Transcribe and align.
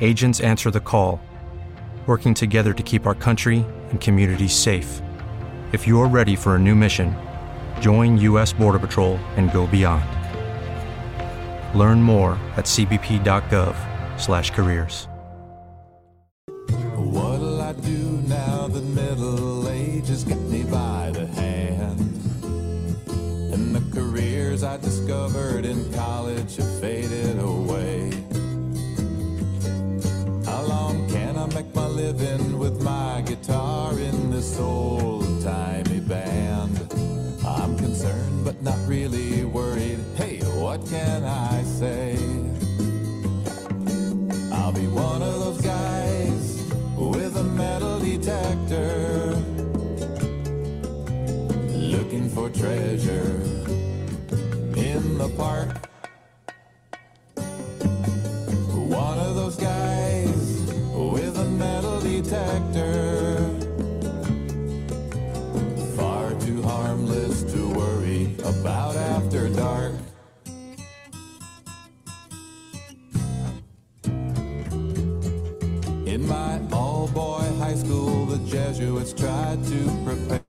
Agents 0.00 0.40
answer 0.40 0.70
the 0.70 0.80
call, 0.80 1.20
working 2.06 2.32
together 2.32 2.72
to 2.72 2.82
keep 2.82 3.06
our 3.06 3.14
country 3.14 3.66
and 3.90 4.00
communities 4.00 4.54
safe. 4.54 5.02
If 5.72 5.86
you're 5.86 6.08
ready 6.08 6.34
for 6.34 6.56
a 6.56 6.58
new 6.58 6.74
mission, 6.74 7.14
join 7.80 8.16
U.S. 8.18 8.54
Border 8.54 8.78
Patrol 8.78 9.18
and 9.36 9.52
go 9.52 9.66
beyond. 9.66 10.06
Learn 11.78 12.02
more 12.02 12.38
at 12.56 12.64
cbp.gov/careers. 12.64 15.08
What'll 16.96 17.60
I 17.60 17.74
do 17.74 18.22
now 18.26 18.68
middle 18.80 19.58
me 20.48 20.64
by 20.64 21.10
the 21.12 21.26
hand? 21.26 22.00
And 23.52 23.74
the 23.74 23.82
careers 23.94 24.62
I 24.62 24.76
discovered 24.78 25.64
in 25.64 25.92
college 25.92 26.56
have 26.56 26.80
faded 26.80 27.17
living 31.98 32.60
with 32.60 32.80
my 32.80 33.20
guitar 33.26 33.92
in 33.98 34.30
this 34.30 34.56
old 34.60 35.42
timey 35.42 35.98
band? 35.98 36.76
I'm 37.44 37.76
concerned 37.76 38.44
but 38.44 38.62
not 38.62 38.78
really 38.86 39.44
worried. 39.44 39.98
Hey, 40.14 40.38
what 40.62 40.80
can 40.86 41.24
I 41.24 41.60
say? 41.64 42.16
I'll 44.52 44.72
be 44.72 44.86
one 44.86 45.22
of 45.22 45.34
those 45.44 45.60
guys 45.60 46.44
with 46.96 47.36
a 47.36 47.42
metal 47.42 47.98
detector 47.98 49.34
looking 51.94 52.30
for 52.30 52.48
treasure 52.48 53.32
in 54.88 55.18
the 55.18 55.30
park. 55.36 55.70
One 59.02 59.18
of 59.18 59.34
those 59.34 59.56
guys 59.56 60.17
detector. 62.22 63.36
Far 65.96 66.34
too 66.40 66.62
harmless 66.62 67.44
to 67.52 67.68
worry 67.68 68.34
about 68.40 68.96
after 68.96 69.48
dark. 69.50 69.92
In 76.06 76.26
my 76.26 76.60
all 76.72 77.08
boy 77.08 77.44
high 77.58 77.76
school, 77.76 78.26
the 78.26 78.38
Jesuits 78.50 79.12
tried 79.12 79.62
to 79.66 80.04
prepare 80.04 80.47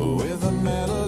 with 0.00 0.42
a 0.44 0.50
metal 0.50 0.99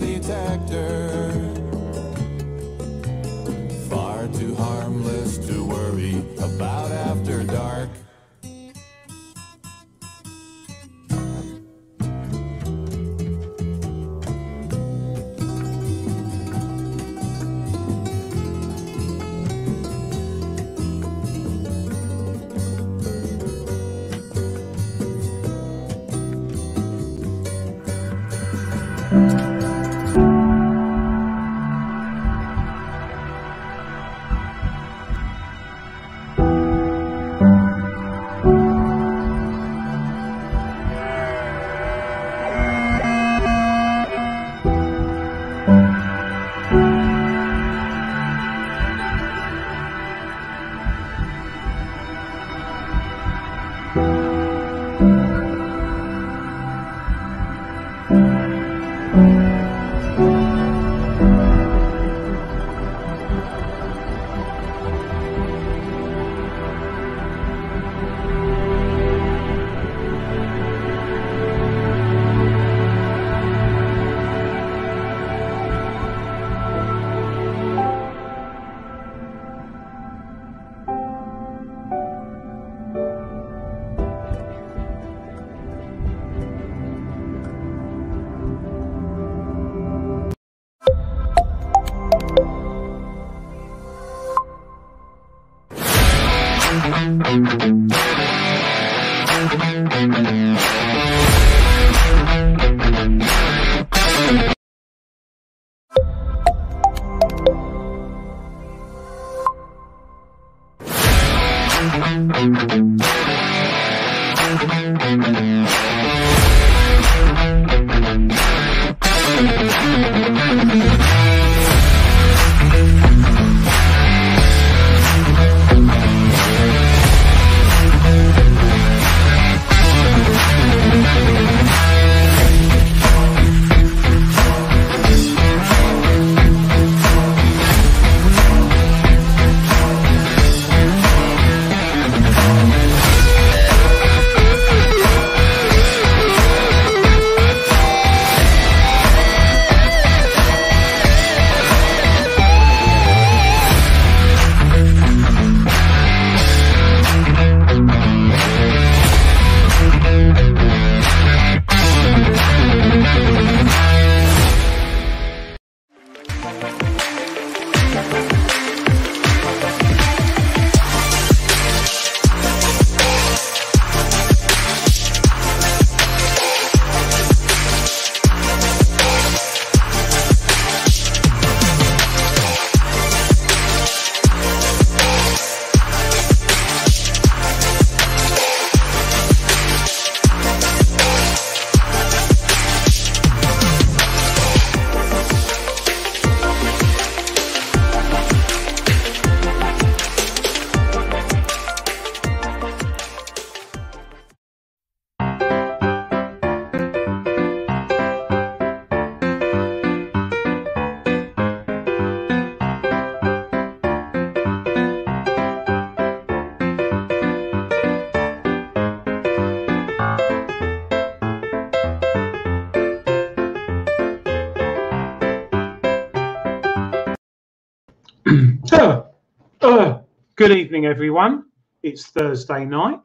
good 230.49 230.59
evening, 230.59 230.87
everyone. 230.87 231.45
It's 231.85 232.07
Thursday 232.07 232.65
night. 232.65 232.99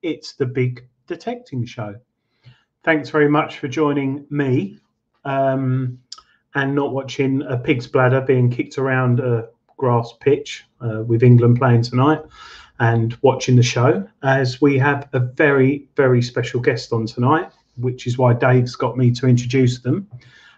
It's 0.00 0.32
the 0.32 0.46
big 0.46 0.88
detecting 1.06 1.66
show. 1.66 1.94
Thanks 2.84 3.10
very 3.10 3.28
much 3.28 3.58
for 3.58 3.68
joining 3.68 4.24
me 4.30 4.78
um, 5.26 5.98
and 6.54 6.74
not 6.74 6.94
watching 6.94 7.42
a 7.42 7.58
pig's 7.58 7.86
bladder 7.86 8.22
being 8.22 8.50
kicked 8.50 8.78
around 8.78 9.20
a 9.20 9.48
grass 9.76 10.14
pitch 10.20 10.64
uh, 10.80 11.02
with 11.02 11.22
England 11.22 11.58
playing 11.58 11.82
tonight 11.82 12.22
and 12.78 13.14
watching 13.20 13.56
the 13.56 13.62
show 13.62 14.08
as 14.22 14.62
we 14.62 14.78
have 14.78 15.06
a 15.12 15.20
very, 15.20 15.86
very 15.96 16.22
special 16.22 16.60
guest 16.60 16.94
on 16.94 17.04
tonight, 17.04 17.52
which 17.76 18.06
is 18.06 18.16
why 18.16 18.32
Dave's 18.32 18.74
got 18.74 18.96
me 18.96 19.10
to 19.10 19.26
introduce 19.26 19.80
them. 19.80 20.08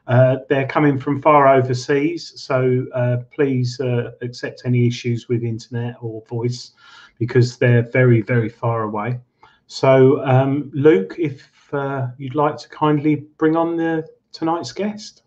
Uh, 0.09 0.39
they're 0.49 0.67
coming 0.67 0.99
from 0.99 1.23
far 1.23 1.47
overseas, 1.49 2.33
so 2.41 2.85
uh, 2.95 3.19
please 3.35 3.79
uh, 3.81 4.11
accept 4.21 4.63
any 4.65 4.87
issues 4.87 5.29
with 5.29 5.45
internet 5.45 5.95
or 6.01 6.23
voice 6.29 6.73
because 7.19 7.57
they're 7.57 7.89
very, 7.91 8.21
very 8.21 8.49
far 8.49 8.83
away. 8.83 9.19
So, 9.69 10.25
um, 10.25 10.71
Luke, 10.75 11.15
if 11.19 11.49
uh, 11.73 12.09
you'd 12.19 12.35
like 12.35 12.57
to 12.59 12.69
kindly 12.69 13.27
bring 13.39 13.57
on 13.57 13.77
the 13.77 14.07
tonight's 14.33 14.73
guest. 14.73 15.23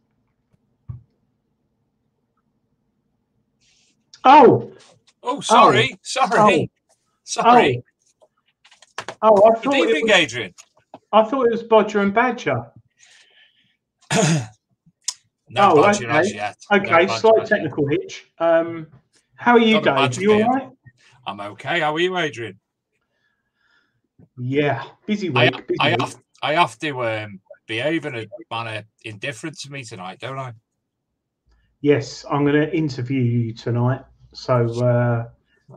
Oh, 4.24 4.72
Oh, 5.27 5.39
sorry, 5.42 5.94
Oh. 5.94 5.98
sorry, 6.04 6.69
sorry. 7.24 7.83
oh, 9.24 9.44
I 9.44 9.50
Good 9.56 9.63
thought 9.63 9.74
it 9.74 9.89
evening, 9.89 10.04
was, 10.04 10.12
Adrian. 10.12 10.54
I 11.12 11.24
thought 11.24 11.48
it 11.48 11.51
was 11.51 11.63
Bodger 11.63 12.01
and 12.01 12.13
Badger. 12.13 12.72
No 15.55 15.71
Oh, 15.77 15.89
okay. 15.89 16.05
No 16.05 16.77
Okay, 16.77 16.89
badger 16.89 17.07
slight 17.07 17.47
technical 17.47 17.87
hitch. 17.87 18.25
Um, 18.39 18.87
how 19.35 19.53
are 19.53 19.59
you, 19.59 19.81
Got 19.81 20.11
Dave? 20.11 20.21
You 20.21 20.33
all 20.33 20.49
right? 20.49 20.69
I'm 21.25 21.39
okay. 21.39 21.79
How 21.79 21.95
are 21.95 21.99
you, 21.99 22.17
Adrian? 22.17 22.59
Yeah, 24.37 24.83
busy 25.05 25.31
I, 25.33 25.45
week. 25.45 25.67
busy 25.67 25.77
I 25.79 25.89
week. 25.91 26.01
have 26.01 26.15
I 26.41 26.53
have 26.53 26.77
to 26.79 27.03
um, 27.05 27.39
behave 27.67 28.05
in 28.05 28.15
a 28.15 28.27
manner 28.51 28.83
indifferent 29.03 29.57
to 29.59 29.71
me 29.71 29.83
tonight, 29.83 30.19
don't 30.19 30.37
I? 30.37 30.53
Yes, 31.81 32.25
I'm 32.29 32.43
going 32.43 32.61
to 32.61 32.75
interview 32.75 33.21
you 33.21 33.53
tonight. 33.53 34.01
So, 34.33 34.65
uh, 34.83 35.25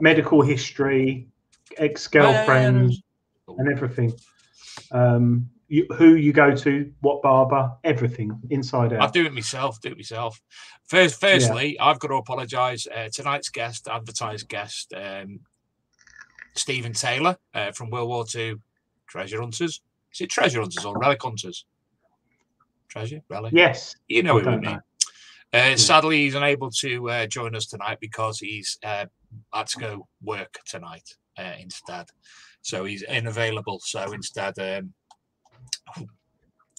medical 0.01 0.43
history, 0.43 1.29
ex-girlfriend, 1.77 2.93
and 3.47 3.69
everything. 3.73 4.13
Um, 4.91 5.51
you, 5.69 5.87
who 5.97 6.15
you 6.15 6.33
go 6.33 6.55
to, 6.55 6.93
what 7.01 7.23
barber, 7.23 7.73
everything 7.85 8.39
inside 8.51 8.93
out. 8.93 9.01
I'll 9.01 9.11
do 9.11 9.27
it 9.27 9.35
myself. 9.35 9.81
Do 9.81 9.91
it 9.91 9.97
myself. 9.97 10.41
First, 10.87 11.21
firstly, 11.21 11.79
I've 11.79 11.99
got 11.99 12.09
to 12.09 12.15
apologise. 12.15 12.87
Uh, 12.87 13.09
tonight's 13.13 13.51
guest, 13.51 13.87
advertised 13.89 14.49
guest, 14.49 14.93
um, 14.97 15.41
Stephen 16.55 16.93
Taylor 16.95 17.37
uh, 17.55 17.73
from 17.73 17.91
World 17.91 18.09
War 18.09 18.25
Two 18.25 18.61
Treasure 19.07 19.41
Hunters. 19.41 19.83
Is 20.13 20.21
it 20.23 20.31
Treasure 20.31 20.61
Hunters 20.61 20.85
or 20.85 20.97
Relic 20.99 21.23
Hunters? 21.23 21.67
Treasure, 22.89 23.21
relic. 23.29 23.53
Yes, 23.55 23.95
You 24.09 24.23
know 24.23 24.33
I 24.33 24.35
what 24.35 24.45
don't 24.45 24.61
mean. 24.61 24.81
Uh, 25.53 25.77
sadly, 25.77 26.25
he's 26.25 26.35
unable 26.35 26.71
to 26.71 27.11
uh, 27.11 27.27
join 27.27 27.55
us 27.55 27.67
tonight 27.67 27.99
because 28.01 28.39
he's 28.39 28.79
uh, 28.83 29.07
had 29.53 29.67
to 29.67 29.79
go 29.79 30.09
work 30.23 30.59
tonight 30.67 31.17
uh, 31.39 31.53
instead. 31.59 32.07
So 32.63 32.85
he's 32.85 33.03
unavailable. 33.05 33.81
So 33.81 34.13
instead, 34.13 34.59
um, 34.59 34.93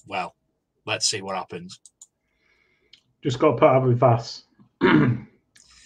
well, 0.07 0.35
let's 0.85 1.05
see 1.05 1.21
what 1.21 1.35
happens. 1.35 1.79
just 3.23 3.39
got 3.39 3.51
to 3.51 3.57
put 3.57 3.69
up 3.69 3.83
with 3.83 4.03
us. 4.03 4.43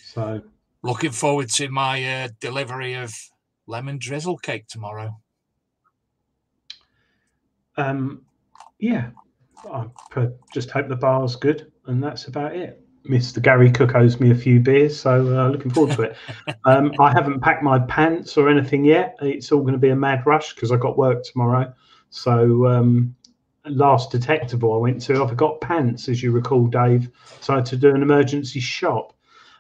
so, 0.06 0.42
Looking 0.84 1.12
forward 1.12 1.50
to 1.51 1.70
my 1.70 2.24
uh, 2.24 2.30
delivery 2.39 2.94
of 2.96 3.13
lemon 3.68 3.98
drizzle 3.98 4.38
cake 4.38 4.68
tomorrow. 4.68 5.18
um, 7.77 8.22
yeah, 8.80 9.10
I 9.72 9.88
just 10.53 10.70
hope 10.70 10.89
the 10.89 10.96
bar's 10.96 11.36
good, 11.36 11.72
and 11.86 12.03
that's 12.03 12.25
about 12.25 12.56
it. 12.56 12.84
Mr. 13.10 13.42
Gary 13.42 13.72
Cook 13.72 13.96
owes 13.96 14.20
me 14.20 14.32
a 14.32 14.36
few 14.36 14.60
beers, 14.60 15.00
so 15.00 15.38
uh, 15.38 15.50
looking 15.50 15.72
forward 15.72 15.96
to 15.96 16.01
it. 16.03 16.18
um, 16.65 16.94
I 17.00 17.12
haven't 17.12 17.42
packed 17.42 17.63
my 17.63 17.80
pants 17.80 18.38
or 18.38 18.50
anything 18.50 18.86
yet. 18.86 19.18
It's 19.22 19.51
all 19.51 19.62
going 19.62 19.74
to 19.74 19.80
be 19.80 19.89
a 19.89 19.96
mad 19.96 20.25
rush 20.25 20.53
because 20.53 20.72
I 20.72 20.77
got 20.77 20.98
work 20.98 21.24
tomorrow. 21.24 21.74
So, 22.13 22.67
um, 22.67 23.15
last 23.65 24.12
Detectival 24.12 24.75
I 24.75 24.77
went 24.77 25.01
to, 25.03 25.24
I 25.24 25.27
forgot 25.27 25.62
pants, 25.62 26.08
as 26.08 26.22
you 26.22 26.32
recall, 26.32 26.67
Dave. 26.67 27.10
So 27.41 27.53
I 27.53 27.55
had 27.58 27.65
to 27.67 27.75
do 27.75 27.89
an 27.96 28.03
emergency 28.03 28.60
shop. 28.60 29.13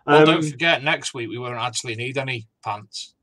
Well, 0.05 0.19
Um, 0.19 0.25
don't 0.25 0.43
forget, 0.43 0.83
next 0.83 1.15
week 1.15 1.29
we 1.29 1.39
won't 1.39 1.57
actually 1.57 1.95
need 1.95 2.17
any 2.17 2.47
pants. 2.63 3.15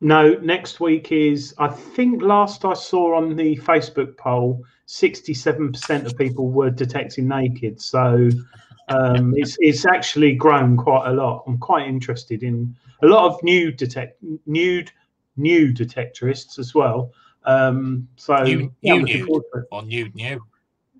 No, 0.00 0.32
next 0.36 0.80
week 0.80 1.12
is, 1.12 1.54
I 1.58 1.68
think 1.68 2.22
last 2.22 2.64
I 2.64 2.72
saw 2.72 3.16
on 3.16 3.36
the 3.36 3.56
Facebook 3.56 4.16
poll, 4.16 4.64
67% 4.88 6.06
of 6.06 6.16
people 6.16 6.48
were 6.48 6.70
detecting 6.70 7.28
naked. 7.28 7.82
So 7.82 8.30
um, 8.88 9.34
it's, 9.36 9.58
it's 9.60 9.84
actually 9.84 10.36
grown 10.36 10.78
quite 10.78 11.06
a 11.06 11.12
lot. 11.12 11.44
I'm 11.46 11.58
quite 11.58 11.86
interested 11.86 12.42
in 12.42 12.74
a 13.02 13.06
lot 13.06 13.30
of 13.30 13.42
new 13.42 13.72
detect 13.72 14.22
nude 14.46 14.90
new 15.36 15.72
detectorists 15.72 16.58
as 16.58 16.74
well. 16.74 17.12
Um, 17.44 18.08
so 18.16 18.42
New- 18.42 18.72
yeah, 18.80 18.94
I'm 18.94 18.98
new 18.98 19.06
looking 19.06 19.18
nude. 19.18 19.26
forward 19.26 19.44
to 19.54 19.58
it. 19.60 19.66
Or 19.70 19.82
nude 19.82 20.14
new. 20.14 20.42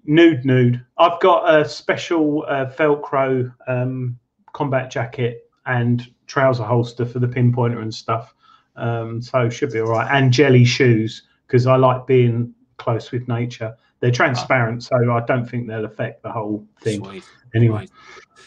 Nude, 0.05 0.45
nude. 0.45 0.85
I've 0.99 1.21
got 1.21 1.55
a 1.55 1.69
special 1.69 2.45
uh, 2.49 2.67
Velcro 2.77 3.53
um, 3.69 4.19
combat 4.53 4.91
jacket 4.91 5.51
and 5.67 6.07
trouser 6.27 6.65
holster 6.65 7.05
for 7.05 7.19
the 7.19 7.29
pinpointer 7.29 7.83
and 7.83 7.95
stuff. 7.95 8.35
Um, 8.77 9.21
so 9.21 9.51
should 9.51 9.73
be 9.73 9.81
all 9.81 9.91
right. 9.91 10.09
And 10.11 10.33
jelly 10.33 10.65
shoes 10.65 11.25
because 11.47 11.67
I 11.67 11.77
like 11.77 12.07
being 12.07 12.55
close 12.79 13.13
with 13.13 13.29
nature. 13.29 13.77
They're 14.01 14.11
transparent, 14.11 14.83
so 14.83 14.97
I 15.13 15.21
don't 15.27 15.45
think 15.45 15.69
they'll 15.69 15.85
affect 15.85 16.23
the 16.23 16.33
whole 16.33 16.67
thing. 16.81 17.05
Sweet. 17.05 17.25
Anyway, 17.55 17.87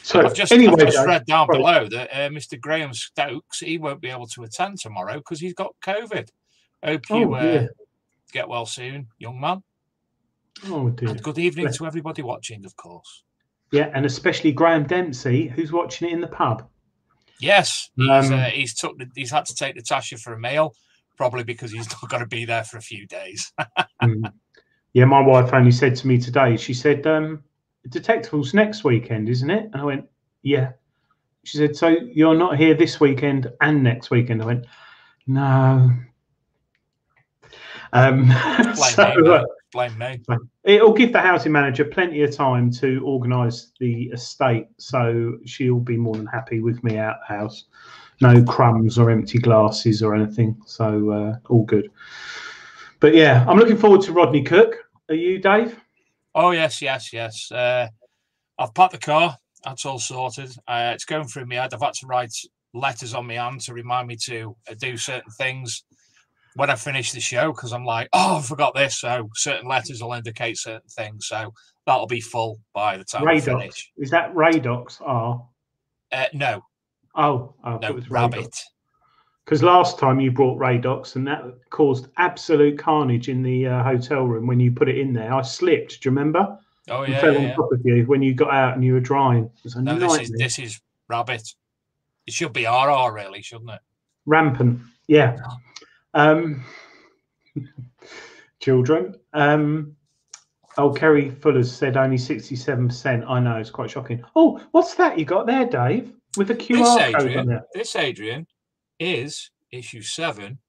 so 0.02 0.26
I've 0.26 0.34
just, 0.34 0.52
anyway, 0.52 0.74
I've 0.82 0.92
just 0.92 1.06
read 1.06 1.26
down 1.28 1.48
right. 1.48 1.58
below 1.58 1.88
that 1.90 2.10
uh, 2.12 2.30
Mr. 2.30 2.60
Graham 2.60 2.94
Stokes 2.94 3.60
he 3.60 3.78
won't 3.78 4.02
be 4.02 4.10
able 4.10 4.26
to 4.28 4.44
attend 4.44 4.80
tomorrow 4.80 5.18
because 5.18 5.40
he's 5.40 5.54
got 5.54 5.76
COVID. 5.86 6.30
Hope 6.84 7.10
you 7.10 7.16
Oh, 7.16 7.34
uh, 7.36 7.42
dear. 7.42 7.70
Get 8.34 8.50
well 8.50 8.66
soon, 8.66 9.08
young 9.20 9.40
man. 9.40 9.62
oh 10.66 10.90
dear. 10.90 11.10
And 11.10 11.22
good 11.22 11.38
evening 11.38 11.72
to 11.72 11.86
everybody 11.86 12.24
watching, 12.24 12.66
of 12.66 12.76
course. 12.76 13.24
Yeah, 13.72 13.92
and 13.94 14.06
especially 14.06 14.52
Graham 14.52 14.86
Dempsey, 14.86 15.48
who's 15.48 15.72
watching 15.72 16.10
it 16.10 16.14
in 16.14 16.22
the 16.22 16.28
pub. 16.28 16.68
Yes, 17.40 17.92
he's 17.96 18.10
Um, 18.10 18.34
uh, 18.34 18.46
he's 18.46 18.74
took 18.74 18.98
the, 18.98 19.08
he's 19.16 19.32
had 19.32 19.46
to 19.46 19.56
take 19.56 19.76
Natasha 19.76 20.18
for 20.18 20.34
a 20.34 20.40
meal, 20.40 20.76
probably 21.16 21.44
because 21.44 21.72
he's 21.72 21.90
not 22.02 22.10
going 22.10 22.24
to 22.24 22.28
be 22.28 22.46
there 22.46 22.64
for 22.64 22.78
a 22.78 22.82
few 22.82 23.08
days. 23.08 23.52
Mm. 24.02 24.34
Yeah, 24.92 25.06
my 25.06 25.22
wife 25.22 25.54
only 25.54 25.72
said 25.72 25.96
to 25.96 26.08
me 26.08 26.18
today, 26.18 26.58
she 26.58 26.74
said, 26.74 27.08
um, 27.08 27.42
Detectival's 27.88 28.54
next 28.54 28.84
weekend, 28.84 29.30
isn't 29.30 29.50
it? 29.50 29.70
And 29.72 29.82
I 29.82 29.84
went, 29.86 30.06
Yeah. 30.42 30.72
She 31.46 31.58
said, 31.58 31.76
So 31.76 31.88
you're 31.88 32.36
not 32.36 32.58
here 32.58 32.74
this 32.74 33.00
weekend 33.00 33.50
and 33.62 33.82
next 33.82 34.10
weekend? 34.10 34.42
I 34.42 34.46
went, 34.46 34.66
No. 35.26 35.90
Um, 37.94 38.26
Blame 38.76 38.76
so, 38.76 39.16
me, 39.16 39.30
uh. 39.30 39.44
Blame 39.72 39.98
me. 39.98 40.20
it'll 40.64 40.94
give 40.94 41.14
the 41.14 41.22
housing 41.22 41.52
manager 41.52 41.86
plenty 41.86 42.22
of 42.24 42.36
time 42.36 42.72
to 42.74 43.02
organise 43.06 43.72
the 43.80 44.04
estate, 44.14 44.68
so 44.78 45.38
she'll 45.46 45.80
be 45.80 45.98
more 45.98 46.16
than 46.16 46.26
happy 46.28 46.60
with 46.60 46.84
me 46.84 46.98
out 46.98 47.18
the 47.28 47.36
house. 47.36 47.66
No 48.22 48.44
crumbs 48.44 48.98
or 48.98 49.10
empty 49.10 49.40
glasses 49.40 50.04
or 50.04 50.16
anything, 50.16 50.60
so 50.66 51.10
uh, 51.12 51.38
all 51.50 51.64
good. 51.64 51.90
But 53.00 53.16
yeah, 53.16 53.46
I'm 53.48 53.58
looking 53.58 53.78
forward 53.78 54.02
to 54.02 54.12
Rodney 54.12 54.44
Cook. 54.44 54.76
Are 55.10 55.16
you, 55.16 55.40
Dave? 55.40 55.80
Oh 56.36 56.52
yes, 56.52 56.82
yes, 56.82 57.12
yes. 57.12 57.52
Uh, 57.52 57.88
I've 58.58 58.74
packed 58.74 58.94
the 58.94 59.00
car. 59.00 59.38
That's 59.64 59.86
all 59.86 60.00
sorted. 60.00 60.56
Uh, 60.68 60.92
it's 60.94 61.06
going 61.06 61.28
through 61.28 61.46
my 61.46 61.56
head. 61.56 61.74
I've 61.74 61.82
had 61.82 61.94
to 61.96 62.08
write 62.08 62.34
letters 62.74 63.14
on 63.14 63.28
my 63.28 63.36
hand 63.36 63.62
to 63.62 63.74
remind 63.74 64.08
me 64.08 64.16
to 64.26 64.56
uh, 64.70 64.76
do 64.80 64.98
certain 64.98 65.32
things 65.38 65.84
when 66.56 66.70
I 66.70 66.76
finish 66.76 67.12
the 67.12 67.20
show 67.20 67.52
because 67.52 67.74
I'm 67.74 67.86
like, 67.86 68.10
oh, 68.14 68.38
I 68.38 68.42
forgot 68.42 68.76
this. 68.76 69.00
So 69.00 69.30
certain 69.36 69.68
letters 69.68 70.02
will 70.02 70.14
indicate 70.14 70.58
certain 70.58 70.88
things. 70.90 71.28
So 71.28 71.54
that'll 71.86 72.08
be 72.08 72.22
full 72.22 72.60
by 72.74 72.98
the 72.98 73.04
time 73.04 73.28
I 73.28 73.36
Radox. 73.36 73.44
finish. 73.44 73.92
Is 73.98 74.10
that 74.12 74.34
Radox? 74.34 75.02
R? 75.02 75.46
Uh, 76.12 76.26
no, 76.34 76.62
Oh, 77.16 77.54
oh, 77.64 77.78
no, 77.78 78.00
rabbit. 78.10 78.56
Because 79.46 79.62
last 79.62 80.00
time 80.00 80.20
you 80.20 80.32
brought 80.32 80.58
Radox, 80.58 81.16
and 81.16 81.28
that 81.28 81.44
caused 81.70 82.08
absolute 82.18 82.80
carnage 82.80 83.28
in 83.30 83.44
the 83.44 83.68
uh, 83.68 83.84
hotel 83.84 84.24
room 84.24 84.48
when 84.48 84.60
you 84.60 84.72
put 84.72 84.88
it 84.90 84.98
in 84.98 85.12
there. 85.14 85.34
I 85.34 85.42
slipped. 85.42 86.02
Do 86.02 86.08
you 86.10 86.12
remember? 86.16 86.58
Oh 86.90 87.04
yeah, 87.04 87.20
fell 87.20 87.34
yeah, 87.34 87.40
on 87.40 87.44
yeah. 87.46 87.56
top 87.56 87.72
of 87.72 87.82
you 87.84 88.04
when 88.06 88.22
you 88.22 88.34
got 88.34 88.52
out 88.54 88.74
and 88.76 88.84
you 88.84 88.94
were 88.94 89.00
drying. 89.00 89.46
It 89.46 89.64
was 89.64 89.76
a 89.76 89.82
No, 89.82 89.94
nightmare. 89.98 90.18
this 90.18 90.30
is 90.30 90.32
this 90.38 90.60
is 90.60 90.82
rabbit. 91.10 91.48
It 92.26 92.34
should 92.34 92.54
be 92.54 92.66
RR 92.66 93.12
really, 93.14 93.42
shouldn't 93.42 93.70
it? 93.72 93.80
rampant. 94.26 94.80
Yeah. 95.08 95.38
Um, 96.14 96.64
children. 98.60 99.16
Um, 99.34 99.96
oh, 100.78 100.92
Kerry 100.92 101.30
Fuller's 101.32 101.72
said 101.72 101.98
only 101.98 102.18
sixty-seven 102.18 102.88
percent. 102.88 103.26
I 103.28 103.40
know 103.40 103.58
it's 103.58 103.70
quite 103.70 103.90
shocking. 103.92 104.24
Oh, 104.36 104.62
what's 104.72 104.96
that 104.96 105.18
you 105.18 105.26
got 105.26 105.48
there, 105.48 105.66
Dave? 105.66 106.14
with 106.38 106.50
a 106.52 106.56
This 106.56 106.68
QR 106.68 106.98
code 106.98 107.16
on 107.16 107.22
Adrian, 107.22 107.52
it. 107.52 107.64
this 107.74 107.96
Adrian 107.96 108.48
is 109.00 109.52
issue 109.72 110.02
seven 110.02 110.60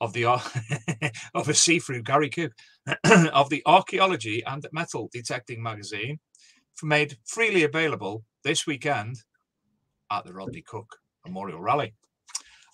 of 0.00 0.12
the 0.12 0.24
of 1.34 1.48
a 1.48 1.54
see-through 1.54 2.02
Gary 2.02 2.30
Cook 2.30 2.52
of 3.32 3.48
the 3.50 3.62
Archaeology 3.66 4.42
and 4.46 4.66
Metal 4.72 5.08
Detecting 5.12 5.62
magazine, 5.62 6.18
made 6.82 7.16
freely 7.24 7.62
available 7.62 8.24
this 8.42 8.66
weekend 8.66 9.16
at 10.10 10.24
the 10.24 10.32
Rodney 10.32 10.62
Cook 10.62 10.96
Memorial 11.24 11.60
Rally. 11.60 11.94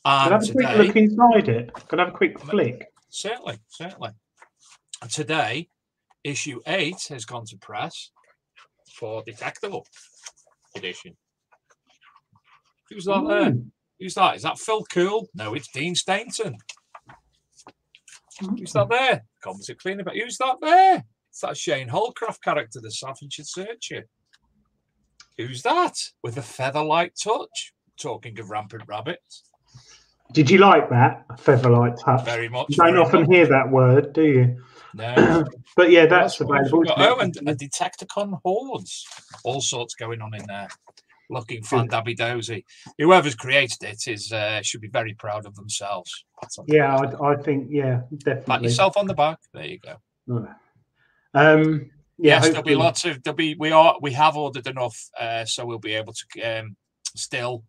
Can 0.09 0.33
I 0.33 0.37
have 0.37 0.49
a 0.49 0.53
quick 0.53 0.77
look 0.77 0.97
inside 0.97 1.49
it? 1.49 1.71
Can 1.89 2.01
I 2.01 2.05
have 2.05 2.15
a 2.15 2.17
quick 2.17 2.39
flick? 2.41 2.87
certainly, 3.11 3.59
certainly. 3.69 4.11
Today, 5.11 5.69
issue 6.25 6.61
eight 6.67 7.07
has 7.11 7.27
gone 7.27 7.45
to 7.47 7.59
press 7.59 8.11
for 8.95 9.23
Detectival 9.25 9.85
edition. 10.75 11.15
Who's 12.91 13.05
that 13.05 13.23
there? 13.29 13.51
Mm. 13.53 13.71
Who's 14.01 14.15
that? 14.15 14.37
Is 14.37 14.43
that 14.43 14.59
Phil 14.59 14.83
Cool? 14.85 15.29
No, 15.35 15.53
it's 15.53 15.69
Dean 15.69 15.95
Stainton. 15.95 16.57
Who's 18.41 18.73
that 18.73 18.89
there? 18.89 19.25
Comments 19.43 19.71
clean 19.79 20.01
about 20.01 20.17
who's 20.17 20.39
that 20.39 20.57
there? 20.63 21.05
It's 21.31 21.41
that 21.41 21.57
Shane 21.57 21.89
Holcroft 21.89 22.43
character, 22.43 22.81
the 22.81 22.91
Staffordshire 22.91 23.45
Searcher. 23.45 24.07
Who's 25.37 25.63
that? 25.63 25.97
With 26.23 26.39
a 26.39 26.43
feather-like 26.43 27.13
touch. 27.23 27.75
Talking 28.01 28.39
of 28.39 28.51
rampant 28.51 28.85
rabbits. 28.87 29.43
Did 30.33 30.51
you 30.51 30.59
like 30.59 30.91
that 30.91 31.27
featherlight 31.39 32.03
touch? 32.05 32.25
Very 32.25 32.49
much. 32.49 32.67
You 32.71 32.77
don't 32.77 32.99
often 32.99 33.23
much. 33.23 33.31
hear 33.31 33.47
that 33.47 33.71
word, 33.71 34.13
do 34.13 34.25
you? 34.25 34.63
No. 34.95 35.45
But 35.77 35.93
yeah, 35.93 36.07
that's 36.07 36.41
what 36.41 36.59
else 36.59 36.73
available. 36.73 36.93
Oh, 36.97 37.19
and 37.21 37.37
a 37.37 37.55
Detecticon 37.55 38.41
hordes. 38.45 39.07
All 39.45 39.61
sorts 39.61 39.95
going 39.95 40.21
on 40.21 40.35
in 40.35 40.45
there. 40.47 40.67
Looking 41.31 41.63
fan 41.63 41.87
dabby 41.87 42.17
dozy. 42.17 42.65
Whoever's 42.99 43.37
created 43.37 43.85
it 43.85 44.09
is 44.09 44.33
uh, 44.33 44.61
should 44.63 44.81
be 44.81 44.89
very 44.89 45.15
proud 45.15 45.47
of 45.47 45.55
themselves. 45.55 46.25
Pat 46.41 46.51
yeah. 46.67 46.97
I, 46.97 47.33
I 47.33 47.37
think 47.37 47.69
yeah, 47.71 48.01
Pat 48.11 48.25
definitely. 48.25 48.69
yourself 48.69 48.97
on 48.97 49.07
the 49.07 49.15
back. 49.15 49.39
There 49.55 49.67
you 49.67 49.79
go. 49.79 50.49
Um, 51.33 51.91
yeah, 52.19 52.43
yes, 52.43 52.49
there'll 52.49 52.65
be 52.65 52.75
lots 52.75 53.05
of 53.05 53.23
there'll 53.23 53.37
be 53.37 53.55
we 53.55 53.71
are 53.71 53.97
we 54.01 54.13
have 54.15 54.37
ordered 54.37 54.67
enough, 54.67 54.99
uh, 55.21 55.45
so 55.45 55.65
we'll 55.65 55.79
be 55.79 55.95
able 55.95 56.15
to 56.15 56.43
um, 56.43 56.77
still 57.15 57.63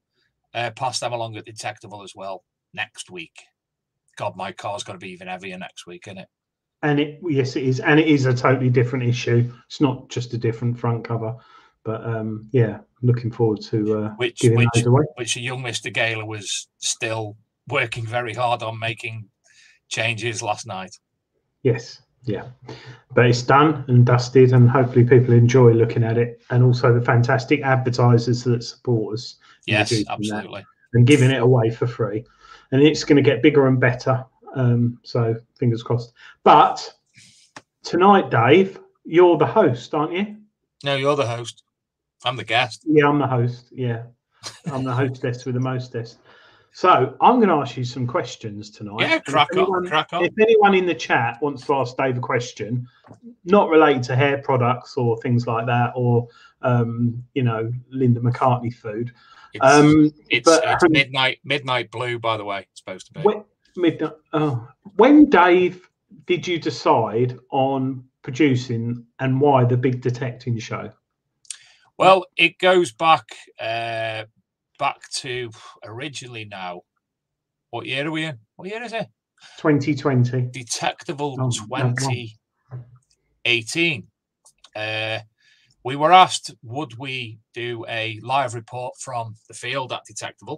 uh, 0.55 0.71
pass 0.71 0.99
them 0.99 1.13
along 1.13 1.35
at 1.37 1.45
Detectival 1.45 2.03
as 2.03 2.13
well 2.15 2.43
next 2.73 3.09
week. 3.09 3.43
God, 4.17 4.35
my 4.35 4.51
car's 4.51 4.83
going 4.83 4.99
to 4.99 5.05
be 5.05 5.11
even 5.11 5.27
heavier 5.27 5.57
next 5.57 5.87
week, 5.87 6.07
isn't 6.07 6.17
it? 6.17 6.27
And 6.81 6.99
it 6.99 7.19
yes, 7.23 7.55
it 7.55 7.63
is, 7.63 7.79
and 7.81 7.99
it 7.99 8.07
is 8.07 8.25
a 8.25 8.33
totally 8.33 8.69
different 8.69 9.05
issue. 9.05 9.51
It's 9.67 9.81
not 9.81 10.09
just 10.09 10.33
a 10.33 10.37
different 10.37 10.79
front 10.79 11.03
cover, 11.03 11.35
but 11.83 12.05
um, 12.05 12.47
yeah, 12.51 12.79
looking 13.01 13.31
forward 13.31 13.61
to 13.63 13.97
uh, 13.97 14.09
Which 14.11 14.39
giving 14.39 14.59
which 14.59 14.69
those 14.73 14.85
away. 14.85 15.03
which 15.15 15.33
the 15.33 15.41
young 15.41 15.61
Mister 15.61 15.89
Gaylor 15.89 16.25
was 16.25 16.67
still 16.77 17.35
working 17.67 18.05
very 18.05 18.33
hard 18.33 18.63
on 18.63 18.79
making 18.79 19.29
changes 19.89 20.41
last 20.41 20.67
night. 20.67 20.97
Yes, 21.63 22.01
yeah, 22.23 22.45
but 23.13 23.25
it's 23.25 23.41
done 23.41 23.83
and 23.89 24.05
dusted, 24.05 24.53
and 24.53 24.69
hopefully 24.69 25.03
people 25.03 25.33
enjoy 25.33 25.71
looking 25.71 26.03
at 26.03 26.17
it, 26.17 26.41
and 26.49 26.63
also 26.63 26.93
the 26.93 27.05
fantastic 27.05 27.61
advertisers 27.61 28.43
that 28.45 28.63
support 28.63 29.15
us 29.15 29.35
Yes, 29.67 29.93
absolutely. 30.09 30.65
and 30.93 31.05
giving 31.05 31.29
it 31.29 31.41
away 31.41 31.69
for 31.69 31.85
free, 31.87 32.25
and 32.71 32.81
it's 32.81 33.03
going 33.03 33.17
to 33.17 33.21
get 33.21 33.41
bigger 33.41 33.67
and 33.67 33.79
better. 33.79 34.25
Um, 34.55 34.99
so 35.03 35.35
fingers 35.57 35.83
crossed. 35.83 36.13
But 36.43 36.93
tonight, 37.83 38.29
Dave, 38.29 38.79
you're 39.05 39.37
the 39.37 39.45
host, 39.45 39.93
aren't 39.93 40.13
you? 40.13 40.37
No, 40.83 40.95
you're 40.95 41.15
the 41.15 41.27
host. 41.27 41.63
I'm 42.25 42.35
the 42.35 42.43
guest. 42.43 42.83
Yeah, 42.85 43.07
I'm 43.07 43.19
the 43.19 43.27
host. 43.27 43.69
Yeah, 43.71 44.03
I'm 44.71 44.83
the 44.83 44.93
hostess 44.93 45.45
with 45.45 45.55
the 45.55 45.61
mostess. 45.61 46.17
So 46.71 47.15
I'm 47.19 47.37
going 47.37 47.49
to 47.49 47.55
ask 47.55 47.75
you 47.77 47.83
some 47.83 48.05
questions 48.05 48.69
tonight. 48.69 49.01
Yeah, 49.01 49.19
crack 49.19 49.55
on, 49.57 49.87
crack 49.87 50.09
on. 50.13 50.23
If 50.23 50.33
anyone 50.39 50.75
in 50.75 50.85
the 50.85 50.93
chat 50.93 51.41
wants 51.41 51.65
to 51.65 51.73
ask 51.75 51.97
Dave 51.97 52.17
a 52.17 52.21
question, 52.21 52.87
not 53.43 53.69
related 53.69 54.03
to 54.03 54.15
hair 54.15 54.37
products 54.37 54.95
or 54.95 55.17
things 55.21 55.47
like 55.47 55.65
that, 55.65 55.93
or 55.95 56.27
um, 56.61 57.23
you 57.33 57.43
know, 57.43 57.71
Linda 57.89 58.19
McCartney 58.19 58.73
food. 58.73 59.11
It's, 59.53 59.65
Um, 59.65 60.11
it's, 60.29 60.45
but- 60.45 60.63
it's 60.65 60.83
midnight 60.89 61.39
midnight 61.43 61.91
blue, 61.91 62.19
by 62.19 62.37
the 62.37 62.45
way. 62.45 62.67
It's 62.71 62.79
supposed 62.79 63.07
to 63.07 63.13
be. 63.13 63.21
when, 63.21 63.43
midnight, 63.75 64.13
oh, 64.33 64.67
when 64.95 65.29
Dave 65.29 65.89
did 66.25 66.47
you 66.47 66.59
decide 66.59 67.37
on 67.51 68.03
producing 68.21 69.05
and 69.19 69.41
why 69.41 69.65
the 69.65 69.77
big 69.77 70.01
detecting 70.01 70.57
show? 70.59 70.91
Well, 71.97 72.25
it 72.37 72.57
goes 72.59 72.91
back 72.91 73.25
uh, 73.59 74.25
back 74.77 75.09
to 75.17 75.49
originally 75.83 76.45
now. 76.45 76.81
What 77.71 77.85
year 77.85 78.07
are 78.07 78.11
we 78.11 78.25
in? 78.25 78.39
What 78.55 78.67
year 78.69 78.81
is 78.83 78.93
it? 78.93 79.07
2020. 79.57 80.49
Detectival 80.51 81.35
Oh, 81.39 81.49
no, 81.49 81.51
wrong. 81.69 81.95
2018. 81.95 84.07
Uh, 84.75 85.19
we 85.83 85.95
were 85.95 86.11
asked, 86.11 86.53
would 86.61 86.97
we 86.97 87.39
do 87.53 87.85
a 87.87 88.19
live 88.21 88.53
report 88.53 88.95
from 88.99 89.35
the 89.47 89.53
field 89.53 89.93
at 89.93 90.05
Detectival? 90.09 90.57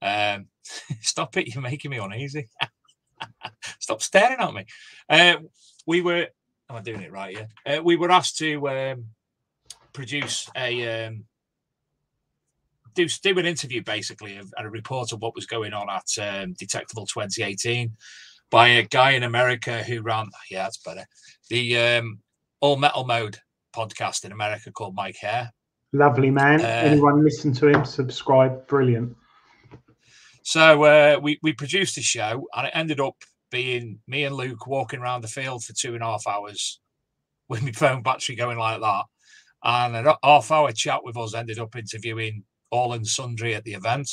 Um, 0.00 0.46
stop 1.00 1.36
it! 1.36 1.52
You're 1.52 1.62
making 1.62 1.90
me 1.90 1.98
uneasy. 1.98 2.48
stop 3.78 4.02
staring 4.02 4.38
at 4.38 4.54
me. 4.54 4.64
Uh, 5.08 5.36
we 5.86 6.00
were. 6.00 6.28
Am 6.70 6.76
I 6.76 6.80
doing 6.82 7.00
it 7.00 7.12
right? 7.12 7.38
Yeah. 7.66 7.78
Uh, 7.78 7.82
we 7.82 7.96
were 7.96 8.10
asked 8.10 8.36
to 8.38 8.68
um, 8.68 9.04
produce 9.92 10.48
a 10.54 11.06
um, 11.06 11.24
do 12.94 13.08
do 13.22 13.38
an 13.38 13.46
interview 13.46 13.82
basically 13.82 14.36
and 14.36 14.52
a 14.58 14.70
report 14.70 15.12
of 15.12 15.20
what 15.20 15.34
was 15.34 15.46
going 15.46 15.72
on 15.72 15.88
at 15.88 16.42
um, 16.42 16.54
Detectival 16.54 17.06
2018 17.06 17.92
by 18.50 18.68
a 18.68 18.82
guy 18.82 19.12
in 19.12 19.22
America 19.22 19.82
who 19.82 20.02
ran 20.02 20.28
yeah 20.50 20.64
that's 20.64 20.78
better 20.78 21.04
the 21.48 21.78
um, 21.78 22.20
All 22.60 22.76
Metal 22.76 23.04
Mode 23.04 23.38
podcast 23.78 24.24
in 24.24 24.32
America 24.32 24.72
called 24.72 24.94
Mike 24.94 25.16
Hare. 25.20 25.52
Lovely 25.92 26.30
man. 26.30 26.60
Uh, 26.60 26.64
Anyone 26.64 27.24
listen 27.24 27.52
to 27.54 27.68
him? 27.68 27.84
Subscribe. 27.84 28.66
Brilliant. 28.66 29.16
So 30.42 30.82
uh, 30.84 31.20
we 31.22 31.38
we 31.42 31.52
produced 31.52 31.94
the 31.96 32.02
show 32.02 32.46
and 32.54 32.66
it 32.66 32.72
ended 32.74 33.00
up 33.00 33.16
being 33.50 33.98
me 34.06 34.24
and 34.24 34.34
Luke 34.34 34.66
walking 34.66 35.00
around 35.00 35.22
the 35.22 35.28
field 35.28 35.64
for 35.64 35.72
two 35.72 35.94
and 35.94 36.02
a 36.02 36.06
half 36.06 36.26
hours 36.26 36.80
with 37.48 37.62
my 37.62 37.72
phone 37.72 38.02
battery 38.02 38.36
going 38.36 38.58
like 38.58 38.80
that. 38.80 39.04
And 39.64 39.96
a 39.96 40.16
half 40.22 40.50
hour 40.50 40.72
chat 40.72 41.00
with 41.02 41.16
us 41.16 41.34
ended 41.34 41.58
up 41.58 41.74
interviewing 41.74 42.44
all 42.70 42.92
and 42.92 43.06
sundry 43.06 43.54
at 43.54 43.64
the 43.64 43.74
event. 43.74 44.10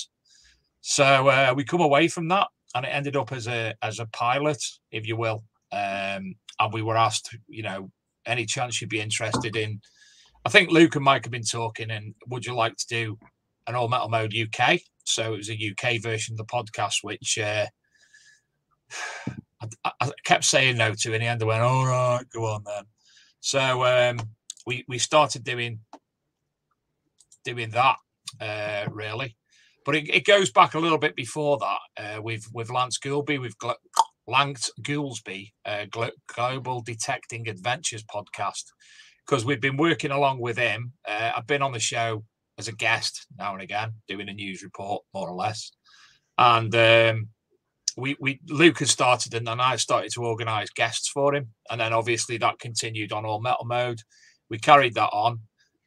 So 0.81 1.27
uh, 1.27 1.53
we 1.55 1.63
come 1.63 1.81
away 1.81 2.07
from 2.07 2.27
that 2.29 2.47
and 2.73 2.85
it 2.85 2.89
ended 2.89 3.15
up 3.15 3.31
as 3.31 3.47
a 3.47 3.73
as 3.81 3.99
a 3.99 4.05
pilot, 4.07 4.61
if 4.91 5.07
you 5.07 5.15
will. 5.15 5.43
Um, 5.71 6.35
and 6.59 6.73
we 6.73 6.81
were 6.81 6.97
asked, 6.97 7.35
you 7.47 7.63
know, 7.63 7.91
any 8.25 8.45
chance 8.45 8.81
you'd 8.81 8.89
be 8.89 9.01
interested 9.01 9.55
in. 9.55 9.81
I 10.45 10.49
think 10.49 10.69
Luke 10.69 10.95
and 10.95 11.03
Mike 11.03 11.25
have 11.25 11.31
been 11.31 11.43
talking, 11.43 11.89
and 11.91 12.13
would 12.27 12.45
you 12.45 12.53
like 12.53 12.75
to 12.77 12.87
do 12.87 13.17
an 13.67 13.75
all 13.75 13.87
metal 13.87 14.09
mode 14.09 14.35
UK? 14.35 14.79
So 15.05 15.33
it 15.33 15.37
was 15.37 15.49
a 15.49 15.53
UK 15.71 16.01
version 16.01 16.33
of 16.33 16.37
the 16.37 16.45
podcast, 16.45 16.97
which 17.01 17.37
uh, 17.37 17.65
I, 19.83 19.91
I 20.01 20.11
kept 20.23 20.43
saying 20.43 20.77
no 20.77 20.93
to, 20.93 21.13
and 21.13 21.21
the 21.21 21.27
end 21.27 21.41
I 21.41 21.45
went, 21.45 21.63
"All 21.63 21.85
right, 21.85 22.25
go 22.33 22.45
on 22.45 22.63
then." 22.65 22.83
So 23.39 23.85
um, 23.85 24.19
we 24.65 24.83
we 24.87 24.97
started 24.97 25.43
doing 25.43 25.79
doing 27.43 27.69
that 27.71 27.97
uh, 28.41 28.89
really, 28.91 29.37
but 29.85 29.95
it, 29.95 30.09
it 30.09 30.25
goes 30.25 30.51
back 30.51 30.73
a 30.73 30.79
little 30.79 30.97
bit 30.97 31.15
before 31.15 31.59
that 31.59 32.17
uh, 32.17 32.21
with 32.21 32.47
with 32.53 32.71
Lance 32.71 32.97
Goolby, 32.99 33.39
with 33.39 33.57
Gl- 33.57 33.75
Lance 34.27 34.71
Goolsby, 34.81 35.51
uh, 35.65 35.85
Global 36.27 36.81
Detecting 36.81 37.47
Adventures 37.47 38.03
podcast, 38.03 38.63
because 39.25 39.45
we've 39.45 39.61
been 39.61 39.77
working 39.77 40.11
along 40.11 40.39
with 40.39 40.57
him. 40.57 40.93
Uh, 41.07 41.31
I've 41.35 41.47
been 41.47 41.61
on 41.61 41.73
the 41.73 41.79
show 41.79 42.23
as 42.57 42.67
a 42.67 42.73
guest 42.73 43.27
now 43.37 43.53
and 43.53 43.61
again, 43.61 43.93
doing 44.07 44.29
a 44.29 44.33
news 44.33 44.63
report 44.63 45.03
more 45.13 45.29
or 45.29 45.35
less, 45.35 45.71
and 46.37 46.73
um, 46.75 47.29
we 47.97 48.15
we 48.19 48.39
Luke 48.49 48.79
has 48.79 48.91
started, 48.91 49.33
and 49.33 49.47
then 49.47 49.59
I 49.59 49.75
started 49.77 50.11
to 50.13 50.25
organise 50.25 50.69
guests 50.71 51.09
for 51.09 51.33
him, 51.35 51.49
and 51.69 51.79
then 51.79 51.93
obviously 51.93 52.37
that 52.37 52.59
continued 52.59 53.11
on 53.11 53.25
All 53.25 53.41
Metal 53.41 53.65
Mode. 53.65 54.01
We 54.49 54.57
carried 54.57 54.95
that 54.95 55.09
on. 55.11 55.39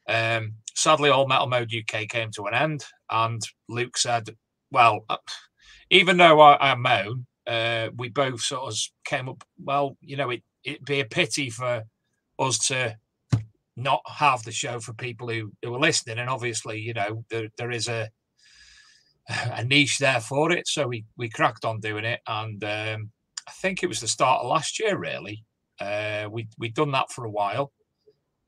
Um, 0.09 0.55
sadly, 0.75 1.11
All 1.11 1.29
Metal 1.29 1.49
Mode 1.49 1.73
UK 1.73 2.09
came 2.09 2.31
to 2.33 2.47
an 2.47 2.55
end, 2.55 2.85
and 3.11 3.43
Luke 3.69 3.99
said, 3.99 4.31
"Well, 4.71 5.05
uh, 5.09 5.17
even 5.91 6.17
though 6.17 6.41
I, 6.41 6.73
I 6.73 6.75
moan, 6.75 7.27
uh, 7.49 7.89
we 7.97 8.11
both 8.11 8.43
sort 8.43 8.71
of 8.71 8.79
came 9.05 9.29
up. 9.29 9.43
Well, 9.63 9.97
you 10.01 10.17
know, 10.17 10.31
it 10.31 10.43
it'd 10.65 10.85
be 10.85 11.01
a 11.01 11.05
pity 11.07 11.51
for 11.51 11.83
us 12.39 12.59
to 12.69 12.97
not 13.77 14.03
have 14.07 14.43
the 14.43 14.53
show 14.53 14.81
for 14.81 14.93
people 14.93 15.29
who, 15.29 15.53
who 15.63 15.75
are 15.75 15.81
listening, 15.81 16.19
and 16.19 16.29
obviously, 16.29 16.79
you 16.79 16.93
know, 16.93 17.25
there 17.31 17.49
there 17.57 17.71
is 17.71 17.89
a 17.89 18.09
a 19.29 19.65
niche 19.65 19.99
there 19.99 20.21
for 20.21 20.53
it. 20.53 20.69
So 20.69 20.87
we 20.87 21.05
we 21.17 21.29
cracked 21.29 21.65
on 21.65 21.81
doing 21.81 22.05
it, 22.05 22.21
and 22.27 22.63
um, 22.63 23.11
I 23.47 23.53
think 23.53 23.83
it 23.83 23.89
was 23.89 24.01
the 24.01 24.09
start 24.09 24.43
of 24.43 24.51
last 24.51 24.79
year. 24.79 24.99
Really, 24.99 25.45
uh, 25.81 26.29
we 26.31 26.49
we'd 26.59 26.75
done 26.75 26.93
that 26.93 27.11
for 27.11 27.25
a 27.25 27.31
while, 27.31 27.73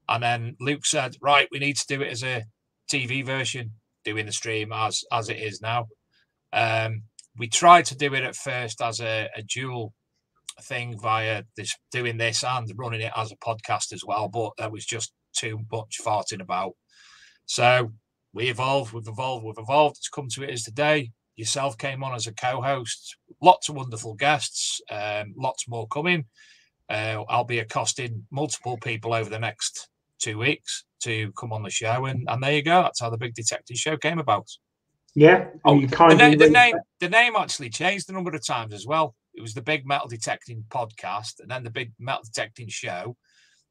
and 0.08 0.22
then 0.22 0.56
Luke 0.60 0.84
said, 0.84 1.16
"Right, 1.22 1.48
we 1.50 1.58
need 1.58 1.76
to 1.76 1.86
do 1.86 2.02
it 2.02 2.12
as 2.12 2.22
a 2.22 2.44
TV 2.90 3.24
version, 3.24 3.72
doing 4.04 4.26
the 4.26 4.32
stream 4.32 4.72
as 4.72 5.04
as 5.10 5.30
it 5.30 5.38
is 5.38 5.62
now. 5.62 5.88
Um, 6.52 7.04
we 7.40 7.48
tried 7.48 7.86
to 7.86 7.96
do 7.96 8.12
it 8.12 8.22
at 8.22 8.36
first 8.36 8.82
as 8.82 9.00
a, 9.00 9.26
a 9.34 9.42
dual 9.42 9.94
thing 10.62 11.00
via 11.00 11.42
this 11.56 11.74
doing 11.90 12.18
this 12.18 12.44
and 12.44 12.70
running 12.76 13.00
it 13.00 13.12
as 13.16 13.32
a 13.32 13.36
podcast 13.36 13.94
as 13.94 14.04
well, 14.06 14.28
but 14.28 14.52
that 14.58 14.70
was 14.70 14.84
just 14.84 15.14
too 15.34 15.58
much 15.72 16.00
farting 16.04 16.42
about. 16.42 16.74
So 17.46 17.92
we 18.34 18.50
evolved, 18.50 18.92
we've 18.92 19.08
evolved, 19.08 19.46
we've 19.46 19.54
evolved. 19.56 19.96
It's 19.96 20.10
come 20.10 20.28
to 20.32 20.42
it 20.42 20.50
as 20.50 20.64
today. 20.64 21.12
Yourself 21.34 21.78
came 21.78 22.04
on 22.04 22.14
as 22.14 22.26
a 22.26 22.34
co-host. 22.34 23.16
Lots 23.40 23.70
of 23.70 23.76
wonderful 23.76 24.14
guests. 24.14 24.82
Um, 24.90 25.32
lots 25.34 25.66
more 25.66 25.88
coming. 25.88 26.26
Uh, 26.90 27.24
I'll 27.30 27.44
be 27.44 27.60
accosting 27.60 28.26
multiple 28.30 28.76
people 28.76 29.14
over 29.14 29.30
the 29.30 29.38
next 29.38 29.88
two 30.18 30.36
weeks 30.36 30.84
to 31.04 31.32
come 31.32 31.54
on 31.54 31.62
the 31.62 31.70
show, 31.70 32.04
and, 32.04 32.28
and 32.28 32.42
there 32.42 32.52
you 32.52 32.62
go. 32.62 32.82
That's 32.82 33.00
how 33.00 33.08
the 33.08 33.16
Big 33.16 33.32
Detecting 33.32 33.78
Show 33.78 33.96
came 33.96 34.18
about. 34.18 34.46
Yeah. 35.14 35.48
Oh, 35.64 35.80
the, 35.80 36.14
na- 36.14 36.36
the 36.36 36.50
name 36.50 36.76
the 37.00 37.08
name 37.08 37.34
actually 37.36 37.70
changed 37.70 38.08
a 38.08 38.12
number 38.12 38.34
of 38.34 38.46
times 38.46 38.72
as 38.72 38.86
well. 38.86 39.14
It 39.34 39.40
was 39.40 39.54
the 39.54 39.62
Big 39.62 39.86
Metal 39.86 40.08
Detecting 40.08 40.64
podcast, 40.68 41.40
and 41.40 41.50
then 41.50 41.64
the 41.64 41.70
Big 41.70 41.92
Metal 41.98 42.22
Detecting 42.24 42.68
Show. 42.68 43.16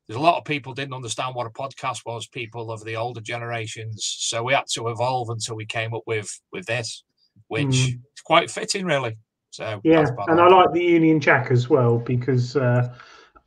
There's 0.07 0.17
a 0.17 0.21
lot 0.21 0.37
of 0.37 0.45
people 0.45 0.73
didn't 0.73 0.95
understand 0.95 1.35
what 1.35 1.45
a 1.45 1.51
podcast 1.51 1.99
was. 2.05 2.27
People 2.27 2.71
of 2.71 2.83
the 2.83 2.95
older 2.95 3.21
generations, 3.21 4.15
so 4.19 4.43
we 4.43 4.53
had 4.53 4.65
to 4.73 4.87
evolve 4.87 5.29
until 5.29 5.55
we 5.55 5.65
came 5.65 5.93
up 5.93 6.03
with 6.07 6.29
with 6.51 6.65
this, 6.65 7.03
which 7.47 7.67
mm. 7.67 7.87
is 7.89 8.21
quite 8.23 8.49
fitting, 8.49 8.85
really. 8.85 9.17
So 9.51 9.81
yeah, 9.83 10.05
and 10.27 10.39
I 10.39 10.47
like 10.47 10.73
the 10.73 10.83
Union 10.83 11.19
Jack 11.19 11.51
as 11.51 11.69
well 11.69 11.97
because 11.97 12.55
uh, 12.55 12.93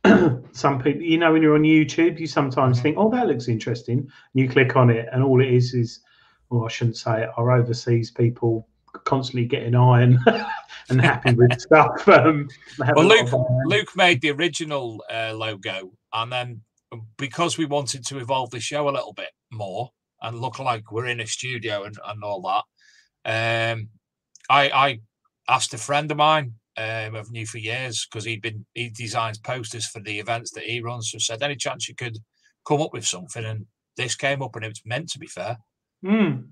some 0.51 0.81
people, 0.81 1.01
you 1.01 1.17
know, 1.17 1.31
when 1.31 1.41
you're 1.41 1.55
on 1.55 1.63
YouTube, 1.63 2.19
you 2.19 2.27
sometimes 2.27 2.77
mm-hmm. 2.77 2.83
think, 2.83 2.97
"Oh, 2.97 3.09
that 3.11 3.27
looks 3.27 3.47
interesting." 3.47 3.99
And 3.99 4.09
you 4.33 4.49
click 4.49 4.75
on 4.75 4.89
it, 4.89 5.07
and 5.11 5.23
all 5.23 5.41
it 5.41 5.51
is 5.51 5.73
is, 5.73 6.01
well, 6.53 6.65
I 6.65 6.69
shouldn't 6.69 6.97
say 6.97 7.23
it, 7.23 7.29
our 7.35 7.51
overseas 7.51 8.11
people 8.11 8.67
constantly 9.05 9.45
getting 9.45 9.73
iron 9.73 10.19
and 10.89 11.01
happy 11.01 11.33
with 11.33 11.59
stuff. 11.59 12.07
Um, 12.07 12.47
well, 12.77 13.05
Luke, 13.05 13.33
Luke 13.65 13.89
made 13.95 14.21
the 14.21 14.31
original 14.31 15.03
uh, 15.11 15.33
logo, 15.33 15.91
and 16.13 16.31
then 16.31 16.61
because 17.17 17.57
we 17.57 17.65
wanted 17.65 18.05
to 18.05 18.19
evolve 18.19 18.51
the 18.51 18.59
show 18.59 18.87
a 18.87 18.91
little 18.91 19.13
bit 19.13 19.31
more 19.51 19.89
and 20.21 20.39
look 20.39 20.59
like 20.59 20.91
we're 20.91 21.07
in 21.07 21.21
a 21.21 21.27
studio 21.27 21.85
and, 21.85 21.97
and 22.05 22.23
all 22.23 22.41
that, 23.23 23.73
um, 23.73 23.89
I, 24.47 24.69
I 24.69 24.99
asked 25.49 25.73
a 25.73 25.79
friend 25.79 26.11
of 26.11 26.17
mine 26.17 26.53
um, 26.77 27.15
I've 27.15 27.31
knew 27.31 27.47
for 27.47 27.57
years 27.57 28.05
because 28.05 28.25
he'd 28.25 28.41
been 28.41 28.65
he 28.73 28.89
designs 28.89 29.39
posters 29.39 29.87
for 29.87 29.99
the 30.01 30.19
events 30.19 30.51
that 30.51 30.63
he 30.63 30.81
runs. 30.81 31.11
So 31.11 31.17
said, 31.17 31.41
any 31.41 31.55
chance 31.55 31.87
you 31.87 31.95
could 31.95 32.17
come 32.67 32.81
up 32.81 32.93
with 32.93 33.05
something? 33.05 33.43
And 33.43 33.65
this 33.97 34.15
came 34.15 34.41
up, 34.41 34.55
and 34.55 34.65
it 34.65 34.69
was 34.69 34.81
meant 34.85 35.09
to 35.09 35.19
be 35.19 35.27
fair. 35.27 35.57
Mm. 36.03 36.47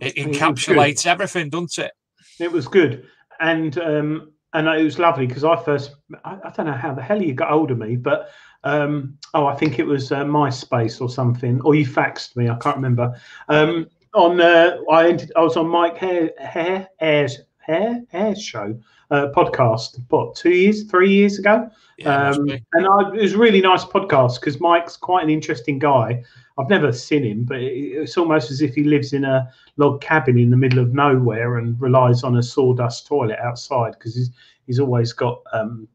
It 0.00 0.16
encapsulates 0.16 1.00
it 1.00 1.06
everything, 1.06 1.50
doesn't 1.50 1.86
it? 1.86 1.92
It 2.38 2.52
was 2.52 2.68
good, 2.68 3.06
and 3.40 3.76
um, 3.78 4.32
and 4.52 4.68
it 4.68 4.84
was 4.84 4.98
lovely 4.98 5.26
because 5.26 5.44
I 5.44 5.56
first 5.56 5.96
I, 6.24 6.38
I, 6.44 6.50
don't 6.50 6.66
know 6.66 6.72
how 6.72 6.94
the 6.94 7.02
hell 7.02 7.20
you 7.20 7.34
got 7.34 7.50
hold 7.50 7.70
of 7.70 7.78
me, 7.78 7.96
but 7.96 8.30
um, 8.64 9.18
oh, 9.34 9.46
I 9.46 9.54
think 9.54 9.78
it 9.78 9.86
was 9.86 10.12
uh, 10.12 10.24
MySpace 10.24 11.00
or 11.00 11.10
something, 11.10 11.60
or 11.62 11.74
you 11.74 11.86
faxed 11.86 12.36
me. 12.36 12.48
I 12.48 12.56
can't 12.56 12.76
remember. 12.76 13.18
Um, 13.48 13.88
on 14.14 14.40
uh, 14.40 14.78
I 14.90 15.08
entered, 15.08 15.32
I 15.36 15.40
was 15.40 15.56
on 15.56 15.68
Mike 15.68 15.96
Hare 15.96 16.30
Hare 16.38 16.88
Hare's 16.98 17.38
Hare 17.58 18.02
Hare's 18.10 18.42
show 18.42 18.78
uh, 19.10 19.28
podcast. 19.34 20.00
What 20.08 20.34
two 20.34 20.50
years, 20.50 20.84
three 20.84 21.10
years 21.10 21.38
ago? 21.38 21.70
Yeah, 21.98 22.30
um, 22.30 22.48
and 22.48 22.86
I, 22.86 23.14
it 23.14 23.22
was 23.22 23.34
a 23.34 23.38
really 23.38 23.60
nice 23.60 23.84
podcast 23.84 24.40
because 24.40 24.60
Mike's 24.60 24.96
quite 24.96 25.24
an 25.24 25.30
interesting 25.30 25.78
guy. 25.78 26.22
I've 26.58 26.68
never 26.68 26.92
seen 26.92 27.24
him, 27.24 27.44
but 27.44 27.58
it's 27.60 28.18
almost 28.18 28.50
as 28.50 28.60
if 28.60 28.74
he 28.74 28.84
lives 28.84 29.12
in 29.12 29.24
a 29.24 29.50
log 29.76 30.00
cabin 30.00 30.38
in 30.38 30.50
the 30.50 30.56
middle 30.56 30.78
of 30.78 30.92
nowhere 30.92 31.58
and 31.58 31.80
relies 31.80 32.22
on 32.22 32.36
a 32.36 32.42
sawdust 32.42 33.06
toilet 33.06 33.38
outside 33.38 33.92
because 33.92 34.14
he's 34.14 34.30
he's 34.66 34.80
always 34.80 35.12
got 35.12 35.42
um, 35.52 35.88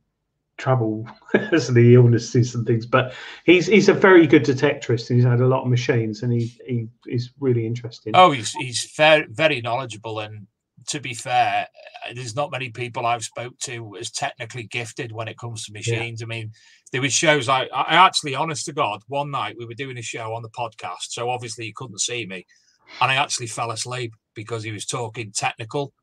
trouble 0.57 1.07
as 1.51 1.67
the 1.67 1.93
illnesses 1.93 2.55
and 2.55 2.65
things. 2.65 2.85
But 2.85 3.13
he's 3.45 3.67
he's 3.67 3.89
a 3.89 3.93
very 3.93 4.27
good 4.27 4.43
detectorist 4.43 5.09
and 5.09 5.17
he's 5.17 5.27
had 5.27 5.41
a 5.41 5.47
lot 5.47 5.63
of 5.63 5.69
machines 5.69 6.23
and 6.23 6.33
he 6.33 6.55
he 6.65 6.87
is 7.07 7.31
really 7.39 7.65
interesting. 7.65 8.13
Oh, 8.15 8.31
he's 8.31 8.51
he's 8.53 8.91
very 8.95 9.27
very 9.29 9.61
knowledgeable 9.61 10.19
and 10.19 10.47
to 10.87 10.99
be 10.99 11.13
fair, 11.13 11.67
uh, 12.05 12.13
there's 12.13 12.35
not 12.35 12.51
many 12.51 12.69
people 12.69 13.05
I've 13.05 13.23
spoke 13.23 13.57
to 13.63 13.95
as 13.99 14.11
technically 14.11 14.63
gifted 14.63 15.11
when 15.11 15.27
it 15.27 15.37
comes 15.37 15.65
to 15.65 15.73
machines. 15.73 16.21
Yeah. 16.21 16.25
I 16.25 16.27
mean, 16.27 16.51
there 16.91 17.01
was 17.01 17.13
shows 17.13 17.49
I, 17.49 17.63
I 17.73 17.95
actually, 17.95 18.35
honest 18.35 18.65
to 18.65 18.73
God, 18.73 19.01
one 19.07 19.31
night 19.31 19.55
we 19.57 19.65
were 19.65 19.73
doing 19.73 19.97
a 19.97 20.01
show 20.01 20.33
on 20.33 20.41
the 20.41 20.49
podcast, 20.49 21.09
so 21.09 21.29
obviously 21.29 21.65
he 21.65 21.73
couldn't 21.73 21.99
see 21.99 22.25
me, 22.25 22.45
and 23.01 23.11
I 23.11 23.15
actually 23.15 23.47
fell 23.47 23.71
asleep 23.71 24.13
because 24.33 24.63
he 24.63 24.71
was 24.71 24.85
talking 24.85 25.31
technical. 25.31 25.93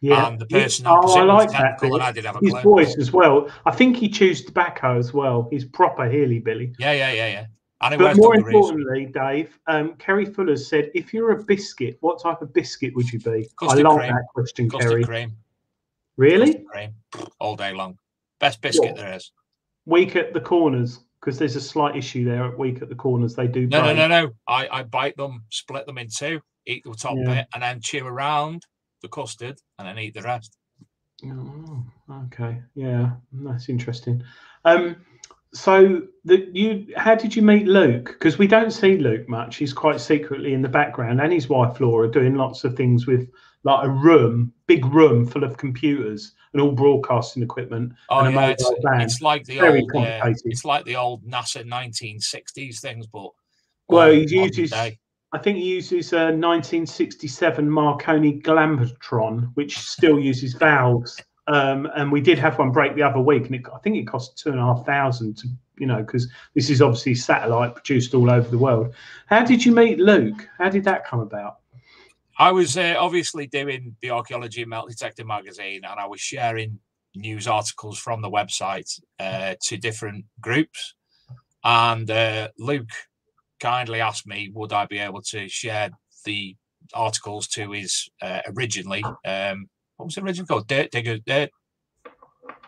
Yeah, 0.00 0.28
and 0.28 0.38
the 0.38 0.46
person 0.46 0.86
oh, 0.86 1.16
I 1.16 1.22
like 1.22 1.50
that. 1.52 1.82
And 1.82 2.02
I 2.02 2.12
did 2.12 2.26
have 2.26 2.36
a 2.36 2.40
His 2.40 2.52
voice 2.62 2.98
as 2.98 3.12
well. 3.12 3.50
I 3.64 3.70
think 3.70 3.96
he 3.96 4.10
chews 4.10 4.44
tobacco 4.44 4.98
as 4.98 5.14
well. 5.14 5.48
He's 5.50 5.64
proper 5.64 6.08
Healy 6.08 6.38
Billy. 6.38 6.74
Yeah, 6.78 6.92
yeah, 6.92 7.12
yeah, 7.12 7.28
yeah. 7.28 7.46
But 7.80 8.16
more 8.16 8.34
importantly, 8.36 9.06
Dave, 9.06 9.58
um, 9.66 9.94
Kerry 9.96 10.24
Fuller 10.24 10.56
said, 10.56 10.90
if 10.94 11.12
you're 11.12 11.32
a 11.32 11.44
biscuit, 11.44 11.98
what 12.00 12.22
type 12.22 12.40
of 12.42 12.52
biscuit 12.52 12.94
would 12.94 13.10
you 13.10 13.18
be? 13.20 13.48
Custard 13.58 13.86
I 13.86 13.88
love 13.88 13.98
cream. 13.98 14.12
that 14.12 14.24
question, 14.34 14.70
Custard 14.70 14.90
Kerry. 14.90 15.04
cream. 15.04 15.36
Really? 16.16 16.64
Cream. 16.70 16.94
All 17.38 17.56
day 17.56 17.72
long. 17.72 17.98
Best 18.40 18.62
biscuit 18.62 18.96
there 18.96 19.14
is. 19.14 19.30
Weak 19.84 20.16
at 20.16 20.32
the 20.32 20.40
corners 20.40 21.00
because 21.20 21.38
there's 21.38 21.56
a 21.56 21.60
slight 21.60 21.96
issue 21.96 22.24
there 22.24 22.44
at 22.44 22.58
weak 22.58 22.82
at 22.82 22.88
the 22.88 22.94
corners. 22.94 23.34
They 23.34 23.46
do. 23.46 23.66
No, 23.66 23.82
break. 23.82 23.96
no, 23.96 24.08
no, 24.08 24.26
no. 24.26 24.32
I, 24.46 24.68
I 24.70 24.82
bite 24.82 25.16
them, 25.16 25.44
split 25.50 25.86
them 25.86 25.98
in 25.98 26.08
two, 26.08 26.40
eat 26.66 26.82
the 26.84 26.94
top 26.94 27.16
yeah. 27.18 27.34
bit, 27.34 27.46
and 27.54 27.62
then 27.62 27.80
chew 27.80 28.06
around 28.06 28.62
the 29.02 29.08
custard, 29.08 29.58
and 29.78 29.88
then 29.88 29.98
eat 29.98 30.14
the 30.14 30.22
rest. 30.22 30.56
Oh, 31.24 31.84
okay. 32.26 32.60
Yeah, 32.74 33.10
that's 33.32 33.68
interesting. 33.68 34.22
Um, 34.64 34.96
so 35.56 36.02
the 36.24 36.48
you 36.52 36.86
how 36.96 37.14
did 37.14 37.34
you 37.34 37.42
meet 37.42 37.66
Luke? 37.66 38.06
Because 38.06 38.38
we 38.38 38.46
don't 38.46 38.70
see 38.70 38.98
Luke 38.98 39.28
much. 39.28 39.56
He's 39.56 39.72
quite 39.72 40.00
secretly 40.00 40.52
in 40.54 40.62
the 40.62 40.68
background, 40.68 41.20
and 41.20 41.32
his 41.32 41.48
wife 41.48 41.80
Laura 41.80 42.10
doing 42.10 42.34
lots 42.34 42.64
of 42.64 42.76
things 42.76 43.06
with 43.06 43.28
like 43.64 43.86
a 43.86 43.90
room, 43.90 44.52
big 44.66 44.84
room 44.86 45.26
full 45.26 45.42
of 45.42 45.56
computers 45.56 46.32
and 46.52 46.62
all 46.62 46.72
broadcasting 46.72 47.42
equipment. 47.42 47.92
Oh 48.10 48.28
yeah, 48.28 48.48
it's, 48.48 48.70
it's, 48.84 49.20
like 49.20 49.44
the 49.44 49.58
Very 49.58 49.80
old, 49.92 50.06
uh, 50.06 50.32
it's 50.44 50.64
like 50.64 50.84
the 50.84 50.96
old 50.96 51.24
NASA 51.26 51.64
1960s 51.64 52.80
things, 52.80 53.06
but 53.06 53.30
well, 53.88 54.12
he 54.12 54.26
uses. 54.28 54.72
I 54.72 55.38
think 55.38 55.58
he 55.58 55.64
uses 55.64 56.12
a 56.12 56.26
1967 56.32 57.68
Marconi 57.68 58.40
Glambatron, 58.40 59.50
which 59.54 59.78
still 59.78 60.20
uses 60.20 60.54
valves. 60.54 61.20
Um, 61.48 61.88
and 61.94 62.10
we 62.10 62.20
did 62.20 62.38
have 62.38 62.58
one 62.58 62.72
break 62.72 62.96
the 62.96 63.02
other 63.02 63.20
week, 63.20 63.46
and 63.46 63.54
it, 63.54 63.62
I 63.72 63.78
think 63.78 63.96
it 63.96 64.06
cost 64.08 64.36
two 64.36 64.50
and 64.50 64.58
a 64.58 64.62
half 64.62 64.84
thousand 64.84 65.38
to, 65.38 65.48
you 65.78 65.86
know, 65.86 66.02
because 66.02 66.28
this 66.54 66.70
is 66.70 66.82
obviously 66.82 67.14
satellite 67.14 67.74
produced 67.74 68.14
all 68.14 68.30
over 68.30 68.48
the 68.48 68.58
world. 68.58 68.94
How 69.26 69.44
did 69.44 69.64
you 69.64 69.72
meet 69.72 69.98
Luke? 69.98 70.48
How 70.58 70.68
did 70.68 70.84
that 70.84 71.06
come 71.06 71.20
about? 71.20 71.58
I 72.38 72.52
was 72.52 72.76
uh, 72.76 72.96
obviously 72.98 73.46
doing 73.46 73.96
the 74.02 74.10
Archaeology 74.10 74.62
and 74.62 74.70
Metal 74.70 74.88
Detector 74.88 75.24
magazine, 75.24 75.82
and 75.84 76.00
I 76.00 76.06
was 76.06 76.20
sharing 76.20 76.80
news 77.14 77.46
articles 77.46 77.98
from 77.98 78.20
the 78.20 78.30
website 78.30 79.00
uh, 79.18 79.54
to 79.62 79.76
different 79.76 80.24
groups. 80.40 80.94
And 81.64 82.10
uh, 82.10 82.48
Luke 82.58 82.90
kindly 83.60 84.00
asked 84.00 84.26
me, 84.26 84.50
would 84.52 84.72
I 84.72 84.86
be 84.86 84.98
able 84.98 85.22
to 85.22 85.48
share 85.48 85.90
the 86.24 86.56
articles 86.92 87.48
to 87.48 87.70
his 87.72 88.08
uh, 88.20 88.40
originally 88.54 89.02
um, 89.24 89.68
what 89.96 90.06
was 90.06 90.14
the 90.14 90.22
original 90.22 90.46
called? 90.46 90.66
Dirt 90.66 90.90
Digger, 90.90 91.18
Dirt, 91.18 91.50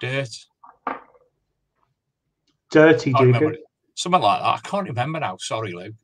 Dirt, 0.00 0.30
Dirty 2.70 3.12
Digger, 3.12 3.56
something 3.94 4.20
like 4.20 4.40
that. 4.40 4.46
I 4.46 4.58
can't 4.62 4.88
remember 4.88 5.20
now. 5.20 5.36
Sorry, 5.38 5.72
Luke. 5.72 5.94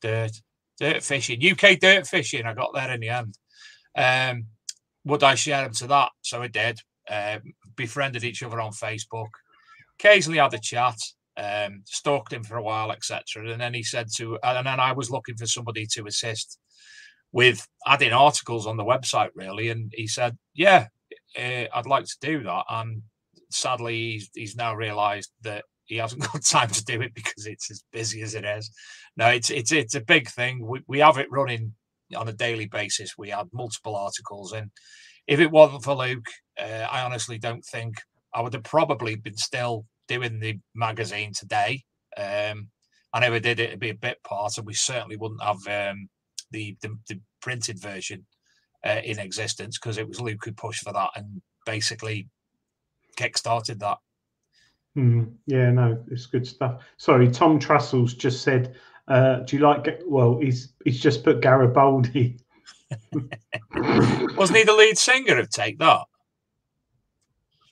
Dirt, 0.00 0.32
Dirt 0.78 1.02
Fishing, 1.02 1.40
UK 1.42 1.78
Dirt 1.78 2.06
Fishing. 2.06 2.46
I 2.46 2.54
got 2.54 2.72
there 2.74 2.90
in 2.92 3.00
the 3.00 3.08
end. 3.08 3.38
Um, 3.96 4.46
would 5.04 5.22
I 5.22 5.34
share 5.34 5.62
them 5.64 5.72
to 5.74 5.86
that? 5.88 6.10
So 6.22 6.42
I 6.42 6.48
did. 6.48 6.78
Um, 7.08 7.54
befriended 7.76 8.24
each 8.24 8.42
other 8.42 8.60
on 8.60 8.72
Facebook. 8.72 9.30
Occasionally 9.98 10.38
had 10.38 10.54
a 10.54 10.58
chat. 10.58 10.96
Um, 11.36 11.82
stalked 11.86 12.32
him 12.32 12.44
for 12.44 12.56
a 12.56 12.62
while, 12.62 12.92
etc. 12.92 13.50
And 13.50 13.60
then 13.60 13.72
he 13.72 13.82
said 13.82 14.08
to, 14.16 14.38
and 14.42 14.66
then 14.66 14.80
I 14.80 14.92
was 14.92 15.10
looking 15.10 15.36
for 15.36 15.46
somebody 15.46 15.86
to 15.92 16.06
assist 16.06 16.58
with 17.32 17.66
adding 17.86 18.12
articles 18.12 18.66
on 18.66 18.76
the 18.76 18.84
website, 18.84 19.30
really. 19.34 19.68
And 19.68 19.92
he 19.94 20.06
said, 20.06 20.36
"Yeah, 20.54 20.86
uh, 21.38 21.64
I'd 21.74 21.86
like 21.86 22.04
to 22.04 22.16
do 22.20 22.42
that." 22.44 22.64
And 22.68 23.02
sadly, 23.50 24.12
he's, 24.12 24.30
he's 24.34 24.56
now 24.56 24.74
realised 24.74 25.30
that 25.42 25.64
he 25.86 25.96
hasn't 25.96 26.22
got 26.32 26.42
time 26.42 26.70
to 26.70 26.84
do 26.84 27.02
it 27.02 27.14
because 27.14 27.46
it's 27.46 27.70
as 27.70 27.84
busy 27.92 28.22
as 28.22 28.34
it 28.34 28.44
is. 28.44 28.70
No, 29.16 29.28
it's 29.28 29.50
it's 29.50 29.72
it's 29.72 29.94
a 29.94 30.00
big 30.00 30.28
thing. 30.28 30.66
We 30.66 30.80
we 30.86 30.98
have 31.00 31.18
it 31.18 31.30
running 31.30 31.74
on 32.16 32.28
a 32.28 32.32
daily 32.32 32.66
basis. 32.66 33.18
We 33.18 33.32
add 33.32 33.48
multiple 33.52 33.96
articles, 33.96 34.52
and 34.52 34.70
if 35.26 35.40
it 35.40 35.50
wasn't 35.50 35.84
for 35.84 35.94
Luke, 35.94 36.26
uh, 36.58 36.86
I 36.90 37.02
honestly 37.02 37.38
don't 37.38 37.64
think 37.64 37.96
I 38.34 38.40
would 38.40 38.54
have 38.54 38.64
probably 38.64 39.16
been 39.16 39.36
still 39.36 39.84
doing 40.08 40.40
the 40.40 40.58
magazine 40.74 41.32
today. 41.38 41.82
Um, 42.16 42.68
I 43.12 43.20
never 43.20 43.40
did 43.40 43.60
it. 43.60 43.70
It'd 43.70 43.80
be 43.80 43.90
a 43.90 43.94
bit 43.94 44.22
part, 44.22 44.56
and 44.56 44.66
we 44.66 44.74
certainly 44.74 45.16
wouldn't 45.16 45.42
have 45.42 45.66
um, 45.66 46.08
the, 46.50 46.76
the, 46.82 46.96
the 47.08 47.20
printed 47.40 47.80
version 47.80 48.26
uh, 48.84 49.00
in 49.04 49.18
existence 49.18 49.78
because 49.78 49.98
it 49.98 50.08
was 50.08 50.20
Luke 50.20 50.44
who 50.44 50.52
pushed 50.52 50.84
for 50.84 50.92
that 50.92 51.10
and 51.16 51.40
basically 51.66 52.28
kick-started 53.16 53.80
that. 53.80 53.98
Mm, 54.96 55.34
yeah, 55.46 55.70
no, 55.70 56.02
it's 56.10 56.26
good 56.26 56.46
stuff. 56.46 56.82
Sorry, 56.96 57.30
Tom 57.30 57.58
Trussell's 57.58 58.14
just 58.14 58.42
said, 58.42 58.74
uh, 59.06 59.40
"Do 59.40 59.56
you 59.56 59.62
like?" 59.62 60.00
Well, 60.04 60.38
he's 60.40 60.72
he's 60.84 61.00
just 61.00 61.22
put 61.22 61.40
Garibaldi. 61.40 62.38
Wasn't 64.36 64.58
he 64.58 64.64
the 64.64 64.74
lead 64.76 64.98
singer 64.98 65.38
of 65.38 65.48
Take 65.50 65.78
That? 65.78 66.06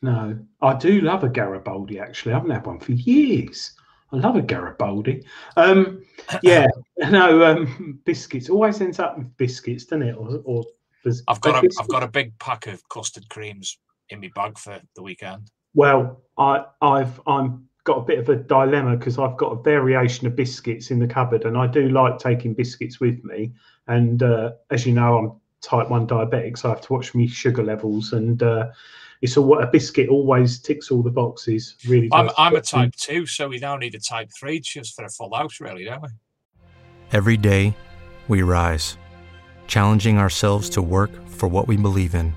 No, 0.00 0.38
I 0.62 0.74
do 0.74 1.00
love 1.00 1.24
a 1.24 1.28
Garibaldi. 1.28 1.98
Actually, 1.98 2.32
I 2.32 2.36
haven't 2.36 2.52
had 2.52 2.66
one 2.66 2.78
for 2.78 2.92
years. 2.92 3.72
I 4.12 4.16
love 4.16 4.36
a 4.36 4.42
Garibaldi. 4.42 5.24
Um, 5.56 6.02
yeah, 6.42 6.66
no, 7.10 7.44
um, 7.44 8.00
biscuits 8.04 8.48
always 8.48 8.80
ends 8.80 8.98
up 8.98 9.18
with 9.18 9.36
biscuits, 9.36 9.84
doesn't 9.84 10.02
it? 10.02 10.16
Or, 10.16 10.40
or 10.44 10.64
I've 11.28 11.40
got 11.40 11.64
a, 11.64 11.68
I've 11.78 11.88
got 11.88 12.02
a 12.02 12.08
big 12.08 12.38
pack 12.38 12.66
of 12.66 12.86
custard 12.88 13.28
creams 13.28 13.78
in 14.10 14.20
my 14.20 14.30
bag 14.34 14.58
for 14.58 14.80
the 14.96 15.02
weekend. 15.02 15.50
Well, 15.74 16.22
I 16.38 16.64
I've 16.80 17.20
I'm 17.26 17.68
got 17.84 17.98
a 17.98 18.02
bit 18.02 18.18
of 18.18 18.28
a 18.28 18.36
dilemma 18.36 18.96
because 18.96 19.18
I've 19.18 19.36
got 19.36 19.52
a 19.52 19.62
variation 19.62 20.26
of 20.26 20.36
biscuits 20.36 20.90
in 20.90 20.98
the 20.98 21.06
cupboard, 21.06 21.44
and 21.44 21.56
I 21.56 21.66
do 21.66 21.88
like 21.88 22.18
taking 22.18 22.54
biscuits 22.54 23.00
with 23.00 23.22
me. 23.24 23.52
And 23.86 24.22
uh, 24.22 24.52
as 24.70 24.86
you 24.86 24.92
know, 24.92 25.18
I'm 25.18 25.32
type 25.60 25.90
one 25.90 26.06
diabetic, 26.06 26.58
so 26.58 26.70
I 26.70 26.72
have 26.72 26.82
to 26.82 26.92
watch 26.92 27.14
my 27.14 27.26
sugar 27.26 27.62
levels 27.62 28.12
and. 28.12 28.42
Uh, 28.42 28.68
it's 29.20 29.36
a, 29.36 29.42
a 29.42 29.66
biscuit 29.66 30.08
always 30.08 30.60
ticks 30.60 30.90
all 30.90 31.02
the 31.02 31.10
boxes. 31.10 31.76
Really, 31.86 32.08
I'm, 32.12 32.30
I'm 32.36 32.54
a 32.54 32.58
um, 32.58 32.62
type 32.62 32.94
two, 32.96 33.26
so 33.26 33.48
we 33.48 33.58
now 33.58 33.76
need 33.76 33.94
a 33.94 34.00
type 34.00 34.30
three 34.38 34.60
just 34.60 34.94
for 34.94 35.04
a 35.04 35.08
full 35.08 35.34
house, 35.34 35.60
really, 35.60 35.84
don't 35.84 36.02
we? 36.02 36.08
Every 37.12 37.36
day, 37.36 37.76
we 38.28 38.42
rise, 38.42 38.96
challenging 39.66 40.18
ourselves 40.18 40.68
to 40.70 40.82
work 40.82 41.10
for 41.28 41.48
what 41.48 41.66
we 41.66 41.76
believe 41.76 42.14
in. 42.14 42.34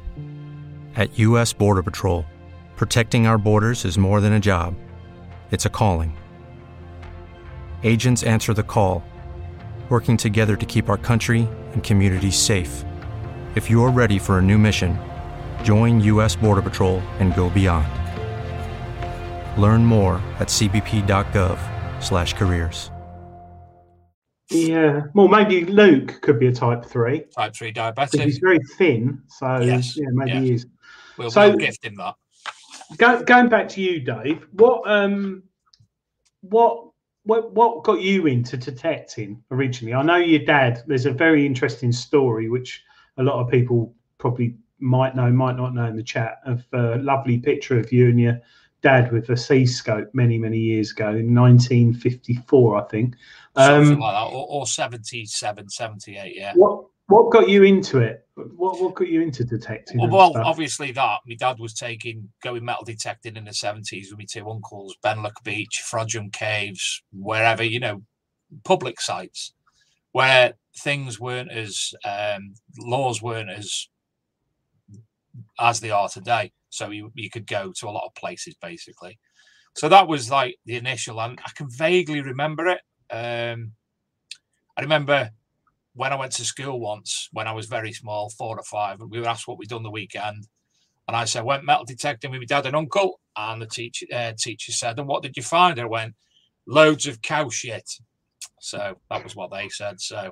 At 0.95 1.19
U.S. 1.19 1.53
Border 1.53 1.83
Patrol, 1.83 2.25
protecting 2.75 3.27
our 3.27 3.37
borders 3.37 3.85
is 3.85 3.97
more 3.97 4.21
than 4.21 4.33
a 4.33 4.39
job; 4.39 4.75
it's 5.51 5.65
a 5.65 5.69
calling. 5.69 6.17
Agents 7.83 8.23
answer 8.23 8.53
the 8.53 8.63
call, 8.63 9.03
working 9.89 10.17
together 10.17 10.55
to 10.55 10.65
keep 10.65 10.89
our 10.89 10.97
country 10.97 11.47
and 11.73 11.83
communities 11.83 12.35
safe. 12.35 12.85
If 13.55 13.69
you're 13.69 13.91
ready 13.91 14.17
for 14.17 14.39
a 14.39 14.41
new 14.41 14.57
mission 14.57 14.97
Join 15.63 15.99
U.S. 16.01 16.37
Border 16.37 16.61
Patrol 16.61 17.01
and 17.19 17.35
go 17.35 17.49
beyond. 17.49 17.89
Learn 19.61 19.85
more 19.85 20.15
at 20.39 20.47
cbp.gov/careers. 20.47 22.91
Yeah, 24.51 25.03
well, 25.13 25.29
maybe 25.29 25.63
Luke 25.63 26.19
could 26.21 26.37
be 26.37 26.47
a 26.47 26.51
type 26.51 26.85
three. 26.85 27.21
Type 27.35 27.55
three 27.55 27.71
diabetic. 27.71 28.21
He's 28.21 28.39
very 28.39 28.59
thin, 28.77 29.21
so 29.27 29.61
yes. 29.61 29.95
yeah, 29.95 30.07
maybe 30.11 30.31
yes. 30.31 30.43
he 30.43 30.53
is. 30.53 30.65
We'll, 31.17 31.31
so, 31.31 31.49
we'll 31.49 31.57
gift 31.57 31.85
him 31.85 31.95
that. 31.95 32.15
Go, 32.97 33.23
going 33.23 33.47
back 33.47 33.69
to 33.69 33.81
you, 33.81 34.01
Dave. 34.01 34.45
What 34.51 34.81
um, 34.85 35.43
what 36.41 36.89
what 37.23 37.53
what 37.53 37.83
got 37.83 38.01
you 38.01 38.27
into 38.27 38.57
detecting 38.57 39.41
originally? 39.51 39.93
I 39.93 40.01
know 40.01 40.17
your 40.17 40.43
dad. 40.43 40.83
There's 40.85 41.05
a 41.05 41.11
very 41.11 41.45
interesting 41.45 41.93
story 41.93 42.49
which 42.49 42.83
a 43.17 43.23
lot 43.23 43.41
of 43.41 43.49
people 43.49 43.95
probably 44.17 44.55
might 44.81 45.15
know, 45.15 45.31
might 45.31 45.57
not 45.57 45.73
know 45.73 45.85
in 45.85 45.95
the 45.95 46.03
chat 46.03 46.39
of 46.45 46.63
a 46.73 46.97
lovely 46.97 47.37
picture 47.37 47.79
of 47.79 47.91
you 47.91 48.09
and 48.09 48.19
your 48.19 48.39
dad 48.81 49.11
with 49.11 49.29
a 49.29 49.37
C 49.37 49.65
scope 49.65 50.09
many, 50.13 50.37
many 50.37 50.57
years 50.57 50.91
ago 50.91 51.09
in 51.09 51.33
1954, 51.33 52.77
I 52.77 52.87
think. 52.87 53.15
Something 53.55 53.93
um, 53.93 53.99
like 53.99 54.13
that, 54.13 54.35
or, 54.35 54.47
or 54.49 54.67
77, 54.67 55.69
78, 55.69 56.35
yeah. 56.35 56.53
What 56.55 56.85
what 57.07 57.29
got 57.29 57.49
you 57.49 57.63
into 57.63 57.99
it? 57.99 58.25
What 58.35 58.79
what 58.79 58.95
got 58.95 59.09
you 59.09 59.21
into 59.21 59.43
detecting? 59.43 59.99
Well, 60.09 60.31
obviously 60.37 60.93
that 60.93 61.19
my 61.27 61.35
dad 61.35 61.59
was 61.59 61.73
taking 61.73 62.29
going 62.41 62.63
metal 62.63 62.85
detecting 62.85 63.35
in 63.35 63.43
the 63.43 63.53
seventies 63.53 64.09
with 64.09 64.19
my 64.19 64.25
two 64.29 64.49
uncles, 64.49 64.95
Benllech 65.03 65.43
Beach, 65.43 65.83
Frodsham 65.83 66.31
Caves, 66.31 67.03
wherever 67.11 67.63
you 67.63 67.81
know, 67.81 68.01
public 68.63 69.01
sites 69.01 69.51
where 70.13 70.53
things 70.77 71.19
weren't 71.19 71.51
as 71.51 71.93
um, 72.05 72.53
laws 72.79 73.21
weren't 73.21 73.49
as 73.49 73.87
as 75.61 75.79
they 75.79 75.91
are 75.91 76.09
today. 76.09 76.51
So 76.69 76.89
you, 76.89 77.11
you 77.15 77.29
could 77.29 77.47
go 77.47 77.71
to 77.77 77.87
a 77.87 77.91
lot 77.91 78.05
of 78.05 78.15
places 78.15 78.55
basically. 78.61 79.19
So 79.75 79.87
that 79.87 80.07
was 80.07 80.29
like 80.29 80.55
the 80.65 80.75
initial, 80.75 81.21
and 81.21 81.39
I 81.45 81.51
can 81.55 81.69
vaguely 81.69 82.21
remember 82.21 82.67
it. 82.67 82.81
Um, 83.09 83.73
I 84.77 84.81
remember 84.81 85.29
when 85.93 86.11
I 86.11 86.15
went 86.15 86.33
to 86.33 86.45
school 86.45 86.79
once 86.79 87.29
when 87.31 87.47
I 87.47 87.53
was 87.53 87.67
very 87.67 87.93
small, 87.93 88.29
four 88.29 88.57
or 88.57 88.63
five, 88.63 88.99
and 88.99 89.09
we 89.09 89.19
were 89.19 89.27
asked 89.27 89.47
what 89.47 89.57
we'd 89.57 89.69
done 89.69 89.83
the 89.83 89.91
weekend. 89.91 90.47
And 91.07 91.17
I 91.17 91.25
said, 91.25 91.43
went 91.43 91.65
metal 91.65 91.85
detecting 91.85 92.31
with 92.31 92.39
my 92.39 92.45
dad 92.45 92.65
and 92.65 92.75
uncle. 92.75 93.19
And 93.35 93.61
the 93.61 93.65
teacher 93.65 94.05
uh, 94.13 94.33
teacher 94.37 94.71
said, 94.71 94.99
and 94.99 95.07
what 95.07 95.23
did 95.23 95.37
you 95.37 95.43
find? 95.43 95.79
I 95.79 95.85
went, 95.85 96.15
loads 96.67 97.07
of 97.07 97.21
cow 97.21 97.49
shit. 97.49 97.89
So 98.59 98.97
that 99.09 99.23
was 99.23 99.35
what 99.35 99.51
they 99.51 99.69
said. 99.69 99.99
So 99.99 100.31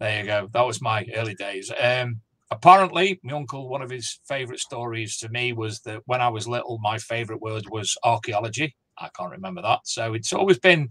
there 0.00 0.20
you 0.20 0.26
go. 0.26 0.48
That 0.52 0.66
was 0.66 0.80
my 0.80 1.06
early 1.14 1.34
days. 1.34 1.70
Um, 1.78 2.20
apparently, 2.50 3.20
my 3.22 3.34
uncle, 3.34 3.68
one 3.68 3.82
of 3.82 3.90
his 3.90 4.20
favorite 4.26 4.60
stories 4.60 5.16
to 5.18 5.28
me 5.28 5.52
was 5.52 5.80
that 5.80 6.02
when 6.06 6.20
I 6.20 6.28
was 6.28 6.48
little, 6.48 6.78
my 6.78 6.98
favorite 6.98 7.40
word 7.40 7.64
was 7.70 7.96
archaeology. 8.04 8.74
I 8.98 9.08
can't 9.16 9.32
remember 9.32 9.62
that. 9.62 9.80
So 9.84 10.14
it's 10.14 10.32
always 10.32 10.58
been 10.58 10.88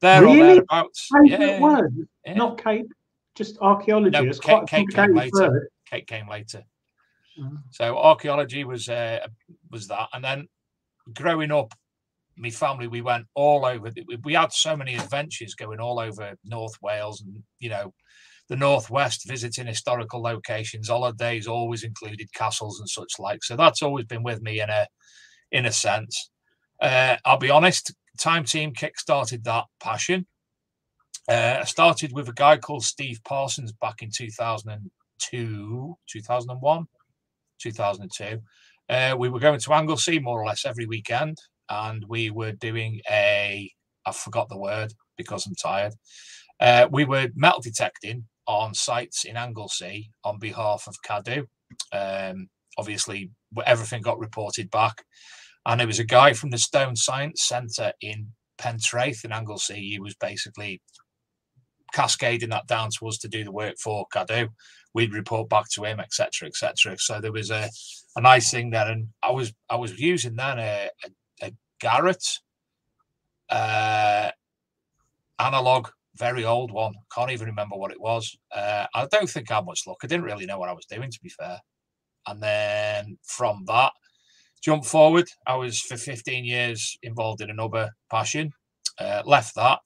there 0.00 0.22
really? 0.22 0.40
or 0.40 0.46
thereabouts. 0.46 1.08
yeah. 1.24 1.60
word, 1.60 1.94
yeah. 2.26 2.34
not 2.34 2.62
Kate, 2.62 2.86
just 3.34 3.58
archaeology. 3.60 4.10
No, 4.10 4.24
it's 4.24 4.40
Kate, 4.40 4.66
Kate 4.66 4.88
came 4.88 5.14
later. 5.14 5.50
Word. 5.50 5.68
Kate 5.88 6.06
came 6.06 6.28
later. 6.28 6.64
Mm. 7.38 7.62
So 7.70 7.96
archaeology 7.96 8.64
was 8.64 8.88
uh, 8.88 9.26
was 9.70 9.88
that, 9.88 10.08
and 10.12 10.24
then 10.24 10.48
growing 11.14 11.50
up, 11.50 11.72
my 12.36 12.50
family 12.50 12.88
we 12.88 13.00
went 13.00 13.26
all 13.34 13.64
over. 13.64 13.90
We 14.24 14.34
had 14.34 14.52
so 14.52 14.76
many 14.76 14.94
adventures 14.94 15.54
going 15.54 15.80
all 15.80 15.98
over 15.98 16.36
North 16.44 16.76
Wales, 16.82 17.22
and 17.22 17.42
you 17.58 17.70
know, 17.70 17.94
the 18.48 18.56
northwest 18.56 19.26
visiting 19.26 19.66
historical 19.66 20.22
locations 20.22 20.88
holidays 20.88 21.46
always 21.46 21.84
included 21.84 22.32
castles 22.34 22.80
and 22.80 22.88
such 22.88 23.18
like. 23.18 23.42
So 23.44 23.56
that's 23.56 23.82
always 23.82 24.04
been 24.06 24.22
with 24.22 24.42
me 24.42 24.60
in 24.60 24.70
a 24.70 24.86
in 25.50 25.66
a 25.66 25.72
sense. 25.72 26.30
Uh, 26.80 27.16
i'll 27.24 27.38
be 27.38 27.50
honest 27.50 27.94
time 28.18 28.44
team 28.44 28.72
kick-started 28.72 29.44
that 29.44 29.64
passion. 29.80 30.26
Uh, 31.28 31.58
i 31.60 31.64
started 31.64 32.12
with 32.12 32.28
a 32.28 32.32
guy 32.32 32.56
called 32.56 32.82
steve 32.82 33.20
parsons 33.24 33.72
back 33.72 34.02
in 34.02 34.10
2002 34.12 35.96
2001 36.10 36.86
2002 37.60 38.40
uh, 38.88 39.16
we 39.16 39.28
were 39.28 39.38
going 39.38 39.60
to 39.60 39.72
anglesey 39.72 40.18
more 40.18 40.42
or 40.42 40.46
less 40.46 40.66
every 40.66 40.84
weekend 40.86 41.38
and 41.70 42.04
we 42.08 42.30
were 42.30 42.52
doing 42.52 43.00
a 43.08 43.70
i 44.04 44.12
forgot 44.12 44.48
the 44.48 44.58
word 44.58 44.92
because 45.16 45.46
i'm 45.46 45.54
tired. 45.54 45.94
Uh, 46.60 46.88
we 46.90 47.04
were 47.04 47.28
metal 47.34 47.60
detecting 47.60 48.24
on 48.46 48.74
sites 48.74 49.24
in 49.24 49.36
Anglesey 49.36 50.10
on 50.24 50.38
behalf 50.38 50.86
of 50.86 50.96
Cadw. 51.06 51.46
Um, 51.92 52.48
obviously, 52.78 53.30
everything 53.66 54.02
got 54.02 54.18
reported 54.18 54.70
back. 54.70 55.04
And 55.66 55.78
there 55.78 55.86
was 55.86 56.00
a 56.00 56.04
guy 56.04 56.32
from 56.32 56.50
the 56.50 56.58
Stone 56.58 56.96
Science 56.96 57.44
Centre 57.44 57.92
in 58.00 58.32
Pentraeth 58.58 59.24
in 59.24 59.32
Anglesey. 59.32 59.80
He 59.80 60.00
was 60.00 60.14
basically 60.16 60.80
cascading 61.92 62.50
that 62.50 62.66
down 62.66 62.88
to 62.98 63.06
us 63.06 63.18
to 63.18 63.28
do 63.28 63.44
the 63.44 63.52
work 63.52 63.76
for 63.78 64.06
Cadw. 64.12 64.48
We'd 64.94 65.14
report 65.14 65.48
back 65.48 65.68
to 65.70 65.84
him, 65.84 66.00
etc., 66.00 66.48
etc. 66.48 66.98
So 66.98 67.20
there 67.20 67.32
was 67.32 67.50
a, 67.50 67.68
a 68.16 68.20
nice 68.20 68.50
thing 68.50 68.70
there, 68.70 68.90
and 68.90 69.08
I 69.22 69.30
was 69.30 69.52
I 69.70 69.76
was 69.76 69.98
using 69.98 70.36
then 70.36 70.58
a, 70.58 70.90
a, 71.04 71.46
a 71.46 71.52
Garrett 71.80 72.24
uh, 73.48 74.30
analog 75.38 75.88
very 76.16 76.44
old 76.44 76.70
one. 76.70 76.94
Can't 77.14 77.30
even 77.30 77.48
remember 77.48 77.76
what 77.76 77.92
it 77.92 78.00
was. 78.00 78.36
Uh, 78.54 78.86
I 78.94 79.06
don't 79.10 79.28
think 79.28 79.50
I 79.50 79.56
had 79.56 79.66
much 79.66 79.82
luck. 79.86 79.98
I 80.02 80.06
didn't 80.06 80.24
really 80.24 80.46
know 80.46 80.58
what 80.58 80.68
I 80.68 80.74
was 80.74 80.86
doing, 80.86 81.10
to 81.10 81.18
be 81.22 81.30
fair. 81.30 81.58
And 82.26 82.42
then 82.42 83.18
from 83.24 83.64
that, 83.66 83.92
jump 84.62 84.84
forward. 84.84 85.28
I 85.46 85.56
was 85.56 85.80
for 85.80 85.96
15 85.96 86.44
years 86.44 86.96
involved 87.02 87.40
in 87.40 87.50
another 87.50 87.90
passion. 88.10 88.50
Uh, 88.98 89.22
left 89.24 89.54
that 89.56 89.80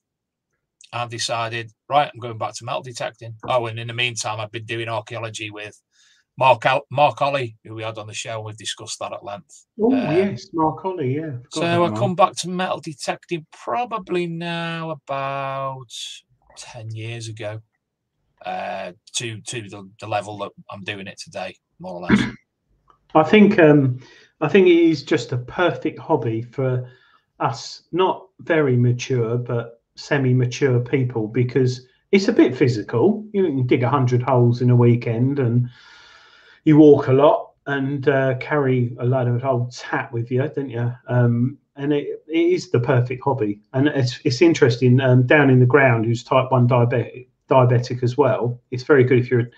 and 0.93 1.09
decided, 1.09 1.71
right, 1.89 2.09
I'm 2.13 2.19
going 2.19 2.37
back 2.37 2.53
to 2.55 2.65
metal 2.65 2.81
detecting. 2.81 3.35
Oh, 3.47 3.65
and 3.67 3.79
in 3.79 3.87
the 3.87 3.93
meantime, 3.93 4.39
I've 4.39 4.51
been 4.51 4.65
doing 4.65 4.87
archaeology 4.87 5.49
with 5.49 5.81
Mark 6.37 6.63
Mark 6.91 7.21
Ollie, 7.21 7.57
who 7.63 7.75
we 7.75 7.83
had 7.83 7.97
on 7.97 8.07
the 8.07 8.13
show, 8.13 8.37
and 8.37 8.45
we've 8.45 8.57
discussed 8.57 8.99
that 8.99 9.13
at 9.13 9.23
length. 9.23 9.65
Oh 9.81 9.91
um, 9.91 10.15
yes, 10.15 10.47
Mark 10.53 10.85
Ollie, 10.85 11.15
yeah. 11.15 11.37
So 11.51 11.85
I 11.85 11.89
come 11.97 12.15
back 12.15 12.35
to 12.37 12.49
metal 12.49 12.79
detecting 12.79 13.45
probably 13.51 14.27
now 14.27 14.91
about 14.91 15.91
ten 16.55 16.91
years 16.91 17.27
ago, 17.27 17.59
uh, 18.45 18.91
to 19.15 19.41
to 19.41 19.61
the, 19.67 19.89
the 19.99 20.07
level 20.07 20.37
that 20.39 20.51
I'm 20.69 20.83
doing 20.83 21.07
it 21.07 21.19
today, 21.19 21.55
more 21.79 21.95
or 21.95 22.01
less. 22.01 22.21
I 23.15 23.23
think 23.23 23.57
um, 23.57 23.99
I 24.41 24.47
think 24.47 24.67
it 24.67 24.77
is 24.77 25.03
just 25.03 25.31
a 25.31 25.37
perfect 25.37 25.97
hobby 25.97 26.43
for 26.43 26.87
us, 27.39 27.83
not 27.91 28.27
very 28.39 28.77
mature, 28.77 29.37
but 29.37 29.81
semi-mature 29.95 30.79
people 30.81 31.27
because 31.27 31.87
it's 32.11 32.27
a 32.27 32.33
bit 32.33 32.55
physical. 32.55 33.25
You 33.33 33.43
can 33.43 33.65
dig 33.65 33.81
a 33.81 33.89
hundred 33.89 34.21
holes 34.21 34.61
in 34.61 34.69
a 34.69 34.75
weekend, 34.75 35.39
and 35.39 35.67
you 36.67 36.75
walk 36.75 37.07
a 37.07 37.13
lot 37.13 37.51
and 37.65 38.09
uh, 38.09 38.35
carry 38.39 38.93
a 38.99 39.05
load 39.05 39.29
of 39.29 39.43
old 39.45 39.73
tat 39.73 40.11
with 40.11 40.29
you, 40.29 40.45
don't 40.53 40.69
you? 40.69 40.93
Um, 41.07 41.57
and 41.77 41.93
it, 41.93 42.21
it 42.27 42.37
is 42.37 42.71
the 42.71 42.79
perfect 42.79 43.23
hobby. 43.23 43.61
And 43.71 43.87
it's 43.87 44.19
it's 44.25 44.41
interesting. 44.41 44.99
Um, 44.99 45.25
down 45.25 45.49
in 45.49 45.59
the 45.59 45.65
ground, 45.65 46.05
who's 46.05 46.25
type 46.25 46.51
one 46.51 46.67
diabetic, 46.67 47.27
diabetic 47.49 48.03
as 48.03 48.17
well. 48.17 48.59
It's 48.71 48.83
very 48.83 49.05
good 49.05 49.19
if 49.19 49.31
you're 49.31 49.49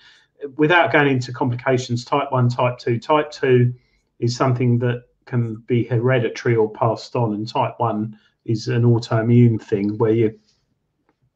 without 0.57 0.91
going 0.91 1.07
into 1.07 1.33
complications. 1.33 2.05
Type 2.05 2.31
one, 2.31 2.47
type 2.47 2.77
two. 2.77 2.99
Type 2.99 3.31
two 3.31 3.73
is 4.19 4.35
something 4.35 4.77
that 4.79 5.05
can 5.25 5.55
be 5.65 5.85
hereditary 5.85 6.55
or 6.55 6.71
passed 6.71 7.15
on, 7.15 7.33
and 7.33 7.47
type 7.47 7.73
one 7.77 8.15
is 8.45 8.67
an 8.67 8.83
autoimmune 8.83 9.59
thing 9.59 9.97
where 9.97 10.13
your 10.13 10.31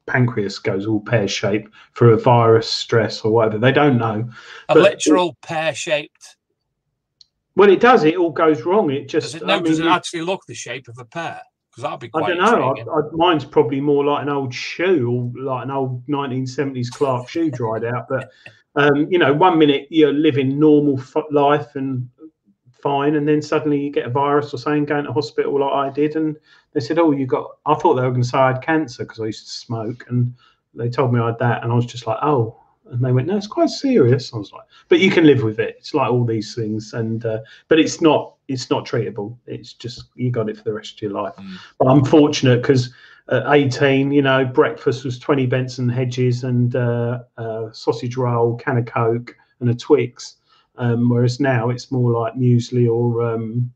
pancreas 0.05 0.59
goes 0.59 0.85
all 0.85 0.99
pear 0.99 1.27
shaped 1.27 1.71
for 1.93 2.11
a 2.11 2.17
virus 2.17 2.69
stress 2.69 3.21
or 3.21 3.31
whatever. 3.31 3.57
They 3.57 3.71
don't 3.71 3.97
know. 3.97 4.29
A 4.69 4.75
literal 4.75 5.37
pear 5.41 5.73
shaped. 5.73 6.37
Well, 7.55 7.69
it 7.69 7.79
does. 7.79 8.03
It 8.03 8.17
all 8.17 8.31
goes 8.31 8.63
wrong. 8.63 8.89
It 8.91 9.07
just 9.07 9.33
does 9.33 9.41
it, 9.41 9.45
no, 9.45 9.53
I 9.53 9.57
mean, 9.57 9.65
does 9.65 9.79
it 9.79 9.85
actually 9.85 10.21
look 10.21 10.45
the 10.47 10.55
shape 10.55 10.87
of 10.87 10.97
a 10.97 11.05
pear? 11.05 11.39
Because 11.69 11.83
that'd 11.83 11.99
be 11.99 12.09
quite. 12.09 12.25
I 12.25 12.35
don't 12.35 12.37
know. 12.39 12.93
I, 12.93 12.99
I, 12.99 13.01
mine's 13.11 13.45
probably 13.45 13.81
more 13.81 14.03
like 14.05 14.23
an 14.23 14.29
old 14.29 14.53
shoe 14.53 15.09
or 15.09 15.43
like 15.43 15.65
an 15.65 15.71
old 15.71 16.05
1970s 16.07 16.89
Clark 16.91 17.29
shoe 17.29 17.51
dried 17.51 17.83
out. 17.83 18.07
But 18.09 18.29
um, 18.75 19.07
you 19.09 19.19
know, 19.19 19.33
one 19.33 19.57
minute 19.57 19.87
you're 19.89 20.13
living 20.13 20.59
normal 20.59 21.01
life 21.31 21.75
and 21.75 22.09
fine, 22.83 23.15
and 23.15 23.27
then 23.27 23.41
suddenly 23.41 23.79
you 23.79 23.89
get 23.89 24.05
a 24.05 24.09
virus 24.09 24.53
or 24.53 24.57
something, 24.57 24.85
going 24.85 25.05
to 25.05 25.13
hospital 25.13 25.59
like 25.59 25.73
I 25.73 25.89
did, 25.89 26.15
and 26.15 26.35
they 26.73 26.81
said, 26.81 26.99
"Oh, 26.99 27.11
you 27.11 27.25
got." 27.25 27.57
I 27.65 27.73
thought 27.75 27.95
they 27.95 28.03
were 28.03 28.11
going 28.11 28.21
to 28.21 28.27
say 28.27 28.37
I 28.37 28.51
had 28.51 28.61
cancer 28.61 29.03
because 29.03 29.21
I 29.21 29.25
used 29.25 29.47
to 29.47 29.53
smoke, 29.53 30.05
and 30.09 30.33
they 30.75 30.89
told 30.89 31.13
me 31.13 31.19
I 31.19 31.27
had 31.27 31.39
that, 31.39 31.63
and 31.63 31.71
I 31.71 31.75
was 31.75 31.85
just 31.85 32.05
like, 32.05 32.19
"Oh." 32.21 32.59
And 32.91 33.03
they 33.03 33.13
went, 33.13 33.27
"No, 33.27 33.37
it's 33.37 33.47
quite 33.47 33.69
serious." 33.69 34.33
I 34.33 34.37
was 34.37 34.51
like, 34.51 34.65
"But 34.89 34.99
you 34.99 35.09
can 35.09 35.25
live 35.25 35.41
with 35.41 35.59
it. 35.59 35.77
It's 35.79 35.93
like 35.93 36.11
all 36.11 36.25
these 36.25 36.53
things, 36.53 36.93
and 36.93 37.25
uh, 37.25 37.39
but 37.69 37.79
it's 37.79 38.01
not 38.01 38.35
it's 38.49 38.69
not 38.69 38.85
treatable. 38.85 39.37
It's 39.47 39.73
just 39.73 40.09
you 40.15 40.29
got 40.29 40.49
it 40.49 40.57
for 40.57 40.63
the 40.63 40.73
rest 40.73 40.95
of 40.95 41.01
your 41.01 41.11
life." 41.11 41.33
Mm. 41.37 41.55
But 41.79 41.87
I'm 41.87 42.03
fortunate 42.03 42.61
because 42.61 42.93
at 43.29 43.43
18, 43.47 44.11
you 44.11 44.21
know, 44.21 44.43
breakfast 44.43 45.05
was 45.05 45.17
20 45.17 45.45
Benson 45.45 45.87
Hedges 45.87 46.43
and 46.43 46.75
uh, 46.75 47.19
uh, 47.37 47.71
sausage 47.71 48.17
roll, 48.17 48.57
can 48.57 48.77
of 48.77 48.85
Coke, 48.85 49.33
and 49.61 49.69
a 49.69 49.73
Twix. 49.73 50.35
Um, 50.75 51.09
whereas 51.09 51.39
now 51.39 51.69
it's 51.69 51.91
more 51.91 52.11
like 52.11 52.33
muesli 52.33 52.91
or 52.91 53.33
um, 53.33 53.71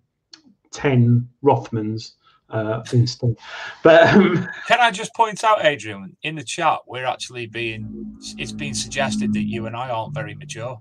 10 0.71 1.27
Rothmans 1.43 2.13
uh, 2.49 2.83
instant. 2.93 3.37
But 3.83 4.13
um, 4.13 4.47
can 4.67 4.79
I 4.79 4.91
just 4.91 5.13
point 5.13 5.43
out, 5.43 5.65
Adrian, 5.65 6.15
in 6.23 6.35
the 6.35 6.43
chat, 6.43 6.79
we're 6.87 7.05
actually 7.05 7.47
being 7.47 8.17
it's 8.37 8.51
been 8.51 8.73
suggested 8.73 9.33
that 9.33 9.43
you 9.43 9.65
and 9.65 9.75
I 9.75 9.89
aren't 9.89 10.13
very 10.13 10.35
mature. 10.35 10.79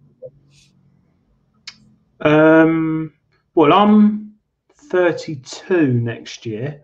Um, 2.21 3.13
well, 3.55 3.73
I'm 3.73 4.35
32 4.75 5.93
next 5.93 6.47
year. 6.47 6.83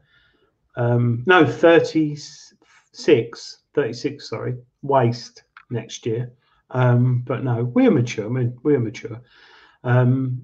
Um, 0.76 1.22
no, 1.26 1.46
36, 1.46 3.58
36, 3.74 4.28
sorry, 4.28 4.56
waste 4.82 5.44
next 5.70 6.06
year. 6.06 6.32
Um, 6.72 7.22
but 7.26 7.44
no, 7.44 7.64
we're 7.64 7.90
mature. 7.90 8.28
We're 8.62 8.80
mature. 8.80 9.20
Um, 9.84 10.42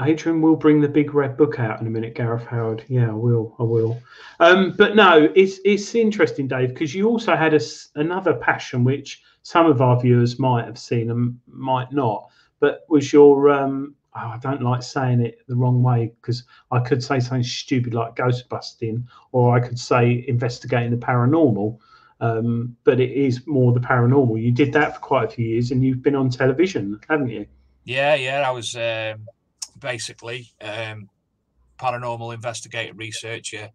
Adrian 0.00 0.40
will 0.42 0.56
bring 0.56 0.80
the 0.80 0.88
big 0.88 1.14
red 1.14 1.36
book 1.36 1.60
out 1.60 1.80
in 1.80 1.86
a 1.86 1.90
minute, 1.90 2.14
Gareth 2.14 2.46
Howard. 2.46 2.84
Yeah, 2.88 3.10
I 3.10 3.14
will. 3.14 3.54
I 3.58 3.62
will. 3.62 4.00
Um, 4.40 4.74
but 4.76 4.96
no, 4.96 5.30
it's 5.34 5.60
it's 5.64 5.94
interesting, 5.94 6.48
Dave, 6.48 6.70
because 6.70 6.94
you 6.94 7.08
also 7.08 7.36
had 7.36 7.54
a, 7.54 7.60
another 7.94 8.34
passion 8.34 8.84
which 8.84 9.22
some 9.42 9.66
of 9.66 9.80
our 9.80 10.00
viewers 10.00 10.38
might 10.38 10.64
have 10.64 10.78
seen 10.78 11.10
and 11.10 11.38
might 11.46 11.92
not. 11.92 12.28
But 12.58 12.84
was 12.88 13.12
your 13.12 13.50
um, 13.50 13.94
oh, 14.14 14.18
I 14.18 14.38
don't 14.38 14.62
like 14.62 14.82
saying 14.82 15.20
it 15.20 15.38
the 15.46 15.56
wrong 15.56 15.82
way 15.82 16.12
because 16.20 16.44
I 16.70 16.80
could 16.80 17.02
say 17.02 17.20
something 17.20 17.44
stupid 17.44 17.94
like 17.94 18.16
ghost 18.16 18.48
busting, 18.48 19.06
or 19.32 19.54
I 19.54 19.60
could 19.60 19.78
say 19.78 20.24
investigating 20.26 20.90
the 20.90 21.06
paranormal. 21.06 21.78
Um, 22.22 22.76
but 22.84 23.00
it 23.00 23.10
is 23.10 23.46
more 23.46 23.72
the 23.72 23.80
paranormal. 23.80 24.40
You 24.40 24.52
did 24.52 24.72
that 24.72 24.94
for 24.94 25.00
quite 25.00 25.24
a 25.24 25.30
few 25.34 25.44
years, 25.46 25.72
and 25.72 25.84
you've 25.84 26.02
been 26.02 26.14
on 26.14 26.30
television, 26.30 26.98
haven't 27.08 27.28
you? 27.28 27.46
Yeah, 27.84 28.14
yeah. 28.14 28.48
I 28.48 28.50
was 28.52 28.74
um, 28.76 29.26
basically 29.78 30.52
um, 30.60 31.10
paranormal 31.78 32.32
investigator, 32.32 32.94
researcher, 32.94 33.70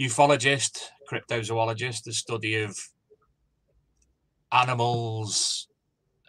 ufologist, 0.00 0.78
cryptozoologist, 1.08 2.04
the 2.04 2.12
study 2.12 2.56
of 2.62 2.76
animals 4.50 5.68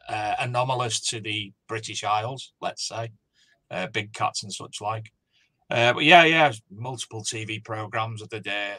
uh, 0.07 0.35
anomalous 0.39 0.99
to 0.99 1.19
the 1.19 1.51
British 1.67 2.03
Isles, 2.03 2.53
let's 2.61 2.87
say, 2.87 3.11
uh, 3.71 3.87
big 3.87 4.13
cats 4.13 4.43
and 4.43 4.53
such 4.53 4.81
like. 4.81 5.11
Uh, 5.69 5.93
but 5.93 6.03
yeah, 6.03 6.23
yeah, 6.25 6.51
multiple 6.71 7.23
TV 7.23 7.63
programs 7.63 8.21
of 8.21 8.29
the 8.29 8.39
day. 8.39 8.75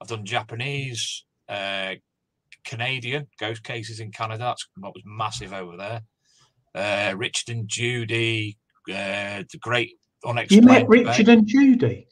I've 0.00 0.08
done 0.08 0.24
Japanese, 0.24 1.24
uh, 1.48 1.94
Canadian 2.64 3.26
ghost 3.38 3.62
cases 3.62 4.00
in 4.00 4.10
Canada. 4.12 4.44
That's 4.44 4.66
what 4.78 4.94
was 4.94 5.02
massive 5.06 5.52
over 5.52 5.76
there. 5.76 6.02
Uh, 6.74 7.16
Richard 7.16 7.54
and 7.54 7.68
Judy, 7.68 8.58
uh, 8.90 9.42
the 9.50 9.58
great 9.60 9.92
unexplained. 10.24 10.64
You 10.64 10.68
met 10.68 10.88
Richard 10.88 11.26
debate. 11.26 11.38
and 11.38 11.46
Judy. 11.46 12.08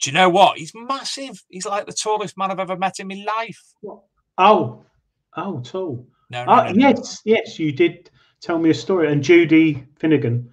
Do 0.00 0.10
you 0.10 0.14
know 0.14 0.28
what? 0.28 0.58
He's 0.58 0.72
massive. 0.74 1.42
He's 1.48 1.66
like 1.66 1.86
the 1.86 1.92
tallest 1.92 2.38
man 2.38 2.50
I've 2.50 2.60
ever 2.60 2.76
met 2.76 3.00
in 3.00 3.08
my 3.08 3.22
life. 3.26 3.62
Oh, 4.38 4.84
oh, 5.36 5.60
tall. 5.60 6.06
No, 6.30 6.44
no, 6.44 6.52
oh, 6.52 6.56
no, 6.66 6.72
no 6.72 6.88
yes, 6.88 7.22
no. 7.24 7.34
yes, 7.34 7.58
you 7.58 7.72
did 7.72 8.10
tell 8.40 8.58
me 8.58 8.70
a 8.70 8.74
story. 8.74 9.10
And 9.10 9.22
Judy 9.22 9.86
Finnegan. 9.98 10.50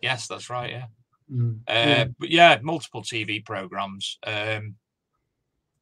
Yes, 0.00 0.28
that's 0.28 0.50
right. 0.50 0.70
Yeah. 0.70 0.84
Mm, 1.32 1.60
uh, 1.66 1.72
yeah. 1.72 2.04
But 2.18 2.30
yeah, 2.30 2.58
multiple 2.62 3.02
TV 3.02 3.44
programs. 3.44 4.18
Um, 4.26 4.76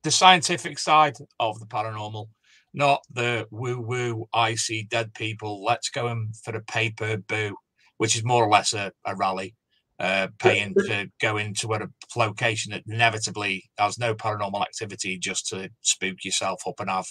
the 0.03 0.11
scientific 0.11 0.79
side 0.79 1.17
of 1.39 1.61
the 1.61 1.67
paranormal, 1.67 2.29
not 2.75 3.03
the 3.11 3.47
woo 3.51 3.81
woo, 3.81 4.27
I 4.33 4.55
see 4.55 4.85
dead 4.85 5.15
people. 5.15 5.63
Let's 5.65 5.91
go 5.91 6.09
in 6.09 6.33
for 6.45 6.57
a 6.57 6.63
paper 6.63 7.17
boo 7.17 7.57
which 8.03 8.17
is 8.17 8.25
more 8.25 8.45
or 8.45 8.51
less 8.51 8.73
a, 8.73 8.91
a 9.07 9.15
rally, 9.15 9.55
uh, 10.01 10.27
paying 10.41 10.75
to 10.75 11.09
go 11.21 11.37
into 11.37 11.73
a 11.73 11.87
location 12.17 12.73
that 12.73 12.83
inevitably 12.89 13.63
has 13.79 13.97
no 13.97 14.13
paranormal 14.13 14.61
activity 14.61 15.17
just 15.17 15.47
to 15.47 15.71
spook 15.83 16.25
yourself 16.25 16.63
up 16.67 16.81
and 16.81 16.91
have 16.91 17.07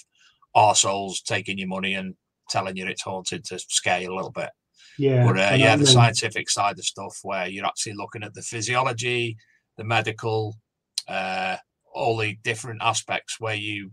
arseholes 0.54 1.22
taking 1.24 1.56
your 1.56 1.68
money 1.68 1.94
and 1.94 2.14
telling 2.50 2.76
you 2.76 2.86
it's 2.86 3.00
haunted 3.00 3.42
to 3.42 3.58
scare 3.58 4.02
you 4.02 4.12
a 4.12 4.14
little 4.14 4.30
bit. 4.30 4.50
Yeah. 4.98 5.24
But 5.24 5.38
uh, 5.38 5.54
yeah, 5.56 5.76
the 5.76 5.86
scientific 5.86 6.50
side 6.50 6.78
of 6.78 6.84
stuff 6.84 7.20
where 7.22 7.46
you're 7.46 7.64
actually 7.64 7.94
looking 7.94 8.22
at 8.22 8.34
the 8.34 8.42
physiology, 8.42 9.38
the 9.78 9.84
medical, 9.84 10.58
uh, 11.08 11.56
all 11.94 12.16
the 12.16 12.36
different 12.42 12.80
aspects 12.82 13.38
where 13.38 13.54
you 13.54 13.90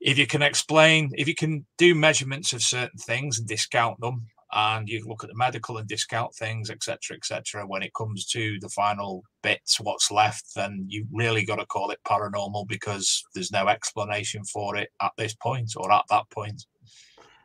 if 0.00 0.16
you 0.16 0.26
can 0.26 0.42
explain 0.42 1.10
if 1.14 1.28
you 1.28 1.34
can 1.34 1.66
do 1.76 1.94
measurements 1.94 2.52
of 2.52 2.62
certain 2.62 2.98
things 2.98 3.38
and 3.38 3.46
discount 3.46 4.00
them 4.00 4.26
and 4.52 4.88
you 4.88 5.04
look 5.06 5.22
at 5.22 5.30
the 5.30 5.36
medical 5.36 5.78
and 5.78 5.86
discount 5.86 6.34
things, 6.34 6.70
etc., 6.70 7.16
etc. 7.16 7.64
When 7.66 7.82
it 7.82 7.94
comes 7.94 8.26
to 8.28 8.58
the 8.60 8.68
final 8.68 9.22
bits, 9.42 9.78
what's 9.80 10.10
left, 10.10 10.54
then 10.56 10.86
you 10.88 11.06
really 11.12 11.44
got 11.44 11.56
to 11.56 11.66
call 11.66 11.90
it 11.90 12.00
paranormal 12.06 12.66
because 12.66 13.22
there's 13.34 13.52
no 13.52 13.68
explanation 13.68 14.44
for 14.44 14.76
it 14.76 14.90
at 15.00 15.12
this 15.16 15.34
point 15.34 15.72
or 15.76 15.92
at 15.92 16.04
that 16.10 16.28
point. 16.30 16.64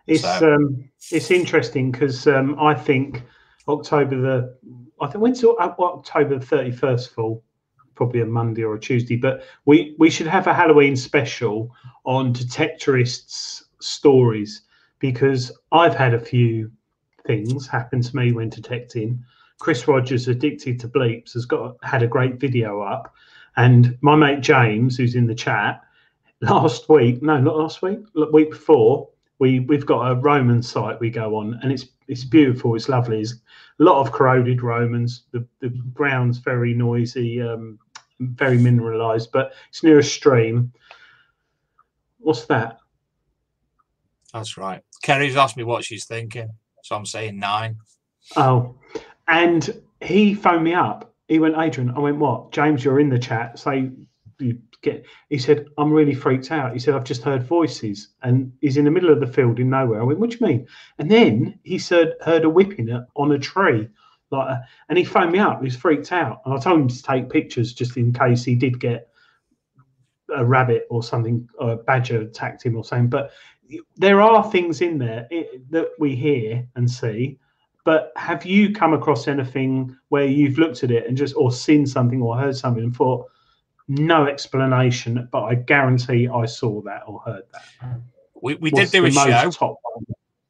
It's 0.07 0.23
so. 0.23 0.53
um, 0.53 0.89
it's 1.11 1.31
interesting 1.31 1.91
because 1.91 2.27
um, 2.27 2.59
I 2.59 2.73
think 2.73 3.21
October 3.67 4.21
the 4.21 4.57
I 5.01 5.07
think 5.07 5.21
when's 5.21 5.43
October 5.43 6.39
thirty 6.39 6.71
first 6.71 7.13
fall, 7.13 7.43
probably 7.95 8.21
a 8.21 8.25
Monday 8.25 8.63
or 8.63 8.75
a 8.75 8.79
Tuesday, 8.79 9.15
but 9.15 9.43
we 9.65 9.95
we 9.97 10.09
should 10.09 10.27
have 10.27 10.47
a 10.47 10.53
Halloween 10.53 10.95
special 10.95 11.73
on 12.03 12.33
detectorists 12.33 13.63
stories 13.79 14.61
because 14.99 15.51
I've 15.71 15.95
had 15.95 16.13
a 16.13 16.19
few 16.19 16.71
things 17.25 17.67
happen 17.67 18.01
to 18.01 18.15
me 18.15 18.31
when 18.31 18.49
detecting. 18.49 19.23
Chris 19.59 19.87
Rogers, 19.87 20.27
addicted 20.27 20.79
to 20.81 20.87
bleeps, 20.87 21.33
has 21.33 21.45
got 21.45 21.77
had 21.83 22.03
a 22.03 22.07
great 22.07 22.39
video 22.39 22.81
up, 22.81 23.13
and 23.55 23.97
my 24.01 24.15
mate 24.15 24.41
James, 24.41 24.97
who's 24.97 25.15
in 25.15 25.27
the 25.27 25.35
chat, 25.35 25.81
last 26.41 26.89
week, 26.89 27.21
no, 27.21 27.39
not 27.39 27.57
last 27.57 27.81
week, 27.81 27.99
week 28.31 28.51
before, 28.51 29.09
we 29.39 29.61
we've 29.61 29.85
got 29.85 30.11
a 30.11 30.15
Roman 30.15 30.61
site 30.61 30.99
we 30.99 31.09
go 31.09 31.35
on, 31.35 31.59
and 31.61 31.71
it's 31.71 31.87
it's 32.07 32.23
beautiful, 32.23 32.75
it's 32.75 32.89
lovely. 32.89 33.21
It's 33.21 33.33
a 33.79 33.83
lot 33.83 34.01
of 34.01 34.11
corroded 34.11 34.61
Romans. 34.61 35.23
The 35.31 35.45
the 35.59 35.69
ground's 35.93 36.37
very 36.37 36.73
noisy, 36.73 37.41
um, 37.41 37.79
very 38.19 38.57
mineralized, 38.57 39.31
but 39.31 39.53
it's 39.69 39.83
near 39.83 39.99
a 39.99 40.03
stream. 40.03 40.71
What's 42.19 42.45
that? 42.45 42.79
That's 44.33 44.57
right. 44.57 44.81
Kerry's 45.03 45.37
asked 45.37 45.57
me 45.57 45.63
what 45.63 45.83
she's 45.83 46.05
thinking. 46.05 46.49
So 46.83 46.95
I'm 46.95 47.05
saying 47.05 47.39
nine. 47.39 47.77
Oh, 48.35 48.75
and 49.27 49.81
he 50.01 50.33
phoned 50.33 50.63
me 50.63 50.73
up. 50.73 51.13
He 51.27 51.39
went, 51.39 51.57
Adrian. 51.57 51.91
I 51.91 51.99
went, 51.99 52.17
what? 52.17 52.51
James, 52.51 52.83
you're 52.83 52.99
in 52.99 53.09
the 53.09 53.19
chat. 53.19 53.57
Say, 53.59 53.91
you 54.39 54.59
get. 54.81 55.05
He 55.29 55.37
said, 55.37 55.67
"I'm 55.77 55.91
really 55.91 56.13
freaked 56.13 56.51
out." 56.51 56.73
He 56.73 56.79
said, 56.79 56.93
"I've 56.93 57.03
just 57.03 57.23
heard 57.23 57.43
voices," 57.43 58.09
and 58.23 58.51
he's 58.61 58.77
in 58.77 58.85
the 58.85 58.91
middle 58.91 59.09
of 59.11 59.19
the 59.19 59.27
field 59.27 59.59
in 59.59 59.69
nowhere. 59.69 60.01
I 60.01 60.03
went, 60.03 60.19
"What 60.19 60.29
do 60.29 60.37
you 60.39 60.47
mean?" 60.47 60.67
And 60.99 61.09
then 61.09 61.59
he 61.63 61.77
said, 61.77 62.13
"Heard 62.21 62.45
a 62.45 62.49
whipping 62.49 62.89
on 63.15 63.31
a 63.31 63.39
tree." 63.39 63.89
Like, 64.31 64.49
uh, 64.49 64.57
and 64.89 64.97
he 64.97 65.03
phoned 65.03 65.31
me 65.31 65.39
up. 65.39 65.59
He 65.59 65.65
was 65.65 65.75
freaked 65.75 66.11
out, 66.11 66.41
and 66.45 66.53
I 66.53 66.57
told 66.59 66.81
him 66.81 66.87
to 66.87 67.03
take 67.03 67.29
pictures 67.29 67.73
just 67.73 67.95
in 67.97 68.13
case 68.13 68.43
he 68.43 68.55
did 68.55 68.79
get 68.79 69.09
a 70.35 70.43
rabbit 70.43 70.87
or 70.89 71.03
something, 71.03 71.47
or 71.59 71.71
a 71.71 71.77
badger 71.77 72.21
attacked 72.21 72.63
him 72.63 72.75
or 72.75 72.83
something. 72.83 73.09
But 73.09 73.31
there 73.95 74.21
are 74.21 74.49
things 74.51 74.81
in 74.81 74.97
there 74.97 75.27
that 75.69 75.89
we 75.99 76.15
hear 76.15 76.67
and 76.75 76.89
see. 76.89 77.39
But 77.83 78.11
have 78.15 78.45
you 78.45 78.73
come 78.73 78.93
across 78.93 79.27
anything 79.27 79.95
where 80.09 80.25
you've 80.25 80.57
looked 80.57 80.83
at 80.83 80.89
it 80.89 81.07
and 81.07 81.15
just 81.15 81.35
or 81.35 81.51
seen 81.51 81.85
something 81.85 82.21
or 82.21 82.35
heard 82.35 82.55
something 82.55 82.83
and 82.83 82.95
thought, 82.95 83.27
no 83.87 84.25
explanation, 84.25 85.29
but 85.31 85.43
I 85.43 85.53
guarantee 85.53 86.27
I 86.27 86.45
saw 86.45 86.81
that 86.81 87.03
or 87.05 87.19
heard 87.19 87.43
that. 87.53 88.01
We, 88.41 88.55
we 88.55 88.71
did 88.71 88.89
do 88.89 89.05
a 89.05 89.11
show. 89.11 89.75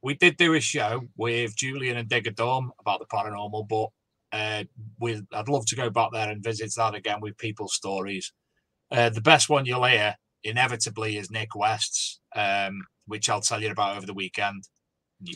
We 0.06 0.14
did 0.14 0.38
do 0.38 0.54
a 0.54 0.60
show 0.60 1.02
with 1.18 1.56
Julian 1.56 1.98
and 1.98 2.08
Digger 2.08 2.30
Dorm 2.30 2.72
about 2.80 3.00
the 3.00 3.08
paranormal, 3.08 3.68
but 3.68 3.88
uh, 4.32 4.64
with 5.00 5.26
I'd 5.34 5.50
love 5.50 5.66
to 5.66 5.76
go 5.76 5.90
back 5.90 6.10
there 6.14 6.30
and 6.30 6.44
visit 6.44 6.72
that 6.78 6.94
again 6.94 7.22
with 7.22 7.40
people's 7.40 7.74
stories. 7.74 8.32
Uh, 8.92 9.10
the 9.10 9.20
best 9.20 9.50
one 9.50 9.66
you'll 9.66 9.84
hear 9.84 10.16
inevitably 10.44 11.18
is 11.18 11.32
Nick 11.32 11.56
West's, 11.56 12.20
um, 12.36 12.82
which 13.08 13.32
I'll 13.32 13.42
tell 13.42 13.64
you 13.64 13.72
about 13.72 13.98
over 13.98 14.06
the 14.06 14.14
weekend. 14.14 14.66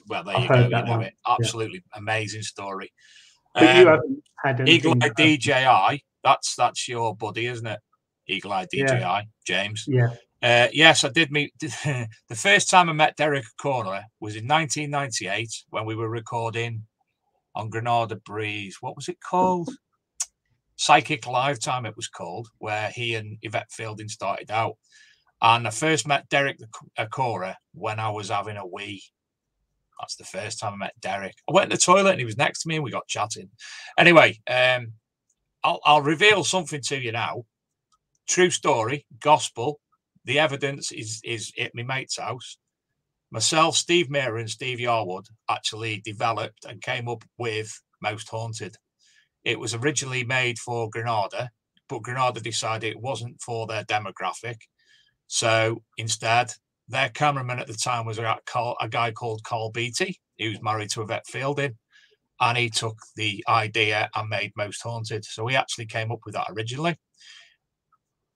Well, 0.07 0.23
there 0.23 0.37
I've 0.37 0.43
you 0.43 0.49
go. 0.49 0.59
You 0.61 0.69
know 0.69 0.83
one. 0.83 1.01
it. 1.01 1.13
Absolutely 1.27 1.83
yeah. 1.91 1.99
amazing 1.99 2.43
story. 2.43 2.93
Um, 3.55 4.21
Eagle 4.67 4.93
Eye 5.01 5.09
DJI. 5.17 6.03
That's 6.23 6.55
that's 6.55 6.87
your 6.87 7.15
buddy, 7.15 7.47
isn't 7.47 7.65
it? 7.65 7.79
Eagle 8.27 8.53
Eye 8.53 8.67
DJI, 8.71 8.85
yeah. 8.85 9.21
James. 9.47 9.85
Yeah. 9.87 10.09
Uh, 10.41 10.67
yes, 10.71 11.03
I 11.03 11.09
did 11.09 11.31
meet. 11.31 11.53
the 11.59 12.07
first 12.35 12.69
time 12.69 12.89
I 12.89 12.93
met 12.93 13.17
Derek 13.17 13.45
Acorah 13.59 14.03
was 14.19 14.35
in 14.35 14.47
1998 14.47 15.49
when 15.69 15.85
we 15.85 15.95
were 15.95 16.09
recording 16.09 16.83
on 17.55 17.69
Granada 17.69 18.15
Breeze. 18.15 18.77
What 18.79 18.95
was 18.95 19.09
it 19.09 19.17
called? 19.21 19.69
Psychic 20.77 21.27
Lifetime, 21.27 21.85
it 21.85 21.97
was 21.97 22.07
called, 22.07 22.47
where 22.59 22.89
he 22.89 23.15
and 23.15 23.37
Yvette 23.41 23.71
Fielding 23.71 24.07
started 24.07 24.49
out. 24.49 24.77
And 25.41 25.67
I 25.67 25.71
first 25.71 26.07
met 26.07 26.29
Derek 26.29 26.57
Acorah 26.97 27.55
when 27.73 27.99
I 27.99 28.09
was 28.09 28.29
having 28.29 28.55
a 28.55 28.65
wee. 28.65 29.03
That's 29.99 30.15
the 30.15 30.23
first 30.23 30.59
time 30.59 30.73
I 30.73 30.77
met 30.77 30.93
Derek. 31.01 31.35
I 31.49 31.53
went 31.53 31.65
in 31.65 31.75
the 31.75 31.77
toilet 31.77 32.11
and 32.11 32.19
he 32.19 32.25
was 32.25 32.37
next 32.37 32.61
to 32.61 32.69
me 32.69 32.75
and 32.75 32.83
we 32.83 32.91
got 32.91 33.07
chatting. 33.09 33.49
Anyway, 33.97 34.39
um, 34.49 34.93
I'll, 35.65 35.81
I'll 35.83 36.01
reveal 36.01 36.45
something 36.45 36.81
to 36.83 36.97
you 36.97 37.11
now. 37.11 37.43
True 38.27 38.49
story, 38.49 39.05
gospel. 39.19 39.81
The 40.29 40.37
evidence 40.37 40.91
is 40.91 41.21
is 41.23 41.51
at 41.57 41.73
my 41.73 41.81
mate's 41.81 42.19
house. 42.19 42.59
Myself, 43.31 43.75
Steve 43.75 44.11
Mirror, 44.11 44.37
and 44.37 44.49
Steve 44.49 44.77
Yarwood 44.77 45.25
actually 45.49 46.03
developed 46.05 46.65
and 46.65 46.83
came 46.83 47.09
up 47.09 47.23
with 47.39 47.81
Most 47.99 48.29
Haunted. 48.29 48.75
It 49.43 49.59
was 49.59 49.73
originally 49.73 50.23
made 50.23 50.59
for 50.59 50.87
Granada, 50.87 51.49
but 51.87 52.03
Granada 52.03 52.41
decided 52.41 52.91
it 52.91 53.01
wasn't 53.01 53.41
for 53.41 53.65
their 53.65 53.83
demographic. 53.85 54.57
So 55.25 55.81
instead, 55.97 56.51
their 56.87 57.09
cameraman 57.09 57.57
at 57.57 57.65
the 57.65 57.73
time 57.73 58.05
was 58.05 58.19
a, 58.19 58.37
guy 58.87 59.11
called 59.11 59.43
Karl 59.43 59.71
Beattie, 59.71 60.19
who 60.37 60.49
was 60.49 60.61
married 60.61 60.91
to 60.91 61.01
Yvette 61.01 61.25
Fielding, 61.25 61.75
and 62.39 62.55
he 62.55 62.69
took 62.69 62.99
the 63.15 63.43
idea 63.49 64.11
and 64.13 64.29
made 64.29 64.51
Most 64.55 64.83
Haunted. 64.83 65.25
So 65.25 65.47
he 65.47 65.55
actually 65.55 65.87
came 65.87 66.11
up 66.11 66.19
with 66.23 66.35
that 66.35 66.51
originally. 66.51 66.99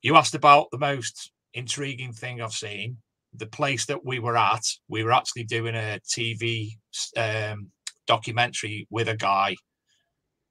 You 0.01 0.15
asked 0.15 0.33
about 0.33 0.69
the 0.71 0.79
most 0.79 1.29
intriguing 1.53 2.13
thing 2.13 2.41
I've 2.41 2.53
seen. 2.53 2.97
The 3.35 3.47
place 3.47 3.85
that 3.87 4.05
we 4.05 4.19
were 4.19 4.37
at, 4.37 4.63
we 4.87 5.03
were 5.03 5.11
actually 5.11 5.45
doing 5.45 5.75
a 5.75 5.99
TV 6.07 6.73
um, 7.17 7.71
documentary 8.05 8.87
with 8.89 9.07
a 9.07 9.15
guy 9.15 9.55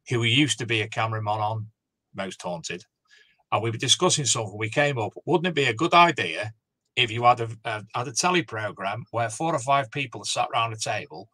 who 0.09 0.25
used 0.25 0.59
to 0.59 0.67
be 0.67 0.83
a 0.83 0.89
cameraman 0.89 1.39
on 1.39 1.67
Most 2.15 2.43
Haunted. 2.43 2.83
And 3.53 3.63
we 3.63 3.71
were 3.71 3.77
discussing 3.77 4.25
something. 4.25 4.57
We 4.59 4.71
came 4.71 4.99
up, 4.99 5.13
wouldn't 5.27 5.47
it 5.47 5.55
be 5.55 5.65
a 5.65 5.75
good 5.75 5.95
idea 5.95 6.53
if 6.97 7.11
you 7.11 7.25
had 7.25 7.41
a, 7.41 7.49
a 7.65 7.83
had 7.95 8.09
a 8.09 8.13
telly 8.13 8.43
program 8.43 9.05
where 9.11 9.31
four 9.31 9.55
or 9.55 9.59
five 9.59 9.91
people 9.91 10.25
sat 10.25 10.49
around 10.53 10.73
a 10.73 10.79
table 10.79 11.29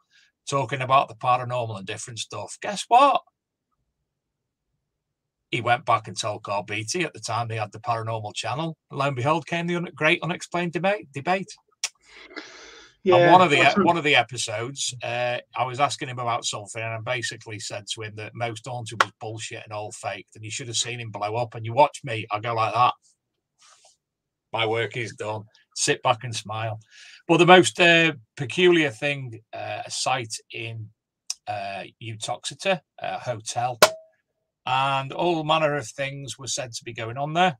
talking 0.49 0.81
about 0.81 1.09
the 1.09 1.15
paranormal 1.15 1.79
and 1.79 1.87
different 1.87 2.19
stuff? 2.19 2.59
Guess 2.61 2.85
what? 2.89 3.23
He 5.51 5.61
went 5.61 5.87
back 5.87 6.09
and 6.09 6.19
told 6.19 6.43
Karl 6.43 6.63
Beattie 6.63 7.05
at 7.05 7.15
the 7.15 7.21
time 7.21 7.49
they 7.49 7.57
had 7.57 7.73
the 7.73 7.81
paranormal 7.81 8.35
channel. 8.35 8.77
Lo 8.91 9.07
and 9.07 9.17
behold, 9.17 9.47
came 9.47 9.67
the 9.67 9.77
un- 9.77 9.89
great 9.95 10.23
unexplained 10.23 10.73
debate. 10.73 11.09
Debate. 11.15 11.49
Yeah, 13.05 13.17
and 13.17 13.33
one 13.33 13.41
of 13.41 13.51
the 13.51 13.65
one 13.85 13.97
of 13.97 14.05
the 14.05 14.17
episodes, 14.17 14.95
uh, 15.03 15.39
I 15.57 15.65
was 15.65 15.81
asking 15.81 16.09
him 16.09 16.19
about 16.19 16.45
something, 16.45 16.83
and 16.83 16.93
I 16.93 16.99
basically 17.01 17.59
said 17.59 17.85
to 17.95 18.03
him 18.03 18.15
that 18.17 18.33
most 18.35 18.67
haunted 18.67 19.03
was 19.03 19.13
bullshit 19.21 19.63
and 19.65 19.73
all 19.73 19.93
faked, 19.93 20.37
and 20.37 20.45
you 20.45 20.51
should 20.51 20.67
have 20.67 20.77
seen 20.77 21.01
him 21.01 21.11
blow 21.11 21.37
up. 21.37 21.55
And 21.55 21.65
you 21.65 21.73
watch 21.73 22.01
me, 22.05 22.27
I 22.31 22.41
go 22.41 22.55
like 22.55 22.75
that. 22.75 22.93
My 24.53 24.67
work 24.67 24.97
is 24.97 25.15
done. 25.15 25.45
Sit 25.77 26.03
back 26.03 26.25
and 26.25 26.35
smile. 26.35 26.81
But 27.29 27.39
the 27.39 27.47
most 27.47 27.81
uh, 27.81 28.13
peculiar 28.37 28.91
thing, 28.91 29.41
uh, 29.53 29.83
a 29.87 29.91
site 29.91 30.35
in 30.53 30.89
uh, 31.47 31.85
Uttoxeter, 32.03 32.81
a 32.99 33.19
hotel 33.19 33.79
and 34.69 35.13
all 35.13 35.45
manner 35.45 35.77
of 35.77 35.89
things 35.89 36.39
were 36.39 36.47
said 36.47 36.73
to 36.73 36.85
be 36.85 36.93
going 36.93 37.17
on 37.17 37.33
there. 37.33 37.57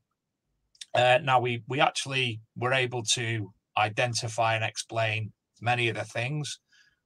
Uh, 0.95 1.19
now 1.23 1.41
we 1.41 1.63
we 1.67 1.81
actually 1.81 2.41
were 2.55 2.75
able 2.75 3.03
to 3.03 3.51
identify 3.79 4.55
and 4.55 4.65
explain 4.65 5.33
many 5.61 5.89
of 5.89 5.97
the 5.97 6.05
things 6.05 6.61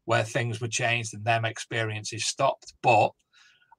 where 0.04 0.24
things 0.24 0.60
were 0.60 0.68
changed 0.68 1.14
and 1.14 1.24
them 1.24 1.44
experiences 1.44 2.26
stopped. 2.26 2.74
But 2.82 3.10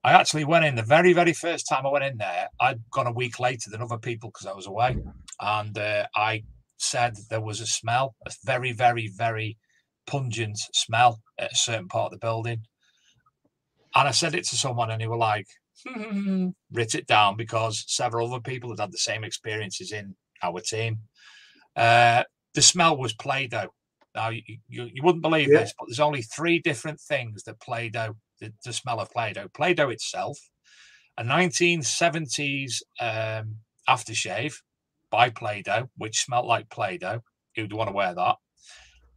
I 0.05 0.13
actually 0.13 0.45
went 0.45 0.63
in 0.63 0.75
the 0.75 0.81
very 0.83 1.11
very 1.11 1.33
first 1.33 1.67
time 1.67 1.85
I 1.85 1.91
went 1.91 2.05
in 2.05 2.17
there. 2.17 2.47
I'd 2.59 2.89
gone 2.89 3.07
a 3.07 3.11
week 3.11 3.37
later 3.37 3.69
than 3.69 3.81
other 3.81 3.97
people 3.97 4.29
because 4.29 4.47
I 4.47 4.53
was 4.53 4.67
away, 4.67 4.97
and 5.41 5.77
uh, 5.77 6.07
I 6.15 6.43
said 6.77 7.15
there 7.29 7.41
was 7.41 7.59
a 7.59 7.67
smell, 7.67 8.15
a 8.25 8.31
very 8.45 8.71
very 8.71 9.11
very 9.13 9.57
pungent 10.07 10.57
smell 10.73 11.21
at 11.37 11.51
a 11.51 11.55
certain 11.55 11.89
part 11.89 12.13
of 12.13 12.19
the 12.19 12.25
building. 12.25 12.61
And 13.95 14.07
I 14.07 14.11
said 14.11 14.35
it 14.35 14.45
to 14.45 14.55
someone, 14.55 14.89
and 14.89 15.01
they 15.01 15.07
were 15.07 15.17
like, 15.17 15.47
writ 16.71 16.95
it 16.95 17.07
down 17.07 17.35
because 17.35 17.83
several 17.87 18.31
other 18.31 18.41
people 18.41 18.69
had 18.69 18.79
had 18.79 18.91
the 18.91 18.97
same 18.97 19.23
experiences 19.23 19.91
in 19.91 20.15
our 20.41 20.59
team. 20.59 20.99
Uh, 21.75 22.23
the 22.53 22.61
smell 22.61 22.97
was 22.97 23.13
Play 23.13 23.47
Doh. 23.47 23.73
Now, 24.15 24.29
you, 24.29 24.41
you, 24.67 24.89
you, 24.93 25.01
wouldn't 25.03 25.23
believe 25.23 25.49
yeah. 25.51 25.59
this, 25.59 25.73
but 25.77 25.87
there's 25.87 25.99
only 25.99 26.21
three 26.21 26.59
different 26.59 26.99
things 26.99 27.43
that 27.43 27.59
Play 27.59 27.89
Doh, 27.89 28.15
the, 28.39 28.53
the 28.63 28.73
smell 28.73 28.99
of 28.99 29.09
Play 29.09 29.33
Doh. 29.33 29.47
Play 29.53 29.73
Doh 29.73 29.89
itself, 29.89 30.37
a 31.17 31.23
1970s 31.23 32.81
um, 32.99 33.55
aftershave 33.89 34.55
by 35.09 35.29
Play 35.29 35.63
Doh, 35.63 35.89
which 35.97 36.19
smelled 36.19 36.45
like 36.45 36.69
Play 36.69 36.97
Doh. 36.97 37.21
Who'd 37.55 37.73
want 37.73 37.89
to 37.89 37.95
wear 37.95 38.13
that? 38.13 38.35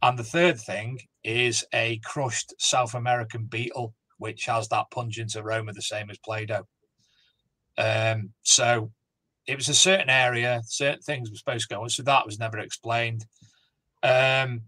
And 0.01 0.17
the 0.17 0.23
third 0.23 0.59
thing 0.59 0.99
is 1.23 1.63
a 1.73 1.99
crushed 2.03 2.53
South 2.59 2.93
American 2.93 3.45
beetle 3.45 3.93
which 4.17 4.45
has 4.45 4.67
that 4.69 4.89
pungent 4.91 5.35
aroma 5.35 5.73
the 5.73 5.81
same 5.81 6.09
as 6.09 6.17
Play-Doh. 6.17 6.67
Um, 7.77 8.31
so 8.43 8.91
it 9.45 9.55
was 9.55 9.69
a 9.69 9.73
certain 9.73 10.09
area, 10.09 10.61
certain 10.65 11.01
things 11.01 11.29
were 11.29 11.37
supposed 11.37 11.69
to 11.69 11.75
go 11.75 11.83
on. 11.83 11.89
So 11.89 12.03
that 12.03 12.25
was 12.25 12.39
never 12.39 12.59
explained. 12.59 13.25
Um, 14.03 14.61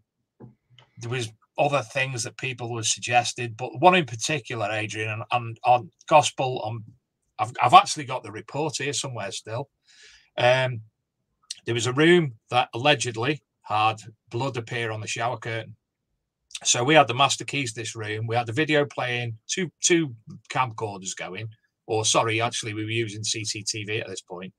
there 1.00 1.10
was 1.10 1.30
other 1.58 1.82
things 1.82 2.24
that 2.24 2.38
people 2.38 2.74
were 2.74 2.84
suggested, 2.84 3.58
but 3.58 3.80
one 3.82 3.96
in 3.96 4.06
particular, 4.06 4.70
Adrian, 4.72 5.24
and, 5.32 5.60
on 5.64 5.90
gospel, 6.08 6.60
on 6.64 6.84
I've, 7.38 7.52
I've 7.62 7.74
actually 7.74 8.06
got 8.06 8.24
the 8.24 8.32
report 8.32 8.76
here 8.78 8.94
somewhere 8.94 9.32
still. 9.32 9.70
Um, 10.38 10.82
there 11.66 11.74
was 11.74 11.88
a 11.88 11.94
room 11.94 12.34
that 12.50 12.70
allegedly 12.74 13.42
had 13.64 13.98
blood 14.30 14.58
appear 14.58 14.92
on 14.92 15.02
the 15.02 15.08
shower 15.08 15.38
curtain. 15.38 15.76
So 16.64 16.84
we 16.84 16.96
had 16.96 17.08
the 17.08 17.14
master 17.14 17.46
keys 17.46 17.74
this 17.74 17.96
room. 17.96 18.28
We 18.28 18.36
had 18.36 18.48
the 18.48 18.54
video 18.54 18.86
playing, 18.86 19.38
two 19.48 19.72
two 19.82 20.14
camcorders 20.52 21.16
going, 21.16 21.50
or 21.88 22.04
sorry, 22.06 22.42
actually 22.42 22.74
we 22.74 22.84
were 22.84 22.92
using 22.92 23.22
CCTV 23.22 24.02
at 24.02 24.08
this 24.08 24.22
point. 24.22 24.54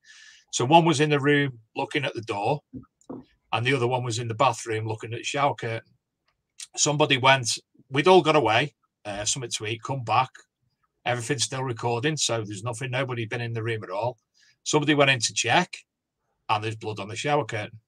So 0.53 0.65
one 0.65 0.85
was 0.85 1.01
in 1.01 1.11
the 1.11 1.21
room 1.21 1.59
looking 1.77 2.05
at 2.05 2.15
the 2.15 2.23
door, 2.23 2.61
and 3.53 3.67
the 3.67 3.75
other 3.75 3.87
one 3.87 4.03
was 4.03 4.19
in 4.19 4.29
the 4.29 4.35
bathroom 4.35 4.87
looking 4.87 5.13
at 5.13 5.19
the 5.19 5.25
shower 5.25 5.55
curtain. 5.55 5.93
Somebody 6.77 7.19
went. 7.19 7.51
We'd 7.91 8.09
all 8.09 8.23
got 8.23 8.37
away. 8.37 8.75
Uh, 9.05 9.25
something 9.25 9.51
to 9.51 9.67
eat. 9.67 9.83
Come 9.83 10.05
back. 10.05 10.31
Everything's 11.05 11.45
still 11.45 11.65
recording, 11.65 12.17
so 12.17 12.43
there's 12.45 12.63
nothing. 12.63 12.91
Nobody 12.91 13.27
been 13.27 13.41
in 13.41 13.53
the 13.53 13.63
room 13.63 13.83
at 13.85 13.91
all. 13.91 14.19
Somebody 14.65 14.95
went 14.95 15.11
in 15.11 15.21
to 15.21 15.35
check, 15.35 15.77
and 16.49 16.63
there's 16.63 16.77
blood 16.77 17.01
on 17.01 17.09
the 17.09 17.17
shower 17.17 17.45
curtain. 17.45 17.79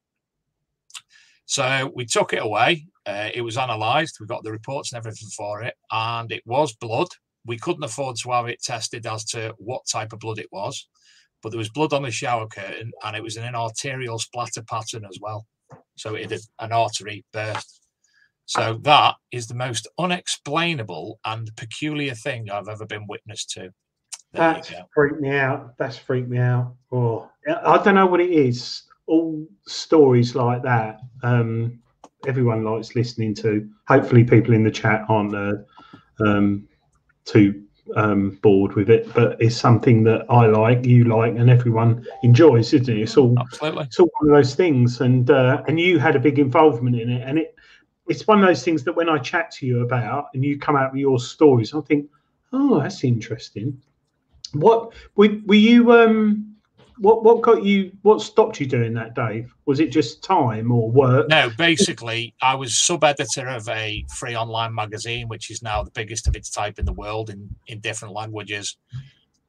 So 1.47 1.91
we 1.95 2.07
took 2.07 2.33
it 2.33 2.43
away. 2.43 2.87
Uh, 3.05 3.29
it 3.35 3.43
was 3.43 3.57
analysed. 3.57 4.19
We 4.21 4.27
got 4.27 4.45
the 4.45 4.53
reports 4.53 4.93
and 4.93 4.99
everything 4.99 5.29
for 5.37 5.63
it, 5.63 5.75
and 5.91 6.31
it 6.33 6.43
was 6.47 6.75
blood. 6.75 7.09
We 7.45 7.59
couldn't 7.59 7.83
afford 7.85 8.17
to 8.19 8.31
have 8.31 8.47
it 8.49 8.63
tested 8.63 9.07
as 9.07 9.25
to 9.27 9.55
what 9.59 9.83
type 9.91 10.13
of 10.13 10.21
blood 10.21 10.39
it 10.39 10.49
was. 10.53 10.87
but 11.43 11.51
there 11.51 11.59
was 11.59 11.69
blood 11.69 11.93
on 11.93 12.03
the 12.03 12.11
shower 12.11 12.47
curtain 12.47 12.93
and 13.05 13.17
it 13.17 13.23
was 13.23 13.37
in 13.37 13.45
an 13.45 13.55
arterial 13.55 14.19
splatter 14.19 14.63
pattern 14.63 15.05
as 15.05 15.19
well. 15.21 15.47
So 15.97 16.15
it 16.15 16.31
had 16.31 16.41
an 16.61 16.73
artery 16.73 17.25
burst. 17.33 17.81
So 18.47 18.79
that 18.83 19.15
is 19.31 19.47
the 19.47 19.55
most 19.55 19.89
unexplainable 19.99 21.19
and 21.25 21.55
peculiar 21.57 22.15
thing 22.15 22.51
I've 22.51 22.69
ever 22.69 22.87
been 22.87 23.07
witness 23.09 23.45
to. 23.47 23.61
There 24.33 24.55
That's 24.55 24.73
freaked 24.95 25.21
me 25.21 25.31
out. 25.31 25.77
That's 25.79 25.97
freaked 25.99 26.29
me 26.29 26.39
out. 26.39 26.75
Oh, 26.91 27.31
I 27.47 27.83
don't 27.83 27.95
know 27.95 28.07
what 28.07 28.21
it 28.21 28.31
is. 28.31 28.83
All 29.07 29.47
stories 29.67 30.35
like 30.35 30.63
that, 30.63 31.01
um, 31.23 31.81
everyone 32.27 32.65
likes 32.65 32.95
listening 32.95 33.35
to. 33.37 33.69
Hopefully, 33.89 34.25
people 34.25 34.55
in 34.55 34.65
the 34.65 34.71
chat 34.71 35.05
aren't 35.09 35.35
uh, 35.35 35.55
um, 36.25 36.69
too 37.25 37.63
um, 37.97 38.39
bored 38.43 38.75
with 38.75 38.91
it, 38.91 39.13
but 39.15 39.41
it's 39.41 39.57
something 39.57 40.05
that 40.05 40.25
I 40.31 40.47
like, 40.47 40.87
you 40.87 41.05
like, 41.05 41.35
and 41.35 41.51
everyone 41.51 42.07
enjoys, 42.23 42.73
isn't 42.73 42.89
it? 42.89 43.03
It's 43.03 43.17
all 43.17 43.35
Absolutely. 43.39 43.85
It's 43.85 43.99
all 43.99 44.11
one 44.21 44.31
of 44.31 44.37
those 44.37 44.55
things, 44.55 45.01
and 45.01 45.31
uh, 45.31 45.63
and 45.67 45.79
you 45.79 45.99
had 45.99 46.17
a 46.17 46.21
big 46.21 46.39
involvement 46.39 46.97
in 46.97 47.11
it, 47.11 47.23
and 47.27 47.39
it 47.39 47.55
it's 48.09 48.27
one 48.27 48.41
of 48.41 48.47
those 48.47 48.65
things 48.65 48.85
that 48.85 48.97
when 48.97 49.09
I 49.09 49.19
chat 49.19 49.51
to 49.53 49.67
you 49.67 49.83
about, 49.83 50.27
and 50.35 50.45
you 50.45 50.59
come 50.59 50.77
out 50.77 50.93
with 50.93 51.01
your 51.01 51.19
stories, 51.19 51.75
I 51.75 51.81
think, 51.81 52.09
oh, 52.53 52.81
that's 52.81 53.05
interesting. 53.05 53.81
What 54.53 54.93
were, 55.17 55.31
were 55.47 55.55
you? 55.55 55.93
Um, 55.93 56.52
what 56.99 57.25
what 57.25 57.43
got 57.43 57.65
you? 57.65 57.93
What 58.03 58.21
stopped 58.21 58.61
you 58.61 58.67
doing 58.67 58.95
that, 58.95 59.15
Dave? 59.15 59.55
Was 59.67 59.81
it 59.81 59.91
just 59.91 60.23
time 60.23 60.71
or 60.71 60.91
work? 60.91 61.29
No, 61.29 61.51
basically, 61.57 62.35
I 62.43 62.55
was 62.55 62.77
sub 62.77 63.05
editor 63.05 63.49
of 63.49 63.69
a 63.69 64.05
free 64.17 64.37
online 64.37 64.75
magazine, 64.75 65.29
which 65.29 65.51
is 65.51 65.63
now 65.63 65.83
the 65.83 65.91
biggest 65.91 66.27
of 66.27 66.37
its 66.37 66.51
type 66.51 66.79
in 66.79 66.85
the 66.85 66.93
world 66.93 67.31
in, 67.31 67.55
in 67.67 67.81
different 67.81 68.15
languages. 68.15 68.77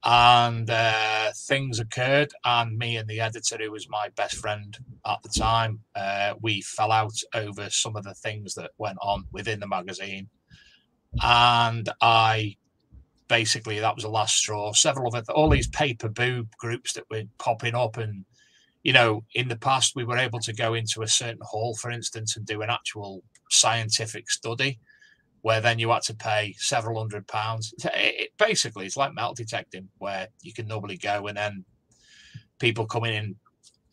And 0.05 0.69
uh, 0.69 1.31
things 1.47 1.79
occurred, 1.79 2.33
and 2.43 2.77
me 2.77 2.97
and 2.97 3.07
the 3.07 3.21
editor, 3.21 3.57
who 3.57 3.71
was 3.71 3.89
my 3.89 4.09
best 4.15 4.35
friend 4.35 4.77
at 5.05 5.23
the 5.23 5.29
time, 5.29 5.79
uh, 5.95 6.33
we 6.41 6.61
fell 6.61 6.91
out 6.91 7.13
over 7.33 7.69
some 7.69 7.95
of 7.95 8.03
the 8.03 8.13
things 8.13 8.55
that 8.55 8.71
went 8.77 8.97
on 9.01 9.25
within 9.31 9.61
the 9.61 9.67
magazine. 9.67 10.27
And 11.21 11.87
I 12.01 12.57
basically 13.33 13.79
that 13.79 13.95
was 13.95 14.03
the 14.03 14.09
last 14.09 14.35
straw. 14.35 14.71
Several 14.73 15.07
of 15.07 15.15
it, 15.15 15.27
all 15.29 15.49
these 15.49 15.67
paper 15.67 16.07
boob 16.07 16.49
groups 16.59 16.93
that 16.93 17.05
were 17.09 17.23
popping 17.39 17.73
up, 17.73 17.97
and 17.97 18.25
you 18.83 18.93
know, 18.93 19.23
in 19.33 19.47
the 19.47 19.55
past 19.55 19.95
we 19.95 20.03
were 20.03 20.19
able 20.19 20.39
to 20.41 20.53
go 20.53 20.75
into 20.75 21.01
a 21.01 21.07
certain 21.07 21.41
hall, 21.41 21.75
for 21.75 21.89
instance, 21.89 22.37
and 22.37 22.45
do 22.45 22.61
an 22.61 22.69
actual 22.69 23.23
scientific 23.49 24.29
study, 24.29 24.79
where 25.41 25.61
then 25.61 25.79
you 25.79 25.89
had 25.89 26.03
to 26.03 26.15
pay 26.15 26.53
several 26.59 26.99
hundred 26.99 27.27
pounds. 27.27 27.73
It, 27.83 27.91
it, 27.95 28.29
basically, 28.37 28.85
it's 28.85 28.97
like 28.97 29.15
metal 29.15 29.33
detecting, 29.33 29.89
where 29.97 30.27
you 30.41 30.53
can 30.53 30.67
normally 30.67 30.97
go 30.97 31.25
and 31.25 31.35
then 31.35 31.65
people 32.59 32.85
coming 32.85 33.15
in 33.15 33.35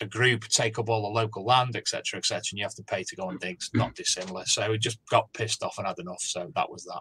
a 0.02 0.06
group 0.06 0.44
take 0.48 0.78
up 0.78 0.90
all 0.90 1.00
the 1.00 1.08
local 1.08 1.46
land, 1.46 1.76
etc., 1.76 2.18
etc., 2.18 2.42
and 2.52 2.58
you 2.58 2.64
have 2.64 2.74
to 2.74 2.84
pay 2.84 3.04
to 3.04 3.16
go 3.16 3.30
and 3.30 3.40
dig. 3.40 3.56
It's 3.56 3.70
not 3.72 3.94
dissimilar. 3.94 4.44
So 4.44 4.70
we 4.70 4.76
just 4.76 4.98
got 5.10 5.32
pissed 5.32 5.62
off 5.62 5.78
and 5.78 5.86
had 5.86 5.98
enough. 5.98 6.20
So 6.20 6.50
that 6.54 6.70
was 6.70 6.84
that. 6.84 7.00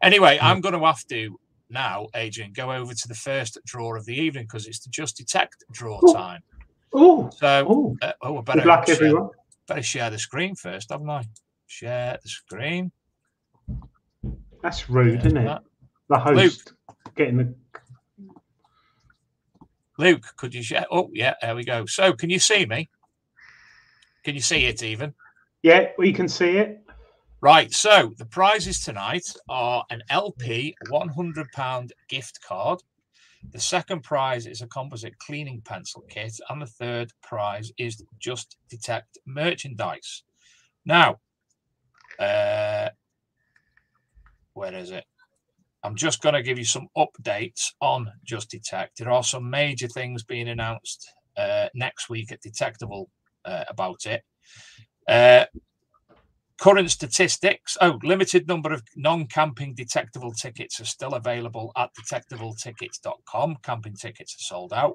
Anyway, 0.00 0.38
I'm 0.40 0.60
going 0.60 0.78
to 0.78 0.86
have 0.86 1.04
to 1.08 1.38
now, 1.72 2.08
Adrian, 2.14 2.52
go 2.52 2.70
over 2.72 2.94
to 2.94 3.08
the 3.08 3.14
first 3.14 3.58
draw 3.66 3.96
of 3.96 4.04
the 4.06 4.14
evening 4.14 4.44
because 4.44 4.66
it's 4.66 4.80
the 4.80 4.90
Just 4.90 5.16
Detect 5.16 5.64
draw 5.72 6.00
Ooh. 6.04 6.12
time. 6.14 6.42
Oh, 6.94 7.30
So, 7.30 7.66
oh, 7.68 7.96
uh, 8.02 8.12
oh, 8.22 8.38
I 8.38 8.42
good 8.42 8.44
better, 8.56 8.66
luck, 8.66 8.86
share, 8.86 8.94
everyone. 8.96 9.30
better 9.66 9.82
share 9.82 10.10
the 10.10 10.18
screen 10.18 10.54
first, 10.54 10.90
haven't 10.90 11.08
I? 11.10 11.24
Share 11.66 12.18
the 12.22 12.28
screen. 12.28 12.92
That's 14.62 14.88
rude, 14.90 15.22
There's 15.22 15.26
isn't 15.26 15.38
it? 15.38 15.44
that. 15.46 15.62
The 16.08 16.18
host 16.18 16.36
Luke. 16.36 16.76
getting 17.16 17.36
the. 17.38 17.54
Luke, 19.98 20.24
could 20.36 20.54
you 20.54 20.62
share? 20.62 20.86
Oh, 20.90 21.10
yeah, 21.12 21.34
there 21.40 21.54
we 21.56 21.64
go. 21.64 21.86
So, 21.86 22.12
can 22.12 22.30
you 22.30 22.38
see 22.38 22.66
me? 22.66 22.90
Can 24.24 24.34
you 24.34 24.40
see 24.40 24.66
it 24.66 24.82
even? 24.82 25.14
Yeah, 25.62 25.88
we 25.98 26.12
can 26.12 26.28
see 26.28 26.58
it. 26.58 26.80
Right. 27.42 27.72
So, 27.72 28.12
the 28.18 28.24
prizes 28.24 28.78
tonight 28.84 29.24
are 29.48 29.84
an 29.90 30.00
LP 30.10 30.76
£100 30.86 31.90
gift 32.08 32.38
card. 32.46 32.78
The 33.50 33.58
second 33.58 34.04
prize 34.04 34.46
is 34.46 34.62
a 34.62 34.68
composite 34.68 35.18
cleaning 35.18 35.60
pencil 35.64 36.04
kit. 36.08 36.38
And 36.48 36.62
the 36.62 36.66
third 36.66 37.10
prize 37.20 37.72
is 37.78 38.00
Just 38.20 38.58
Detect 38.70 39.18
merchandise. 39.26 40.22
Now, 40.84 41.18
uh, 42.20 42.90
where 44.52 44.74
is 44.74 44.92
it? 44.92 45.04
I'm 45.82 45.96
just 45.96 46.22
going 46.22 46.36
to 46.36 46.44
give 46.44 46.58
you 46.58 46.64
some 46.64 46.86
updates 46.96 47.72
on 47.80 48.08
Just 48.22 48.50
Detect. 48.50 48.98
There 48.98 49.10
are 49.10 49.24
some 49.24 49.50
major 49.50 49.88
things 49.88 50.22
being 50.22 50.48
announced 50.48 51.10
uh, 51.36 51.66
next 51.74 52.08
week 52.08 52.30
at 52.30 52.40
Detectival 52.40 53.06
uh, 53.44 53.64
about 53.68 54.06
it. 54.06 54.22
Current 56.62 56.92
statistics 56.92 57.76
oh, 57.80 57.98
limited 58.04 58.46
number 58.46 58.72
of 58.72 58.84
non 58.94 59.26
camping 59.26 59.74
Detectival 59.74 60.32
tickets 60.32 60.78
are 60.78 60.84
still 60.84 61.14
available 61.14 61.72
at 61.76 61.90
detectivaltickets.com. 62.00 63.56
Camping 63.64 63.96
tickets 63.96 64.36
are 64.36 64.44
sold 64.44 64.72
out. 64.72 64.94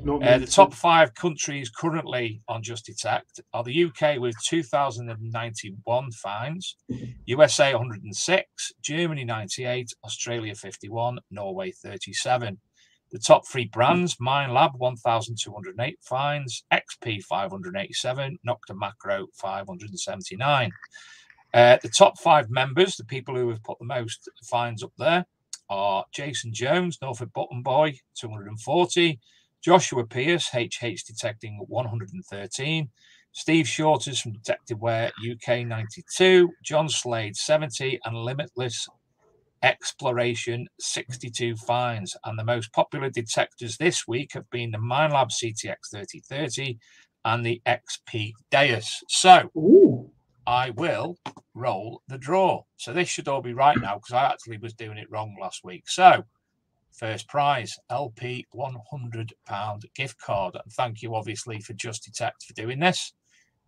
Uh, 0.00 0.38
the 0.38 0.46
top 0.46 0.72
five 0.72 1.12
countries 1.14 1.70
currently 1.70 2.40
on 2.46 2.62
Just 2.62 2.86
Detect 2.86 3.40
are 3.52 3.64
the 3.64 3.84
UK 3.84 4.20
with 4.20 4.36
2,091 4.44 6.12
fines, 6.12 6.76
USA 7.26 7.74
106, 7.74 8.72
Germany 8.80 9.24
98, 9.24 9.90
Australia 10.04 10.54
51, 10.54 11.18
Norway 11.32 11.72
37. 11.72 12.58
The 13.12 13.18
top 13.18 13.46
three 13.46 13.66
brands 13.66 14.16
Minelab 14.16 14.74
1,208 14.78 15.98
fines, 16.00 16.64
XP 16.72 17.22
587, 17.22 18.38
Nokta 18.46 18.74
Makro 18.74 19.26
579. 19.34 20.70
Uh, 21.52 21.76
the 21.82 21.88
top 21.90 22.18
five 22.18 22.50
members, 22.50 22.96
the 22.96 23.04
people 23.04 23.36
who 23.36 23.50
have 23.50 23.62
put 23.62 23.78
the 23.78 23.84
most 23.84 24.30
fines 24.44 24.82
up 24.82 24.92
there, 24.98 25.26
are 25.68 26.04
Jason 26.12 26.54
Jones, 26.54 26.98
Norfolk 27.02 27.32
Button 27.34 27.62
Boy 27.62 27.98
240. 28.14 29.20
Joshua 29.62 30.04
Pierce, 30.04 30.48
HH 30.52 31.04
Detecting 31.06 31.56
113, 31.68 32.88
Steve 33.30 33.68
Shorters 33.68 34.20
from 34.20 34.32
Detective 34.32 34.80
Wear 34.80 35.12
UK 35.18 35.64
92, 35.64 36.50
John 36.64 36.88
Slade 36.88 37.36
70, 37.36 38.00
and 38.04 38.16
Limitless 38.16 38.88
Exploration 39.62 40.66
62 40.80 41.56
finds. 41.56 42.16
And 42.24 42.38
the 42.38 42.44
most 42.44 42.72
popular 42.72 43.10
detectors 43.10 43.76
this 43.76 44.06
week 44.06 44.32
have 44.34 44.48
been 44.50 44.70
the 44.70 44.78
Minelab 44.78 45.30
CTX 45.30 45.90
3030 45.90 46.78
and 47.24 47.46
the 47.46 47.62
XP 47.66 48.32
Deus. 48.50 49.02
So 49.08 49.50
Ooh, 49.56 50.10
I 50.46 50.70
will 50.70 51.16
roll 51.54 52.02
the 52.08 52.18
draw. 52.18 52.62
So 52.76 52.92
this 52.92 53.08
should 53.08 53.28
all 53.28 53.42
be 53.42 53.54
right 53.54 53.78
now 53.80 53.96
because 53.96 54.14
I 54.14 54.24
actually 54.24 54.58
was 54.58 54.74
doing 54.74 54.98
it 54.98 55.10
wrong 55.10 55.36
last 55.40 55.62
week. 55.64 55.88
So 55.88 56.24
first 56.92 57.28
prize 57.28 57.78
LP 57.90 58.46
100 58.52 59.34
pound 59.46 59.84
gift 59.94 60.20
card. 60.20 60.54
And 60.54 60.72
thank 60.72 61.02
you, 61.02 61.14
obviously, 61.14 61.60
for 61.60 61.72
Just 61.74 62.04
Detect 62.04 62.42
for 62.42 62.54
doing 62.54 62.80
this. 62.80 63.12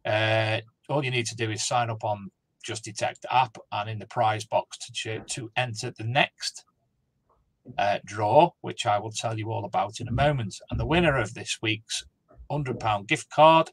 Uh, 0.05 0.61
all 0.89 1.05
you 1.05 1.11
need 1.11 1.27
to 1.27 1.37
do 1.37 1.51
is 1.51 1.67
sign 1.67 1.91
up 1.91 2.05
on 2.05 2.31
Just 2.65 2.85
Detect 2.85 3.27
app 3.31 3.57
and 3.73 3.91
in 3.91 3.99
the 3.99 4.07
prize 4.07 4.45
box 4.45 4.79
to 4.79 4.93
ch- 4.93 5.35
to 5.35 5.51
enter 5.57 5.93
the 5.97 6.05
next 6.05 6.65
uh, 7.79 7.99
draw, 8.05 8.51
which 8.63 8.87
I 8.87 8.99
will 8.99 9.13
tell 9.13 9.39
you 9.39 9.51
all 9.51 9.65
about 9.65 10.01
in 10.01 10.09
a 10.09 10.13
moment. 10.13 10.57
And 10.71 10.81
the 10.81 10.87
winner 10.87 11.17
of 11.19 11.35
this 11.35 11.59
week's 11.63 12.05
100 12.49 12.81
pound 12.81 13.07
gift 13.09 13.31
card 13.31 13.71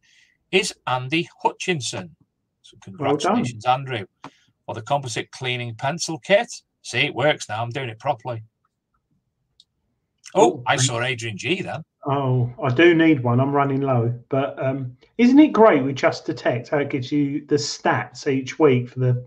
is 0.51 0.73
Andy 0.87 1.29
Hutchinson. 1.41 2.15
So 2.61 2.77
Well 2.87 3.17
congratulations, 3.17 3.65
Andrew, 3.65 4.05
for 4.65 4.75
the 4.75 4.81
composite 4.81 5.31
cleaning 5.31 5.75
pencil 5.75 6.19
kit. 6.19 6.51
See, 6.83 6.99
it 6.99 7.15
works 7.15 7.47
now. 7.49 7.63
I'm 7.63 7.69
doing 7.69 7.89
it 7.89 7.99
properly. 7.99 8.43
Oh, 10.33 10.63
I 10.65 10.77
saw 10.77 11.01
Adrian 11.01 11.37
G 11.37 11.61
then. 11.61 11.83
Oh, 12.03 12.51
I 12.63 12.69
do 12.69 12.95
need 12.95 13.21
one. 13.21 13.39
I'm 13.39 13.51
running 13.51 13.81
low, 13.81 14.13
but 14.29 14.61
um, 14.63 14.97
isn't 15.19 15.37
it 15.37 15.53
great 15.53 15.83
with 15.83 15.95
Just 15.95 16.25
Detect 16.25 16.69
how 16.69 16.79
it 16.79 16.89
gives 16.89 17.11
you 17.11 17.45
the 17.45 17.55
stats 17.55 18.25
each 18.25 18.57
week 18.57 18.89
for 18.89 18.99
the 18.99 19.23